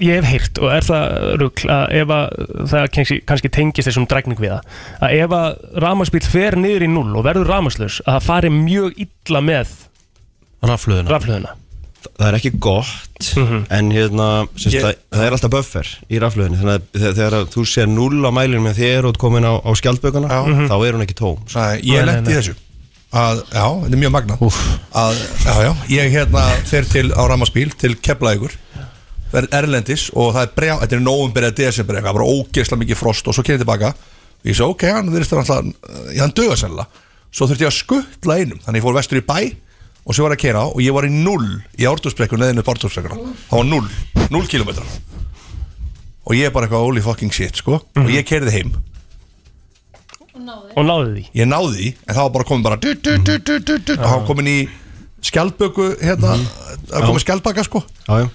ég 0.00 0.20
hef 0.20 0.28
heyrt 0.30 0.60
og 0.62 0.72
er 0.72 0.86
það 0.86 1.14
rugl 1.42 1.70
að 1.72 1.94
ef 2.00 2.12
að 2.16 2.36
það 2.72 2.86
kannski, 2.96 3.18
kannski 3.28 3.50
tengist 3.52 3.90
þessum 3.90 4.06
drækning 4.08 4.40
við 4.40 4.54
það 4.54 4.78
að 5.06 5.16
ef 5.18 5.34
að 5.36 5.48
rafmagsbíl 5.84 6.22
fer 6.24 6.56
niður 6.60 6.86
í 6.86 6.90
null 6.92 7.10
og 7.20 7.26
verður 7.26 7.50
rafmagslaus 7.52 8.00
að 8.06 8.16
það 8.16 8.28
fari 8.30 8.52
mjög 8.54 9.02
illa 9.04 9.42
með 9.44 9.74
raflöðuna 10.70 11.12
raflöðuna 11.12 11.52
það 12.06 12.26
er 12.30 12.36
ekki 12.38 12.50
gott 12.62 13.28
en 13.76 13.90
hérna, 13.92 14.26
Ég- 14.56 14.80
það, 14.84 14.94
það 15.12 15.24
er 15.26 15.36
alltaf 15.36 15.52
buffer 15.52 15.90
í 16.08 16.20
raflöðinni 16.22 16.60
þannig 16.60 16.74
að 16.78 16.86
þegar, 17.00 17.14
þegar 17.18 17.36
að 17.40 17.46
þú 17.54 17.64
sér 17.72 17.90
null 17.92 18.20
á 18.24 18.30
mælinu 18.32 18.62
með 18.64 18.78
þér 18.80 19.08
og 19.10 19.18
komin 19.20 19.44
á, 19.48 19.52
á 19.60 19.70
skjaldbökuna 19.76 20.30
þá 20.70 20.74
er 20.86 20.96
hún 20.96 21.04
ekki 21.06 21.16
tóm 21.20 21.38
sko. 21.46 21.60
Nei, 21.60 21.80
ég 21.90 22.06
lendi 22.08 22.32
í 22.32 22.38
þessu. 22.40 22.56
Að, 23.10 23.40
já, 23.50 23.64
þetta 23.82 23.96
er 23.96 24.00
mjög 24.04 24.12
magna 24.14 24.36
að, 25.02 25.20
já, 25.42 25.54
já, 25.66 25.70
ég 25.96 26.12
hérna 26.14 26.44
fer 26.70 26.84
til 26.86 27.08
á 27.10 27.22
Ramaspíl 27.26 27.72
til 27.76 27.96
Keflavíkur 27.98 28.54
verð 29.32 29.52
Erlendis 29.54 30.08
og 30.14 30.32
það 30.34 30.44
er 30.46 30.52
brjá 30.56 30.72
þetta 30.84 30.96
er 30.96 31.02
nóvumber 31.04 31.46
eða 31.48 31.56
desember 31.58 31.98
eitthvað, 31.98 32.16
bara 32.20 32.30
ógeðslega 32.38 32.80
mikið 32.84 32.98
frost 32.98 33.28
og 33.30 33.34
svo 33.36 33.42
kemur 33.46 33.58
ég 33.58 33.64
tilbaka. 33.64 33.90
Og 34.40 34.48
ég 34.50 34.56
svo, 34.58 34.70
ok, 34.74 34.84
hann 34.94 35.10
virðist 35.12 35.34
það 35.34 35.42
alltaf 35.42 36.14
hann 36.22 36.34
döga 36.38 36.56
sennilega, 36.58 37.02
svo 37.30 37.46
þurfti 37.50 37.66
ég 37.66 37.70
að 37.70 37.76
skuttla 37.76 38.38
einum 38.40 38.62
þannig 38.64 38.80
ég 38.80 38.86
fór 38.86 38.96
vestur 38.96 39.20
í 39.20 39.26
bæ 39.26 39.38
og 40.10 40.16
svo 40.16 40.26
var 40.26 40.34
ég 40.34 40.40
að 40.40 40.42
kera 40.42 40.66
og 40.66 40.82
ég 40.82 40.96
var 40.96 41.06
í 41.06 41.12
null 41.14 41.46
í 41.78 41.86
ártúrsbrekku 41.86 42.38
neðinu 42.40 42.64
upp 42.64 42.72
ártúrsbrekkuna, 42.74 43.30
það 43.46 43.60
var 43.60 43.68
null 43.70 44.30
null 44.34 44.48
kilometrar 44.50 44.98
og 46.30 46.36
ég 46.38 46.46
er 46.46 46.54
bara 46.54 46.68
eitthvað 46.68 46.86
holy 46.86 47.02
fucking 47.02 47.34
shit, 47.34 47.58
sko. 47.58 47.80
Og 47.98 48.10
ég 48.12 48.26
kerði 48.28 48.52
heim. 48.54 48.74
Og 50.78 50.84
náði 50.86 51.08
því? 51.16 51.24
Ég 51.40 51.48
náði 51.50 51.72
því, 51.74 51.88
en 52.06 52.14
það 52.14 52.22
var 52.22 52.34
bara 52.36 52.48
komin 52.48 52.64
bara 52.64 52.78
du, 52.80 52.92
du, 52.94 53.10
du, 53.18 53.34
du, 53.38 53.56
du, 53.58 53.72
du, 53.82 53.92
og 53.98 54.06
hann 54.08 54.26
komin 54.28 54.48
í 54.48 54.58
skjaldböku 55.26 55.88
hérna, 56.00 56.36
það 56.88 57.08
komin 57.08 57.24
skjaldbaka 57.24 57.64
sko. 57.66 57.82
Já, 58.06 58.22
já. 58.22 58.28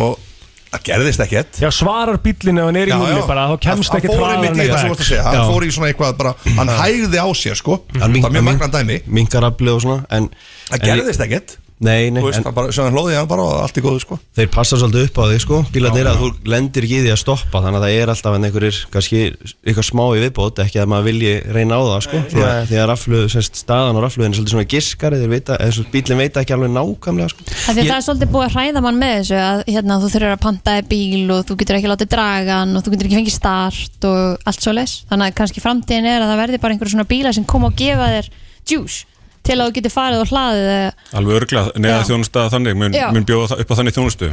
og 0.00 0.29
það 0.70 0.82
gerðist 0.86 1.20
ekkert. 1.24 1.60
Já, 1.64 1.68
svarar 1.74 2.18
bíllinn 2.22 2.58
ef 2.62 2.68
hann 2.70 2.76
er 2.78 2.90
í 2.92 2.98
nulli 2.98 3.22
bara 3.26 3.46
þá 3.50 3.56
kemst 3.66 3.90
Hann- 3.90 4.00
ekki 4.00 4.10
hann 4.12 4.20
fór 4.20 4.54
í 4.54 4.68
það 4.70 4.78
sem 4.80 4.86
þú 4.86 4.92
varst 4.94 5.00
að 5.00 5.08
segja, 5.10 5.24
hann 5.26 5.50
fór 5.50 5.66
í 5.66 5.70
svona 5.74 5.88
eitthvað 5.90 6.16
bara, 6.20 6.34
hann 6.58 6.68
hægði 6.80 7.18
á 7.18 7.28
sér 7.34 7.56
sko, 7.58 7.80
það 7.96 8.10
mink- 8.14 8.30
mjög 8.30 8.44
magna 8.50 8.68
dæmi. 8.76 9.00
minkar 9.06 9.42
raflið 9.42 9.74
og 9.74 9.82
svona 9.82 10.04
en, 10.10 10.30
það 10.70 10.86
gerðist 10.86 11.20
ekkert 11.26 11.56
Nei, 11.80 12.10
nei 12.12 12.20
Þú 12.20 12.26
veist, 12.28 12.38
en- 12.40 12.44
það 12.44 12.56
bara, 12.58 12.72
sem 12.76 12.84
hann 12.84 12.96
hlóði 12.96 13.14
hann 13.16 13.28
bara 13.30 13.44
og 13.46 13.62
allt 13.64 13.78
í 13.80 13.84
góðu 13.84 14.00
sko. 14.02 14.18
Þeir 14.36 14.48
passa 14.52 14.76
svolítið 14.76 15.06
upp 15.08 15.16
á 15.16 15.24
þig 15.30 15.40
sko. 15.40 15.60
Bílarnir 15.72 16.04
Já, 16.04 16.10
að 16.12 16.20
þú 16.20 16.50
lendir 16.52 16.84
ekki 16.84 16.98
í 16.98 17.04
því 17.06 17.12
að 17.14 17.20
stoppa 17.22 17.62
Þannig 17.64 17.78
að 17.80 17.84
það 17.86 17.96
er 18.00 18.12
alltaf 18.12 18.36
en 18.36 18.44
einhverjir 18.48 18.80
kannski 18.92 19.20
eitthvað 19.64 19.86
smá 19.88 20.04
í 20.12 20.20
viðbót 20.24 20.60
Ekki 20.60 20.80
að 20.82 20.90
maður 20.92 21.08
vilji 21.08 21.32
reyna 21.56 21.78
á 21.80 21.82
það 21.88 22.04
sko. 22.04 22.20
Því 22.30 22.42
að, 22.44 22.52
Nei. 22.60 22.68
því 22.70 22.80
að 22.80 22.86
rafluð, 22.90 23.24
semst, 23.32 23.60
staðan 23.64 23.96
og 23.96 24.04
rafluðin 24.04 24.30
er 24.30 24.36
svolítið 24.36 24.54
svona 24.54 25.30
vita, 25.30 25.56
eða 25.56 25.86
bílinn 25.90 26.20
veit 26.20 26.36
ekki 26.40 26.54
alveg 26.56 26.72
nákvæmlega 26.74 27.32
sko. 27.32 27.46
Af 27.48 27.72
því 27.72 27.80
að 27.80 27.90
það 27.90 27.96
er 27.96 28.06
svolítið 28.06 28.32
búið 28.34 28.46
að 28.46 28.54
hræða 28.56 28.82
mann 28.84 29.00
með 29.00 29.14
þessu 29.20 29.38
að 29.40 29.62
hérna, 29.70 29.98
þú 30.00 30.10
þurfur 30.14 30.34
að 30.34 30.42
panta 30.44 30.76
þér 30.76 30.88
bíl 30.90 31.30
og 31.34 31.44
þú 31.48 31.56
getur 31.60 31.78
ekki 31.78 31.90
látið 31.90 32.10
draga 32.14 32.58
hann 32.60 32.76
og 32.76 32.84
þú 32.84 32.94
getur 32.94 33.08
ekki 33.08 33.20
fengið 33.20 33.36
start 33.36 34.08
og 34.10 34.48
allt 34.50 34.64
svo 34.64 34.74
les 34.76 34.96
þannig 35.10 35.30
að 35.30 35.38
kannski 35.40 35.64
framtíðin 35.64 36.10
er 36.10 36.24
að 36.24 36.32
það 36.32 36.42
verði 36.42 36.60
bara 36.60 36.74
einhverjum 36.76 36.96
svona 36.96 37.10
bíla 37.10 37.32
sem 37.36 37.46
koma 37.48 37.70
og 37.70 37.78
gefa 37.78 38.10
þér 38.16 38.30
juice 38.70 39.06
til 39.42 39.56
að 39.58 39.70
þú 39.70 39.74
getur 39.78 39.94
farið 39.94 40.20
og 40.24 40.28
hlaðið 40.30 40.68
eða- 40.74 40.92
Alveg 41.20 41.36
örgla, 41.40 41.62
neða 41.76 42.02
þjónusta 42.08 42.44
þannig 42.52 42.76
mun, 42.76 42.92
mun 43.14 43.24
bjóða 43.24 43.60
upp 43.60 43.70
á 43.72 43.74
þannig 43.80 43.94
þjónustu. 43.96 44.28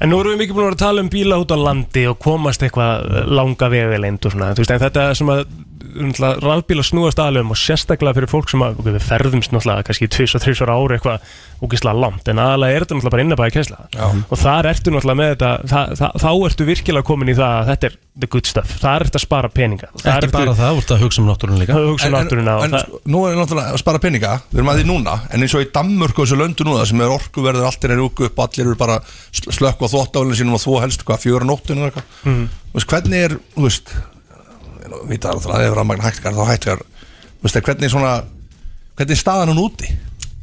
En 0.00 0.10
nú 0.10 0.20
erum 0.20 0.36
við 0.36 0.42
mikið 0.44 0.54
búin 0.58 0.72
að 0.72 0.78
tala 0.84 1.00
um 1.00 1.08
bíla 1.10 1.38
út 1.40 1.50
á 1.50 1.58
landi 1.58 2.06
og 2.06 2.18
komast 2.18 2.62
eitthvað 2.62 3.26
langa 3.30 3.68
vegleind 3.72 4.24
og 4.26 4.32
svona, 4.32 4.52
þú 4.54 4.64
veist, 4.64 4.70
en 4.76 4.80
þetta 4.84 5.08
er 5.10 5.14
sem 5.14 5.26
að 5.32 5.44
rafbíla 6.44 6.84
snúast 6.86 7.20
aðlum 7.22 7.52
og 7.54 7.58
sérstaklega 7.60 8.16
fyrir 8.18 8.30
fólk 8.30 8.50
sem 8.52 8.62
að, 8.64 8.78
ok, 8.82 8.90
við 8.96 9.06
ferðumst 9.06 9.54
náttúrulega 9.54 9.86
kannski 9.88 10.08
tvis 10.12 10.34
og 10.38 10.44
þrjus 10.44 10.62
ára 10.64 10.76
ári 10.80 10.98
eitthvað 10.98 11.32
ógislega 11.60 12.00
langt, 12.00 12.28
en 12.32 12.40
aðalega 12.40 12.76
er 12.78 12.84
þetta 12.84 12.96
náttúrulega 12.96 13.14
bara 13.16 13.24
innabæði 13.26 13.54
kæsla 13.56 13.78
og 14.30 14.38
þar 14.40 14.68
ertu 14.70 14.94
náttúrulega 14.94 15.20
með 15.20 15.32
þetta 15.34 15.50
það, 15.72 15.94
það, 16.00 16.14
þá 16.24 16.30
ertu 16.50 16.68
virkilega 16.70 17.08
komin 17.10 17.32
í 17.32 17.36
það 17.40 17.56
að 17.60 17.68
þetta 17.72 17.90
er 17.90 17.98
the 18.20 18.28
good 18.28 18.48
stuff, 18.50 18.72
þar 18.82 19.04
ertu 19.06 19.16
að 19.16 19.22
spara 19.24 19.48
peninga. 19.54 19.88
Þar 20.02 20.24
Ekki 20.26 20.32
bara 20.34 20.52
það, 20.58 20.72
þú 20.74 20.80
ert 20.82 20.90
að 20.92 21.02
hugsa 21.04 21.20
um 21.22 21.28
náttúrun 21.30 21.60
líka. 21.60 21.76
Hugsa 21.78 22.08
um 22.10 22.16
náttúruna 22.16 22.56
og 22.58 22.64
en, 22.66 22.74
það- 22.74 22.82
sko, 22.88 23.00
Nú 23.14 23.22
er 23.28 23.38
náttúrulega 23.38 23.72
að 23.72 23.80
spara 23.80 24.00
peninga 24.02 24.32
Við 24.50 24.58
erum 24.60 24.70
að 24.74 24.80
því 24.80 24.86
núna 24.90 25.14
En 25.30 25.44
eins 25.46 25.54
og 25.56 25.62
í 25.64 25.68
Danmörku 25.72 26.20
og 26.20 26.28
þessu 26.28 26.40
löndu 26.40 26.66
núna 26.68 26.84
sem 26.90 27.00
er 27.00 27.14
orkuverður, 27.14 27.64
allt 27.70 27.86
er 27.86 27.94
rúku 28.02 28.26
upp 28.28 28.42
Allir 28.44 28.66
eru 28.66 28.76
bara 28.82 28.98
sl- 29.32 29.54
slökk 29.56 29.80
á 29.80 29.88
og 30.52 30.60
þvó 30.60 30.80
helst 30.84 31.06
ég 34.90 35.08
veit 35.10 35.26
að 35.30 35.42
það 35.46 35.64
er 35.64 35.74
rafmagn 35.78 36.04
hættkar 36.04 36.36
þá 36.36 36.44
hættkar 36.50 36.84
Þú 37.40 37.46
veist, 37.46 37.60
hvernig 37.64 37.88
er 37.88 37.92
svona 37.94 38.14
hvernig 38.98 39.16
er 39.16 39.20
staðan 39.20 39.52
hún 39.54 39.62
úti? 39.64 39.90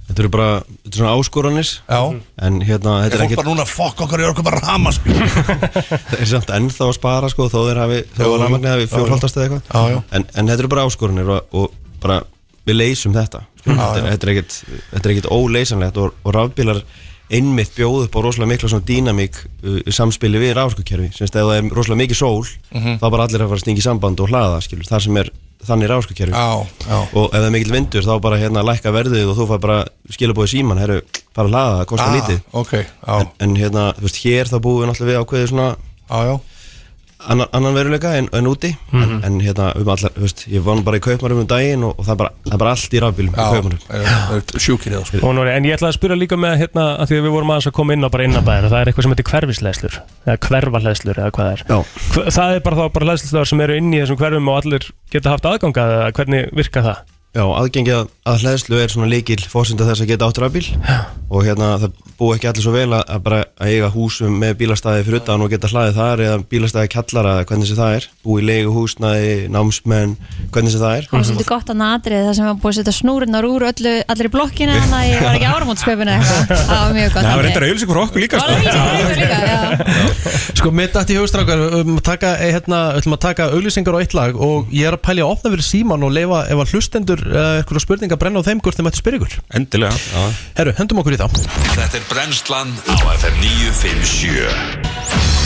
Þetta 0.07 0.24
eru 0.24 0.30
bara, 0.32 0.52
þetta 0.86 0.94
er 0.94 1.02
svona 1.02 1.15
áskoranir 1.19 1.72
Já 1.84 1.99
En 2.48 2.61
hérna, 2.64 2.94
Er 3.03 3.11
þetta 3.11 3.18
er 3.18 3.19
fólk 3.19 3.26
ekkert 3.28 3.41
bara 3.41 3.49
núna, 3.52 3.65
fokk 3.68 4.03
okkar, 4.06 4.22
ég 4.24 4.30
er 4.30 4.32
okkur 4.32 4.45
bara 4.48 4.61
ramaspíl 4.64 5.18
Það 6.07 6.22
er 6.22 6.30
samt 6.32 6.53
ennþá 6.56 6.88
að 6.88 6.94
spara 6.95 7.32
sko 7.34 7.49
Þó 7.52 7.57
þeir 7.65 7.82
hafi, 7.84 7.99
þó 8.15 8.24
rafmagnið 8.40 8.72
hafi 8.72 8.86
Já, 8.88 8.91
fjórhaldast 8.94 9.38
eða 9.38 9.44
Já, 9.44 9.52
eitthvað 9.57 9.91
já. 9.91 9.99
en, 10.15 10.28
en 10.32 10.52
þetta 10.53 10.64
eru 10.64 10.72
bara 10.72 10.86
áskoranir 10.88 11.34
og, 11.36 11.60
og 11.60 11.76
bara, 12.03 12.22
við 12.68 12.80
leysum 12.80 13.18
þetta 13.18 13.44
sko. 13.60 13.68
Já, 13.68 13.76
þetta, 13.82 13.99
já. 13.99 14.07
þetta 14.14 14.30
er 14.30 14.34
ekkert 14.34 14.57
Þetta 14.94 15.03
er 15.03 15.15
ekkert 15.15 15.30
óleysanlegt 15.36 16.02
og, 16.06 16.18
og 16.24 16.38
rafbílar 16.40 16.82
einmitt 17.31 17.73
bjóð 17.75 18.05
upp 18.07 18.15
á 18.15 18.19
rosalega 18.23 18.51
mikla 18.53 18.69
svona 18.71 18.85
dýnamík 18.87 19.35
uh, 19.63 19.79
samspili 19.91 20.39
við 20.39 20.53
ráskokerfi 20.55 21.09
sem 21.15 21.27
stæði 21.27 21.43
að 21.43 21.49
það 21.51 21.57
er 21.59 21.75
rosalega 21.75 22.01
mikið 22.05 22.19
sól 22.21 22.45
Mhm. 22.71 22.97
þá 23.01 23.05
bara 23.11 23.23
allir 23.27 23.41
að 23.43 23.49
fara 23.51 23.57
að 23.59 23.63
stinga 23.65 23.81
í 23.81 23.85
samband 23.87 24.19
og 24.23 24.29
hlaða 24.31 24.61
skilur, 24.63 24.87
þar 24.87 25.01
sem 25.03 25.17
er 25.17 25.29
þannig 25.67 25.89
já. 26.87 26.97
og 27.17 27.25
ef 27.33 27.39
það 27.41 27.45
er 27.47 27.53
mikill 27.55 27.73
vindur 27.73 28.03
þá 28.05 28.13
bara 28.21 28.37
hérna 28.37 28.63
lækka 28.63 28.91
verðið 28.93 29.31
og 29.31 29.37
þú 29.39 29.47
fær 29.49 29.59
bara 29.63 29.77
skilabóði 30.13 30.51
síman 30.53 30.77
herru, 30.79 31.01
bara 31.35 31.49
hlaða, 31.49 31.79
það 31.81 31.85
kostar 31.91 32.07
Ah, 32.07 32.15
lítið 32.15 32.39
ok, 32.53 32.73
já. 32.77 33.19
en, 33.19 33.27
en 33.39 33.55
hérna, 33.57 33.85
þú 33.97 34.05
veist, 34.05 34.19
hér 34.23 34.45
þá 34.51 34.57
búum 34.61 34.79
við 34.83 34.87
náttúrulega 34.91 35.11
við 35.11 35.21
ákveðið 35.25 35.49
svona 35.49 35.67
já. 36.29 36.35
Annan, 37.27 37.48
annan 37.52 37.73
veruleika 37.73 38.11
en, 38.18 38.27
en 38.31 38.45
úti 38.48 38.76
Mhm. 38.91 39.02
en, 39.03 39.23
en 39.26 39.39
hérna, 39.41 39.72
um 39.76 39.88
allar, 39.89 40.11
veist, 40.22 40.44
ég 40.48 40.61
var 40.64 40.76
nú 40.77 40.84
bara 40.85 40.98
í 40.98 41.02
kaupmarum 41.02 41.39
um 41.41 41.48
daginn 41.49 41.84
og, 41.84 41.95
og 41.98 42.06
það, 42.06 42.11
er 42.14 42.19
bara, 42.22 42.30
það 42.45 42.53
er 42.53 42.61
bara 42.61 42.73
allt 42.76 42.94
í 42.94 42.99
rafbílum 43.02 43.34
í 43.34 43.39
kaupmarum 43.56 43.80
það 44.94 45.07
sko. 45.10 45.18
En 45.57 45.65
ég 45.65 45.73
ætlaði 45.80 45.89
að 45.89 45.98
spyrja 45.98 46.18
líka 46.22 46.38
með 46.38 46.56
hérna, 46.61 46.85
að 47.02 47.10
því 47.10 47.18
að 47.18 47.26
við 47.27 47.34
vorum 47.38 47.49
aðeins 47.56 47.68
að 47.72 47.76
koma 47.80 47.94
inn 47.98 48.06
á 48.06 48.10
bara 48.14 48.27
innabæðir 48.30 48.65
og 48.69 48.72
það 48.72 48.80
er 48.81 48.91
eitthvað 48.91 49.07
sem 49.07 49.15
heitir 49.15 49.30
hverfisleðslur 49.31 49.99
eða 50.27 50.38
hverfaleðslur 50.48 51.22
eða 51.23 51.31
hvað 51.39 51.52
er. 51.56 51.65
Hva- 52.14 52.31
Það 52.38 52.56
er 52.56 52.60
bara 52.69 52.76
þá 52.77 52.94
bara 52.94 53.06
leðslustöðar 53.11 53.48
sem 53.49 53.61
eru 53.65 53.77
inn 53.81 53.94
í 53.94 54.02
þessum 54.03 54.18
hverfum 54.22 54.48
og 54.53 54.61
allir 54.64 54.89
geta 55.11 55.30
haft 55.34 55.45
aðganga 55.49 55.88
eða 55.89 56.11
hvernig 56.14 56.49
virka 56.53 56.84
það? 56.85 56.98
Já, 57.38 57.43
aðgengi 57.53 57.91
að, 57.93 58.07
að 58.26 58.39
hlæðslu 58.41 58.77
er 58.81 58.89
svona 58.89 59.07
líkil 59.11 59.38
fórsynda 59.45 59.85
þess 59.85 60.01
að 60.01 60.09
geta 60.09 60.26
átt 60.26 60.39
rafbíl. 60.41 60.65
Og 61.27 61.43
hérna 61.45 61.76
það 61.84 61.91
búi 62.18 62.34
ekki 62.34 62.47
allir 62.49 62.64
svo 62.65 62.72
vel 62.73 62.89
að, 62.97 63.03
að 63.14 63.19
bara 63.27 63.39
að 63.61 63.68
eiga 63.76 63.89
húsum 63.93 64.34
með 64.41 64.55
bílastæði 64.64 65.03
fyrir 65.05 65.19
utan 65.19 65.43
og 65.45 65.51
geta 65.51 65.69
hlaðið 65.69 65.97
þar 65.99 66.18
eða 66.26 66.38
bílastæði 66.49 66.89
kjallara 66.95 67.34
eða 67.35 67.45
hvernig 67.51 67.68
sem 67.69 67.77
það 67.77 67.91
er. 67.99 68.03
Búi 68.26 68.38
í 68.41 68.47
leigu 68.47 68.72
húsnæði, 68.73 69.35
námsmenn 69.53 70.15
hvernig 70.55 70.72
sem 70.73 70.81
það 70.81 70.95
er. 70.95 71.03
Það 71.11 71.18
var 71.19 71.27
svolítið 71.30 71.51
gott 71.51 71.69
að 71.69 71.77
natrið 71.84 72.26
það 72.26 72.35
sem 72.39 72.47
var 72.47 72.57
búið 72.64 72.72
að 72.72 72.77
setja 72.80 72.95
snúrunar 72.97 73.45
úr 73.51 73.61
öllu, 73.69 73.93
allir 74.15 74.26
í 74.26 74.34
blokkina 74.34 74.73
þannig 74.80 74.97
að 74.97 75.05
ég 75.11 75.22
var 75.27 75.38
ekki 75.38 75.49
eitthvað. 76.18 76.57
Það 76.68 76.81
var 76.81 76.93
mjög 76.97 77.09
gott 77.14 77.23
Það 77.27 77.38
var 77.38 77.45
reyndar 77.45 77.65
auðvilsingur 77.68 77.99
okkur 78.01 78.19
líka. 78.23 78.38
Sko, 80.57 80.69
eh, 87.31 87.49
eitthvað 87.61 87.83
spurninga 87.85 88.19
brenna 88.19 88.43
á 88.43 88.47
þeim 88.47 88.61
hvort 88.63 88.79
þeim 88.79 88.91
ætti 88.91 89.01
spyrja 89.03 89.21
ykkur? 89.21 89.39
Endilega 89.59 90.27
Herru, 90.59 90.75
hendum 90.79 91.03
okkur 91.03 91.17
í 91.17 91.21
þá. 91.21 91.27
Þetta 91.73 92.01
er 92.01 92.07
brennslan 92.11 92.77
á 92.87 92.95
FM 93.17 93.41
957 93.43 95.36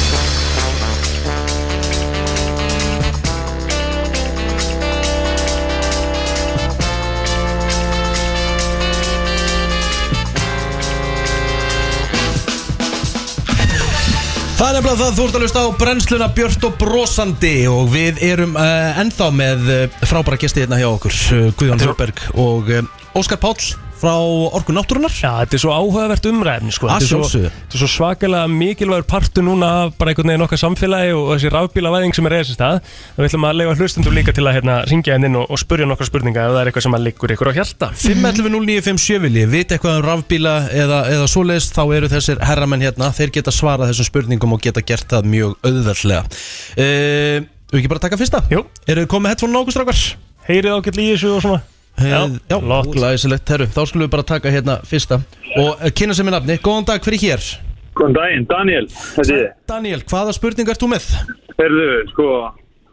Það 14.62 14.68
er 14.70 14.76
nefnilega 14.78 14.98
það 15.00 15.16
þú 15.18 15.24
ert 15.24 15.36
að 15.36 15.44
hlusta 15.44 15.62
á 15.66 15.68
brennsluna 15.74 16.26
Björn 16.38 16.66
og 16.68 16.74
Brosandi 16.78 17.54
og 17.66 17.88
við 17.90 18.20
erum 18.28 18.52
uh, 18.54 19.00
ennþá 19.02 19.30
með 19.34 19.72
uh, 19.74 19.96
frábæra 20.06 20.38
gesti 20.44 20.62
hérna 20.62 20.78
hjá 20.78 20.86
okkur 20.92 21.16
uh, 21.18 21.48
Guðjón 21.58 21.82
Þorberg 21.82 22.22
og 22.38 22.70
Óskar 23.18 23.42
Páll 23.42 23.72
frá 24.02 24.14
Orku 24.58 24.74
Náttúrunar 24.74 25.14
Já, 25.14 25.44
þetta 25.44 25.58
er 25.58 25.62
svo 25.62 25.74
áhugavert 25.76 26.28
umræðni 26.30 26.74
sko. 26.74 26.90
Þetta 26.90 27.06
er 27.06 27.10
svo-. 27.12 27.44
Þetta 27.46 27.78
er 27.78 27.82
svo 27.82 27.90
svakalega 27.92 28.50
mikilvægur 28.50 29.06
partur 29.10 29.46
núna 29.46 29.70
bara 29.98 30.14
einhvern 30.14 30.32
veginn 30.32 30.46
okkar 30.46 30.62
samfélagi 30.62 31.14
og 31.16 31.30
þessi 31.36 31.52
rafbílavæðing 31.54 32.18
sem 32.18 32.30
er 32.30 32.36
eða 32.38 32.48
þessi 32.48 32.58
stað 32.58 32.78
og 32.82 33.22
við 33.22 33.30
ætlum 33.30 33.48
að 33.50 33.58
lega 33.60 33.76
hlustendum 33.78 34.18
líka 34.18 34.36
til 34.36 34.46
að 34.48 34.58
hérna, 34.58 34.78
ringja 34.90 35.18
henn 35.18 35.30
inn 35.30 35.40
og, 35.40 35.48
og 35.52 35.62
spurja 35.62 35.90
nokkar 35.90 36.10
spurninga 36.10 36.48
ef 36.48 36.56
það 36.56 36.62
er 36.62 36.72
eitthvað 36.72 36.86
sem 36.88 36.98
að 36.98 37.06
liggur 37.08 37.36
ykkur 37.36 37.52
á 37.52 37.58
hjarta 37.60 37.92
511-0957 38.02 39.22
vilji, 39.26 39.46
vita 39.52 39.78
eitthvað 39.78 40.00
um 40.02 40.08
rafbíla 40.08 40.56
eða, 40.84 41.02
eða 41.14 41.28
svoleiðis, 41.32 41.70
þá 41.76 41.84
eru 41.98 42.12
þessir 42.12 42.42
herramenn 42.50 42.86
hérna, 42.86 43.12
þeir 43.16 43.36
geta 43.38 43.54
svarað 43.56 43.92
þessum 43.94 44.10
spurningum 44.10 44.56
og 44.58 44.64
geta 44.64 44.84
gert 44.86 45.10
það 45.12 45.30
mjög 45.36 45.58
auðveldlega 45.62 46.24
uh, 46.26 47.50
Við 47.72 47.80
ekki 47.80 47.92
bara 47.94 48.04
taka 48.04 48.20
fyrsta? 48.20 48.42
Jú 48.52 48.66
Eru 48.84 49.06
þið 49.06 49.12
komið 49.14 49.24
með 49.24 49.36
headphone 49.36 49.56
nákvæmst 49.56 49.80
rákar? 49.80 50.02
Heyrið 50.50 50.74
ágætt 50.76 50.98
í 51.00 51.06
þessu 51.14 51.30
og 51.38 51.46
svona 51.46 51.62
Já, 52.00 52.22
já. 52.50 52.58
glæsilegt, 52.94 53.50
herru, 53.52 53.68
þá 53.68 53.82
skulum 53.86 54.06
við 54.08 54.14
bara 54.16 54.24
taka 54.26 54.54
hérna 54.54 54.80
fyrsta. 54.88 55.20
Og 55.60 55.76
uh, 55.76 55.92
kynna 55.94 56.16
sem 56.18 56.28
er 56.32 56.38
nafni, 56.38 56.58
góðan 56.64 56.88
dag, 56.88 57.04
hver 57.04 57.18
er 57.18 57.24
hér? 57.26 57.52
Góðan 57.98 58.16
daginn, 58.16 58.46
Daniel 58.48 58.88
Þetta 58.88 59.36
er 59.36 59.48
Daniel, 59.68 60.02
hvaða 60.08 60.34
spurningar 60.38 60.78
ert 60.78 60.84
þú 60.84 60.92
með? 60.94 61.08
Herðu, 61.60 61.88
sko 62.14 62.28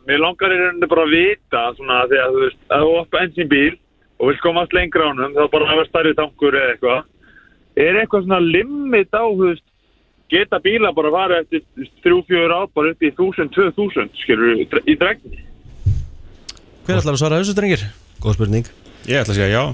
Mér 0.08 0.22
langar 0.24 0.54
í 0.54 0.56
rauninni 0.56 0.88
bara 0.88 1.04
að 1.04 1.12
vita 1.12 1.62
svona 1.76 2.00
því 2.08 2.18
að 2.22 2.34
þú 2.34 2.42
veist, 2.46 2.60
að 2.72 2.84
þú 2.84 2.92
oppa 2.96 3.20
ensin 3.26 3.50
bíl 3.50 3.74
og 4.18 4.30
vilt 4.30 4.40
komast 4.40 4.74
lengra 4.74 5.04
á 5.04 5.10
honum 5.12 5.34
þá 5.36 5.42
bara 5.52 5.68
hafa 5.68 5.84
stærri 5.90 6.14
tankur 6.16 6.56
eða 6.56 6.70
eitthvað. 6.72 7.02
Er 7.84 7.98
eitthvað 8.00 8.24
svona 8.24 8.40
limit 8.40 9.12
á, 9.12 9.22
þú 9.28 9.50
veist 9.50 9.64
geta 10.32 10.62
bíla 10.64 10.94
bara 10.96 11.12
að 11.12 11.18
fara 11.18 11.42
eftir 11.44 11.62
3-4 12.08 12.56
ár 12.56 12.72
bara 12.72 12.94
upp 12.94 13.04
í 13.04 13.12
1000-2000 13.12 14.10
skilur 14.24 14.64
í 14.64 14.96
dregni? 14.96 15.44
Hver 16.88 17.02
ætlar 17.02 17.12
að 17.12 17.20
svara 17.20 17.42
þessu 17.44 17.56
drengir? 17.60 17.84
Góð 18.24 18.40
spurning 18.40 18.72
Ég 19.06 19.20
ætla 19.20 19.34
að 19.34 19.38
segja 19.38 19.50
já. 19.52 19.64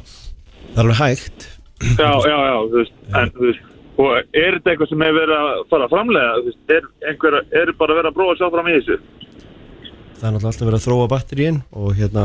Það 0.75 0.81
er 0.81 0.85
alveg 0.85 1.01
hægt. 1.01 1.47
Já, 1.85 2.11
já, 2.11 2.37
já, 2.49 2.57
þú 2.59 2.77
veist, 2.81 2.99
en 3.21 3.33
þú 3.35 3.47
veist 3.49 3.71
og 3.95 4.11
er 4.35 4.57
þetta 4.57 4.73
eitthvað 4.73 4.91
sem 4.91 5.05
hefur 5.07 5.21
verið 5.21 5.37
að 5.39 5.61
fara 5.71 5.91
framlega 5.93 6.39
þú 6.39 6.49
veist, 6.49 6.63
er, 6.75 6.89
einhver, 7.11 7.37
er 7.61 7.73
bara 7.79 7.99
verið 7.99 8.11
að 8.11 8.17
prófa 8.17 8.35
að 8.35 8.41
sjá 8.41 8.49
fram 8.55 8.71
í 8.71 8.75
þessu? 8.79 8.97
Það 10.15 10.27
er 10.27 10.35
náttúrulega 10.35 10.51
alltaf 10.51 10.69
verið 10.69 10.79
að 10.79 10.87
þróa 10.87 11.07
batteríin 11.13 11.61
og 11.79 11.95
hérna 12.01 12.25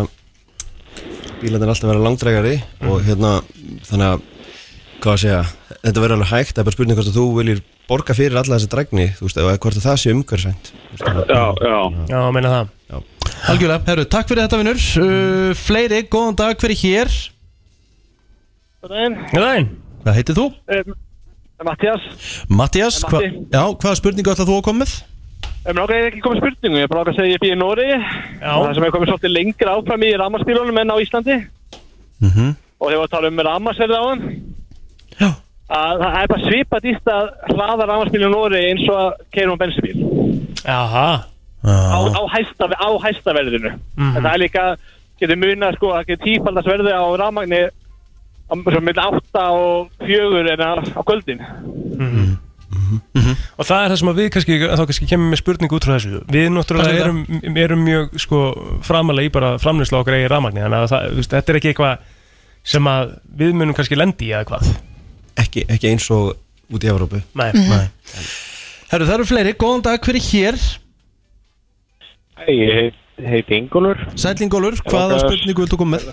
bílarnir 1.39 1.67
er 1.67 1.73
alltaf 1.73 1.91
verið 1.91 2.05
langdregari 2.07 2.55
og 2.89 3.05
hérna 3.05 3.33
þannig 3.89 4.07
að 4.09 4.25
hvað 4.99 5.15
að 5.15 5.21
segja, 5.23 5.41
þetta 5.83 6.03
verður 6.03 6.15
alveg 6.17 6.31
hægt 6.33 6.55
það 6.55 6.61
er 6.61 6.67
bara 6.67 6.75
spurning 6.75 6.99
hvort 6.99 7.09
að 7.11 7.19
þú 7.19 7.25
viljir 7.37 7.61
borga 7.89 8.15
fyrir 8.17 8.37
alla 8.37 8.57
þessi 8.57 8.69
dregni, 8.69 9.07
þú 9.17 9.25
veist, 9.25 9.39
eða 9.41 9.57
hvort 9.63 9.79
að 9.79 9.85
það 9.87 9.99
sé 10.01 10.13
umhverfisvænt. 10.13 10.71
Já, 10.99 11.43
já. 11.65 11.77
Já, 12.11 12.19
meina 12.35 12.53
það. 12.53 12.71
Já. 12.89 12.97
Algjörlega, 13.49 13.83
herru, 13.87 14.05
takk 14.13 14.29
fyrir 14.29 14.45
þetta 14.45 14.59
vinnur. 14.61 14.81
Uh, 15.01 15.51
Fleiri, 15.57 16.01
góðan 16.11 16.39
dag, 16.39 16.57
hver 16.59 16.73
er 16.75 16.81
hér? 16.83 17.13
Góðan 18.83 19.15
daginn. 19.33 19.69
Hvað 20.03 20.19
heitir 20.19 20.37
þú? 20.37 20.49
Um, 20.75 20.97
Mattias. 21.67 22.09
Mattias, 22.61 22.99
hva, 23.09 23.23
já, 23.25 23.63
hvaða 23.63 23.95
spurningu 23.99 24.33
ætlar 24.35 24.47
þú 24.47 24.59
að 24.59 24.67
koma 24.69 24.83
með? 24.85 24.93
Um, 25.39 25.73
náttúrulega 25.73 26.03
er 26.03 26.11
ekki 26.11 26.23
komið 26.23 26.43
spurningu, 26.43 26.79
ég 26.79 26.87
er 26.87 26.93
bara 26.93 27.03
að 27.07 27.17
segja 27.17 27.35
ég 27.35 27.41
býð 27.43 27.55
í 27.55 27.57
Nóri 27.59 27.87
Það 28.39 28.69
sem 28.77 28.85
er 28.85 28.93
komið 28.95 29.11
svolítið 29.11 29.33
lengra 29.35 29.73
áfram 29.75 30.05
í 30.07 30.13
ramaspílunum 30.21 30.79
en 30.83 30.93
á 30.93 30.95
Íslandi. 31.03 31.39
Mhm. 32.23 32.53
Og 32.79 32.87
þegar 32.87 33.01
við 33.01 33.11
tala 33.11 33.31
um 33.33 33.43
ramasverði 33.49 33.97
á 33.99 34.03
hann 34.07 34.23
að 35.69 35.99
það 36.01 36.19
er 36.21 36.31
bara 36.31 36.45
svipað 36.47 36.85
dýst 36.87 37.09
að 37.13 37.27
hlaða 37.53 37.85
rafmagnspíl 37.89 38.23
í 38.25 38.29
Nóri 38.31 38.61
eins 38.71 38.85
og 38.89 38.97
að 39.03 39.11
keirum 39.35 39.53
á 39.53 39.61
bensibíl 39.61 39.97
á, 41.63 41.99
á, 42.15 42.21
hæsta, 42.33 42.69
á 42.71 42.89
hæsta 43.03 43.35
verðinu. 43.35 43.71
Mhm. 43.97 44.15
en 44.17 44.23
það 44.23 44.33
er 44.33 44.43
líka, 44.43 44.65
getur 45.19 45.39
munað 45.41 45.75
sko 45.75 45.93
að 45.93 46.05
getur 46.07 46.25
tífaldast 46.25 46.71
verði 46.71 46.93
á 46.95 47.03
rafmagni 47.19 47.61
á 48.49 48.53
milli 48.55 49.01
8 49.03 49.43
og 49.53 49.89
4 50.01 50.53
en 50.53 50.63
á, 50.65 50.71
á 50.81 51.01
kvöldin. 51.05 51.41
Og 53.59 53.65
það 53.65 53.83
er 53.83 53.89
það 53.91 53.97
sem 53.99 54.09
að 54.09 54.19
við 54.19 54.29
kannski, 54.33 54.57
þá 54.61 54.83
kannski 54.85 55.07
kemur 55.09 55.29
með 55.29 55.41
spurningu 55.41 55.75
út 55.77 55.85
frá 55.85 55.95
þessu. 55.97 56.21
Við 56.29 56.49
náttúrulega 56.53 57.03
erum, 57.03 57.23
erum 57.57 57.83
mjög 57.85 58.19
sko, 58.21 58.41
framalega 58.85 59.29
í 59.29 59.33
bara 59.33 59.57
framleyslu 59.61 59.99
okkar 59.99 60.17
eigin 60.17 60.31
rafmagni. 60.31 60.63
Þannig 60.63 60.85
að 60.85 60.93
það, 60.93 61.23
þetta 61.33 61.51
er 61.53 61.59
ekki 61.59 61.71
eitthvað 61.73 61.97
sem 62.63 62.89
að 62.89 63.15
við 63.41 63.57
munum 63.57 63.77
kannski 63.77 63.97
lendi 63.97 64.29
í 64.29 64.33
eða 64.33 64.49
hvað 64.49 64.71
ekki, 65.49 65.65
ekki 65.67 65.91
eins 65.91 66.07
og 66.13 66.37
út 66.69 66.85
í 66.85 66.91
Evrópu. 66.91 67.19
Nei, 67.37 67.49
Nei. 67.57 67.89
Herru, 68.89 69.05
það 69.05 69.15
eru 69.19 69.27
fleiri, 69.29 69.57
góðan 69.59 69.83
dag, 69.85 70.01
hver 70.01 70.17
er 70.17 70.25
hér? 70.29 70.63
Ég 72.49 72.71
heit, 72.73 72.95
heit 73.21 73.51
Ingólfur. 73.53 73.99
Sælingólfur, 74.17 74.79
hvaða 74.89 75.19
spurningu 75.21 75.65
viltu 75.65 75.77
koma 75.77 75.97
með? 75.97 76.07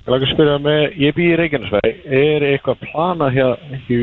Ég 0.00 0.08
langar 0.08 0.26
að 0.26 0.32
spyrja 0.32 0.56
með, 0.64 0.80
ég 0.98 1.14
býð 1.14 1.28
í 1.28 1.36
Reykjanesvæði 1.38 1.90
Er 2.18 2.44
eitthvað 2.48 2.82
planað 2.88 3.34
hér 3.36 3.64
ekki 3.76 3.98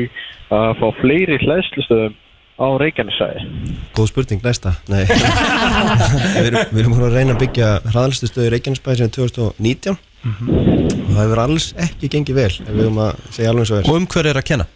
að 0.54 0.68
fá 0.78 0.86
fleiri 1.00 1.38
hlæðslustöðum 1.42 2.14
á 2.58 2.66
Reykjanesvæði? 2.80 3.46
Góð 3.98 4.10
spurning, 4.12 4.44
næsta. 4.46 4.76
Nei. 4.88 5.04
Við, 6.38 6.46
erum, 6.46 6.60
við 6.70 6.82
erum 6.84 6.96
að 7.02 7.18
reyna 7.18 7.34
að 7.34 7.42
byggja 7.44 7.72
hraðalstu 7.90 8.30
stöðu 8.30 8.54
Reykjanesbæði 8.54 9.02
sem 9.02 9.16
2019 9.18 9.98
og 9.98 10.87
það 11.18 11.24
hefur 11.26 11.42
alls 11.44 11.68
ekki 11.84 12.10
gengið 12.14 12.40
vel 12.40 12.50
ef 12.50 12.68
við 12.72 12.82
höfum 12.84 13.00
að 13.04 13.22
segja 13.34 13.52
alveg 13.52 13.64
eins 13.64 13.72
og 13.74 13.80
er. 13.80 13.88
Og 13.90 14.00
um 14.00 14.08
hver 14.14 14.30
er 14.30 14.40
að 14.40 14.48
kenna? 14.48 14.68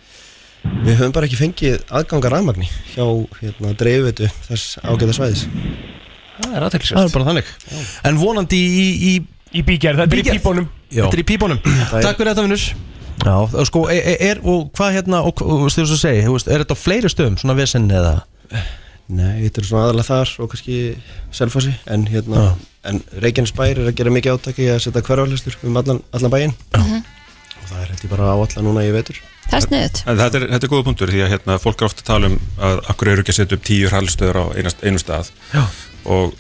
Við 0.63 0.99
höfum 1.01 1.15
bara 1.17 1.29
ekki 1.29 1.41
fengið 1.41 1.81
aðgangar 1.91 2.37
rafmagni 2.37 2.69
hjá 2.93 3.05
hérna, 3.41 3.75
dreifveitu 3.79 4.31
þess 4.47 4.79
ágæta 4.83 5.17
svæðis. 5.17 5.47
Það 6.43 6.57
er 6.57 6.67
aðteklisvægt 6.69 6.99
Það 6.99 7.09
er 7.09 7.15
bara 7.17 7.29
þannig. 7.31 7.53
En 8.09 8.21
vonandi 8.21 8.59
í, 8.63 8.87
í, 9.11 9.13
Í 9.53 9.61
bígerð, 9.69 10.01
þetta 10.01 10.17
er 10.17 10.21
í 10.23 10.25
pípunum. 10.33 10.69
Já. 10.89 11.03
Þetta 11.03 11.17
er 11.19 11.21
í 11.21 11.27
pípunum. 11.29 11.59
Takk 11.93 12.17
fyrir 12.17 12.31
þetta 12.33 12.45
vinnur 12.47 12.63
Já, 13.23 13.35
og 13.45 13.67
sko, 13.69 13.83
er, 13.93 14.17
er, 14.25 14.41
og 14.49 14.71
hvað 14.75 14.97
hérna, 14.97 15.21
og, 15.29 15.39
þú 15.39 15.59
veist 15.67 15.83
að 15.83 15.93
segja, 16.01 16.25
er 16.25 16.65
þetta 16.65 16.75
á 16.75 16.81
fleiri 16.81 17.11
stöðum, 17.13 17.37
svona 17.39 17.55
vesen 17.55 17.85
eða? 17.93 18.17
Nei, 19.13 19.45
þetta 19.45 19.61
er 19.61 19.69
svona 19.69 19.85
aðalega 19.87 20.09
þar 20.09 20.33
og 20.43 20.51
kannski 20.51 20.79
selfasi 21.35 21.75
en 21.93 22.07
hérna, 22.11 22.47
en 22.89 23.03
Reykjanesbær 23.23 23.79
er 23.79 23.91
að 23.91 23.99
gera 23.99 24.13
mikið 24.15 24.39
átaki 24.39 24.69
að 24.73 24.81
setja 24.87 25.03
hverfarlæstur 25.07 25.59
um 25.67 25.77
allan, 25.81 26.01
allan 26.15 26.33
bæinn. 26.35 26.55
Og 26.79 27.69
það 27.69 27.83
er 27.85 27.93
ég 27.95 28.09
bara 28.11 28.33
á 28.35 28.37
allan 28.37 28.67
núna 28.67 28.87
í 28.87 28.95
vetur. 28.95 29.21
Það 29.43 29.59
er 29.59 29.65
sniðut 29.67 30.01
En 30.07 30.19
þetta 30.21 30.39
er, 30.39 30.47
þetta 30.55 30.67
er 30.67 30.73
góða 30.73 30.87
punktur 30.87 31.13
því 31.13 31.23
að 31.25 31.33
hérna, 31.35 31.59
fólk 31.63 31.83
er 31.83 31.89
ofta 31.89 32.03
að 32.05 32.09
tala 32.09 32.31
um 32.31 32.37
að 32.63 32.81
akkur 32.93 33.11
eru 33.13 33.25
ekki 33.25 33.35
að 33.35 33.39
setja 33.41 33.59
upp 33.59 33.65
tíu 33.67 33.91
hraðlistöður 33.91 34.39
á 34.39 34.45
einast, 34.59 34.85
einu 34.87 35.03
stað. 35.03 35.33
Já. 35.53 35.63
og 36.15 36.37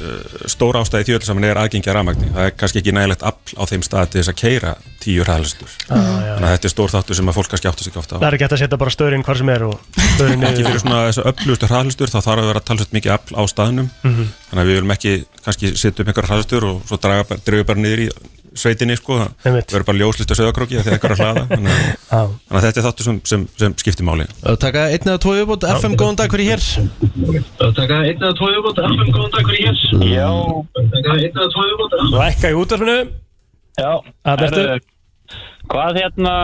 uh, 0.00 0.46
stóra 0.50 0.82
ástæði 0.82 1.08
því 1.08 1.14
öllu 1.18 1.28
saman 1.28 1.46
er 1.48 1.60
aðgengja 1.60 1.94
rafmagni. 1.96 2.30
Það 2.34 2.48
er 2.48 2.54
kannski 2.60 2.80
ekki 2.82 2.94
nægilegt 2.96 3.22
afl 3.28 3.56
á 3.58 3.62
þeim 3.70 3.84
stað 3.86 4.10
til 4.12 4.20
þess 4.20 4.32
að 4.32 4.38
keira 4.42 4.72
tíu 5.02 5.24
hraðlistöður 5.26 5.72
Ah, 5.88 5.96
þannig 5.98 6.46
að 6.48 6.54
þetta 6.56 6.68
er 6.68 6.74
stór 6.74 6.92
þáttur 6.94 7.18
sem 7.18 7.30
að 7.32 7.38
fólk 7.38 7.50
kannski 7.52 7.70
áttu 7.72 7.86
sig 7.86 7.96
ofta 7.98 8.16
á. 8.16 8.18
Það 8.22 8.28
er 8.28 8.36
ekki 8.36 8.46
hægt 8.46 8.56
að 8.56 8.62
setja 8.62 8.80
bara 8.82 8.94
stöðurinn 8.94 9.24
hvar 9.26 9.40
sem 9.40 9.52
er 9.52 9.64
stöðurinn 10.12 10.46
ekki 10.50 10.66
fyrir 10.68 10.82
svona 10.84 11.00
þessu 11.08 11.26
öflugustu 11.32 11.70
hraðlistur 11.72 12.12
þá 12.12 12.18
þarf 12.20 12.42
að 12.44 12.50
vera 12.52 12.64
talsveit 12.70 12.94
mikið 12.98 13.16
afl 13.16 13.34
á 13.38 13.42
staðnum. 13.50 13.90
Mhm. 14.02 14.30
þannig 14.50 14.62
að 14.62 14.70
við 14.70 14.78
viljum 14.78 14.94
ekki 14.96 15.14
kannski 15.44 15.72
setja 15.76 16.02
upp 16.04 16.08
einhver 16.12 16.30
hraðlistur 16.30 16.68
og 16.70 16.82
svo 16.86 17.00
draga 17.02 17.26
bara, 17.28 17.64
bara 17.64 17.82
niður 17.82 18.06
í 18.06 18.08
sveitinni 18.58 18.96
sko, 18.98 19.18
það 19.42 19.56
verður 19.58 19.84
bara 19.88 19.98
ljóslist 20.02 20.32
á 20.32 20.36
söðakróki 20.38 20.78
þegar 20.80 20.96
einhver 20.98 21.14
er 21.14 21.16
að 21.16 21.22
hlaða. 21.22 21.44
Þannig 21.52 21.72
að, 21.72 22.32
þannig 22.48 22.58
að 22.58 22.66
þetta 22.66 22.80
er 22.82 22.86
þáttur 22.86 23.08
sem, 23.08 23.18
sem, 23.32 23.46
sem 23.62 23.74
skiptir 23.82 24.06
máli. 24.08 24.26
Og 24.50 24.58
taka 24.62 24.84
einn 24.92 25.08
eða 25.08 25.22
tvo 25.24 25.34
uppbútt, 25.42 25.66
FM, 25.78 25.96
góðan 26.00 26.20
dag, 26.20 26.32
hver 26.34 26.44
er 26.44 26.52
hér? 26.52 26.62
Taka 27.78 27.98
einn 28.02 28.22
eða 28.22 28.32
tvo 28.38 28.50
yfirbót, 28.52 28.80
FM, 28.86 29.10
góðan 29.16 29.34
dag, 29.36 29.50
hver 29.50 29.58
er 29.58 29.64
hér? 29.66 29.82
Já. 30.12 30.30
Taka 30.96 31.18
einn 31.18 31.28
eða 31.32 31.50
tvo 31.56 31.66
yfirbót, 31.68 31.98
Lækka 32.18 32.52
í 32.52 32.58
útvarfinu 32.62 32.96
Já, 33.80 33.92
Að 34.28 34.42
ertu? 34.46 34.64
herðu, 34.66 34.80
hvað 35.72 35.98
hérna, 36.02 36.34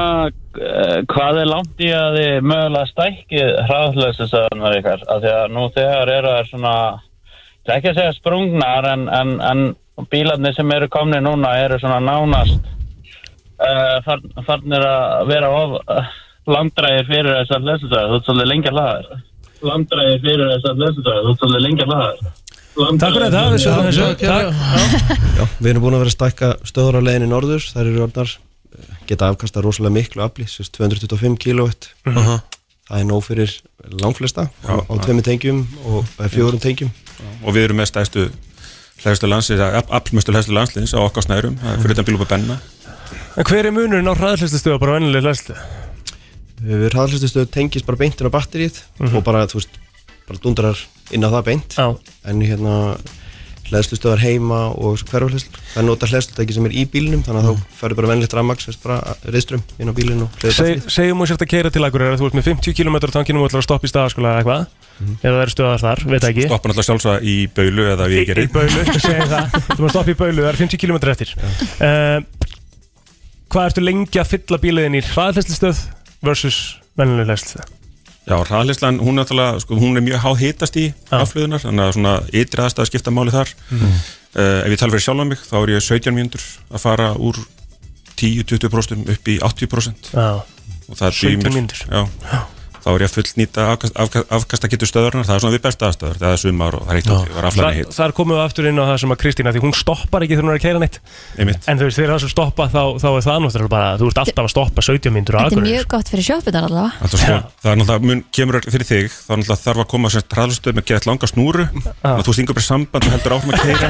eh, 0.56 0.94
hvað 1.10 1.40
er 1.42 1.50
langt 1.50 1.82
í 1.84 1.90
að 1.92 2.16
þið 2.16 2.46
mögulega 2.48 2.88
stækkið 2.92 3.50
hraðhleðsisöðunar 3.68 4.78
ykkar? 4.78 5.02
Af 5.12 5.20
því 5.24 5.32
að 5.34 5.52
nú 5.56 5.66
þegar 5.74 6.12
eru 6.14 6.30
það 6.32 6.48
svona, 6.52 6.72
það 7.66 7.74
er 7.74 7.76
ekki 7.82 7.90
að 7.92 7.98
segja 8.00 8.16
sprungnar 8.16 8.88
en, 8.94 9.04
en, 9.12 9.34
en 9.50 9.62
bílarnir 10.06 10.54
sem 10.54 10.70
eru 10.76 10.88
komni 10.92 11.18
núna 11.24 11.54
eru 11.64 11.78
svona 11.82 11.98
nánast 12.00 12.58
uh, 13.58 13.98
farn, 14.06 14.26
farnir 14.46 14.84
að 14.86 15.26
vera 15.32 15.50
of 15.50 15.78
uh, 15.82 16.02
langdrægir 16.48 17.08
fyrir 17.08 17.32
þessar 17.42 17.64
hleðsisöður, 17.64 18.10
þú 18.12 18.18
ert 18.18 18.28
svolítið 18.28 18.70
hlaða 18.72 18.98
þér. 18.98 19.24
Langdrægir 19.68 20.20
fyrir 20.24 20.52
þessar 20.54 20.76
hleðsisöður, 20.78 21.24
þú 21.24 21.32
ert 21.32 21.42
svolítið 21.42 21.88
hlaða 21.88 22.10
þér. 22.12 22.36
Takk 22.78 23.16
fyrir 23.16 23.24
þetta, 23.26 23.40
við 23.52 23.62
sjöfum 23.64 23.88
þessu 23.88 24.04
Takk. 24.22 24.52
Já, 25.38 25.44
við 25.58 25.70
erum 25.72 25.82
búin 25.82 25.96
að 25.96 26.02
vera 26.04 26.12
að 26.12 26.14
stækka 26.14 26.50
stöður 26.70 26.98
á 27.02 27.06
leiðinni 27.08 27.30
norður, 27.32 27.64
þær 27.74 27.88
eru 27.90 28.04
orðnar 28.06 28.30
eh, 28.36 28.92
geta 29.10 29.30
afkasta 29.32 29.64
rosalega 29.64 29.96
miklu 29.96 30.22
afli 30.22 30.46
sérst 30.46 30.78
225 30.78 31.38
kilowett 31.42 31.88
Mhm. 32.06 32.38
það 32.88 33.00
er 33.02 33.08
nóg 33.10 33.24
fyrir 33.26 33.50
langflesta 34.00 34.46
á, 34.64 34.74
á 34.78 34.92
tveimur 35.02 35.26
tengjum 35.26 35.64
og 35.90 36.06
eh, 36.22 36.28
fjórum 36.30 36.62
tengjum. 36.62 36.92
Og 37.42 37.50
við 37.56 37.66
erum 37.66 37.82
með 37.82 37.90
stæðstu 37.90 38.28
hlæðstu 39.02 39.28
landsins, 39.30 39.60
aflmöstu 39.88 40.32
hlæðstu 40.34 40.54
landsliðins 40.56 40.94
á 40.96 41.00
okkar 41.04 41.26
snærum, 41.26 41.58
það 41.62 41.72
er 41.74 41.82
fyrir 41.84 41.94
þetta 41.96 42.06
bíl 42.08 42.16
upp 42.18 42.26
að 42.26 42.32
benna 42.36 42.58
En 43.38 43.44
hver 43.46 43.66
er 43.68 43.72
munurinn 43.72 44.10
á 44.10 44.14
hraðhleðslu 44.18 44.58
stöðu 44.58 44.80
bara 44.82 44.96
vennileg 44.98 45.22
hlæðslu? 45.24 45.54
við 46.58 46.88
hraðhlustu 46.90 47.28
stöð 47.30 47.50
tengist 47.54 47.86
bara 47.86 47.96
beintin 48.00 48.26
á 48.26 48.34
batterið 48.34 48.80
Mhm. 48.98 49.16
og 49.16 49.24
bara, 49.24 49.46
þú 49.46 49.60
veist, 49.60 49.76
bara 50.26 50.38
dundrar 50.42 50.76
inn 51.14 51.22
á 51.24 51.30
það 51.30 51.44
beint 51.44 51.74
Já. 51.78 51.96
en 52.24 52.40
hérna 52.42 52.98
hlæðslu 53.68 53.98
stöðar 54.00 54.24
heima 54.24 54.60
og 54.74 54.98
hverfarhlæðslu 55.02 55.52
það 55.58 55.80
er 55.82 55.86
nota 55.88 56.08
hlæðslutæki 56.10 56.56
sem 56.56 56.68
er 56.68 56.76
í 56.76 56.84
bílnum 56.90 57.24
þannig 57.26 57.44
að 57.44 57.48
þá 57.48 57.78
ferður 57.80 58.00
bara 58.00 58.12
vennlegt 58.12 58.36
bara 58.82 58.98
reyðstrum 59.28 59.64
inn 59.78 59.92
á 59.92 59.94
bílinn 59.96 60.24
og 60.24 60.40
hleður 60.40 60.58
Seg, 60.58 60.84
segjum 60.90 61.22
við 61.22 61.30
sért 61.32 61.44
að 61.44 61.50
keira 61.52 61.72
til 61.72 61.84
akkur 61.86 62.04
er 62.04 62.14
að 62.14 62.22
þú 62.22 62.28
ert 62.28 62.36
með 62.38 62.48
50 62.48 62.76
km 62.78 62.98
á 62.98 63.14
tankinum 63.14 63.44
og 63.44 63.50
ætlar 63.50 63.62
að 63.62 63.66
stoppa 63.68 63.88
í 63.88 63.92
staðaskóla 63.92 64.32
eða 64.32 64.42
eitthvað. 64.42 64.66
Eða 65.22 65.32
það 65.34 65.42
eru 65.44 65.54
stöðar 65.54 65.82
þar, 65.84 66.04
veit 66.10 66.26
ekki. 66.28 66.46
Stoppa 66.48 66.70
náttúrulega 66.70 66.88
sjálfsögða 66.88 67.18
í 67.22 67.36
baulu 67.58 67.86
eða 67.92 68.10
við 68.10 68.32
í, 68.32 68.36
í 68.42 68.50
baulu, 68.54 68.98
segjum 68.98 69.32
það. 69.32 69.56
Þú 69.68 69.78
maður 69.78 69.94
stoppa 69.94 70.14
í 70.14 70.18
baulu, 70.22 70.42
það 70.42 70.50
er 70.50 70.60
50 70.64 70.82
km 70.82 71.00
eftir. 71.14 71.34
Uh, 71.78 72.52
hvað 73.54 73.70
ertu 73.70 73.86
lengi 73.86 74.22
að 74.22 74.30
fylla 74.34 74.62
bíliðin 74.66 74.98
í 74.98 75.04
hraðhleðslustöð 75.12 75.84
versus 76.26 76.62
vennileg 76.98 77.30
hleðslustöð 77.30 77.77
Já, 78.28 78.36
hraðlislan, 78.44 78.98
hún 79.00 79.18
sko, 79.62 79.78
hún 79.80 79.96
er 79.96 80.04
mjög 80.04 80.20
háð 80.20 80.40
hitast 80.42 80.76
í 80.76 80.86
afflöðunar, 81.16 81.62
þannig 81.64 81.84
að 81.86 81.94
svona 81.96 82.14
ytri 82.36 82.64
aðstæða 82.64 82.88
skipta 82.90 83.10
máli 83.16 83.32
þar. 83.32 83.54
Mhm. 83.70 83.94
Uh, 84.38 84.60
ef 84.66 84.74
ég 84.74 84.78
tala 84.78 84.92
fyrir 84.92 85.04
sjálf 85.06 85.24
mig, 85.26 85.40
þá 85.48 85.54
er 85.62 85.70
ég 85.72 85.82
17 85.86 86.12
mínútur 86.14 86.42
að 86.68 86.82
fara 86.84 87.06
úr 87.16 87.38
10-20% 88.20 89.08
upp 89.14 89.30
í 89.32 89.38
80%. 89.40 90.10
Já. 90.12 90.28
Er 90.88 91.12
17 91.12 91.40
dýmir- 91.40 91.54
mínútur. 91.56 91.80
Já. 91.88 92.44
Þá 92.88 92.94
er 92.94 93.02
ég 93.04 93.10
að 93.10 93.16
fullnýta 93.18 93.64
afkast, 93.68 93.96
afkast, 94.00 94.30
afkasta 94.32 94.68
getur 94.72 94.88
stöðurnar, 94.88 95.26
það 95.28 95.34
er 95.34 95.42
svona 95.42 95.52
við 95.52 95.62
besta 95.66 95.88
aðstæður, 95.90 96.18
það 96.22 96.30
er 96.32 96.38
sumar 96.40 96.76
og 96.78 96.84
það 96.86 96.92
er 96.94 97.00
eitt 97.02 97.08
og 97.12 97.18
það 97.18 97.34
er 97.42 97.46
aflæðin 97.48 97.76
hitt. 97.76 97.90
þar 97.98 98.14
komum 98.16 98.32
við 98.38 98.44
aftur 98.46 98.68
inn 98.70 98.80
á 98.80 98.84
það 98.88 98.96
sem 99.02 99.12
að 99.12 99.18
Kristína 99.20 99.52
því 99.52 99.60
hún 99.66 99.74
stoppar 99.76 100.24
ekki 100.24 100.38
þegar 100.38 100.46
hún 100.46 100.52
er 100.54 100.56
að 100.56 100.64
keira 100.64 100.80
neitt. 100.80 100.96
Einmitt. 101.36 101.68
en 101.68 101.76
þú 101.82 101.84
veist 101.84 102.00
þegar 102.00 102.12
það 102.14 102.22
sem 102.24 102.32
stoppa 102.32 102.64
þá, 102.72 102.80
þá 102.96 103.08
er 103.10 103.26
það 103.28 103.42
náttúrulega 103.44 103.72
bara 103.74 103.90
þú 104.00 104.08
ert 104.08 104.20
alltaf 104.22 104.48
að 104.48 104.52
stoppa 104.54 104.86
17 104.88 105.12
myndur 105.18 105.36
á 105.36 105.40
Þetta 105.44 105.60
er 105.60 105.68
mjög 105.68 105.84
gott 105.92 106.08
fyrir 106.14 106.24
sjóppunar 106.30 106.68
allavega. 106.68 106.96
Alltaf, 107.04 107.20
sko, 107.20 107.36
það 107.60 107.68
er 107.68 107.78
náttúrulega, 107.82 108.08
mun, 108.08 108.24
kemur 108.38 108.60
fyrir 108.72 108.88
þig 108.88 109.12
þá 109.12 109.28
er 109.28 109.42
náttúrulega 109.42 109.64
þarf 109.68 109.84
að 109.84 109.88
koma 109.92 110.12
sem 110.14 110.24
hraðlistöð 110.32 110.78
með 110.78 110.88
gett 110.88 111.08
langa 111.08 111.28
snúru 111.28 111.68
þannig 111.68 112.08
að 112.08 112.24
þú 112.24 112.36
stingur 112.38 112.56
bara 112.56 112.68
samband 112.68 113.04
og 113.04 113.12
heldur 113.12 113.36
áfram 113.36 113.52
að 113.52 113.60
keira 113.68 113.88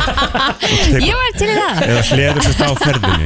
Ég 1.08 1.14
var 1.14 1.38
til 1.38 1.48
í 1.48 1.54
það. 1.54 1.82
Eða 1.86 2.02
sleður 2.08 2.42
sérst 2.48 2.62
á 2.64 2.70
ferðinni. 2.82 3.24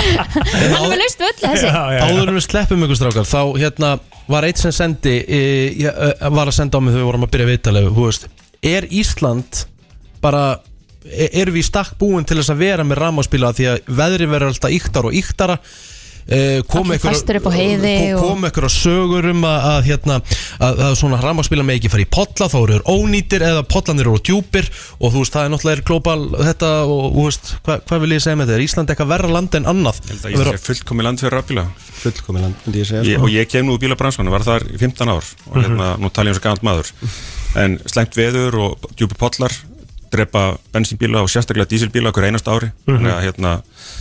Er 0.00 1.00
laust 1.00 1.20
við 1.20 1.28
öll 1.28 1.38
þessi. 1.42 1.70
Áður 1.70 2.30
en 2.30 2.38
við 2.38 2.44
sleppum 2.46 2.84
ykkur 2.86 2.98
strákar 3.00 3.28
Þá 3.30 3.40
hérna 3.60 3.90
var 4.30 4.46
eitt 4.46 4.60
sem 4.62 4.72
sendi 4.74 5.09
e, 5.20 5.42
ég, 5.82 5.90
e, 5.90 6.30
Var 6.30 6.50
að 6.50 6.56
senda 6.56 6.78
á 6.78 6.80
mig 6.80 6.94
þegar 6.94 7.02
við 7.02 7.10
vorum 7.10 7.26
að 7.26 7.32
byrja 7.34 7.50
viðtalegu 7.50 8.10
Er 8.70 8.86
Ísland 8.92 9.62
bara 10.22 10.44
e, 11.04 11.30
Erum 11.32 11.56
við 11.56 11.64
í 11.64 11.68
stakk 11.68 11.96
búin 12.00 12.26
til 12.28 12.40
þess 12.40 12.52
að 12.54 12.62
vera 12.64 12.84
með 12.86 13.00
rammáspíla 13.02 13.54
Því 13.56 13.70
að 13.72 13.94
veðri 14.00 14.28
verður 14.30 14.52
alltaf 14.54 14.76
yktar 14.76 15.08
og 15.08 15.16
yktara 15.16 15.58
e, 15.60 15.99
kom 16.70 16.90
heiði 17.54 17.94
kom, 18.14 18.20
og- 18.20 18.28
kom 18.30 18.44
einhver 18.46 18.66
sögur 18.70 19.26
um 19.32 19.42
að, 19.48 19.64
að, 19.70 19.80
hérna, 19.90 20.18
að, 20.62 20.82
að 20.86 20.94
svona 21.00 21.18
rammáspíla 21.24 21.64
með 21.66 21.80
ekki 21.80 21.90
fara 21.90 22.04
í 22.04 22.08
potla 22.10 22.46
þá 22.52 22.56
eru 22.60 22.76
þeir 22.76 22.84
ónýtir 22.94 23.44
eða 23.48 23.64
potlanir 23.66 24.06
eru 24.06 24.20
djúpir 24.22 24.68
og 25.00 25.10
þú 25.14 25.24
veist 25.24 25.34
það 25.34 25.44
er 25.48 25.52
náttúrulega 25.54 25.76
er 25.80 25.84
global 25.90 26.20
þetta 26.38 26.70
og 26.86 27.06
þú 27.16 27.24
veist 27.26 27.52
hvað, 27.66 27.82
hvað 27.90 28.04
vil 28.04 28.12
ég 28.14 28.22
segja 28.26 28.38
með 28.40 28.52
þetta 28.52 28.58
er 28.60 28.66
Ísland 28.66 28.92
eitthvað 28.94 29.10
verra 29.14 29.32
land 29.34 29.58
en 29.60 29.68
annað. 29.74 30.00
Ég 30.06 30.12
held 30.14 30.28
að 30.28 30.36
ég 30.36 30.60
sé 30.60 30.64
fullkomi 30.70 31.06
land 31.08 31.20
fyrir 31.24 31.36
rafbíla. 31.38 31.66
Fullkomi 32.00 32.40
land, 32.44 32.54
myndi 32.64 32.80
ég 32.84 32.88
segja 32.88 33.02
ég, 33.04 33.18
sko. 33.18 33.26
Og 33.26 33.34
ég 33.34 33.50
kem 33.50 33.66
nú 33.66 33.74
úr 33.76 33.82
bílabransmann, 33.82 34.30
var 34.32 34.46
þar 34.46 34.64
í 34.70 34.78
15 34.80 35.10
ár. 35.12 35.26
Og 35.50 35.58
hérna, 35.60 35.90
nú 36.00 36.08
tala 36.14 36.30
ég 36.30 36.38
um 36.38 36.40
svo 36.40 36.46
gænt 36.46 36.64
maður. 36.64 36.92
En 37.60 37.76
slæmt 37.90 38.14
veður 38.16 38.56
og 38.62 38.88
djúpi 38.96 39.18
pollar 39.20 39.52
drepa 40.10 40.56
bensínbíla 40.74 41.20
og 41.22 41.28
sérstaklega 41.30 41.68
dísilbíla 41.70 42.10
okkur 42.10 42.24
einast 42.30 42.48
ári. 42.50 42.70
Mhm. 42.86 42.96
þannig, 42.96 43.12
að, 43.14 43.22
hérna, 43.28 43.52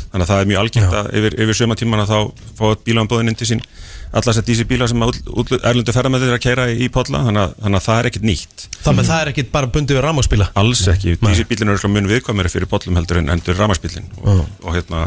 þannig 0.10 0.26
að 0.26 0.30
það 0.32 0.42
er 0.44 0.50
mjög 0.50 0.62
algengt 0.64 0.96
að 1.00 1.10
yfir, 1.20 1.36
yfir 1.46 1.58
sömatíman 1.60 2.04
að 2.04 2.12
þá 2.14 2.20
fá 2.60 2.66
bílambóðin 2.90 3.30
inn 3.32 3.38
til 3.40 3.50
sín 3.52 3.62
alla 4.10 4.26
þessar 4.32 4.46
dísilbíla 4.48 4.88
sem 4.90 5.04
að 5.06 5.12
útl- 5.14 5.34
útl- 5.44 5.60
erlendu 5.70 5.94
ferðamæður 5.94 6.32
er 6.32 6.38
að 6.40 6.44
keira 6.48 6.64
í 6.74 6.88
podla 6.90 7.22
þannig 7.28 7.52
þannig 7.62 7.78
að 7.82 7.86
það 7.86 8.00
er 8.02 8.08
ekkit 8.10 8.26
nýtt. 8.26 8.64
Þannig 8.82 9.04
að 9.06 9.10
það 9.12 9.22
er 9.22 9.32
ekkit 9.36 9.52
bara 9.54 9.70
bundið 9.76 10.00
við 10.00 10.06
rammarspíla 10.08 10.48
Alls 10.58 10.82
ekki, 10.90 11.14
dísilbílin 11.22 11.70
er 11.70 11.76
örugglega 11.78 11.94
mun 11.94 12.10
viðkvæmari 12.10 12.50
fyrir 12.56 12.72
pollum 12.72 12.98
heldur 12.98 13.22
en 13.22 13.30
endur 13.36 13.60
rammarspílin 13.62 14.10
og, 14.24 14.42
og 14.66 14.74
hérna 14.80 15.04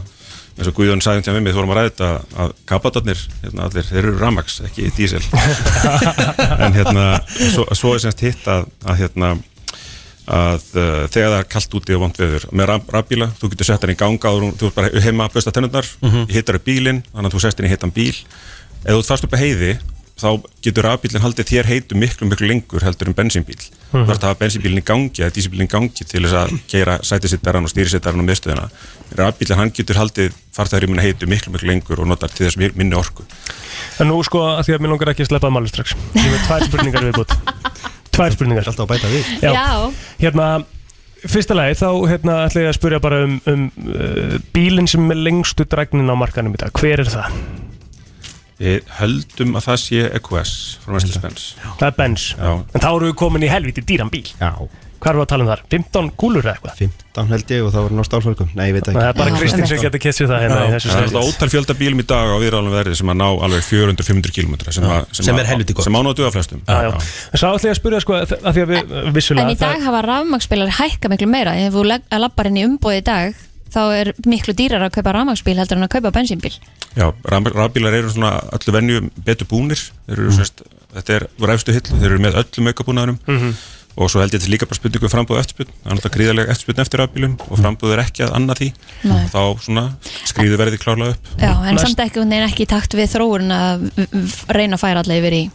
eins 0.53 0.69
og 0.69 0.75
Guðjón 0.77 1.01
sagði 1.03 1.23
til 1.25 1.33
að 1.33 1.37
við 1.39 1.45
mig, 1.47 1.55
þú 1.55 1.61
vorum 1.63 1.71
að 1.73 1.79
ræða 1.79 1.91
þetta 1.91 2.09
að 2.45 2.51
kapatarnir, 2.69 3.21
hérna 3.43 3.63
allir, 3.67 3.87
þeir 3.89 3.99
eru 4.03 4.11
ramax, 4.21 4.59
ekki 4.69 4.91
dísil. 4.99 5.23
En 6.63 6.75
hérna, 6.77 7.07
svo, 7.55 7.65
svo 7.73 7.95
er 7.97 8.03
semst 8.05 8.21
hitt 8.27 8.45
að, 8.53 8.67
að 8.85 9.01
hérna 9.01 9.31
að 10.27 10.63
uh, 10.79 11.07
þegar 11.11 11.31
það 11.33 11.39
er 11.41 11.49
kallt 11.51 11.75
úti 11.75 11.95
og 11.97 12.01
vont 12.05 12.19
veður. 12.23 12.45
Með 12.53 12.67
raf, 12.71 12.83
rafbíla, 12.95 13.31
þú 13.41 13.51
getur 13.53 13.67
sett 13.73 13.83
hann 13.83 13.95
í 13.95 13.99
ganga 13.99 14.31
og 14.31 14.53
þú 14.61 14.69
ert 14.71 14.75
bara 14.79 14.91
heima 15.03 15.27
að 15.29 15.35
bösta 15.39 15.51
tennurnar 15.53 15.87
Mhm. 16.03 16.29
hittar 16.31 16.55
upp 16.61 16.65
bílinn, 16.65 17.03
þannig 17.13 17.31
að 17.33 17.35
þú 17.35 17.41
sest 17.47 17.59
hann 17.59 17.67
í 17.67 17.73
heitan 17.75 17.93
bíl. 17.93 18.15
Ef 18.85 18.95
þú 18.95 19.03
fast 19.07 19.25
upp 19.25 19.33
að 19.35 19.43
heiði 19.43 19.73
þá 20.23 20.29
getur 20.63 20.85
rafbílinn 20.87 21.23
haldið 21.25 21.49
þér 21.51 21.67
heitu 21.67 21.97
miklu 21.99 22.29
miklu 22.31 22.47
lengur 22.47 22.83
heldur 22.85 23.09
en 23.09 23.15
bensínbíl 23.15 23.59
Mhm. 23.91 24.05
þú 24.07 24.11
ert 24.13 24.23
að 24.23 24.29
hafa 24.31 24.39
bensínbílinn 24.45 24.79
í 24.79 24.85
gangi 24.87 25.19
eða 25.25 25.33
dísilbílinn 25.35 25.67
í 25.67 25.73
gangi 25.73 26.05
til 26.07 26.23
þess 26.23 26.37
að 26.39 26.61
keira 26.69 26.99
sætisittaran 27.03 27.65
og 27.65 27.71
stýrisittaran 27.73 28.21
og 28.21 28.27
miðstöðina. 28.29 28.69
Rafbílinn 29.19 29.57
hann 29.59 29.71
getur 29.73 29.97
haldið 29.99 30.33
farþæðuríminu 30.55 31.01
heitu 31.03 31.27
miklu 31.27 31.51
miklu 31.53 31.69
lengur 31.73 31.99
og 31.99 32.07
notar 32.07 32.29
til 32.31 32.47
þess 32.47 32.57
mi- 32.57 32.71
minni 32.77 32.95
orku. 32.95 33.25
En 33.99 34.07
nú 34.09 34.23
sko, 34.23 34.39
að 34.39 34.65
því 34.69 34.75
að 34.77 34.81
mér 34.81 34.91
langar 34.95 35.09
ekki 35.11 35.25
að 35.25 35.29
sleppa 35.33 35.49
að 35.49 35.57
máli 35.59 35.69
strax. 35.69 35.95
Ég 36.15 36.31
veit 36.31 36.47
tvær 36.47 36.65
spurningar 36.69 37.03
viðbútt 37.11 37.33
Tvær 38.13 38.37
spurningar 38.37 38.69
Alltaf 38.69 38.87
að 38.87 38.93
bæta 38.95 39.11
við 39.13 39.33
Já. 39.43 39.53
Já. 39.57 39.67
Hérna, 40.21 40.49
fyrsta 41.25 41.57
lagi 41.57 41.79
þá 41.81 41.89
hérna, 42.11 42.39
ætla 42.47 42.65
ég 42.67 42.71
að 42.73 42.79
spurja 42.79 43.03
bara 43.03 43.25
um, 43.27 43.41
um 43.51 43.67
uh, 43.89 44.39
bílinn 44.55 44.91
sem 44.91 45.11
er 45.15 45.21
lengstu 45.23 45.67
dragnin 45.69 46.13
á 46.13 46.17
markanum 46.19 46.55
í 46.57 46.63
dag 46.63 46.75
Hver 46.77 47.05
er 47.05 47.13
það? 47.13 47.41
Við 48.63 48.95
höldum 49.01 49.57
að 49.59 49.67
það 49.67 49.81
sé 49.83 50.05
EQS 50.21 50.55
frá 50.85 50.95
Mercedes-Benz 50.95 51.49
Það 51.81 51.89
er 51.89 51.99
Benz 51.99 52.29
Já. 52.37 52.51
En 52.61 52.85
þá 52.85 52.89
erum 52.93 53.09
við 53.09 53.19
komin 53.25 53.47
í 53.49 53.51
helviti 53.51 53.85
dýran 53.87 54.13
bíl 54.13 54.27
Já 54.39 54.53
Hvað 55.03 55.11
erum 55.11 55.19
við 55.19 55.25
að 55.27 55.31
tala 55.33 55.43
um 55.45 55.49
þar? 55.51 55.63
15 55.75 56.11
gúlur 56.23 56.45
eða 56.47 56.53
eitthvað? 56.55 56.75
15 56.79 57.31
held 57.33 57.49
ég 57.53 57.65
og 57.67 57.71
það 57.75 57.83
voru 57.87 57.97
nátt 57.99 58.13
álfölgum 58.17 58.51
Nei, 58.55 58.65
ég 58.69 58.75
veit 58.77 58.87
ekki 58.87 58.95
Það 58.95 59.09
er 59.09 59.17
bara 59.19 59.33
Kristín 59.41 59.67
sem 59.67 59.81
getur 59.83 60.03
kessið 60.05 60.29
það 60.31 60.43
hérna 60.45 60.61
í 60.63 60.71
þessu 60.77 60.89
Það 60.93 61.01
er 61.03 61.09
alltaf 61.09 61.31
ótal 61.33 61.49
fjölda 61.53 61.75
bílum 61.83 62.03
í 62.03 62.07
dag 62.13 62.31
á 62.31 62.37
viðræðanum 62.39 62.77
verði 62.79 62.95
sem 63.01 63.11
að 63.13 63.19
ná 63.19 63.27
alveg 63.49 63.67
400-500 63.67 64.35
km 64.37 64.55
sem, 64.71 64.87
að- 64.87 65.07
Sem 65.19 65.35
er 65.35 65.43
að- 65.43 65.51
helviti 65.51 65.75
gott. 65.75 65.85
sem 65.89 65.99
ánóttu 65.99 66.27
af 66.29 66.37
flestum 66.39 66.63
Já, 66.63 66.79
já. 66.87 66.93
En 66.95 67.39
svo 67.43 67.51
ætla 67.51 67.69
ég 67.69 67.75
að 67.75 67.81
spurja 67.83 68.01
sko 68.07 68.13
að 68.15 68.53
því 68.55 68.63
að 68.63 68.71
við 68.73 69.13
vissulega 69.19 69.43
En 69.51 69.51
í 69.51 69.59
dag 69.59 69.83
hafa 69.91 70.03
rafmagsbílar 70.07 70.71
hækka 70.79 71.11
miklu 71.13 71.29
meira 71.35 71.57
Ef 71.67 71.75
þú 71.75 71.83
lappar 72.23 72.47
inn 72.53 72.61
í 72.63 72.65
umboði 72.71 73.03
í 73.03 73.05
dag 73.11 73.35
þá 73.73 73.81
er 73.97 74.13
miklu 74.29 74.53
dýrar 74.55 74.83
að 74.87 74.95
kaupa 75.01 75.13
rafmagsbíl 75.19 75.57
heldur 75.59 75.79
en 75.81 75.87
að 75.89 75.93
kaupa 75.99 76.11
bensínbíl 76.15 76.55
Já, 76.95 77.09
raf- 77.25 77.53
rafbílar 77.57 77.95
eru 77.97 78.11
svona 78.13 78.35
öllu 78.53 78.73
venju 78.77 78.99
betur 79.25 79.49
búnir 79.49 79.81
þeir 79.81 80.13
eru 80.19 80.29
mm. 80.29 80.37
sérst, 80.37 80.61
þetta 80.93 81.15
er 81.17 81.25
úr 81.41 81.53
efstu 81.55 81.73
hill 81.73 81.87
þeir 81.89 82.11
eru 82.11 82.19
með 82.21 82.37
öllum 82.43 82.69
aukabúnaðurum 82.69 83.19
Mhm. 83.27 83.55
Og 83.97 84.09
svo 84.11 84.21
held 84.23 84.33
ég 84.33 84.41
þetta 84.41 84.53
líka 84.55 84.67
bara 84.71 84.79
spurningu 84.81 85.05
um 85.09 85.13
frambúð 85.13 85.37
og 85.37 85.43
eftirspurn 85.43 85.73
það 85.73 85.89
er 85.91 85.97
náttúrulega 85.99 86.17
gríðarlega 86.17 86.53
eftirspurn 86.55 86.83
eftir 86.87 87.03
rafbílum 87.03 87.35
og 87.49 87.59
frambúð 87.61 87.93
er 87.97 88.05
ekki 88.07 88.25
að 88.27 88.37
annað 88.39 88.61
því 88.63 88.69
Nei. 89.11 89.25
þá 89.33 89.41
svona 89.67 89.85
skrýðu 90.33 90.57
verði 90.63 90.79
klárlega 90.83 91.17
upp 91.17 91.33
Já, 91.43 91.53
en 91.53 91.75
Næst- 91.77 91.87
samt 91.93 92.05
ekki, 92.07 92.25
neina 92.25 92.47
ekki 92.49 92.65
í 92.65 92.71
takt 92.73 92.95
við 92.97 93.11
þróun 93.17 93.53
að 93.53 93.91
reyna 94.49 94.79
að 94.79 94.85
færa 94.87 95.03
allir 95.05 95.21
yfir 95.23 95.37
í 95.43 95.51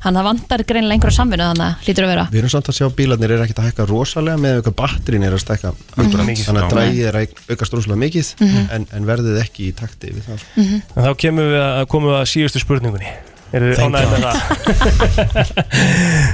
Hann 0.00 0.16
það 0.16 0.24
vantar 0.30 0.62
greinilega 0.64 0.96
einhverja 0.96 1.12
samvinnu 1.18 1.44
þannig 1.44 1.66
að 1.66 1.82
hlýtur 1.84 2.04
að 2.06 2.08
vera 2.14 2.22
Við 2.32 2.38
erum 2.40 2.52
samt 2.54 2.68
að 2.70 2.76
sjá 2.78 2.86
bílarnir 2.96 3.32
er 3.34 3.42
ekkert 3.44 3.58
að 3.60 3.66
hækka 3.68 3.84
rosalega 3.90 4.40
með 4.40 4.54
auka 4.62 4.72
batterin 4.78 5.26
er 5.28 5.34
að 5.36 5.42
stækka 5.42 5.72
Mhm. 5.76 6.22
Mikið. 6.30 6.44
þannig 6.46 6.62
að 6.64 6.72
drægið 6.72 7.08
er 7.10 7.18
að 7.20 7.34
aukast 7.52 7.74
rosalega 7.76 8.00
mikið 8.00 8.30
Mhm. 8.40 8.62
en, 8.72 8.86
en 8.96 9.04
verðið 9.10 9.40
ekki 9.42 9.66
í 9.68 9.74
takti 9.76 10.08
við 10.14 10.24
það 10.24 10.40
En 10.56 11.04
þá 11.04 11.12
kemur 11.20 11.50
við 11.52 11.60
að, 11.60 11.86
komum 11.92 12.08
við 12.14 12.16
að 12.22 12.30
síðustu 12.32 12.62
spurningunni 12.64 13.12
Eru 13.52 13.74
þið 13.74 13.76
Thank 13.76 13.92
ánægð 13.92 14.10
með 14.14 14.22
það? 14.24 14.36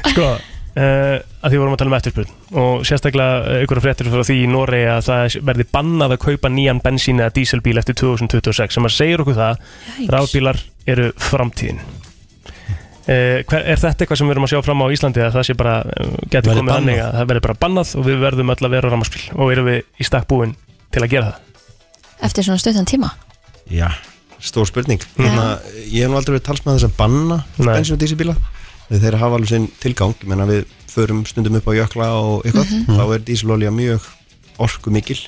sko, 0.14 0.28
uh, 0.76 1.16
að 1.42 1.52
því 1.52 1.60
vorum 1.60 1.74
að 1.74 1.80
tala 1.82 1.92
um 1.92 1.96
eftirspurn. 1.98 2.32
Og 2.62 2.86
sérstaklega 2.88 3.60
ykkur 3.64 3.82
fréttir 3.84 4.10
frá 4.12 4.24
því 4.26 4.36
í 4.42 4.48
Noregi 4.50 4.88
að 4.92 5.04
það 5.08 5.36
verði 5.50 5.66
bannað 5.76 6.16
að 6.16 6.24
kaupa 6.26 6.48
nýjan 6.52 6.82
bensín 6.84 7.22
eða 7.22 7.34
díselbíl 7.36 7.78
eftir 7.80 7.94
2026 8.02 8.76
sem 8.76 8.88
að 8.88 8.96
segir 8.96 9.22
okkur 9.24 9.38
það 9.38 9.54
Jæks. 9.60 10.10
rafbílar 10.14 10.58
eru 10.86 11.06
framtíðin. 11.20 11.80
Uh, 13.06 13.38
hver, 13.46 13.62
er 13.62 13.78
þetta 13.78 14.02
eitthvað 14.02 14.18
sem 14.18 14.26
við 14.26 14.34
erum 14.34 14.46
að 14.48 14.52
sjá 14.52 14.60
fram 14.66 14.82
á 14.82 14.86
Íslandi 14.90 15.22
að 15.22 15.34
það 15.36 15.44
sé 15.46 15.54
bara, 15.54 15.74
getur 16.26 16.50
Verði 16.50 16.58
komið 16.58 16.74
þannig 16.74 16.98
að 17.04 17.12
það 17.14 17.28
verði 17.30 17.42
bara 17.44 17.60
bannað 17.62 17.88
og 17.94 18.02
við 18.08 18.16
verðum 18.24 18.50
öll 18.50 18.62
að 18.66 18.74
vera 18.74 18.90
rafmagnsbíl? 18.90 19.24
Og 19.36 19.52
erum 19.54 19.68
við 19.70 19.78
í 20.02 20.06
stakk 20.08 20.26
búin 20.32 20.56
til 20.90 21.02
að 21.04 21.12
gera 21.14 21.28
það? 21.28 21.38
Eftir 22.26 22.42
svona 22.48 22.58
stuttan 22.58 22.88
tíma? 22.90 23.12
Já, 23.70 23.88
stór 24.42 24.66
spurning. 24.66 25.02
Þannig 25.14 25.38
að 25.44 25.54
ég 25.92 26.02
hef 26.02 26.10
nú 26.10 26.18
aldrei 26.18 26.34
verið 26.34 26.48
talsmaður 26.50 26.82
og 28.90 29.00
þeir 29.02 29.16
hafa 29.20 29.34
alveg 29.38 29.48
sinn 29.50 29.68
tilgang 29.82 30.14
ég 30.22 30.28
menna 30.30 30.46
við 30.48 30.64
förum 30.92 31.24
stundum 31.28 31.58
upp 31.58 31.66
á 31.68 31.72
jökla 31.76 32.06
og 32.16 32.44
eitthvað, 32.46 32.70
Mhm. 32.72 32.96
þá 32.96 33.14
er 33.14 33.24
dísilolja 33.26 33.70
mjög 33.74 34.06
orku 34.58 34.90
mikil 34.90 35.18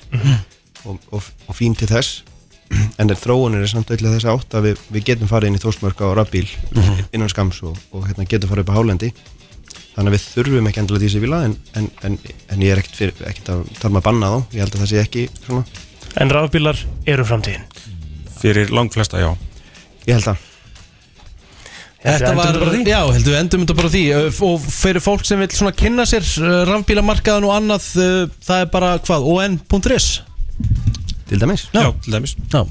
og, 0.86 0.98
og, 1.12 1.22
og 1.48 1.54
fín 1.56 1.74
til 1.76 1.88
þess. 1.90 2.22
En 3.00 3.10
er 3.10 3.16
þróunir 3.16 3.62
er 3.64 3.68
samt 3.70 3.90
öll 3.90 3.98
þess 4.04 4.24
átt 4.28 4.54
að 4.54 4.66
við, 4.68 4.78
við 4.92 5.04
getum 5.08 5.28
farið 5.28 5.48
inn 5.48 5.58
í 5.58 5.62
þósmörk 5.62 6.00
á 6.04 6.08
rafbíl 6.16 6.46
innan 7.12 7.28
skams 7.32 7.62
og, 7.64 7.76
og 7.92 8.06
hérna, 8.08 8.26
getum 8.28 8.50
farið 8.50 8.64
upp 8.66 8.72
á 8.72 8.78
hálendi. 8.78 9.12
Þannig 9.96 10.12
að 10.12 10.14
við 10.16 10.24
þurfum 10.32 10.68
ekki 10.70 10.80
endilega 10.82 11.04
dísibíla 11.04 11.38
en, 11.48 11.54
en, 11.74 11.88
en, 12.06 12.18
en 12.54 12.60
ég 12.62 12.70
er 12.74 12.78
ekkert, 12.82 12.96
fyrir, 13.00 13.14
ekkert 13.26 13.48
að 13.54 13.62
tala 13.80 13.92
maður 13.94 13.98
að 13.98 14.08
banna 14.08 14.28
þá. 14.32 14.38
Ég 14.54 14.60
held 14.62 14.74
að 14.76 14.82
það 14.84 14.90
sé 14.92 15.00
ekki 15.02 15.24
svona. 15.46 15.64
En 16.22 16.30
rafbílar 16.36 16.82
eru 17.08 17.24
framtíðin? 17.28 17.64
Fyrir 18.38 18.70
langflesta, 18.70 19.18
já. 19.20 19.32
Ég 20.06 20.14
held 20.20 20.28
að 20.32 20.44
Þetta 21.98 22.30
var, 22.38 22.54
já, 22.86 23.00
heldur 23.10 23.32
við 23.34 23.40
endum 23.40 23.64
þetta 23.64 23.74
bara 23.80 23.88
á 23.90 23.94
því 23.96 24.02
og 24.46 24.66
fyrir 24.70 25.02
fólk 25.02 25.24
sem 25.26 25.40
vil 25.42 25.48
svona 25.50 25.74
kynna 25.74 26.04
sér 26.06 26.22
rafbílamarkaðan 26.68 27.46
og 27.48 27.54
annað 27.56 27.88
það 28.46 28.62
er 28.62 28.68
bara 28.70 28.92
hvað, 29.02 29.26
on.is 29.34 30.06
Til 31.28 31.36
dæmis. 31.42 31.66
Já, 31.74 31.82
Já, 31.82 31.90
til 32.00 32.14
dæmis. 32.14 32.32
Já, 32.54 32.62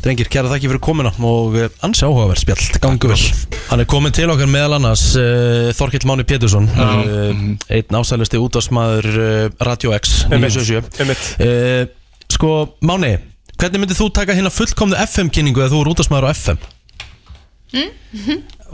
drengir, 0.00 0.28
kæra 0.32 0.48
þakki 0.48 0.70
fyrir 0.70 0.80
komuna 0.80 1.10
og 1.28 1.58
ansi 1.84 2.06
áhugaverð 2.06 2.40
spjall, 2.40 2.62
gangu 2.80 3.10
vel. 3.10 3.18
Hann 3.68 3.82
er 3.82 3.88
komin 3.90 4.14
til 4.16 4.30
okkar 4.32 4.48
meðal 4.48 4.78
annars 4.78 5.02
uh, 5.20 5.68
Þorkill 5.76 6.06
Máni 6.08 6.24
Pétursson 6.24 6.64
uh, 6.70 7.44
einn 7.68 7.98
ásælusti 8.00 8.40
útvarsmaður 8.40 9.10
uh, 9.20 9.50
Radio 9.68 9.92
X 9.98 10.22
Einmitt, 10.30 10.56
977. 10.56 11.02
einmitt. 11.04 11.28
uh, 11.44 11.84
Sko, 12.32 12.54
Máni 12.88 13.12
hvernig 13.60 13.84
myndið 13.84 14.00
þú 14.00 14.08
taka 14.16 14.36
hérna 14.38 14.54
fullkomnu 14.54 14.96
FM-kynningu 15.04 15.60
eða 15.66 15.74
þú 15.74 15.82
eru 15.84 15.92
útvarsmaður 15.98 16.30
á 16.30 16.32
FM? 16.32 16.64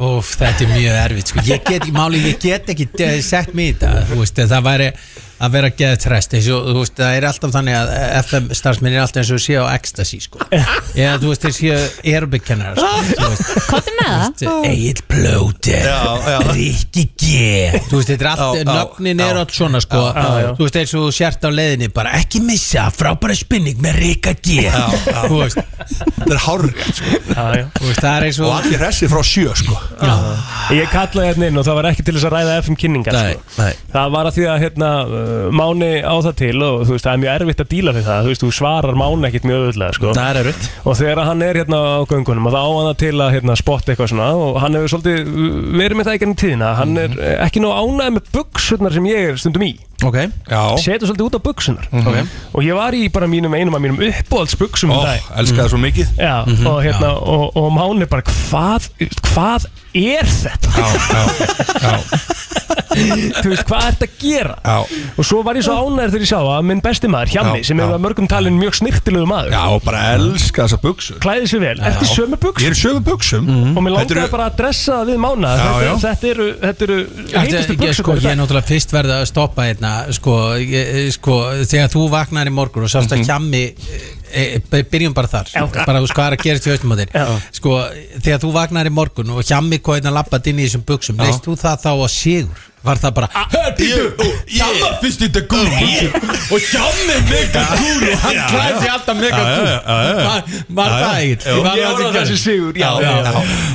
Úf, 0.01 0.37
þetta 0.41 0.65
er 0.65 0.71
mjög 0.73 0.95
erfitt 1.03 1.33
sko. 1.33 1.43
Ég 1.45 1.65
get 1.67 1.83
ekki, 1.83 1.93
máli, 1.93 2.23
ég 2.25 2.39
get 2.41 2.71
ekki 2.73 2.87
eh, 3.05 3.19
sett 3.25 3.53
mig 3.53 3.75
í 3.75 3.77
þetta 3.77 4.07
Þú 4.09 4.21
veist, 4.23 4.41
það 4.55 4.65
væri 4.65 4.87
að 5.43 5.55
vera 5.57 5.71
geða 5.75 5.99
trest 6.03 6.35
eins 6.39 6.49
og, 6.55 6.67
þú 6.71 6.83
veist, 6.83 6.95
það 7.01 7.17
er 7.19 7.27
alltaf 7.29 7.53
þannig 7.57 7.77
að 7.79 7.93
FM 8.23 8.45
starfsmenn 8.59 8.95
er 8.97 9.03
alltaf 9.03 9.21
eins 9.23 9.33
og 9.35 9.41
sé 9.43 9.57
á 9.59 9.65
ecstasy 9.75 10.21
sko. 10.23 10.43
eða 11.03 11.17
þú 11.23 11.33
veist, 11.33 11.47
þeir 11.47 11.57
séu 11.57 11.79
aerobic-kennarar 12.13 12.79
sko, 12.79 13.31
Kottu 13.73 13.95
með 13.99 14.13
það 14.43 14.69
Egil 14.71 15.03
Plóter 15.11 15.89
Já, 15.89 15.99
já. 16.31 16.39
Rikki 16.53 17.05
G 17.19 17.33
Þú 17.89 17.99
veist, 18.01 18.13
þetta 18.13 18.25
er 18.25 18.31
allt, 18.33 18.43
Já, 18.43 18.63
já, 18.63 18.71
nöfnin 18.73 19.23
já. 19.23 19.27
eru 19.33 19.43
allt 19.43 19.57
svona 19.57 19.81
sko. 19.83 20.03
Já, 20.13 20.29
já. 20.45 20.49
Þú 20.59 20.67
veist, 20.69 20.79
eins 20.83 20.95
og 21.01 21.09
sért 21.17 21.47
á 21.47 21.51
leiðinni 21.53 21.91
bara 21.95 22.15
ekki 22.21 22.43
missa, 22.47 22.87
frábæra 22.95 23.37
spinning 23.39 23.83
með 23.83 23.99
Rikka 24.03 24.35
G 24.43 24.61
Það 24.71 26.33
er 26.37 26.41
hárrið 26.47 26.83
sko. 26.95 27.19
Já, 27.33 27.45
já. 27.59 27.65
það 27.99 28.09
er 28.13 28.27
eins 28.29 28.39
Og 28.43 28.47
og 28.49 28.55
allir 28.61 28.79
hressi 28.83 29.09
frá 29.11 29.23
sjö 29.27 29.53
sko. 29.59 29.77
Ég 30.77 30.91
kallaði 30.93 31.29
hérna 31.33 31.49
inn 31.51 31.61
og 31.61 31.67
það 31.67 31.79
var 31.81 31.89
ekki 31.91 32.05
til 32.07 32.15
þess 32.17 32.29
að 32.29 32.35
ræða 32.37 32.57
FM 32.63 32.79
kynningar 32.83 33.19
sko. 33.19 33.43
nei. 33.59 33.73
Það 33.93 34.13
var 34.15 34.29
að 34.31 34.37
því 34.39 34.47
að 34.53 34.63
hérna, 34.67 34.91
Máni 35.53 35.91
á 36.03 36.15
það 36.27 36.37
til 36.43 36.55
og 36.63 36.85
þú 36.87 36.97
veist, 36.97 37.07
það 37.07 37.13
er 37.13 37.23
mjög 37.23 37.35
erfitt 37.37 37.65
að 37.65 37.71
díla 37.73 37.95
við 37.97 38.07
það. 38.09 38.23
Þú 38.23 38.33
veist, 38.33 38.45
þú 38.45 38.53
svarar 38.59 38.99
Máni 39.03 39.29
ekkit 39.29 39.49
mjög 39.49 39.63
öðvöldlega 39.63 39.99
sko. 39.99 40.15
Það 40.19 40.31
er 40.31 40.41
erfitt. 40.43 40.69
Og 40.83 40.99
þegar 41.01 41.23
hann 41.29 41.47
er 41.47 41.61
hérna 41.63 41.83
á 41.83 42.01
göngunum 42.11 42.49
og 42.51 42.57
þá 42.57 42.61
á 42.63 42.71
hann 42.73 42.91
það 42.91 43.01
til 43.03 43.15
að 43.19 43.33
hérna, 43.37 43.59
spotta 43.63 43.93
eitthvað 43.93 44.13
svona 44.13 44.29
og 44.43 44.61
hann 44.63 44.79
hefur 44.79 44.93
svolítið 44.97 45.33
verið 45.83 45.99
með 45.99 46.09
það 46.09 46.17
ekki 46.19 46.29
enn 46.29 46.39
tíðina 46.43 46.75
hann 46.79 47.01
er 47.01 47.17
eh, 47.19 47.39
ekki 47.47 47.63
nóg 47.63 47.79
ánægð 47.79 48.15
með 48.17 48.31
buksurnar 48.37 48.97
sem 48.97 49.09
ég 49.11 49.33
er 49.33 49.41
stundum 49.41 49.67
í 49.67 49.73
Ok, 50.03 50.17
Já. 50.51 50.63
Setur 50.83 51.07
svolítið 51.11 51.27
út 51.29 51.37
á 51.39 51.41
buksunar 51.47 51.87
ok. 51.93 52.17
Og 52.57 52.65
ég 52.67 52.75
var 52.79 52.97
í 52.99 53.05
bara 53.13 53.29
mínum 53.31 53.55
einum 53.55 53.77
af 53.79 53.83
mínum 53.85 54.01
uppbóldsbuksum 54.09 54.91
Ó, 54.91 54.99
um 54.99 55.07
dag 55.07 55.31
elskaði 55.43 55.73
svo 55.75 55.81
mikið. 55.83 56.13
Já, 56.19 56.37
og 56.67 56.79
hérna, 56.85 57.13
og, 57.23 57.53
og 57.57 57.71
Máni 57.77 58.09
bara 58.11 58.27
hvað, 58.27 58.91
hvað 59.33 59.69
er 59.95 60.27
þetta? 60.27 60.73
Já, 60.77 60.87
já, 61.13 61.23
já, 61.83 61.97
Þú 62.93 63.49
veist, 63.49 63.63
hvað 63.69 63.85
ert 63.89 64.03
að 64.05 64.11
gera? 64.21 64.55
já. 64.65 65.07
Og 65.17 65.25
svo 65.25 65.39
var 65.45 65.57
ég 65.57 65.65
svo 65.65 65.75
ánæður 65.81 66.11
þegar 66.13 66.25
ég 66.25 66.29
sá 66.29 66.39
að 66.41 66.65
minn 66.69 66.81
besti 66.85 67.09
maður, 67.09 67.31
Hjanni, 67.33 67.61
Já, 67.63 67.67
sem 67.69 67.79
já. 67.81 67.85
hefur 67.87 67.97
að 67.97 68.03
mörgum 68.05 68.29
talin 68.29 68.59
mjög 68.61 68.77
snirtilegu 68.79 69.29
maður. 69.29 69.55
Já, 69.55 69.63
og 69.73 69.85
bara 69.87 70.03
elska 70.19 70.67
þessa 70.67 70.79
buksur 70.83 71.21
klæði 71.25 71.49
sér 71.53 71.63
vel, 71.65 71.73
eftir 71.89 72.11
sömu 72.13 72.37
Ég 72.37 72.43
buksum 72.45 72.69
er 72.69 72.77
í 72.77 72.81
sömu 72.83 73.03
buksum 73.07 73.49
og 73.73 73.81
mér 73.87 73.95
langaði 73.97 74.17
eru- 74.19 74.33
bara 74.35 74.49
að 74.51 74.59
dressa 74.61 74.99
það 75.01 75.11
við 75.13 75.21
mána. 75.25 75.53
Já, 75.57 75.65
þetta, 75.65 75.87
já. 75.87 75.95
þetta 76.05 76.31
eru, 76.35 76.49
eru 76.69 76.99
Þetta- 77.07 77.45
heitustu 77.47 77.79
ég, 77.89 77.97
sko, 78.03 78.17
ég 78.21 78.29
er 78.33 78.39
náttúrulega 78.43 78.71
fyrst 78.73 78.93
verða 78.97 79.19
að 79.23 79.27
stoppa 79.33 79.69
hérna 79.71 79.92
sko, 80.17 80.37
ég, 80.61 81.11
sko 81.17 81.39
þegar 81.69 81.93
þú 81.93 82.07
vaknar 82.13 82.51
í 82.51 82.55
morgun 82.55 82.87
og 82.87 82.93
sást 82.93 83.15
að 83.15 83.25
hjammi 83.29 83.63
e, 83.69 84.47
e, 84.59 84.83
byrjum 84.89 85.15
bara 85.17 85.31
þar. 85.31 85.53
Ok. 85.63 85.79
bara 85.87 86.03
veist 86.03 86.17
hvað 86.17 86.31
er 86.31 86.37
að 86.39 86.45
gerast 86.47 86.69
í 86.69 86.75
haustum 86.75 86.95
á 86.95 87.01
þér? 87.03 87.15
Sko, 87.61 87.79
þegar 88.19 88.43
þú 88.45 88.53
vaknar 88.57 88.91
í 88.91 88.95
morgun 88.95 89.35
og 89.37 89.47
hjammi 89.47 89.81
kóðin 89.85 90.11
að 90.11 90.19
lappa 90.21 90.43
inn 90.43 90.61
í 90.61 90.69
þessum 90.69 90.87
buksum 90.89 91.19
Já. 91.21 91.27
leist 91.27 91.47
þú 91.47 91.57
það 91.61 91.83
þá 91.87 91.91
að 91.95 92.13
sigur 92.17 92.69
var 92.83 92.97
það 93.03 93.13
bara 93.17 93.29
Hjamma 94.53 94.89
fyrst 95.03 95.21
þetta 95.23 95.43
gúl 95.51 95.69
Og 96.53 96.61
hjammi 96.67 97.17
mega 97.31 97.63
gúl 97.79 98.03
og 98.13 98.17
hann 98.25 98.39
klæði 98.51 98.79
sig 98.83 98.91
alltaf 98.93 99.17
mega 99.17 99.41
gúl. 99.43 99.69
Var- 100.23 100.45
var 100.77 100.91
það 100.93 101.15
ekkert. 101.23 101.43
Var 101.47 101.77
Ég 101.79 101.83
það 101.83 101.93
var 101.93 102.03
á 102.03 102.03
ekki 102.03 102.17
þessu 102.19 102.33
gerð? 102.33 102.43
sigur, 102.43 102.73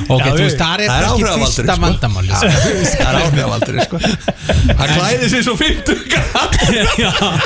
ok, 0.08 0.24
þú 0.28 0.42
veist, 0.42 0.58
það 0.58 0.74
er 0.78 0.88
Það 0.88 1.02
áhrifavaldurinn, 1.08 1.42
fyrsta 1.48 1.62
sko. 1.68 1.82
vandamáli 1.84 2.28
Það 2.28 2.42
er 3.08 3.14
áhrifavaldurinn 3.22 3.84
sko. 3.88 3.96
Hann 4.78 4.88
klæði 4.94 5.26
sig 5.32 5.40
svo 5.48 5.54
50 5.58 5.98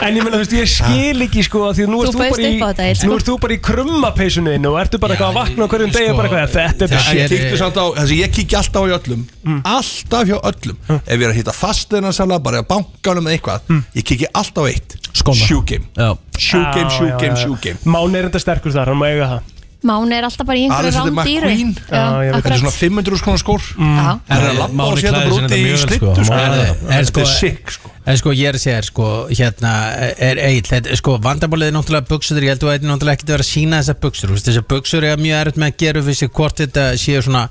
En 0.03 0.13
ég 0.17 0.23
meina, 0.23 0.37
þú 0.37 0.43
veist, 0.43 0.55
ég 0.57 0.69
skil 0.73 1.19
ekki 1.27 1.41
sko 1.47 1.59
að 1.69 1.73
Því 1.79 1.83
að 1.87 1.91
nú 1.93 1.99
ert 2.03 2.13
þú 2.13 2.19
bara 2.19 2.29
í 2.29 2.33
sko. 2.33 2.43
Í 2.43 4.41
þínu 4.43 4.69
Og 4.73 4.79
ertu 4.83 4.97
bara 5.03 5.15
að 5.17 5.35
vakna 5.37 5.69
hverjum 5.71 5.93
degi 5.95 6.11
og 6.13 6.17
bara 6.21 6.29
eitthvað 6.29 6.53
Þetta 6.53 6.83
er 6.83 6.93
En 6.93 6.97
bara 6.97 7.15
ég 7.17 7.29
kíktu 7.33 7.57
samt 7.61 7.77
á, 7.79 7.85
þessi 8.03 8.15
ég 8.23 8.31
kíkja 8.37 8.57
alltaf 8.63 8.83
á 8.83 8.85
í 8.89 8.93
öllum. 8.99 9.23
Alltaf 9.65 10.23
hjá 10.29 10.37
öllum. 10.51 10.77
Ef 10.93 11.17
ég 11.17 11.23
er 11.27 11.33
að 11.33 11.39
hitta 11.53 11.59
fasteinarsala, 11.61 12.39
bara 12.43 12.63
á 12.63 12.65
bankanum 12.67 13.27
eða 13.29 13.37
eitthvað. 13.39 13.73
Ég 13.95 14.05
kíkja 14.05 14.29
alltaf 14.35 14.65
á 14.65 14.71
eitt. 14.73 14.97
Skóna. 15.13 15.37
Shoe 15.47 15.63
game. 15.67 15.85
Já. 15.97 16.17
Shoe 16.39 16.65
game, 16.75 16.91
Já, 16.91 16.97
shoe 16.99 17.09
já, 17.09 17.17
game, 17.19 17.37
já. 17.37 17.43
shoe 17.45 17.59
game. 17.61 17.79
Mán 17.85 18.15
er 18.17 18.25
enda 18.31 18.41
sterkur 18.41 18.73
þar, 18.73 18.93
hann 18.93 18.99
má 19.01 19.09
eiga 19.11 19.29
það. 19.37 19.49
Máni 19.83 20.15
er 20.15 20.23
alltaf 20.23 20.47
bara 20.47 20.61
í 20.61 20.69
einhverju 20.69 20.93
rándýru 20.95 21.49
Þetta 21.91 22.53
er 22.55 22.61
svona 22.61 22.71
500 22.71 23.19
skrónar 23.19 23.41
skór. 23.43 23.65
Það 23.75 24.37
er 24.37 24.45
að 24.47 24.61
labba 24.61 24.85
og 24.87 24.93
Máni 24.93 25.03
setja 25.03 25.23
brúti 25.27 25.41
þetta 25.43 25.59
í 25.59 25.73
sko. 25.73 25.89
slittu 25.89 26.13
sko. 26.13 26.27
sko, 26.29 26.37
Þetta 26.93 27.25
er 27.25 27.75
sko 27.75 27.91
En 28.03 28.19
sko 28.21 28.35
ég 28.35 28.47
er 28.53 28.59
að 28.59 28.63
segja 28.63 28.77
þér, 28.79 28.87
sko 28.93 29.09
hérna 29.31 29.73
er 30.29 30.39
eitt, 30.43 30.71
þetta, 30.71 30.97
sko 30.99 31.17
vandamálið 31.23 31.73
er 31.73 31.75
náttúrulega 31.77 32.09
buksur, 32.11 32.39
ég 32.43 32.55
held 32.55 32.63
að 32.63 32.73
þetta 32.77 32.87
er 32.87 32.93
náttúrulega 32.93 33.19
ekkert 33.19 33.29
að 33.29 33.35
vera 33.37 33.47
að 33.47 33.51
sína 33.51 33.79
þessar 33.83 33.99
buksur, 34.07 34.35
þessar 34.39 34.67
buksur 34.71 35.07
er 35.07 35.23
mjög 35.23 35.39
erfitt 35.43 35.61
með 35.63 35.71
að 35.73 35.77
gera 35.83 36.03
við 36.07 36.19
sig 36.23 36.33
hvort 36.39 36.63
þetta 36.63 36.87
séu 36.99 37.23
svona 37.27 37.45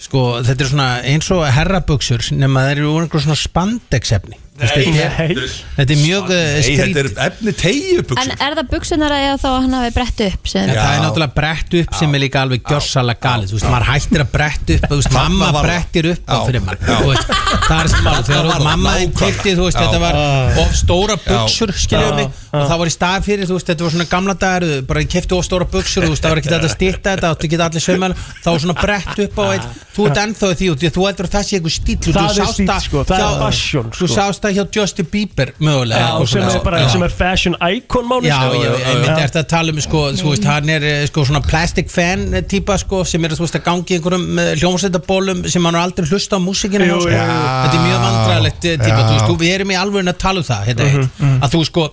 sko, 0.00 0.24
þetta 0.46 0.64
er 0.64 0.70
svona 0.72 0.90
eins 1.12 1.30
og 1.34 1.44
herrabuksur 1.54 2.30
nema 2.36 2.66
það 2.66 2.76
eru 2.76 2.92
úr 2.94 3.06
einhver 3.06 3.24
svona 3.24 3.40
spandexefni 3.40 4.40
þetta 4.60 5.80
er- 5.80 5.94
er 5.94 6.00
mjög 6.00 6.30
uh, 6.30 6.36
Nei, 6.36 6.60
þetta 6.60 6.68
skrít 6.68 7.00
er 7.00 7.10
efni 7.26 7.54
tegju 7.64 8.04
En 8.20 8.30
er 8.36 8.58
það 8.60 8.70
buksunar 8.74 9.16
eða 9.16 9.36
þá 9.40 9.48
að 9.50 9.58
hann 9.64 9.76
hafi 9.80 9.94
brett 9.98 10.24
upp 10.28 10.50
sem 10.54 10.68
Já, 10.70 10.74
það 10.80 10.94
er 10.96 11.02
náttúrulega 11.06 11.34
brett 11.40 11.78
upp 11.80 11.98
sem 12.00 12.14
er 12.14 12.24
líka 12.24 12.44
alveg 12.44 12.60
gjörsalega 12.70 13.20
galið, 13.24 13.50
þú 13.50 13.58
veist, 13.58 13.68
maður 13.70 13.88
hættir 13.90 14.20
að 14.24 14.30
brett 14.34 14.74
upp, 14.76 14.84
þú 14.90 14.98
mamma 15.14 15.48
brettir 15.64 16.08
upp. 16.10 16.22
Á 16.30 16.36
fyrir 16.46 16.62
þú 16.86 17.08
veist, 17.10 17.26
það 17.66 17.80
er 17.80 17.88
sem 17.90 18.08
alveg, 18.10 18.24
þegar 18.30 18.44
mamma 18.64 18.90
nákvæmlega. 18.90 19.18
kipti, 19.20 19.50
þú 19.56 19.64
veist, 19.66 19.78
þetta 19.80 19.98
var 20.04 20.14
of 20.64 20.70
stóra 20.78 21.16
buksur, 21.24 21.70
skiljum 21.84 22.14
mig, 22.18 22.28
og 22.50 22.64
það 22.70 22.78
var 22.82 22.90
í 22.90 22.94
stað 22.94 23.20
fyrir, 23.26 23.44
þú 23.50 23.54
veist, 23.58 23.68
þetta 23.70 23.86
var 23.86 23.94
svona 23.94 24.08
gamla 24.10 24.34
dagar, 24.44 24.62
bara 24.90 24.98
ég 25.04 25.10
kipti 25.14 25.32
of 25.36 25.44
stóra 25.46 25.66
buksur, 25.70 26.02
þú 26.06 26.12
veist, 26.14 26.24
það 26.24 26.34
var 26.34 26.40
ekki 26.42 26.52
þetta 26.54 26.68
að 26.70 26.74
styrta 26.76 27.14
þetta, 27.14 27.26
áttu 27.34 27.44
ekki 27.48 27.58
allir 27.66 27.84
sögmæl, 27.86 28.12
var 28.50 28.60
svona 28.64 28.76
brett 28.80 29.14
upp 29.26 29.36
á 29.40 29.44
eitt, 29.54 29.66
þú 29.96 30.00
ert 30.10 30.18
ennþá 30.24 30.46
því, 30.60 30.66
að 30.70 30.94
þú 30.96 31.02
heldur 31.08 31.26
að 31.28 31.34
það 31.36 31.44
sé 31.46 31.52
eitthvað 31.60 31.74
stíl, 31.76 31.98
þú 34.00 34.10
sást 34.10 34.49
það 34.50 34.58
hjá 34.58 34.64
Justin 34.76 35.08
Bieber, 35.12 35.52
mögulega, 35.62 36.00
Já, 36.00 36.08
eitthvað 36.10 36.30
sem 36.32 36.42
svona. 36.44 36.54
er 36.60 36.64
bara, 36.66 36.82
sem 36.92 37.04
er 37.06 37.14
fashion 37.20 37.56
icon 37.76 38.08
mánu 38.10 38.28
Já, 38.28 38.38
já, 38.54 38.70
ég 38.74 39.00
myndi 39.04 39.24
eftir 39.24 39.40
að 39.42 39.48
tala 39.54 39.74
um 39.74 39.80
sko, 39.86 40.02
þú 40.20 40.32
veist, 40.34 40.48
hann 40.50 40.72
er 40.76 40.86
eh, 40.90 41.04
sko 41.10 41.24
svona 41.30 41.42
plastic 41.46 41.90
fan 41.94 42.26
eh, 42.34 42.44
típa 42.50 42.76
sko, 42.82 43.02
sem 43.08 43.24
er 43.28 43.34
að 43.60 43.64
gangi 43.70 43.96
einhverjum 43.98 44.42
hljómsveitabólum 44.60 45.44
sem 45.50 45.64
hann 45.70 45.78
har 45.80 45.88
aldrei 45.88 46.08
hlusta 46.10 46.36
á 46.36 46.40
hjá, 46.90 46.98
sko. 47.00 47.12
þetta 47.14 47.76
er 47.78 47.86
mjög 47.86 48.02
vandræðilegt 48.06 48.68
eh, 48.70 48.78
típa, 48.84 49.04
við 49.44 49.54
erum 49.58 49.74
í 49.74 49.78
alveg 49.80 50.10
að 50.14 50.20
tala 50.26 50.42
um 50.44 50.48
það 50.50 50.66
hérna, 50.70 50.90
Mhm, 50.90 51.08
mm 51.20 51.38
að 51.44 51.54
þú 51.54 51.60
sko 51.70 51.84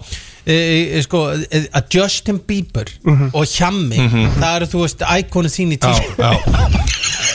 e, 0.47 1.01
sko, 1.03 1.23
e, 1.51 1.63
að 1.75 1.83
Justin 1.97 2.39
Bieber 2.47 2.87
Mhm. 3.03 3.29
og 3.33 3.45
Hjammi 3.45 3.97
það 4.39 4.55
eru 4.55 4.65
þú 4.73 4.83
veist, 4.85 5.03
íkonu 5.19 5.49
þín 5.51 5.73
í 5.75 5.79
að- 6.17 6.75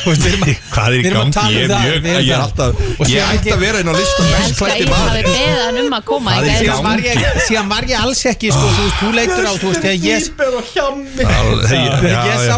Hvað 0.02 0.86
er 0.89 0.94
í 0.98 1.02
gangi? 1.06 1.14
um 1.22 1.30
Ég 1.52 1.62
er 1.62 2.32
er 2.34 2.40
alltaf- 2.43 2.74
Og 2.98 3.06
ég 3.06 3.22
ætti 3.22 3.52
að 3.55 3.59
vera 3.62 3.78
inn 3.82 3.86
á 3.86 3.94
listan 3.94 4.26
Ég 4.26 4.34
best 4.59 4.80
ég 4.82 4.89
maður. 4.90 5.28
um 5.82 5.93
að 5.94 6.05
koma 6.05 6.30
Það 6.32 6.43
er 6.43 6.48
hingað. 6.48 6.62
í 6.62 6.66
síðan 6.66 6.82
var, 6.82 6.98
ég, 6.98 7.14
síðan 7.47 7.68
var 7.68 7.82
ég 7.93 7.98
alls 8.02 8.22
ekki 8.32 8.51
sko, 8.51 8.66
þú 8.72 8.82
veist, 8.82 8.97
þú 9.02 9.10
leitur 9.14 9.44
á, 9.47 9.52
þú 9.62 9.66
veist, 9.70 9.82
þegar 9.82 9.98
ég 10.02 10.18
þegar 12.02 12.26
ég 12.26 12.39
sá 12.48 12.56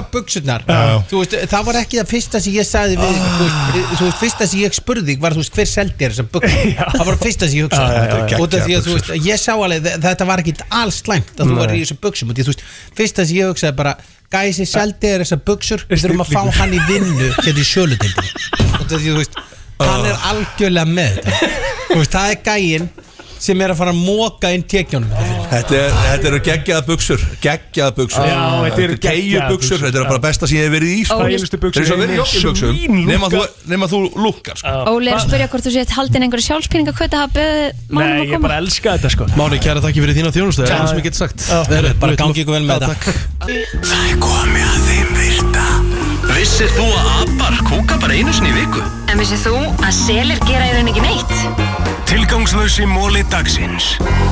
veist, 1.20 1.34
það 1.52 1.64
var 1.68 1.74
ekki 1.82 1.96
það 2.00 2.08
fyrsta 2.14 2.40
sem 2.44 2.52
ég 2.54 2.66
sagði 2.68 2.96
við, 3.02 3.14
þú, 3.34 3.44
veist, 3.44 3.92
þú 3.98 4.04
veist, 4.08 4.18
fyrsta 4.24 4.48
sem 4.48 4.60
ég 4.64 4.78
spurði 4.78 5.18
var, 5.20 5.32
þú 5.36 5.42
veist, 5.44 5.54
hver 5.58 5.68
seldi 5.74 5.96
þér 6.00 6.14
þessar 6.14 6.28
buksur 6.32 6.64
það 6.96 7.04
var 7.10 7.16
fyrsta 7.24 7.48
sem 7.48 7.58
ég 7.60 7.68
hugsaði. 7.68 7.92
Já. 8.24 8.38
út 8.44 8.54
af 8.54 8.64
því 8.64 8.72
að, 8.78 8.82
þú 8.88 8.96
veist, 8.96 9.08
ég 9.28 9.38
sá 9.44 9.52
alveg 9.54 9.84
þe- 9.84 9.96
þetta 10.08 10.26
var 10.32 10.43
ekki 10.44 10.68
alls 10.80 11.00
slæmt 11.02 11.34
að 11.38 11.48
þú 11.48 11.54
Nei. 11.54 11.60
var 11.62 11.72
í 11.74 11.80
þessar 11.84 12.00
buksum 12.04 12.30
og 12.30 12.36
því, 12.38 12.44
þú 12.46 12.52
veist, 12.54 12.64
fyrsta 13.00 13.26
sem 13.26 13.38
ég 13.40 13.50
hugsaði 13.52 13.76
bara 13.80 13.94
gæsi 14.34 14.66
seldi 14.68 15.10
þér 15.10 15.24
þessar 15.24 15.42
buksur 15.48 15.84
við 15.90 16.04
þurfum 16.04 16.24
að 16.24 16.32
fá 16.34 16.60
hann 16.60 16.74
í 16.74 16.82
vinnu 16.88 17.30
hérna 17.40 17.60
í 17.64 17.66
sjölutildin 17.68 18.30
út 18.80 18.84
af 18.84 18.98
því, 18.98 19.08
þú 19.08 19.16
veist, 19.20 19.40
hann 19.84 20.06
er 20.10 20.28
algjörlega 20.30 20.86
með 20.90 21.18
þetta. 21.18 21.50
Þú 21.90 21.98
veist, 22.00 22.14
það 22.14 22.30
er 22.34 22.40
gæin 22.48 22.88
sem 23.38 23.60
er 23.60 23.72
að 23.74 23.76
fara 23.80 23.92
að 23.92 24.00
móka 24.04 24.50
inn 24.54 24.62
tekjónum 24.62 25.10
Þetta 25.54 25.74
er- 25.76 25.92
þetta 26.04 26.26
eru 26.30 26.38
geggjaða 26.46 26.82
buksur 26.88 27.20
Geggjaða 27.44 27.92
buksur 27.98 28.24
Já, 28.24 28.38
þetta 28.64 28.80
eru 28.84 28.96
tegju 28.96 29.20
geggjaðar 29.24 29.50
buksur 29.52 29.76
buxur, 29.76 29.84
Þetta 29.84 30.00
er 30.00 30.08
bara 30.08 30.22
besta 30.24 30.46
sem 30.48 30.56
ég 30.58 30.64
hef 30.64 30.72
verið 30.74 30.90
í 30.94 31.04
sko. 31.04 31.18
Þægilegustu 31.20 31.58
buxur 31.62 31.74
Þetta 31.74 31.84
er 31.84 31.88
svo 31.90 31.94
í 31.94 32.02
verið 32.04 32.14
heimi. 32.14 32.22
jogginbuxum 32.24 32.70
Svínlúkka. 32.74 33.08
Nema 33.12 33.26
þú, 33.34 33.42
nema 33.74 33.86
þú 33.92 33.98
lukkar 34.24 34.56
sko. 34.62 34.74
Óli 34.94 35.08
er 35.12 35.14
að 35.18 35.24
spyrja 35.28 35.48
hvort 35.52 35.64
þú 35.68 35.72
sétt 35.76 35.92
haldin 35.98 36.22
einhverju 36.26 36.46
sjálfspinninga 36.48 36.92
hvað 36.96 37.08
það 37.14 37.20
hafa 37.24 37.32
beðið 37.38 37.68
mánum 37.90 38.04
Nei, 38.04 38.14
að 38.14 38.24
ég 38.24 38.32
koma 38.34 38.46
bara 38.48 38.58
elska 38.64 38.88
þetta 38.96 39.10
sko 39.14 39.24
Máni, 39.38 39.56
kæra 39.62 39.80
þakki 39.84 40.00
fyrir 40.04 40.16
þína 40.18 40.30
þjónustu 40.34 40.60
Það 40.64 40.70
er 40.70 40.78
það 40.80 40.88
sem 40.88 40.98
ég 40.98 41.06
get 41.08 41.16
sagt 41.20 41.38
bara 42.00 42.16
gangi 42.24 42.40
ykkur 42.44 42.54
vel 42.58 42.66
með 42.66 42.74
þetta. 42.74 42.88
takk. 42.94 43.04
Það 43.84 44.02
er 44.10 44.16
komið 44.24 44.63
Vissir 46.44 46.68
þú 46.76 46.84
að 46.92 47.06
abar 47.22 47.54
kúka 47.64 47.96
bara 47.96 48.12
einu 48.20 48.32
sinni 48.36 48.50
í 48.50 48.54
viku? 48.58 48.82
En 49.08 49.16
vissið 49.16 49.46
þú 49.46 49.60
að 49.80 49.94
selir 49.96 50.40
gera 50.44 50.66
í 50.68 50.74
raun 50.74 50.90
ekki 50.90 51.00
neitt? 51.00 51.30
Tilgangslösi 52.10 52.84
móli 52.84 53.22
dagsins 53.32 53.86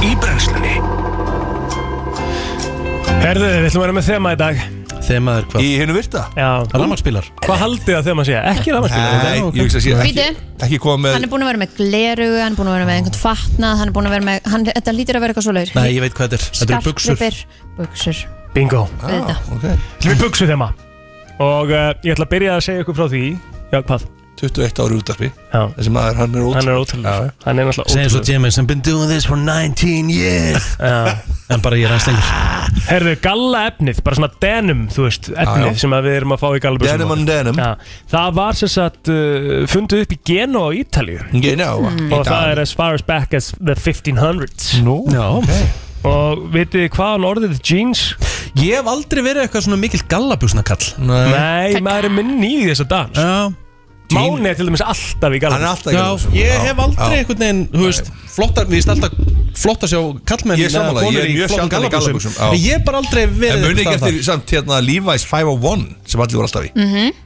Í 0.04 0.10
brennslunni 0.20 0.74
Herðu, 3.22 3.48
við 3.48 3.70
ætlum 3.70 3.80
að 3.80 3.86
vera 3.86 3.96
með 3.96 4.10
þema 4.10 4.34
í 4.36 4.38
dag 4.42 4.60
Þemað 5.08 5.40
er 5.40 5.48
hvað? 5.54 5.64
Í 5.64 5.72
hinnu 5.80 5.96
virta 5.96 6.26
Já 6.36 6.50
Rafmagnsbílar 6.74 7.32
Hvað 7.46 7.64
haldið 7.64 7.96
að 7.96 8.12
þema 8.12 8.28
sé? 8.28 8.36
Ekki 8.52 8.76
rafmagnsbílar 8.76 9.24
Nei, 9.24 9.40
ég 9.40 9.64
hugsa 9.64 9.80
að 9.80 9.88
sé 9.88 9.96
ekki, 9.96 10.12
Bíddu. 10.12 10.46
ekki 10.68 10.82
koma 10.84 11.16
Hann 11.16 11.24
með 11.24 11.30
er 11.30 11.32
búin 11.32 11.48
að 11.48 11.52
vera 11.54 11.64
með 11.64 11.74
glerugu, 11.80 12.38
hann 12.44 12.52
er 12.52 12.60
búin 12.60 12.72
að 12.74 12.76
vera 12.76 12.92
með 12.92 13.00
einhvern 13.00 13.20
fatnað, 13.24 13.80
hann 13.80 13.88
er 13.88 13.96
búin 13.96 14.12
að 14.12 14.16
vera 14.18 14.28
með, 14.28 14.46
hann, 14.52 14.68
þetta 14.68 14.98
lítur 15.00 15.16
að 15.16 15.24
vera 15.24 15.32
eitthvað 15.32 15.48
svo 15.48 15.56
laur. 15.56 15.74
Nei, 15.80 15.88
ég 15.96 16.04
veit 16.04 16.20
hvað 16.20 16.36
þetta 16.36 16.44
er 16.44 16.60
Þetta 16.60 16.76
eru 16.76 16.86
buksur 16.92 17.16
Skartgripir, 17.16 17.42
buksur, 17.80 18.24
Bingo 18.52 18.86
auðvitað. 19.00 19.52
okay. 19.56 19.84
Til 19.96 20.12
við 20.12 20.26
buksu 20.26 20.50
þema 20.52 20.74
Og 21.42 21.72
uh, 21.72 21.92
ég 22.02 22.14
ætla 22.16 22.28
að 22.28 22.34
byrja 22.36 22.58
að 22.58 22.66
segja 22.68 22.84
ykkur 22.86 22.98
frá 22.98 23.08
því. 23.12 23.24
Já, 23.72 23.80
hvað? 23.82 24.10
21 24.42 24.80
ári 24.82 24.96
útarpi 24.96 25.28
Já. 25.52 25.68
Þessi 25.76 25.90
maður, 25.92 26.16
hann 26.18 26.34
er 26.34 26.46
Hann 26.56 26.68
er 26.72 26.78
ótrúlega 26.80 26.80
ótrúlega 26.82 27.32
Hann 27.44 27.60
er 27.60 27.68
náttúrulega 27.68 27.92
Segir 27.92 28.10
svo 28.10 28.18
ótrúlega 28.22 28.32
James 28.32 28.58
I've 28.58 28.66
been 28.70 28.80
doing 28.82 29.08
this 29.10 29.26
for 29.28 29.36
19 29.36 30.10
years. 30.10 30.66
En 31.52 31.60
bara 31.60 31.76
ég 31.76 31.84
er 31.84 31.92
aðeins 31.92 32.06
lengur. 32.08 32.28
Herðu, 32.88 33.12
galla 33.20 33.58
efnið, 33.68 33.98
bara 34.06 34.16
svona 34.16 34.30
denim, 34.40 34.86
þú 34.94 35.02
veist, 35.04 35.28
efnið 35.34 35.66
Já, 35.66 35.68
já. 35.68 35.80
sem 35.82 35.92
að 35.92 36.06
við 36.08 36.16
erum 36.22 36.32
að 36.32 36.40
fá 36.40 36.46
í 36.48 36.62
gallabössum 36.64 37.02
Denim 37.02 37.12
on 37.12 37.26
denim. 37.28 37.60
Já, 37.60 37.92
það 38.14 38.32
var 38.38 38.58
sem 38.62 38.72
sagt 38.72 39.12
uh, 39.12 39.50
fundið 39.68 40.06
upp 40.06 40.16
í 40.16 40.20
Geno 40.32 40.64
á 40.64 40.70
Ítalíu. 40.80 41.20
Ég 41.44 41.60
ná 41.60 41.68
og 41.76 42.24
það 42.24 42.54
er 42.54 42.64
as 42.64 42.72
far 42.78 42.96
as 42.96 43.04
back 43.04 43.36
as 43.36 43.52
the 43.60 43.76
1500s 43.76 44.78
Nú, 44.86 45.02
Já 45.12 45.28
og 46.08 46.46
vitið 46.54 46.86
þið 46.86 46.92
hvaðan 46.96 47.26
orðið 47.28 47.58
jeans? 47.62 48.02
Ég 48.58 48.76
hef 48.80 48.88
aldrei 48.90 49.22
verið 49.24 49.46
eitthvað 49.46 49.64
svona 49.66 49.78
mikill 49.80 50.02
gallabusna 50.10 50.62
kall 50.66 50.84
Nei, 50.98 51.78
maður 51.80 52.08
er 52.10 52.14
minni 52.18 52.50
í 52.60 52.64
þessa 52.70 52.84
dans 52.90 53.16
Já 53.18 53.52
Máni 54.12 54.44
er 54.50 54.56
til 54.58 54.66
dæmis 54.68 54.82
alltaf 54.84 55.32
í 55.32 55.38
Hann 55.40 55.54
er 55.56 55.62
gallabössum 55.62 55.70
alltaf 55.72 55.88
í 55.88 55.94
Já, 55.94 56.00
gallabusum. 56.02 56.32
ég 56.36 56.50
Já, 56.50 56.58
hef 56.66 56.80
aldrei 56.84 57.06
já. 57.16 57.20
einhvern 57.22 57.38
veginn, 57.40 57.60
þú 57.72 57.84
veist, 57.86 58.10
flottar, 58.34 58.66
við 58.68 58.76
veist 58.76 58.90
alltaf 58.92 59.14
flott 59.62 59.86
að 59.86 59.92
sjá 59.94 60.00
kallmenn 60.28 60.60
Ég 60.60 60.68
er 60.68 60.74
sammála, 60.74 60.92
eða 61.00 61.06
konur 61.06 61.16
ég 61.16 61.22
er 61.22 61.32
mjög 61.32 61.48
flottum 61.48 61.70
sjaldan 61.70 61.86
í 61.86 61.92
gallabuxum. 61.94 62.12
gallabuxum, 62.12 62.34
já. 62.36 62.44
En 62.44 62.60
ég 62.60 62.76
hef 62.76 62.84
bara 62.90 63.00
aldrei 63.00 63.22
En 63.24 63.32
verið 63.40 63.64
muni 63.64 63.84
ekki 63.86 63.94
eftir 63.96 64.18
samt 64.28 64.52
hérna 64.52 64.80
Levi's 64.84 65.24
501 65.24 65.86
sem 66.12 66.20
allir 66.26 66.36
voru 66.36 66.50
alltaf 66.50 66.66
í 66.68 66.70
Mhm. 66.76 67.16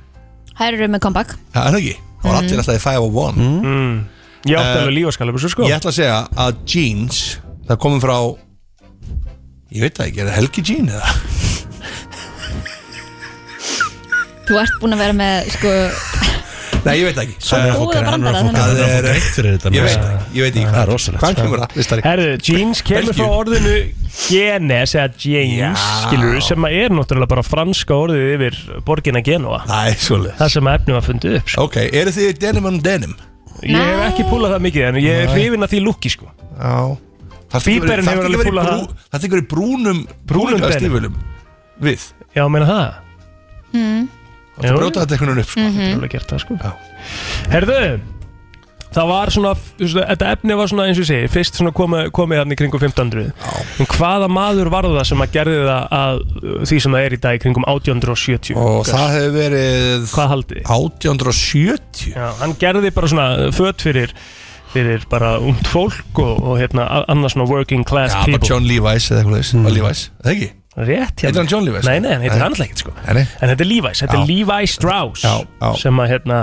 Þær 0.61 0.73
eru 0.79 0.89
með 0.95 1.01
comeback. 1.09 1.35
Það 1.57 1.67
er 1.67 1.73
það 1.75 1.81
ekki 1.83 1.97
Það 2.23 2.31
var 2.31 2.39
allir 2.39 2.63
alltaf 2.63 2.79
í 2.79 2.85
501 2.87 3.37
mm. 3.43 3.99
Ég 4.47 4.57
átti 4.61 4.71
Eh, 4.71 4.83
alveg 4.85 4.95
lífaskallabössur 5.01 5.51
sko 5.57 5.67
Ég 5.67 5.75
ætla 5.81 5.91
að 5.91 5.99
segja 5.99 6.21
að 6.39 6.55
jeans 6.71 7.39
Það 7.67 7.81
komum 7.83 8.01
frá 8.01 8.17
Ég 9.75 9.83
veit 9.83 9.97
það 9.99 10.07
ekki, 10.11 10.21
er 10.23 10.29
það 10.31 10.37
Helgi 10.41 10.63
Jean 10.69 10.91
eða? 10.95 11.09
Þú 14.47 14.59
ert 14.63 14.77
búin 14.83 14.95
að 14.95 15.01
vera 15.03 15.17
með, 15.19 15.49
sko, 15.57 15.73
Nei, 16.87 16.93
ég 17.01 17.09
veit 17.09 17.17
það 17.17 17.23
ekki 17.25 17.37
Svo 17.43 17.57
Eh, 17.59 17.73
góða 17.75 18.03
brandara, 18.07 18.31
Það 18.31 18.45
þannig 18.47 18.61
að- 18.63 18.81
er 18.87 19.07
greitt 19.09 19.31
fyrir 19.35 19.57
þetta 19.57 19.71
Ég 19.75 19.83
veit 19.83 19.97
það 19.97 20.05
að- 20.07 20.13
ekki, 20.21 20.37
ég 20.37 20.43
veit 20.45 20.55
ekki 20.61 20.67
Það 20.71 20.83
er 20.83 20.91
rosalegt. 20.93 21.23
Hvað 21.25 21.35
kemur 21.41 21.59
það? 21.65 22.03
Herðu, 22.07 22.29
jeans 22.47 22.83
kemur 22.87 23.17
frá 23.19 23.27
orðinu 23.41 23.75
genes 24.31 24.95
eða 24.95 25.09
jeans, 25.19 25.81
skilur 26.07 26.41
sem 26.47 26.63
að 26.69 26.77
er 26.85 26.89
náttúrulega 26.95 27.29
bara 27.29 27.43
franska 27.43 27.93
orðið 27.95 28.23
yfir 28.37 28.55
borgina 28.87 29.21
Genova 29.27 29.65
Næ, 29.67 29.97
svolítið 29.99 30.37
Það 30.39 30.51
sem 30.55 30.65
efnið 30.77 30.95
var 30.95 31.03
fundið 31.09 31.37
upp 31.41 31.49
sko. 31.49 31.63
Ok, 31.67 31.77
eru 31.93 32.11
þið 32.15 32.39
denim 32.39 32.67
on 32.71 32.79
denim? 32.79 33.17
Ég 33.67 33.75
hef 33.75 34.15
ekki 34.15 34.31
púlað 34.31 34.55
það 34.55 34.63
mikið 34.69 34.83
en 34.89 34.95
ég 35.03 35.25
er 35.25 35.29
hrifin 35.35 35.67
að 35.67 35.71
því 35.75 35.83
lúki 35.83 36.11
sko 36.15 36.31
Já 36.55 36.97
Bíberinn 37.55 38.11
hefur 38.11 38.29
alveg 38.29 38.51
púlað 38.51 38.69
það. 38.71 38.85
Það 39.13 39.25
tekur 39.27 39.43
í 39.43 39.47
brúnum 39.53 40.03
Brúnum 40.27 40.67
stífulum 40.73 41.17
Við. 41.87 42.11
Já, 42.37 42.45
meina 42.49 42.67
það? 42.69 42.85
Mm. 43.77 44.05
Það 44.57 44.69
að 44.71 44.77
brjóta 44.81 45.03
þetta 45.03 45.17
einhvern 45.17 45.33
veginn 45.35 45.45
upp 45.45 45.51
sko. 45.53 45.61
Mhm. 45.61 45.77
Það 45.77 45.89
er 45.89 45.97
alveg 46.01 46.13
gert 46.17 46.31
það 46.33 46.45
sko. 46.45 46.61
Herðu 47.53 47.81
Það 48.97 49.09
var 49.11 49.33
svona, 49.35 49.51
þetta 49.77 50.29
efni 50.33 50.57
var 50.57 50.71
svona 50.71 50.85
eins 50.89 50.97
og 50.97 51.05
ég 51.05 51.09
segi 51.11 51.29
Fyrst 51.29 51.59
svona 51.59 51.73
komið, 51.77 52.07
komið 52.17 52.39
hann 52.41 52.55
í 52.55 52.57
kringum 52.57 52.81
1500 52.81 53.27
En 53.83 53.91
hvaða 53.93 54.29
maður 54.33 54.71
var 54.73 54.89
það 54.89 55.05
sem 55.11 55.25
að 55.25 55.35
gerði 55.35 55.59
það 55.67 55.83
að 55.99 56.23
uh, 56.23 56.55
því 56.71 56.79
sem 56.85 56.97
það 56.97 57.05
er 57.09 57.17
í 57.17 57.21
dag 57.27 57.37
í 57.37 57.43
kringum 57.43 57.67
1870 57.69 58.57
Og 58.63 58.81
það 58.89 59.07
hefur 59.17 59.37
verið 59.37 60.09
Hvað 60.15 60.33
haldið? 60.33 60.63
1870 60.79 62.09
Já, 62.15 62.27
hann 62.41 62.57
gerði 62.63 62.93
bara 62.97 63.13
svona 63.13 63.29
fött 63.57 63.85
fyrir 63.85 64.15
fyrir 64.75 65.07
bara 65.11 65.37
ungt 65.43 65.69
fólk 65.71 66.21
og, 66.23 66.43
og 66.43 66.61
hérna 66.61 66.87
annars 67.09 67.37
svona 67.37 67.49
working 67.51 67.85
class 67.87 68.15
Já, 68.15 68.21
bara 68.21 68.33
people. 68.33 68.49
John 68.51 68.69
Levi's 68.69 69.11
eða 69.11 69.23
eitthvað 69.23 69.53
mm. 69.59 69.69
Levi's, 69.77 70.07
það 70.23 70.33
ekki? 70.35 70.53
Rétt 70.77 71.23
Heitir 71.25 71.41
hann 71.41 71.49
John 71.49 71.65
Levi's? 71.65 71.89
Nei, 71.89 72.01
nei, 72.05 72.13
hann 72.13 72.25
heitir 72.27 72.37
hann 72.37 72.51
alltaf 72.51 72.67
ekkert 72.67 72.83
sko. 72.83 72.93
Nei. 73.07 73.23
En 73.41 73.53
þetta 73.53 73.65
er 73.65 73.71
Levi's, 73.71 74.03
þetta 74.05 74.19
er 74.19 74.27
Levi 74.29 74.69
Strauss 74.69 75.25
Já, 75.25 75.35
já. 75.63 75.71
sem 75.81 76.03
að 76.03 76.11
hérna 76.13 76.41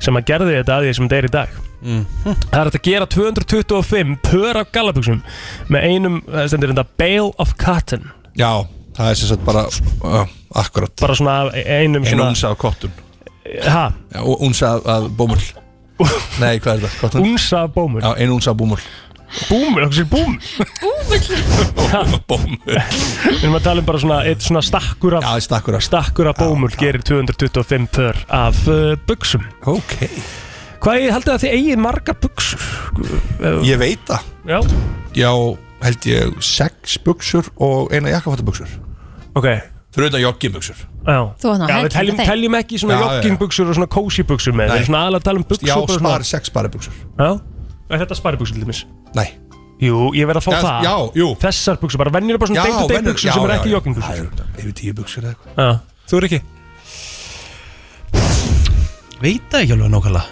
sem 0.00 0.16
að 0.16 0.28
gerði 0.30 0.54
þetta 0.60 0.78
að 0.78 0.86
því 0.86 0.94
sem 0.96 1.10
þetta 1.10 1.18
er 1.18 1.28
í 1.28 1.32
dag. 1.34 1.58
Það 1.86 2.56
er 2.62 2.70
að 2.70 2.78
gera 2.86 3.08
225 3.12 4.14
pör 4.24 4.62
af 4.62 4.72
gallabuxum 4.72 5.20
með 5.68 5.90
einum, 5.90 6.16
það 6.24 6.48
stendur 6.50 6.72
þetta 6.72 6.86
bale 7.02 7.28
of 7.42 7.52
cotton. 7.60 8.08
Já, 8.36 8.64
það 8.96 9.12
er 9.12 9.20
sem 9.20 9.30
sagt 9.34 9.44
bara 9.46 9.66
uh, 9.68 10.24
Akkurat. 10.56 10.96
Bara 11.00 11.16
svona 11.18 11.36
einum 11.52 12.04
Ein 12.04 12.10
svona 12.10 12.30
unsa 12.32 12.54
af 12.54 12.58
kottun 12.60 12.92
Ha? 13.62 13.84
Já, 14.14 14.20
og 14.24 14.42
unsa 14.42 14.72
af, 14.76 14.86
af 14.90 15.10
bómull 15.18 15.44
Nei, 16.42 16.58
hvað 16.60 16.72
er 16.74 16.80
þetta? 16.84 17.00
Kottun? 17.00 17.26
Unsa 17.30 17.64
af 17.64 17.74
bómull 17.76 18.02
Já, 18.04 18.10
ein 18.20 18.32
unsa 18.34 18.52
bómull 18.56 18.82
Búmur, 19.50 19.88
það 19.90 20.00
er 20.00 20.08
búm 20.10 20.36
Bómull 22.30 22.76
Við 22.76 23.42
erum 23.42 23.56
að 23.58 23.64
tala 23.64 23.82
um 23.82 23.88
bara 23.88 24.00
svona 24.02 24.18
eitt 24.28 24.44
svona 24.46 24.62
stakkur 24.64 25.16
af 25.18 25.26
Já, 25.26 25.44
stakkur 25.48 25.78
af 25.78 25.84
Stakkur 25.86 26.30
af 26.30 26.38
bómull 26.38 26.76
gerir 26.78 27.02
225 27.06 27.88
pör 27.96 28.20
af 28.30 28.60
uh, 28.70 28.94
buxum. 29.08 29.44
Ok. 29.66 29.96
Hvað 30.84 31.02
ég 31.02 31.14
haldið 31.16 31.34
að 31.34 31.42
þið 31.44 31.56
eigið 31.58 31.82
margar 31.82 32.18
buxur? 32.22 32.66
Ég 33.66 33.80
veit 33.80 34.02
það. 34.06 34.28
Já. 34.46 34.58
Já, 35.16 35.30
held 35.82 36.10
ég 36.12 36.36
sex 36.44 36.98
buksur 37.04 37.48
og 37.62 37.90
eina 37.94 38.12
jakkafattabuxur 38.14 38.76
Ok 39.36 39.48
Fyrir 39.96 40.06
auðvitað 40.10 40.22
joggingbuxur. 40.26 40.76
Já, 41.06 41.18
Þú 41.40 41.48
átt 41.48 41.60
nú 41.60 41.64
að 41.64 41.70
Já 41.72 41.76
við 41.86 41.92
teljum, 41.96 42.16
þeim. 42.18 42.26
teljum 42.28 42.54
ekki 42.58 42.78
svona 42.82 42.92
Já, 42.92 43.00
já. 43.00 43.06
joggingbuxur 43.16 43.70
og 43.70 43.74
svona 43.78 43.88
cozy 43.96 44.22
buxur 44.28 44.52
með. 44.52 44.66
Við 44.66 44.68
Nei. 44.68 44.76
erum 44.76 44.88
svona 44.90 45.00
aðalega 45.06 45.20
að 45.22 45.26
tala 45.30 45.38
um 45.40 45.46
buxur 45.48 45.66
Já, 45.70 45.74
bara 45.80 45.86
svona- 45.96 46.10
spar, 46.12 46.24
sex 46.28 46.50
sparibuxur 46.52 46.92
Já, 47.16 47.28
er 47.88 47.98
þetta 48.04 48.16
sparibuxur 48.20 48.54
til 48.58 48.64
dæmis? 48.66 48.80
Nei. 49.16 49.28
Jú, 49.80 49.96
ég 50.16 50.26
verð 50.28 50.40
að 50.40 50.44
fá 50.44 50.52
Já, 50.52 50.60
það. 50.66 50.82
já, 50.84 50.94
jú. 51.16 51.26
Þessar 51.40 51.76
buxur, 51.80 51.98
bara 51.98 52.10
venjur 52.12 52.38
bara 52.38 52.48
svona 52.52 52.62
day 52.62 52.72
to 52.76 52.86
day 52.88 52.96
venjur- 52.98 53.12
buxur 53.16 53.28
já, 53.28 53.32
sem 53.32 53.42
er 53.44 53.48
já, 53.48 53.56
ekki 53.56 53.70
já. 53.70 53.74
joggingbuxur. 53.76 54.12
Það 54.12 54.20
er 54.20 54.60
Yfir 54.60 54.72
tíu 54.80 54.92
buxur 55.00 55.22
eða 55.24 55.32
eitthvað. 55.32 55.56
Já, 55.56 55.80
þú 56.08 56.16
er 56.16 56.24
ekki 56.28 56.40
Veit 59.22 59.46
það 59.50 59.62
ekki 59.64 59.72
alveg 59.76 59.90
nákvæmlega. 59.94 60.24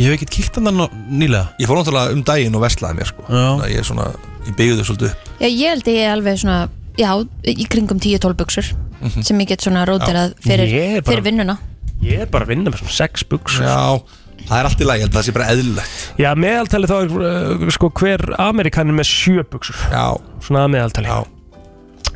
Ég 0.00 0.06
hef 0.08 0.16
ekkert 0.16 0.32
kíkt 0.34 0.54
hann 0.58 0.80
nýlega. 1.20 1.48
Ég 1.60 1.68
fór 1.68 1.78
náttúrulega 1.78 2.14
um 2.16 2.22
daginn 2.26 2.54
og 2.56 2.62
veslaði 2.64 2.98
mér 2.98 3.06
sko. 3.10 3.22
Þannig 3.28 3.64
að 3.66 3.70
Ég 3.70 3.78
er 3.82 3.86
svona, 3.86 4.06
ég 4.48 4.56
beigði 4.58 4.86
svolítið 4.88 5.10
upp. 5.10 5.28
Já, 5.40 5.46
ég 5.50 5.68
held 5.74 5.84
að 5.90 5.98
ég 5.98 6.12
alveg 6.14 6.38
svona 6.40 6.56
Já, 6.98 7.12
í 7.46 7.66
kringum 7.70 8.00
10-12 8.00 8.34
buksur 8.36 8.64
Mhm. 9.00 9.22
sem 9.24 9.38
ég 9.40 9.46
get 9.48 9.60
svona 9.62 9.86
róterað 9.88 10.34
fyrir, 10.44 10.68
Ég 10.68 10.96
er 10.96 11.00
bara- 11.02 11.16
fyrir 11.16 11.24
vinnuna. 11.24 11.58
Ég 12.02 12.20
er 12.20 12.26
bara 12.26 12.44
að 12.44 12.48
vinna 12.48 12.70
með 12.70 12.80
svona 12.82 12.90
sex 12.96 13.22
buxur. 13.24 13.62
Já, 13.64 14.02
það 14.48 14.58
er 14.60 14.64
allt 14.68 14.80
í 14.80 14.84
lagi, 14.84 15.00
ég 15.00 15.06
held 15.06 15.12
að 15.12 15.18
það 15.20 15.24
sé 15.28 15.32
bara 15.32 15.48
eðlilegt. 15.54 16.18
Já, 16.18 16.34
meðaltali 16.34 16.86
þá 16.86 16.96
er 17.00 17.64
uh, 17.64 17.70
sko 17.70 17.90
hver 17.90 18.34
Amerikanin 18.38 18.94
með 18.96 19.08
sjö 19.08 19.42
buxur. 19.48 19.76
Já. 19.90 20.20
Svona 20.40 20.64
að 20.66 20.70
meðaltali. 20.76 21.06
Já. 21.06 21.24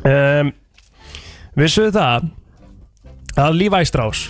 Um, 0.05 0.53
Vissuðu 1.55 1.91
það 1.95 2.29
að 3.37 3.53
Levi 3.57 3.85
Strauss 3.85 4.29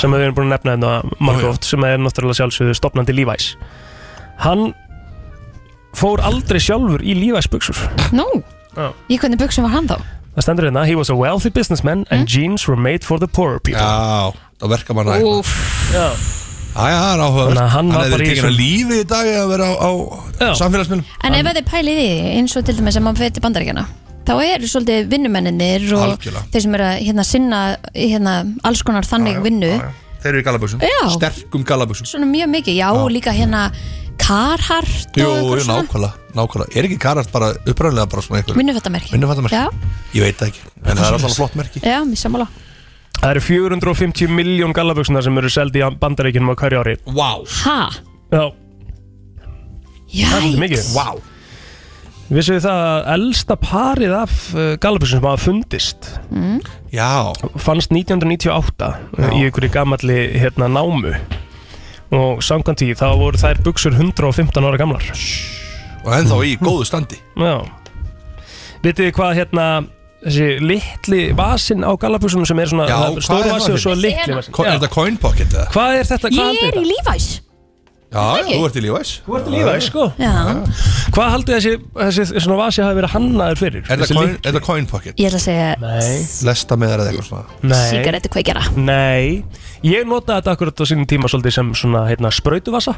sem 0.00 0.10
við 0.10 0.20
erum 0.26 0.34
búin 0.34 0.50
að 0.52 0.54
nefna 0.58 0.72
hérna 0.74 1.18
margótt 1.20 1.64
sem 1.64 1.82
er 1.84 1.96
náttúrulega 1.98 2.36
sjálfsögðu 2.40 2.74
stopnandi 2.78 3.14
Levi's 3.14 3.56
hann 4.38 4.72
fór 5.94 6.20
aldrei 6.26 6.58
sjálfur 6.62 7.02
í 7.02 7.14
Levi's 7.14 7.46
buxur. 7.50 7.78
Nú, 8.12 8.26
Já. 8.26 8.42
Í 9.08 9.18
hvernig 9.18 9.38
buksum 9.40 9.66
var 9.66 9.74
hann 9.76 9.88
þá? 9.90 9.96
Það 10.34 10.46
stendur 10.46 10.66
hérna 10.68 10.84
He 10.86 10.94
was 10.98 11.10
a 11.10 11.14
wealthy 11.16 11.50
businessman 11.54 12.04
and 12.10 12.26
jeans 12.28 12.66
were 12.66 12.76
made 12.76 13.04
for 13.06 13.18
the 13.22 13.28
poorer 13.28 13.60
people. 13.60 13.80
Já, 13.82 14.32
það 14.60 14.72
verka 14.74 14.94
manna 14.98 15.18
Úff. 15.22 15.52
Já. 15.94 16.08
Já, 16.74 16.88
já, 16.90 16.96
það 16.98 17.10
er 17.14 17.20
áhuga 17.22 17.42
Þannig 17.46 17.62
að 17.62 17.68
hann 17.76 17.90
var 17.94 18.00
bara 18.00 18.08
í 18.08 18.18
tekið 18.18 18.30
að 18.30 18.40
þessum- 18.40 18.56
lífi 18.58 18.96
í 18.98 19.04
dag 19.06 19.28
að 19.30 19.50
vera 19.52 19.66
á, 19.78 19.90
á 20.42 20.46
samfélagsmiðlum. 20.58 21.04
En 21.22 21.34
ef 21.38 21.46
þið 21.46 21.68
pælið 21.70 22.00
í 22.02 22.06
því, 22.08 22.32
eins 22.40 22.56
og 22.58 22.64
til 22.66 22.74
dæmis 22.80 22.98
að 22.98 23.04
maður 23.06 23.20
fyrir 23.22 23.34
til 23.36 23.44
bandaríkjana 23.44 23.84
þá 24.24 24.32
eru 24.40 24.70
svolítið 24.72 25.08
vinnumenninir 25.12 25.84
og 25.94 26.02
Algjörlega. 26.08 26.42
þeir 26.50 26.62
sem 26.64 26.74
eru 26.74 26.84
að 26.88 26.98
hérna, 27.04 27.24
sinna 27.28 27.60
hérna, 27.94 28.32
alls 28.64 28.82
konar 28.82 29.04
þannig 29.06 29.42
vinnu. 29.44 29.70
Þeir 30.24 30.30
eru 30.32 30.40
í 30.40 30.46
gallaböksum 30.46 30.80
Já. 30.80 31.00
Sterkum 31.12 31.64
gallaböksum 31.68 32.08
svona 32.08 32.26
mjög 32.26 32.48
mikið, 32.56 32.78
já, 32.80 32.88
líka 33.12 33.34
hérna 33.36 33.66
Carhartt 34.20 35.16
Jú, 35.18 35.26
og 35.26 35.34
jú, 35.34 35.54
eitthvað 35.54 35.64
svona? 35.64 35.82
nákvæmlega, 35.84 36.12
nákvæmlega. 36.38 36.76
Er 36.78 36.88
ekki 36.88 36.98
Karat 37.02 37.32
bara 37.32 37.50
uppræðilega 37.64 38.06
bara 38.12 38.24
svona 38.24 38.40
einhver 38.40 38.58
Vinnufattamerki 38.58 39.54
Já, 39.54 39.66
Ég 40.14 40.26
veit 40.26 40.38
það 40.40 40.52
ekki 40.52 40.64
En 40.84 40.98
það 40.98 41.06
er 41.06 41.16
alltaf 41.18 41.36
flott 41.38 41.58
merki. 41.58 41.80
Já, 41.84 41.98
mér 42.04 42.20
sammála. 42.20 42.48
Það 43.20 43.30
eru 43.30 43.42
450 43.46 44.32
miljón 44.36 44.74
gallaböksunar 44.76 45.24
sem 45.24 45.38
eru 45.40 45.50
seldi 45.52 45.80
í 45.80 45.86
bandaríkinum 46.00 46.52
á 46.52 46.54
hverju 46.60 46.80
ári. 46.82 46.96
Vá. 47.08 47.30
Ha? 47.64 47.78
Já. 48.34 48.42
Það 50.14 50.34
er 50.34 50.42
svolítið 50.42 50.60
mikið. 50.64 50.90
Vá. 50.92 51.06
Vissu 52.34 52.56
þið 52.56 52.64
það 52.64 52.82
að 52.82 53.08
elsta 53.14 53.56
parið 53.60 54.12
af 54.18 54.36
uh, 54.56 54.68
gallaböksum 54.80 55.20
sem 55.20 55.28
hafa 55.28 55.42
fundist? 55.44 56.10
Mm. 56.32 56.60
Já. 56.92 57.10
Fannst 57.60 57.92
1998 57.92 58.90
uh, 58.90 59.32
í 59.36 59.46
einhverju 59.46 59.72
gamalli 59.72 60.18
hérna 60.40 60.68
námu 60.72 61.14
og 62.14 62.42
samkvæmt 62.46 62.80
því 62.82 62.94
þá 63.00 63.06
voru 63.20 63.40
þær 63.40 63.60
buksur 63.66 63.96
115 63.98 64.68
ára 64.70 64.80
gamlar. 64.80 65.04
Og 66.04 66.10
ennþá 66.18 66.38
í 66.46 66.54
góðu 66.60 66.84
standi. 66.88 67.18
Já. 67.40 67.54
Vitið 68.84 69.06
þið 69.08 69.14
hvað 69.16 69.36
hérna 69.38 69.66
þessi 70.24 70.48
litli 70.64 71.22
vasin 71.36 71.84
á 71.84 71.92
gallaböksunum 72.00 72.46
sem 72.48 72.60
er 72.60 72.68
svona 72.70 72.86
Já, 72.88 72.96
það 72.96 73.06
er 73.06 73.16
hvað 73.16 73.24
stóru 73.28 73.44
er 73.48 73.52
vasi 73.54 73.66
það 73.70 73.74
og 73.78 73.82
svo 73.84 73.94
fyrir? 73.94 74.04
litli 74.04 74.36
vasi? 74.38 74.52
Ko- 74.56 74.64
Er 74.68 74.76
þetta 74.78 74.90
coin 74.94 75.16
pocket 75.20 75.48
eða? 75.56 75.66
Hvað 75.74 75.98
er 76.00 76.08
þetta? 76.12 76.30
Hvað 76.34 76.54
Ég 76.54 76.68
er 76.68 76.78
í 76.80 76.84
Levi's. 76.92 77.26
Já, 78.14 78.24
þú 78.46 78.58
ert 78.68 78.76
í 78.78 78.82
Levi's. 78.84 79.12
Þú 79.26 79.36
ert 79.40 79.46
í 79.48 79.52
Levi's, 79.56 79.86
sko. 79.90 80.04
Já, 80.22 80.32
Hvað 81.16 81.30
haldið 81.34 81.56
þessi, 81.56 81.72
þessi 81.98 82.42
svona 82.44 82.58
vasi 82.60 82.82
hafi 82.84 82.98
verið 83.00 83.12
hannaður 83.16 83.58
fyrir? 83.58 83.82
Er 83.82 83.88
þetta 83.90 84.04
Þessi 84.04 84.14
coin, 84.20 84.28
litli? 84.28 84.38
er 84.48 84.52
þetta 84.54 84.64
coin 84.68 84.86
pocket? 84.92 85.16
ég 85.18 85.26
ætla 85.32 85.40
að 85.40 85.46
segja 85.48 85.66
Nei. 85.80 86.26
Lesta 86.48 86.76
með 86.78 86.94
eða 86.94 87.08
eitthvað 87.10 87.28
svona. 87.28 87.58
Nei. 87.72 87.82
Sigarettu 87.90 88.30
kveikjara 88.36 88.62
Nei, 88.76 89.44
ég 89.84 90.06
notaði 90.08 90.40
þetta 90.40 90.54
akkurat 90.56 90.80
á 90.80 90.84
sínum 90.88 91.06
tíma 91.10 91.28
svolítið 91.30 91.58
sem 91.58 91.74
svona 91.76 92.06
hérna 92.10 92.30
sprautuvasa 92.34 92.96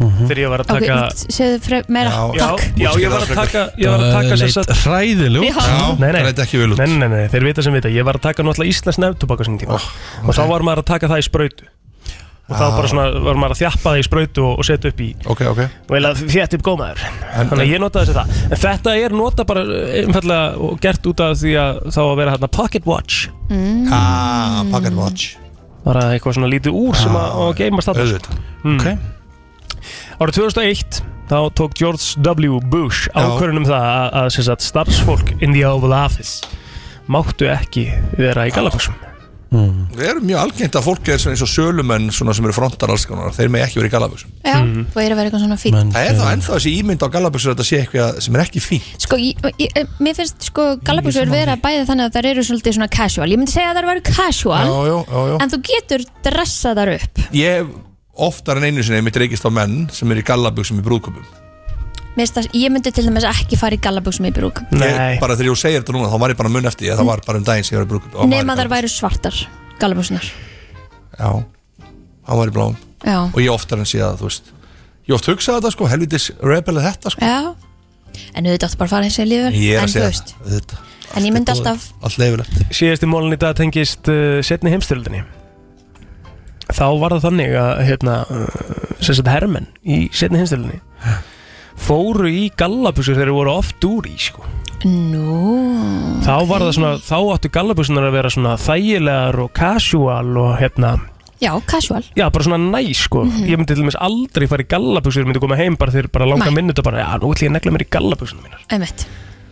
Þegar 0.00 0.38
ég 0.40 0.48
var 0.48 0.62
að 0.62 0.68
taka 0.70 0.94
segðu 1.28 1.56
fre- 1.60 1.82
meira 1.92 2.08
Já, 2.32 2.46
já, 2.80 2.88
ég 3.02 3.10
var 3.12 3.20
að 3.26 3.34
taka 3.36 3.64
Ég 3.76 3.90
var 3.92 4.00
að 4.06 4.14
taka 4.14 4.38
leit 4.40 4.54
sagt 4.54 4.70
hræðilegur. 4.86 5.44
Já. 5.44 5.90
Nei, 6.00 6.06
nei, 6.08 6.22
það 6.22 6.28
leit 6.30 6.40
ekki 6.46 6.60
vel 6.62 6.68
út. 6.72 6.78
nei, 6.80 6.94
nei, 7.02 7.08
nei, 7.12 7.26
þeir 7.28 7.44
vita 7.50 7.64
sem 7.66 7.74
vita. 7.76 7.90
Ég 7.92 8.06
var 8.08 8.16
að 8.16 8.22
taka 8.30 8.46
náttúrulega 8.46 8.72
íslensk 8.72 9.02
nefntobak 9.04 9.42
á 9.42 9.44
sínum 9.44 9.58
tíma. 9.60 9.76
Og 10.24 10.32
þá 10.32 10.40
var 10.48 10.64
maður 10.64 10.80
að 10.80 10.88
taka 10.94 11.10
það 11.12 11.20
í 11.20 11.26
sprautu. 11.28 11.68
Og 12.48 12.56
þá 12.56 12.64
Ah. 12.64 12.72
bara 12.78 12.88
svona 12.94 13.04
var 13.26 13.36
maður 13.42 13.54
að 13.54 13.60
þjappa 13.60 13.84
það 13.92 14.00
í 14.00 14.06
sprautu 14.08 14.40
og, 14.46 14.54
og 14.58 14.64
setja 14.70 14.88
upp 14.94 15.00
í. 15.04 15.10
Ok, 15.36 15.40
ok. 15.52 15.60
Og 15.90 15.94
eða 16.00 16.14
þétt 16.16 16.56
upp 16.56 16.64
gómaður. 16.70 17.04
En- 17.36 17.52
Þannig 17.52 17.66
að 17.66 17.72
ég 17.74 17.84
notaði 17.84 18.08
þessi 18.08 18.16
það. 18.16 18.40
En 18.56 18.62
þetta 18.64 18.96
er 19.04 19.10
nota 19.20 19.44
bara 19.52 19.66
einfallega 20.00 20.56
og 20.64 20.80
gert 20.80 21.06
út 21.12 21.20
af 21.28 21.36
því 21.44 21.52
að 21.60 21.84
þá 21.92 22.00
að 22.08 22.16
vera 22.24 22.30
hérna 22.38 22.50
pocket 22.56 22.88
watch. 22.88 23.28
Mm. 23.52 23.86
Ah, 23.92 24.64
pocket 24.72 24.96
watch 24.96 25.36
Bara 25.84 26.06
eitthvað 26.14 26.36
svona 26.36 26.50
lítið 26.52 26.76
úr 26.76 26.98
sem 26.98 27.14
að, 27.16 27.38
að 27.44 27.52
geimast 27.62 27.90
þarna 27.90 28.06
Auðvitað 28.06 28.46
Mm. 28.60 28.76
Ok 28.76 28.86
Árið 30.20 30.34
2001 30.36 30.98
þá 31.30 31.36
tók 31.56 31.76
George 31.78 32.20
W. 32.20 32.58
Bush 32.60 33.08
Já. 33.08 33.14
ákvörðun 33.24 33.62
um 33.62 33.68
það 33.70 33.86
að, 33.86 34.08
að 34.20 34.26
sagt, 34.44 34.66
starfsfólk 34.66 35.30
in 35.40 35.54
the 35.56 35.64
Oval 35.64 35.94
Office 35.96 36.44
máttu 37.10 37.48
ekki 37.48 37.86
vera 38.18 38.44
í 38.50 38.52
galaböksum 39.50 39.96
Það 39.96 40.04
eru 40.10 40.20
mjög 40.22 40.38
algengt 40.40 40.76
að 40.78 40.84
fólk 40.86 41.08
er 41.10 41.24
eins 41.30 41.42
og 41.42 41.48
sölumenn 41.50 42.10
svona 42.14 42.34
sem 42.36 42.44
eru 42.46 42.54
frontar 42.54 42.90
alls 42.94 43.04
konar. 43.08 43.32
Þeir 43.34 43.48
með 43.50 43.64
ekki 43.66 43.80
verið 43.80 43.90
í 43.90 43.94
gallaböksum 43.96 44.30
Já, 44.46 44.54
Mhm. 44.60 44.84
þú 44.94 45.00
er 45.02 45.10
að 45.10 45.16
vera 45.20 45.26
eitthvað 45.30 45.42
svona 45.44 45.58
fín 45.58 45.92
Það 45.92 46.06
er 46.06 46.14
þá 46.20 46.24
ennþá 46.34 46.54
þessi 46.54 46.72
ímynd 46.80 47.02
á 47.02 47.08
gallaböksur 47.10 47.50
að 47.50 47.56
þetta 47.56 47.68
sé 47.70 47.80
eitthvað 47.82 48.20
sem 48.22 48.36
er 48.36 48.44
ekki 48.44 48.60
fín 48.62 48.82
Sko, 49.04 49.16
ég, 49.16 49.34
ég, 49.58 49.86
mér 49.98 50.14
finnst 50.14 50.42
sko 50.50 50.76
gallabuxur 50.86 51.28
vera 51.30 51.56
bæði 51.56 51.86
þannig 51.90 52.06
að 52.06 52.14
þær 52.20 52.30
eru 52.30 52.42
svolítið 52.46 52.76
svona 52.78 52.90
casual. 52.90 53.28
Ég 53.30 53.38
myndi 53.42 53.52
segja 53.52 53.74
að 53.74 53.80
þær 53.82 53.90
eru 53.90 54.02
casual 54.14 54.66
Já, 54.70 54.78
já, 54.86 54.98
já, 55.10 55.20
já. 55.30 55.36
En 55.42 55.50
þú 55.50 55.60
getur 55.70 56.04
dressað 56.22 56.74
þar 56.80 56.94
upp. 56.94 57.14
Ég 57.32 57.66
oftar 58.20 58.56
en 58.58 58.64
einu 58.70 58.82
sinni 58.86 59.02
mitt 59.02 59.16
reykist 59.16 59.42
á 59.46 59.50
menn 59.50 59.88
sem 59.90 60.10
eru 60.10 60.20
í 60.20 60.24
gallaböksum 60.30 60.78
í 60.78 60.82
brúðköpum 60.86 61.24
Það- 62.18 62.50
Ég 62.58 62.72
myndi 62.74 62.90
til 62.92 63.04
dæmis 63.06 63.24
ekki 63.24 63.56
fara 63.56 63.76
í 63.76 63.80
gallabuxum 63.80 64.26
í 64.26 64.32
brúk 64.34 64.58
Ég, 64.74 65.20
bara 65.22 65.36
þegar 65.38 65.50
ég 65.52 65.56
segir 65.60 65.80
þetta 65.80 65.94
núna, 65.94 66.08
þá 66.10 66.18
var 66.20 66.30
ég 66.34 66.36
bara 66.40 66.50
mun 66.52 66.66
eftir 66.68 66.86
því 66.88 66.92
að 66.92 66.98
það 67.00 67.06
var 67.10 67.20
bara 67.26 67.38
um 67.38 67.44
daginn 67.46 67.64
sem 67.64 67.76
ég 67.76 67.80
var 67.80 67.86
í 67.86 67.90
brúðköpum 67.94 68.28
Nefn 68.34 68.50
að 68.50 68.60
þær 68.64 68.70
væru 68.74 68.90
svartar 68.90 69.38
gallabuxunar 69.80 70.26
Já, 71.20 71.30
hann 72.26 72.38
var 72.42 72.50
í 72.50 72.54
bláum 72.56 72.76
Já, 73.06 73.16
Og 73.30 73.38
ég 73.40 73.50
oftar 73.54 73.78
en 73.80 73.88
sé 73.88 74.02
að, 74.04 74.18
þú 74.20 74.28
veist 74.28 74.50
Ég 75.08 75.14
oft 75.16 75.30
hugsaði 75.30 75.60
þetta 75.62 75.72
sko, 75.76 75.86
helvitis 75.90 76.26
rebel 76.44 76.76
er 76.78 76.84
þetta 76.90 77.10
sko. 77.14 77.24
Já. 77.24 77.54
En 78.36 78.44
auðvitað 78.46 78.68
áttu 78.68 78.78
bara 78.82 78.88
að 78.90 78.94
fara 78.94 79.08
eins 79.08 79.18
og 79.22 79.30
lífur 79.30 79.56
Ég 79.56 79.74
er 79.74 79.80
En 79.80 79.86
að 79.86 79.88
þú 79.88 79.94
segja 79.94 80.10
veist, 80.10 80.34
þetta 80.50 80.82
en 81.16 81.24
ég 81.26 81.32
myndi 81.34 81.50
alltaf 81.54 81.88
Allt 82.06 82.18
leifilegt 82.20 82.60
Síðasti 82.76 83.08
mólin 83.10 83.34
í 83.34 83.38
dag 83.40 83.56
tengist 83.58 84.10
uh, 84.12 84.38
setni 84.46 84.70
heimstyrildinni 84.74 85.22
Þá 86.70 86.84
var 87.00 87.14
það 87.16 87.24
þannig 87.24 87.54
að 87.58 87.80
hérna, 87.88 88.14
uh, 88.30 88.94
sem 89.02 89.16
sagt 89.18 89.30
hermenn 89.32 89.66
í 89.82 90.04
setni 90.14 90.38
heimstyrildinni 90.38 90.78
fóru 91.80 92.28
í 92.30 92.48
gallabusur 92.60 93.14
þegar 93.16 93.30
þeir 93.30 93.36
voru 93.40 93.54
oft 93.58 93.86
úr 93.88 94.08
í 94.10 94.16
sko. 94.20 94.44
Nú 94.84 96.20
þá 96.24 96.34
var 96.48 96.62
það 96.64 96.74
svona, 96.78 96.92
þá 97.04 97.16
áttu 97.34 97.50
gallabusunar 97.52 98.06
að 98.08 98.14
vera 98.16 98.30
svona 98.32 98.54
þægilegar 98.60 99.36
og 99.44 99.50
casual 99.56 100.30
og 100.40 100.54
hérna 100.60 100.94
Já, 101.40 101.52
casual 101.68 102.02
Já, 102.16 102.26
bara 102.32 102.44
svona 102.44 102.58
næ, 102.60 102.80
sko 102.96 103.24
Mhm. 103.24 103.44
Ég 103.48 103.56
myndi 103.60 103.74
til 103.74 103.82
dæmis 103.84 103.96
aldrei 104.00 104.48
fara 104.48 104.62
í 104.64 104.68
gallabuxur 104.72 105.24
Myndi 105.28 105.40
koma 105.40 105.56
heim 105.56 105.76
bara 105.76 105.92
þegar 105.92 106.08
bara 106.12 106.26
langa 106.32 106.48
Nei. 106.50 106.54
minnut 106.62 106.78
og 106.80 106.84
bara, 106.84 107.04
já, 107.04 107.18
nú 107.20 107.28
ætlum 107.32 107.44
ég 107.44 107.50
að 107.50 107.56
negla 107.58 107.72
mér 107.76 107.84
í 107.84 107.90
gallabuxunum 107.92 108.44
mínar 108.44 108.64
Einmitt 108.72 109.06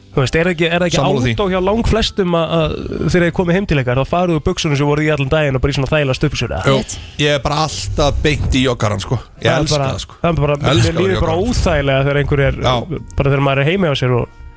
Þú 0.08 0.22
veist, 0.22 0.36
er 0.38 0.48
það 0.48 0.54
ekki, 0.54 0.66
er 0.68 0.82
það 0.82 0.88
ekki 0.88 1.34
og 1.44 1.52
hjá 1.52 1.58
lang 1.62 1.88
flestum 1.88 2.34
að, 2.38 2.54
að 2.56 2.74
þegar 3.12 3.26
þið 3.26 3.34
komið 3.38 3.58
heim 3.58 3.68
til 3.68 3.78
ykkar 3.82 4.00
þá 4.00 4.12
faruðu 4.12 4.42
buxunum 4.48 4.80
sem 4.80 4.88
voru 4.88 5.04
í 5.04 5.10
allan 5.14 5.30
daginn 5.34 5.58
og 5.58 5.62
bara 5.64 5.74
í 5.74 5.76
svona 5.76 5.90
þægilega 5.92 6.18
stöpusur 6.18 6.54
Jú, 6.64 6.78
ég 7.22 7.36
er 7.36 7.44
bara 7.44 7.60
alltaf 7.66 8.18
beint 8.24 8.56
í 8.58 8.64
joggaran 8.64 9.04
sko. 9.04 9.20
Ég 9.44 9.52
elska 9.52 9.82
það 9.84 10.02
sko. 10.06 10.18
Það 10.24 10.30
er 10.32 10.42
bara, 10.46 10.58
mér 10.64 10.98
líður 10.98 11.22
bara 11.26 11.38
óþægilega 11.44 12.06
þegar 12.08 12.20
einhver 12.22 12.44
er, 12.48 12.60
bara 12.64 13.32
þegar 13.34 13.44
maður 13.46 13.62
er 13.62 13.70
heima 13.70 13.92
á 13.92 13.96
sér 14.00 14.16
og 14.18 14.47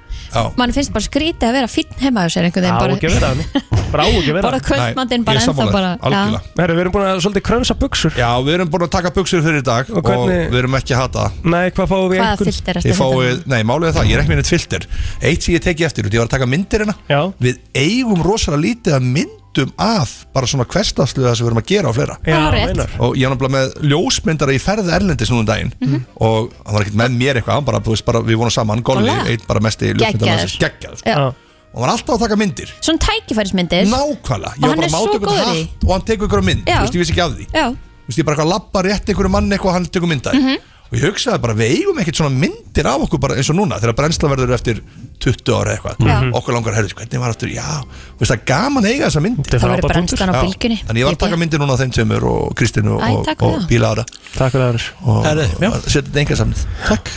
Mann 0.57 0.71
finnst 0.75 0.93
bara 0.95 1.03
skrítið 1.05 1.47
að 1.49 1.55
vera 1.57 1.69
fínn 1.71 1.95
heima 2.01 2.23
á 2.23 2.27
sér 2.31 2.47
einhvern 2.47 2.67
veginn 2.67 2.95
ekki 2.95 3.09
að 3.09 3.15
vera 3.17 3.31
þannig 3.31 3.47
Bara 3.91 4.03
á 4.03 4.07
ekki 4.07 4.31
að 4.31 4.35
vera 4.37 4.45
Bara 4.47 4.59
kvöldmatinn 4.63 5.25
bara 5.27 5.41
ennþá 5.41 5.65
bara 5.71 5.89
já. 5.99 6.39
Herru, 6.61 6.75
við 6.77 6.81
erum 6.85 6.93
búin 6.95 7.07
að 7.09 7.19
svolítið 7.25 7.43
krönsa 7.49 7.75
buxur. 7.81 8.13
Já, 8.15 8.29
við 8.45 8.53
erum 8.55 8.69
búin 8.71 8.85
að 8.87 8.91
taka 8.95 9.11
buxur 9.17 9.43
fyrir 9.43 9.59
í 9.59 9.65
dag 9.67 9.89
Og 9.91 9.97
og, 9.99 10.05
hvernig- 10.07 10.47
við 10.53 10.59
erum 10.61 10.77
ekki 10.79 10.95
að 10.95 11.01
hata 11.01 11.25
það. 11.25 11.49
Nei, 11.51 11.65
hvað 11.75 11.91
fáum 11.91 12.07
við 12.07 12.21
Hvaða 12.21 12.31
einhvern? 12.31 12.51
filter 12.51 12.79
ertu 12.81 12.91
Ég 12.91 13.01
fái, 13.01 13.43
nei, 13.51 13.61
málið 13.67 13.87
er 13.91 13.97
það, 13.97 14.07
ég 14.07 14.15
er 14.15 14.23
ekki 14.23 14.31
með 14.31 14.39
neitt 14.41 14.53
filter. 14.53 14.87
Eitt 15.21 15.43
sem 15.43 15.55
ég 15.57 15.65
teki 15.67 15.87
eftir, 15.89 16.07
út, 16.07 16.15
ég 16.15 16.23
var 16.23 16.29
að 16.31 16.35
taka 16.37 16.47
myndir 16.47 16.85
hérna 16.85 16.95
Já. 17.11 17.21
Við 17.41 17.59
eigum 17.75 18.23
rosalega 18.23 18.63
lítið 18.63 18.95
að 18.95 19.09
myndum 19.51 19.71
af 19.77 20.25
bara 20.33 20.45
svona 20.47 20.65
hverstasluða 20.65 21.35
sem 21.35 21.45
við 21.45 21.49
erum 21.51 21.59
að 21.61 21.67
gera 21.67 21.89
á 21.91 21.93
fleira. 21.93 22.15
Já. 22.25 22.87
Og 22.99 23.15
ég 23.17 23.25
er 23.27 23.33
náttúrulega 23.33 23.55
með 23.55 23.73
ljósmyndara 23.91 24.53
í 24.55 24.59
ferð 24.61 24.89
erlendis 24.95 25.29
núna 25.31 25.39
um 25.39 25.45
daginn. 25.45 25.73
Mhm. 25.81 26.01
Og 26.21 26.51
hann 26.65 26.73
var 26.75 26.81
ekkert 26.85 26.95
með 27.01 27.17
mér 27.17 27.35
eitthvað, 27.41 27.53
hann 27.59 27.65
bara, 27.65 27.79
þú 27.79 27.91
veist, 27.95 28.05
bara, 28.05 28.19
við 28.21 28.35
vorum 28.39 28.51
saman 28.51 28.81
Golli, 28.83 29.09
einn 29.09 29.41
bara 29.47 29.59
mesti 29.59 29.91
ljósmyndara 29.93 30.37
Geggjaður. 30.37 30.57
Geggjaður, 30.59 30.97
sko. 30.97 31.35
Og 31.71 31.79
hann 31.79 31.87
var 31.87 31.89
alltaf 31.97 32.15
að 32.15 32.19
taka 32.25 32.35
myndir. 32.35 32.71
Svona 32.81 32.99
tækifærismyndir. 32.99 33.85
Nákvæmlega, 33.87 34.53
Og 34.61 34.69
hann 34.69 34.83
er 34.83 34.89
svo 34.89 35.19
góður 35.19 35.55
í 35.55 35.69
Og 35.85 35.91
hann 35.91 36.01
tekur 36.01 36.27
ykkur 36.27 36.43
mynd, 36.43 36.65
þú 36.65 36.81
veist, 36.81 36.93
ég 36.95 36.99
vissi 37.03 37.11
ekki 37.13 37.23
af 37.25 37.31
því. 37.35 37.45
Þú 37.51 38.07
veist, 38.07 38.17
ég 38.19 38.25
bara 38.25 38.35
eitthvað 38.37 38.51
labba 38.51 38.81
rétt 38.83 39.05
einhverju 39.07 39.29
manni 39.31 39.55
eitthvað 39.55 39.67
og 39.67 39.73
hann 39.73 39.85
tekur 39.85 40.07
myndaði 40.11 40.39
Mhm. 40.41 40.57
og 40.91 40.99
ég 40.99 41.03
hugsaði 41.07 41.41
bara, 41.41 41.53
við 41.53 41.71
eigum 41.77 41.97
ekkert 41.99 42.15
svona 42.19 42.35
myndir 42.71 42.87
af 42.87 43.03
okkur 43.03 43.19
bara 43.19 43.35
eins 43.35 43.49
og 43.51 43.57
núna, 43.57 43.79
þegar 43.81 43.95
brennsla 43.97 44.29
verður 44.31 44.53
eftir 44.55 44.79
20 45.21 45.51
ára 45.53 45.73
eitthvað, 45.75 45.99
Já. 46.07 46.15
okkur 46.39 46.55
langar 46.55 46.77
herrið, 46.77 46.95
hvernig 46.97 47.21
var 47.21 47.33
aftur, 47.33 47.51
já, 47.51 47.83
veist, 48.17 48.31
það 48.31 48.45
gaman 48.47 48.85
að 48.85 48.93
eiga 48.93 49.09
þessa 49.09 49.23
myndir. 49.25 49.59
Það 49.59 49.73
verður 49.75 49.93
brennslan 49.93 50.31
á 50.31 50.33
Já. 50.33 50.41
bylgjunni. 50.41 50.79
Þannig 50.87 51.03
ég 51.03 51.09
var 51.09 51.17
að 51.17 51.23
taka 51.25 51.41
myndir 51.41 51.61
núna 51.61 51.75
af 51.75 51.83
þeim 51.83 51.93
tveimur 51.97 52.27
og 52.31 52.55
Kristínu 52.57 52.95
Æ, 52.97 53.09
og, 53.11 53.25
takk 53.27 53.43
og, 53.43 53.51
fyrir 53.51 53.51
og 53.51 53.61
það. 53.61 53.69
Bíla 53.71 53.91
ára 53.91 54.05
Takk 54.31 54.55
fyrir 54.55 54.87
það 54.87 55.11
og 55.11 55.25
Herri, 55.27 55.47
já. 55.51 55.71
setja 55.85 56.07
þetta 56.07 56.23
enga 56.23 56.39
samnið 56.41 56.65
Takk. 56.87 57.11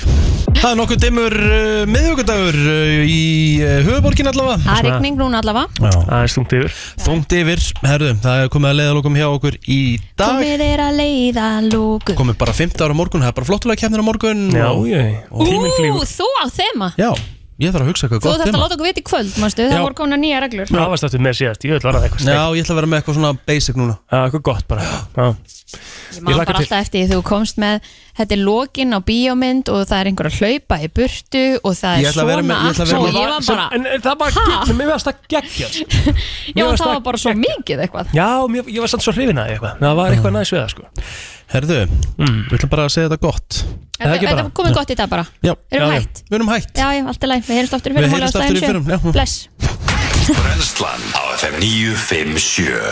Það 0.54 0.70
er 0.70 0.76
nokkuð 0.78 1.00
dimmur 1.02 1.34
uh, 1.34 1.80
miðvíkudagur 1.90 2.56
uh, 2.56 3.00
í 3.04 3.22
uh, 3.60 3.72
höfuborgin 3.84 4.30
allavega. 4.30 4.60
Það 4.64 4.78
er 4.78 4.86
rigning 4.86 5.18
núna 5.18 5.40
allavega. 5.42 5.90
Það 6.06 6.14
er 6.16 6.30
stungt 6.32 6.54
yfir. 6.56 6.76
Þungt 7.04 7.34
yfir, 7.36 7.64
herðu, 7.84 8.12
það 8.22 8.44
er 8.44 8.52
komið 8.54 8.70
að 8.70 8.78
leiðalokum 8.78 9.18
hjá 9.18 9.26
okkur 9.28 9.58
í 9.66 9.78
dag. 10.14 10.38
Komið 10.38 10.64
er 10.64 10.82
að 10.86 11.00
leiða 11.02 11.48
lóku 11.66 12.16
Komið 12.16 12.38
bara 12.40 12.54
15 12.56 12.86
ára 12.86 12.96
morgun, 12.96 13.24
það 13.24 13.32
er 13.32 13.36
bara 13.40 13.48
flottulega 13.50 13.82
kemnir 13.82 14.04
á 14.04 14.06
morgun 14.06 14.44
Já, 14.54 14.68
og, 14.70 14.86
ég, 14.88 15.18
og 15.28 15.43
Ú, 15.44 16.02
þú 16.08 16.28
á 16.40 16.44
þema. 16.54 16.88
Já, 16.98 17.10
ég 17.62 17.70
þarf 17.74 17.84
að 17.84 17.90
hugsa 17.92 18.06
eitthvað 18.08 18.20
Þú 18.20 18.28
gott 18.28 18.34
þarfst 18.34 18.48
að 18.48 18.52
tema. 18.54 18.62
láta 18.64 18.74
okkur 18.78 18.88
vita 18.90 19.00
í 19.00 19.06
kvöld, 19.10 19.32
mástu, 19.42 19.62
Já. 19.64 19.70
það 19.74 19.84
voru 19.86 19.98
konar 20.00 20.18
nýja 20.22 20.40
reglur. 20.44 20.70
Það 20.72 20.88
varst 20.94 21.06
aftur 21.08 21.22
með 21.24 21.36
síðast, 21.40 21.64
ég 21.68 21.74
vil 21.74 21.82
vera 21.84 21.98
það 22.00 22.06
eitthvað 22.08 22.30
Já, 22.34 22.44
ég 22.58 22.64
ætla 22.64 22.74
að 22.74 22.80
vera 22.80 22.90
með 22.94 22.98
eitthvað 23.02 23.18
svona 23.20 23.32
basic 23.46 23.76
núna. 23.78 23.98
Já, 24.10 24.18
eitthvað 24.26 24.42
gott 24.50 24.66
bara. 24.68 24.82
Já. 25.14 25.26
Ég 26.14 26.22
man 26.22 26.36
bara 26.38 26.52
alltaf 26.54 26.84
eftir 26.84 27.02
því 27.08 27.14
þú 27.16 27.22
komst 27.26 27.56
með 27.58 27.86
þetta 28.14 28.34
er 28.36 28.42
lokin 28.46 28.94
á 28.94 28.98
bíómynd 29.02 29.70
og 29.74 29.80
það 29.90 29.96
er 30.04 30.10
einhver 30.10 30.28
að 30.28 30.36
hlaupa 30.38 30.76
í 30.78 30.88
burtu 30.94 31.42
og 31.66 31.72
það 31.74 31.96
Ég 31.98 32.06
er 32.06 32.12
ætla 32.12 32.22
að 32.22 32.28
vera 32.30 32.42
svona 32.44 32.50
með- 32.50 32.60
ég 32.62 32.74
ætla 32.74 32.84
að 32.84 32.90
vera 32.90 33.00
og 33.00 33.08
ég 33.08 33.32
var 33.32 33.46
bara 33.48 33.64
En 33.74 33.86
en 33.90 34.04
það 34.04 34.18
var 34.20 34.30
Ha? 34.36 34.44
gegn, 34.52 34.76
mér 34.78 34.90
varst 34.92 35.08
það 35.08 35.16
geggja 35.34 35.68
Já, 36.60 36.64
það 36.78 36.86
var 36.92 37.00
bara 37.08 37.18
svo 37.24 37.32
mikið 37.34 37.82
eitthvað. 37.88 38.12
Já, 38.14 38.28
mér, 38.54 38.70
ég 38.70 38.80
var 38.84 38.92
samt 38.94 39.02
svo 39.08 39.16
hrifin 39.16 39.40
að 39.42 39.48
því 39.50 39.56
eitthvað. 39.56 39.74
Það 39.82 39.96
var 39.98 40.14
eitthvað 40.14 40.36
næst 40.38 40.54
við 40.54 40.60
það 40.62 40.70
sko 40.76 40.84
Herðu, 41.52 41.80
við 42.18 42.54
ætlum 42.56 42.70
bara 42.72 42.86
að 42.88 42.94
segja 42.94 43.10
þetta 43.10 43.20
gott. 43.24 43.58
Er 44.00 44.10
það 44.10 44.24
er 44.32 44.48
komið 44.58 44.76
gott 44.78 44.90
í 44.90 44.96
dag 44.98 45.10
bara? 45.12 45.24
Já, 45.44 45.52
Erum 45.70 45.90
já, 45.92 45.94
já. 45.94 46.00
hætt? 46.00 46.22
Við 46.28 46.38
erum 46.38 46.50
hætt. 46.50 46.72
Já, 46.80 46.86
já, 46.96 47.02
allt 47.12 47.26
er 47.26 47.30
læg, 47.30 47.44
við 47.46 47.58
heyrjumst 47.60 47.76
aftur 47.78 47.90
í 47.90 47.94
Við 47.94 48.00
fyrrum 48.02 48.14
heyrumst 48.16 48.38
aftur 48.40 48.56
í 48.56 48.64
fyrrum, 48.64 48.86
já. 48.90 48.98
Bless. 49.14 49.34
Brennslan 50.24 51.02
á 51.12 51.22
FM 51.36 51.60
957 51.60 52.84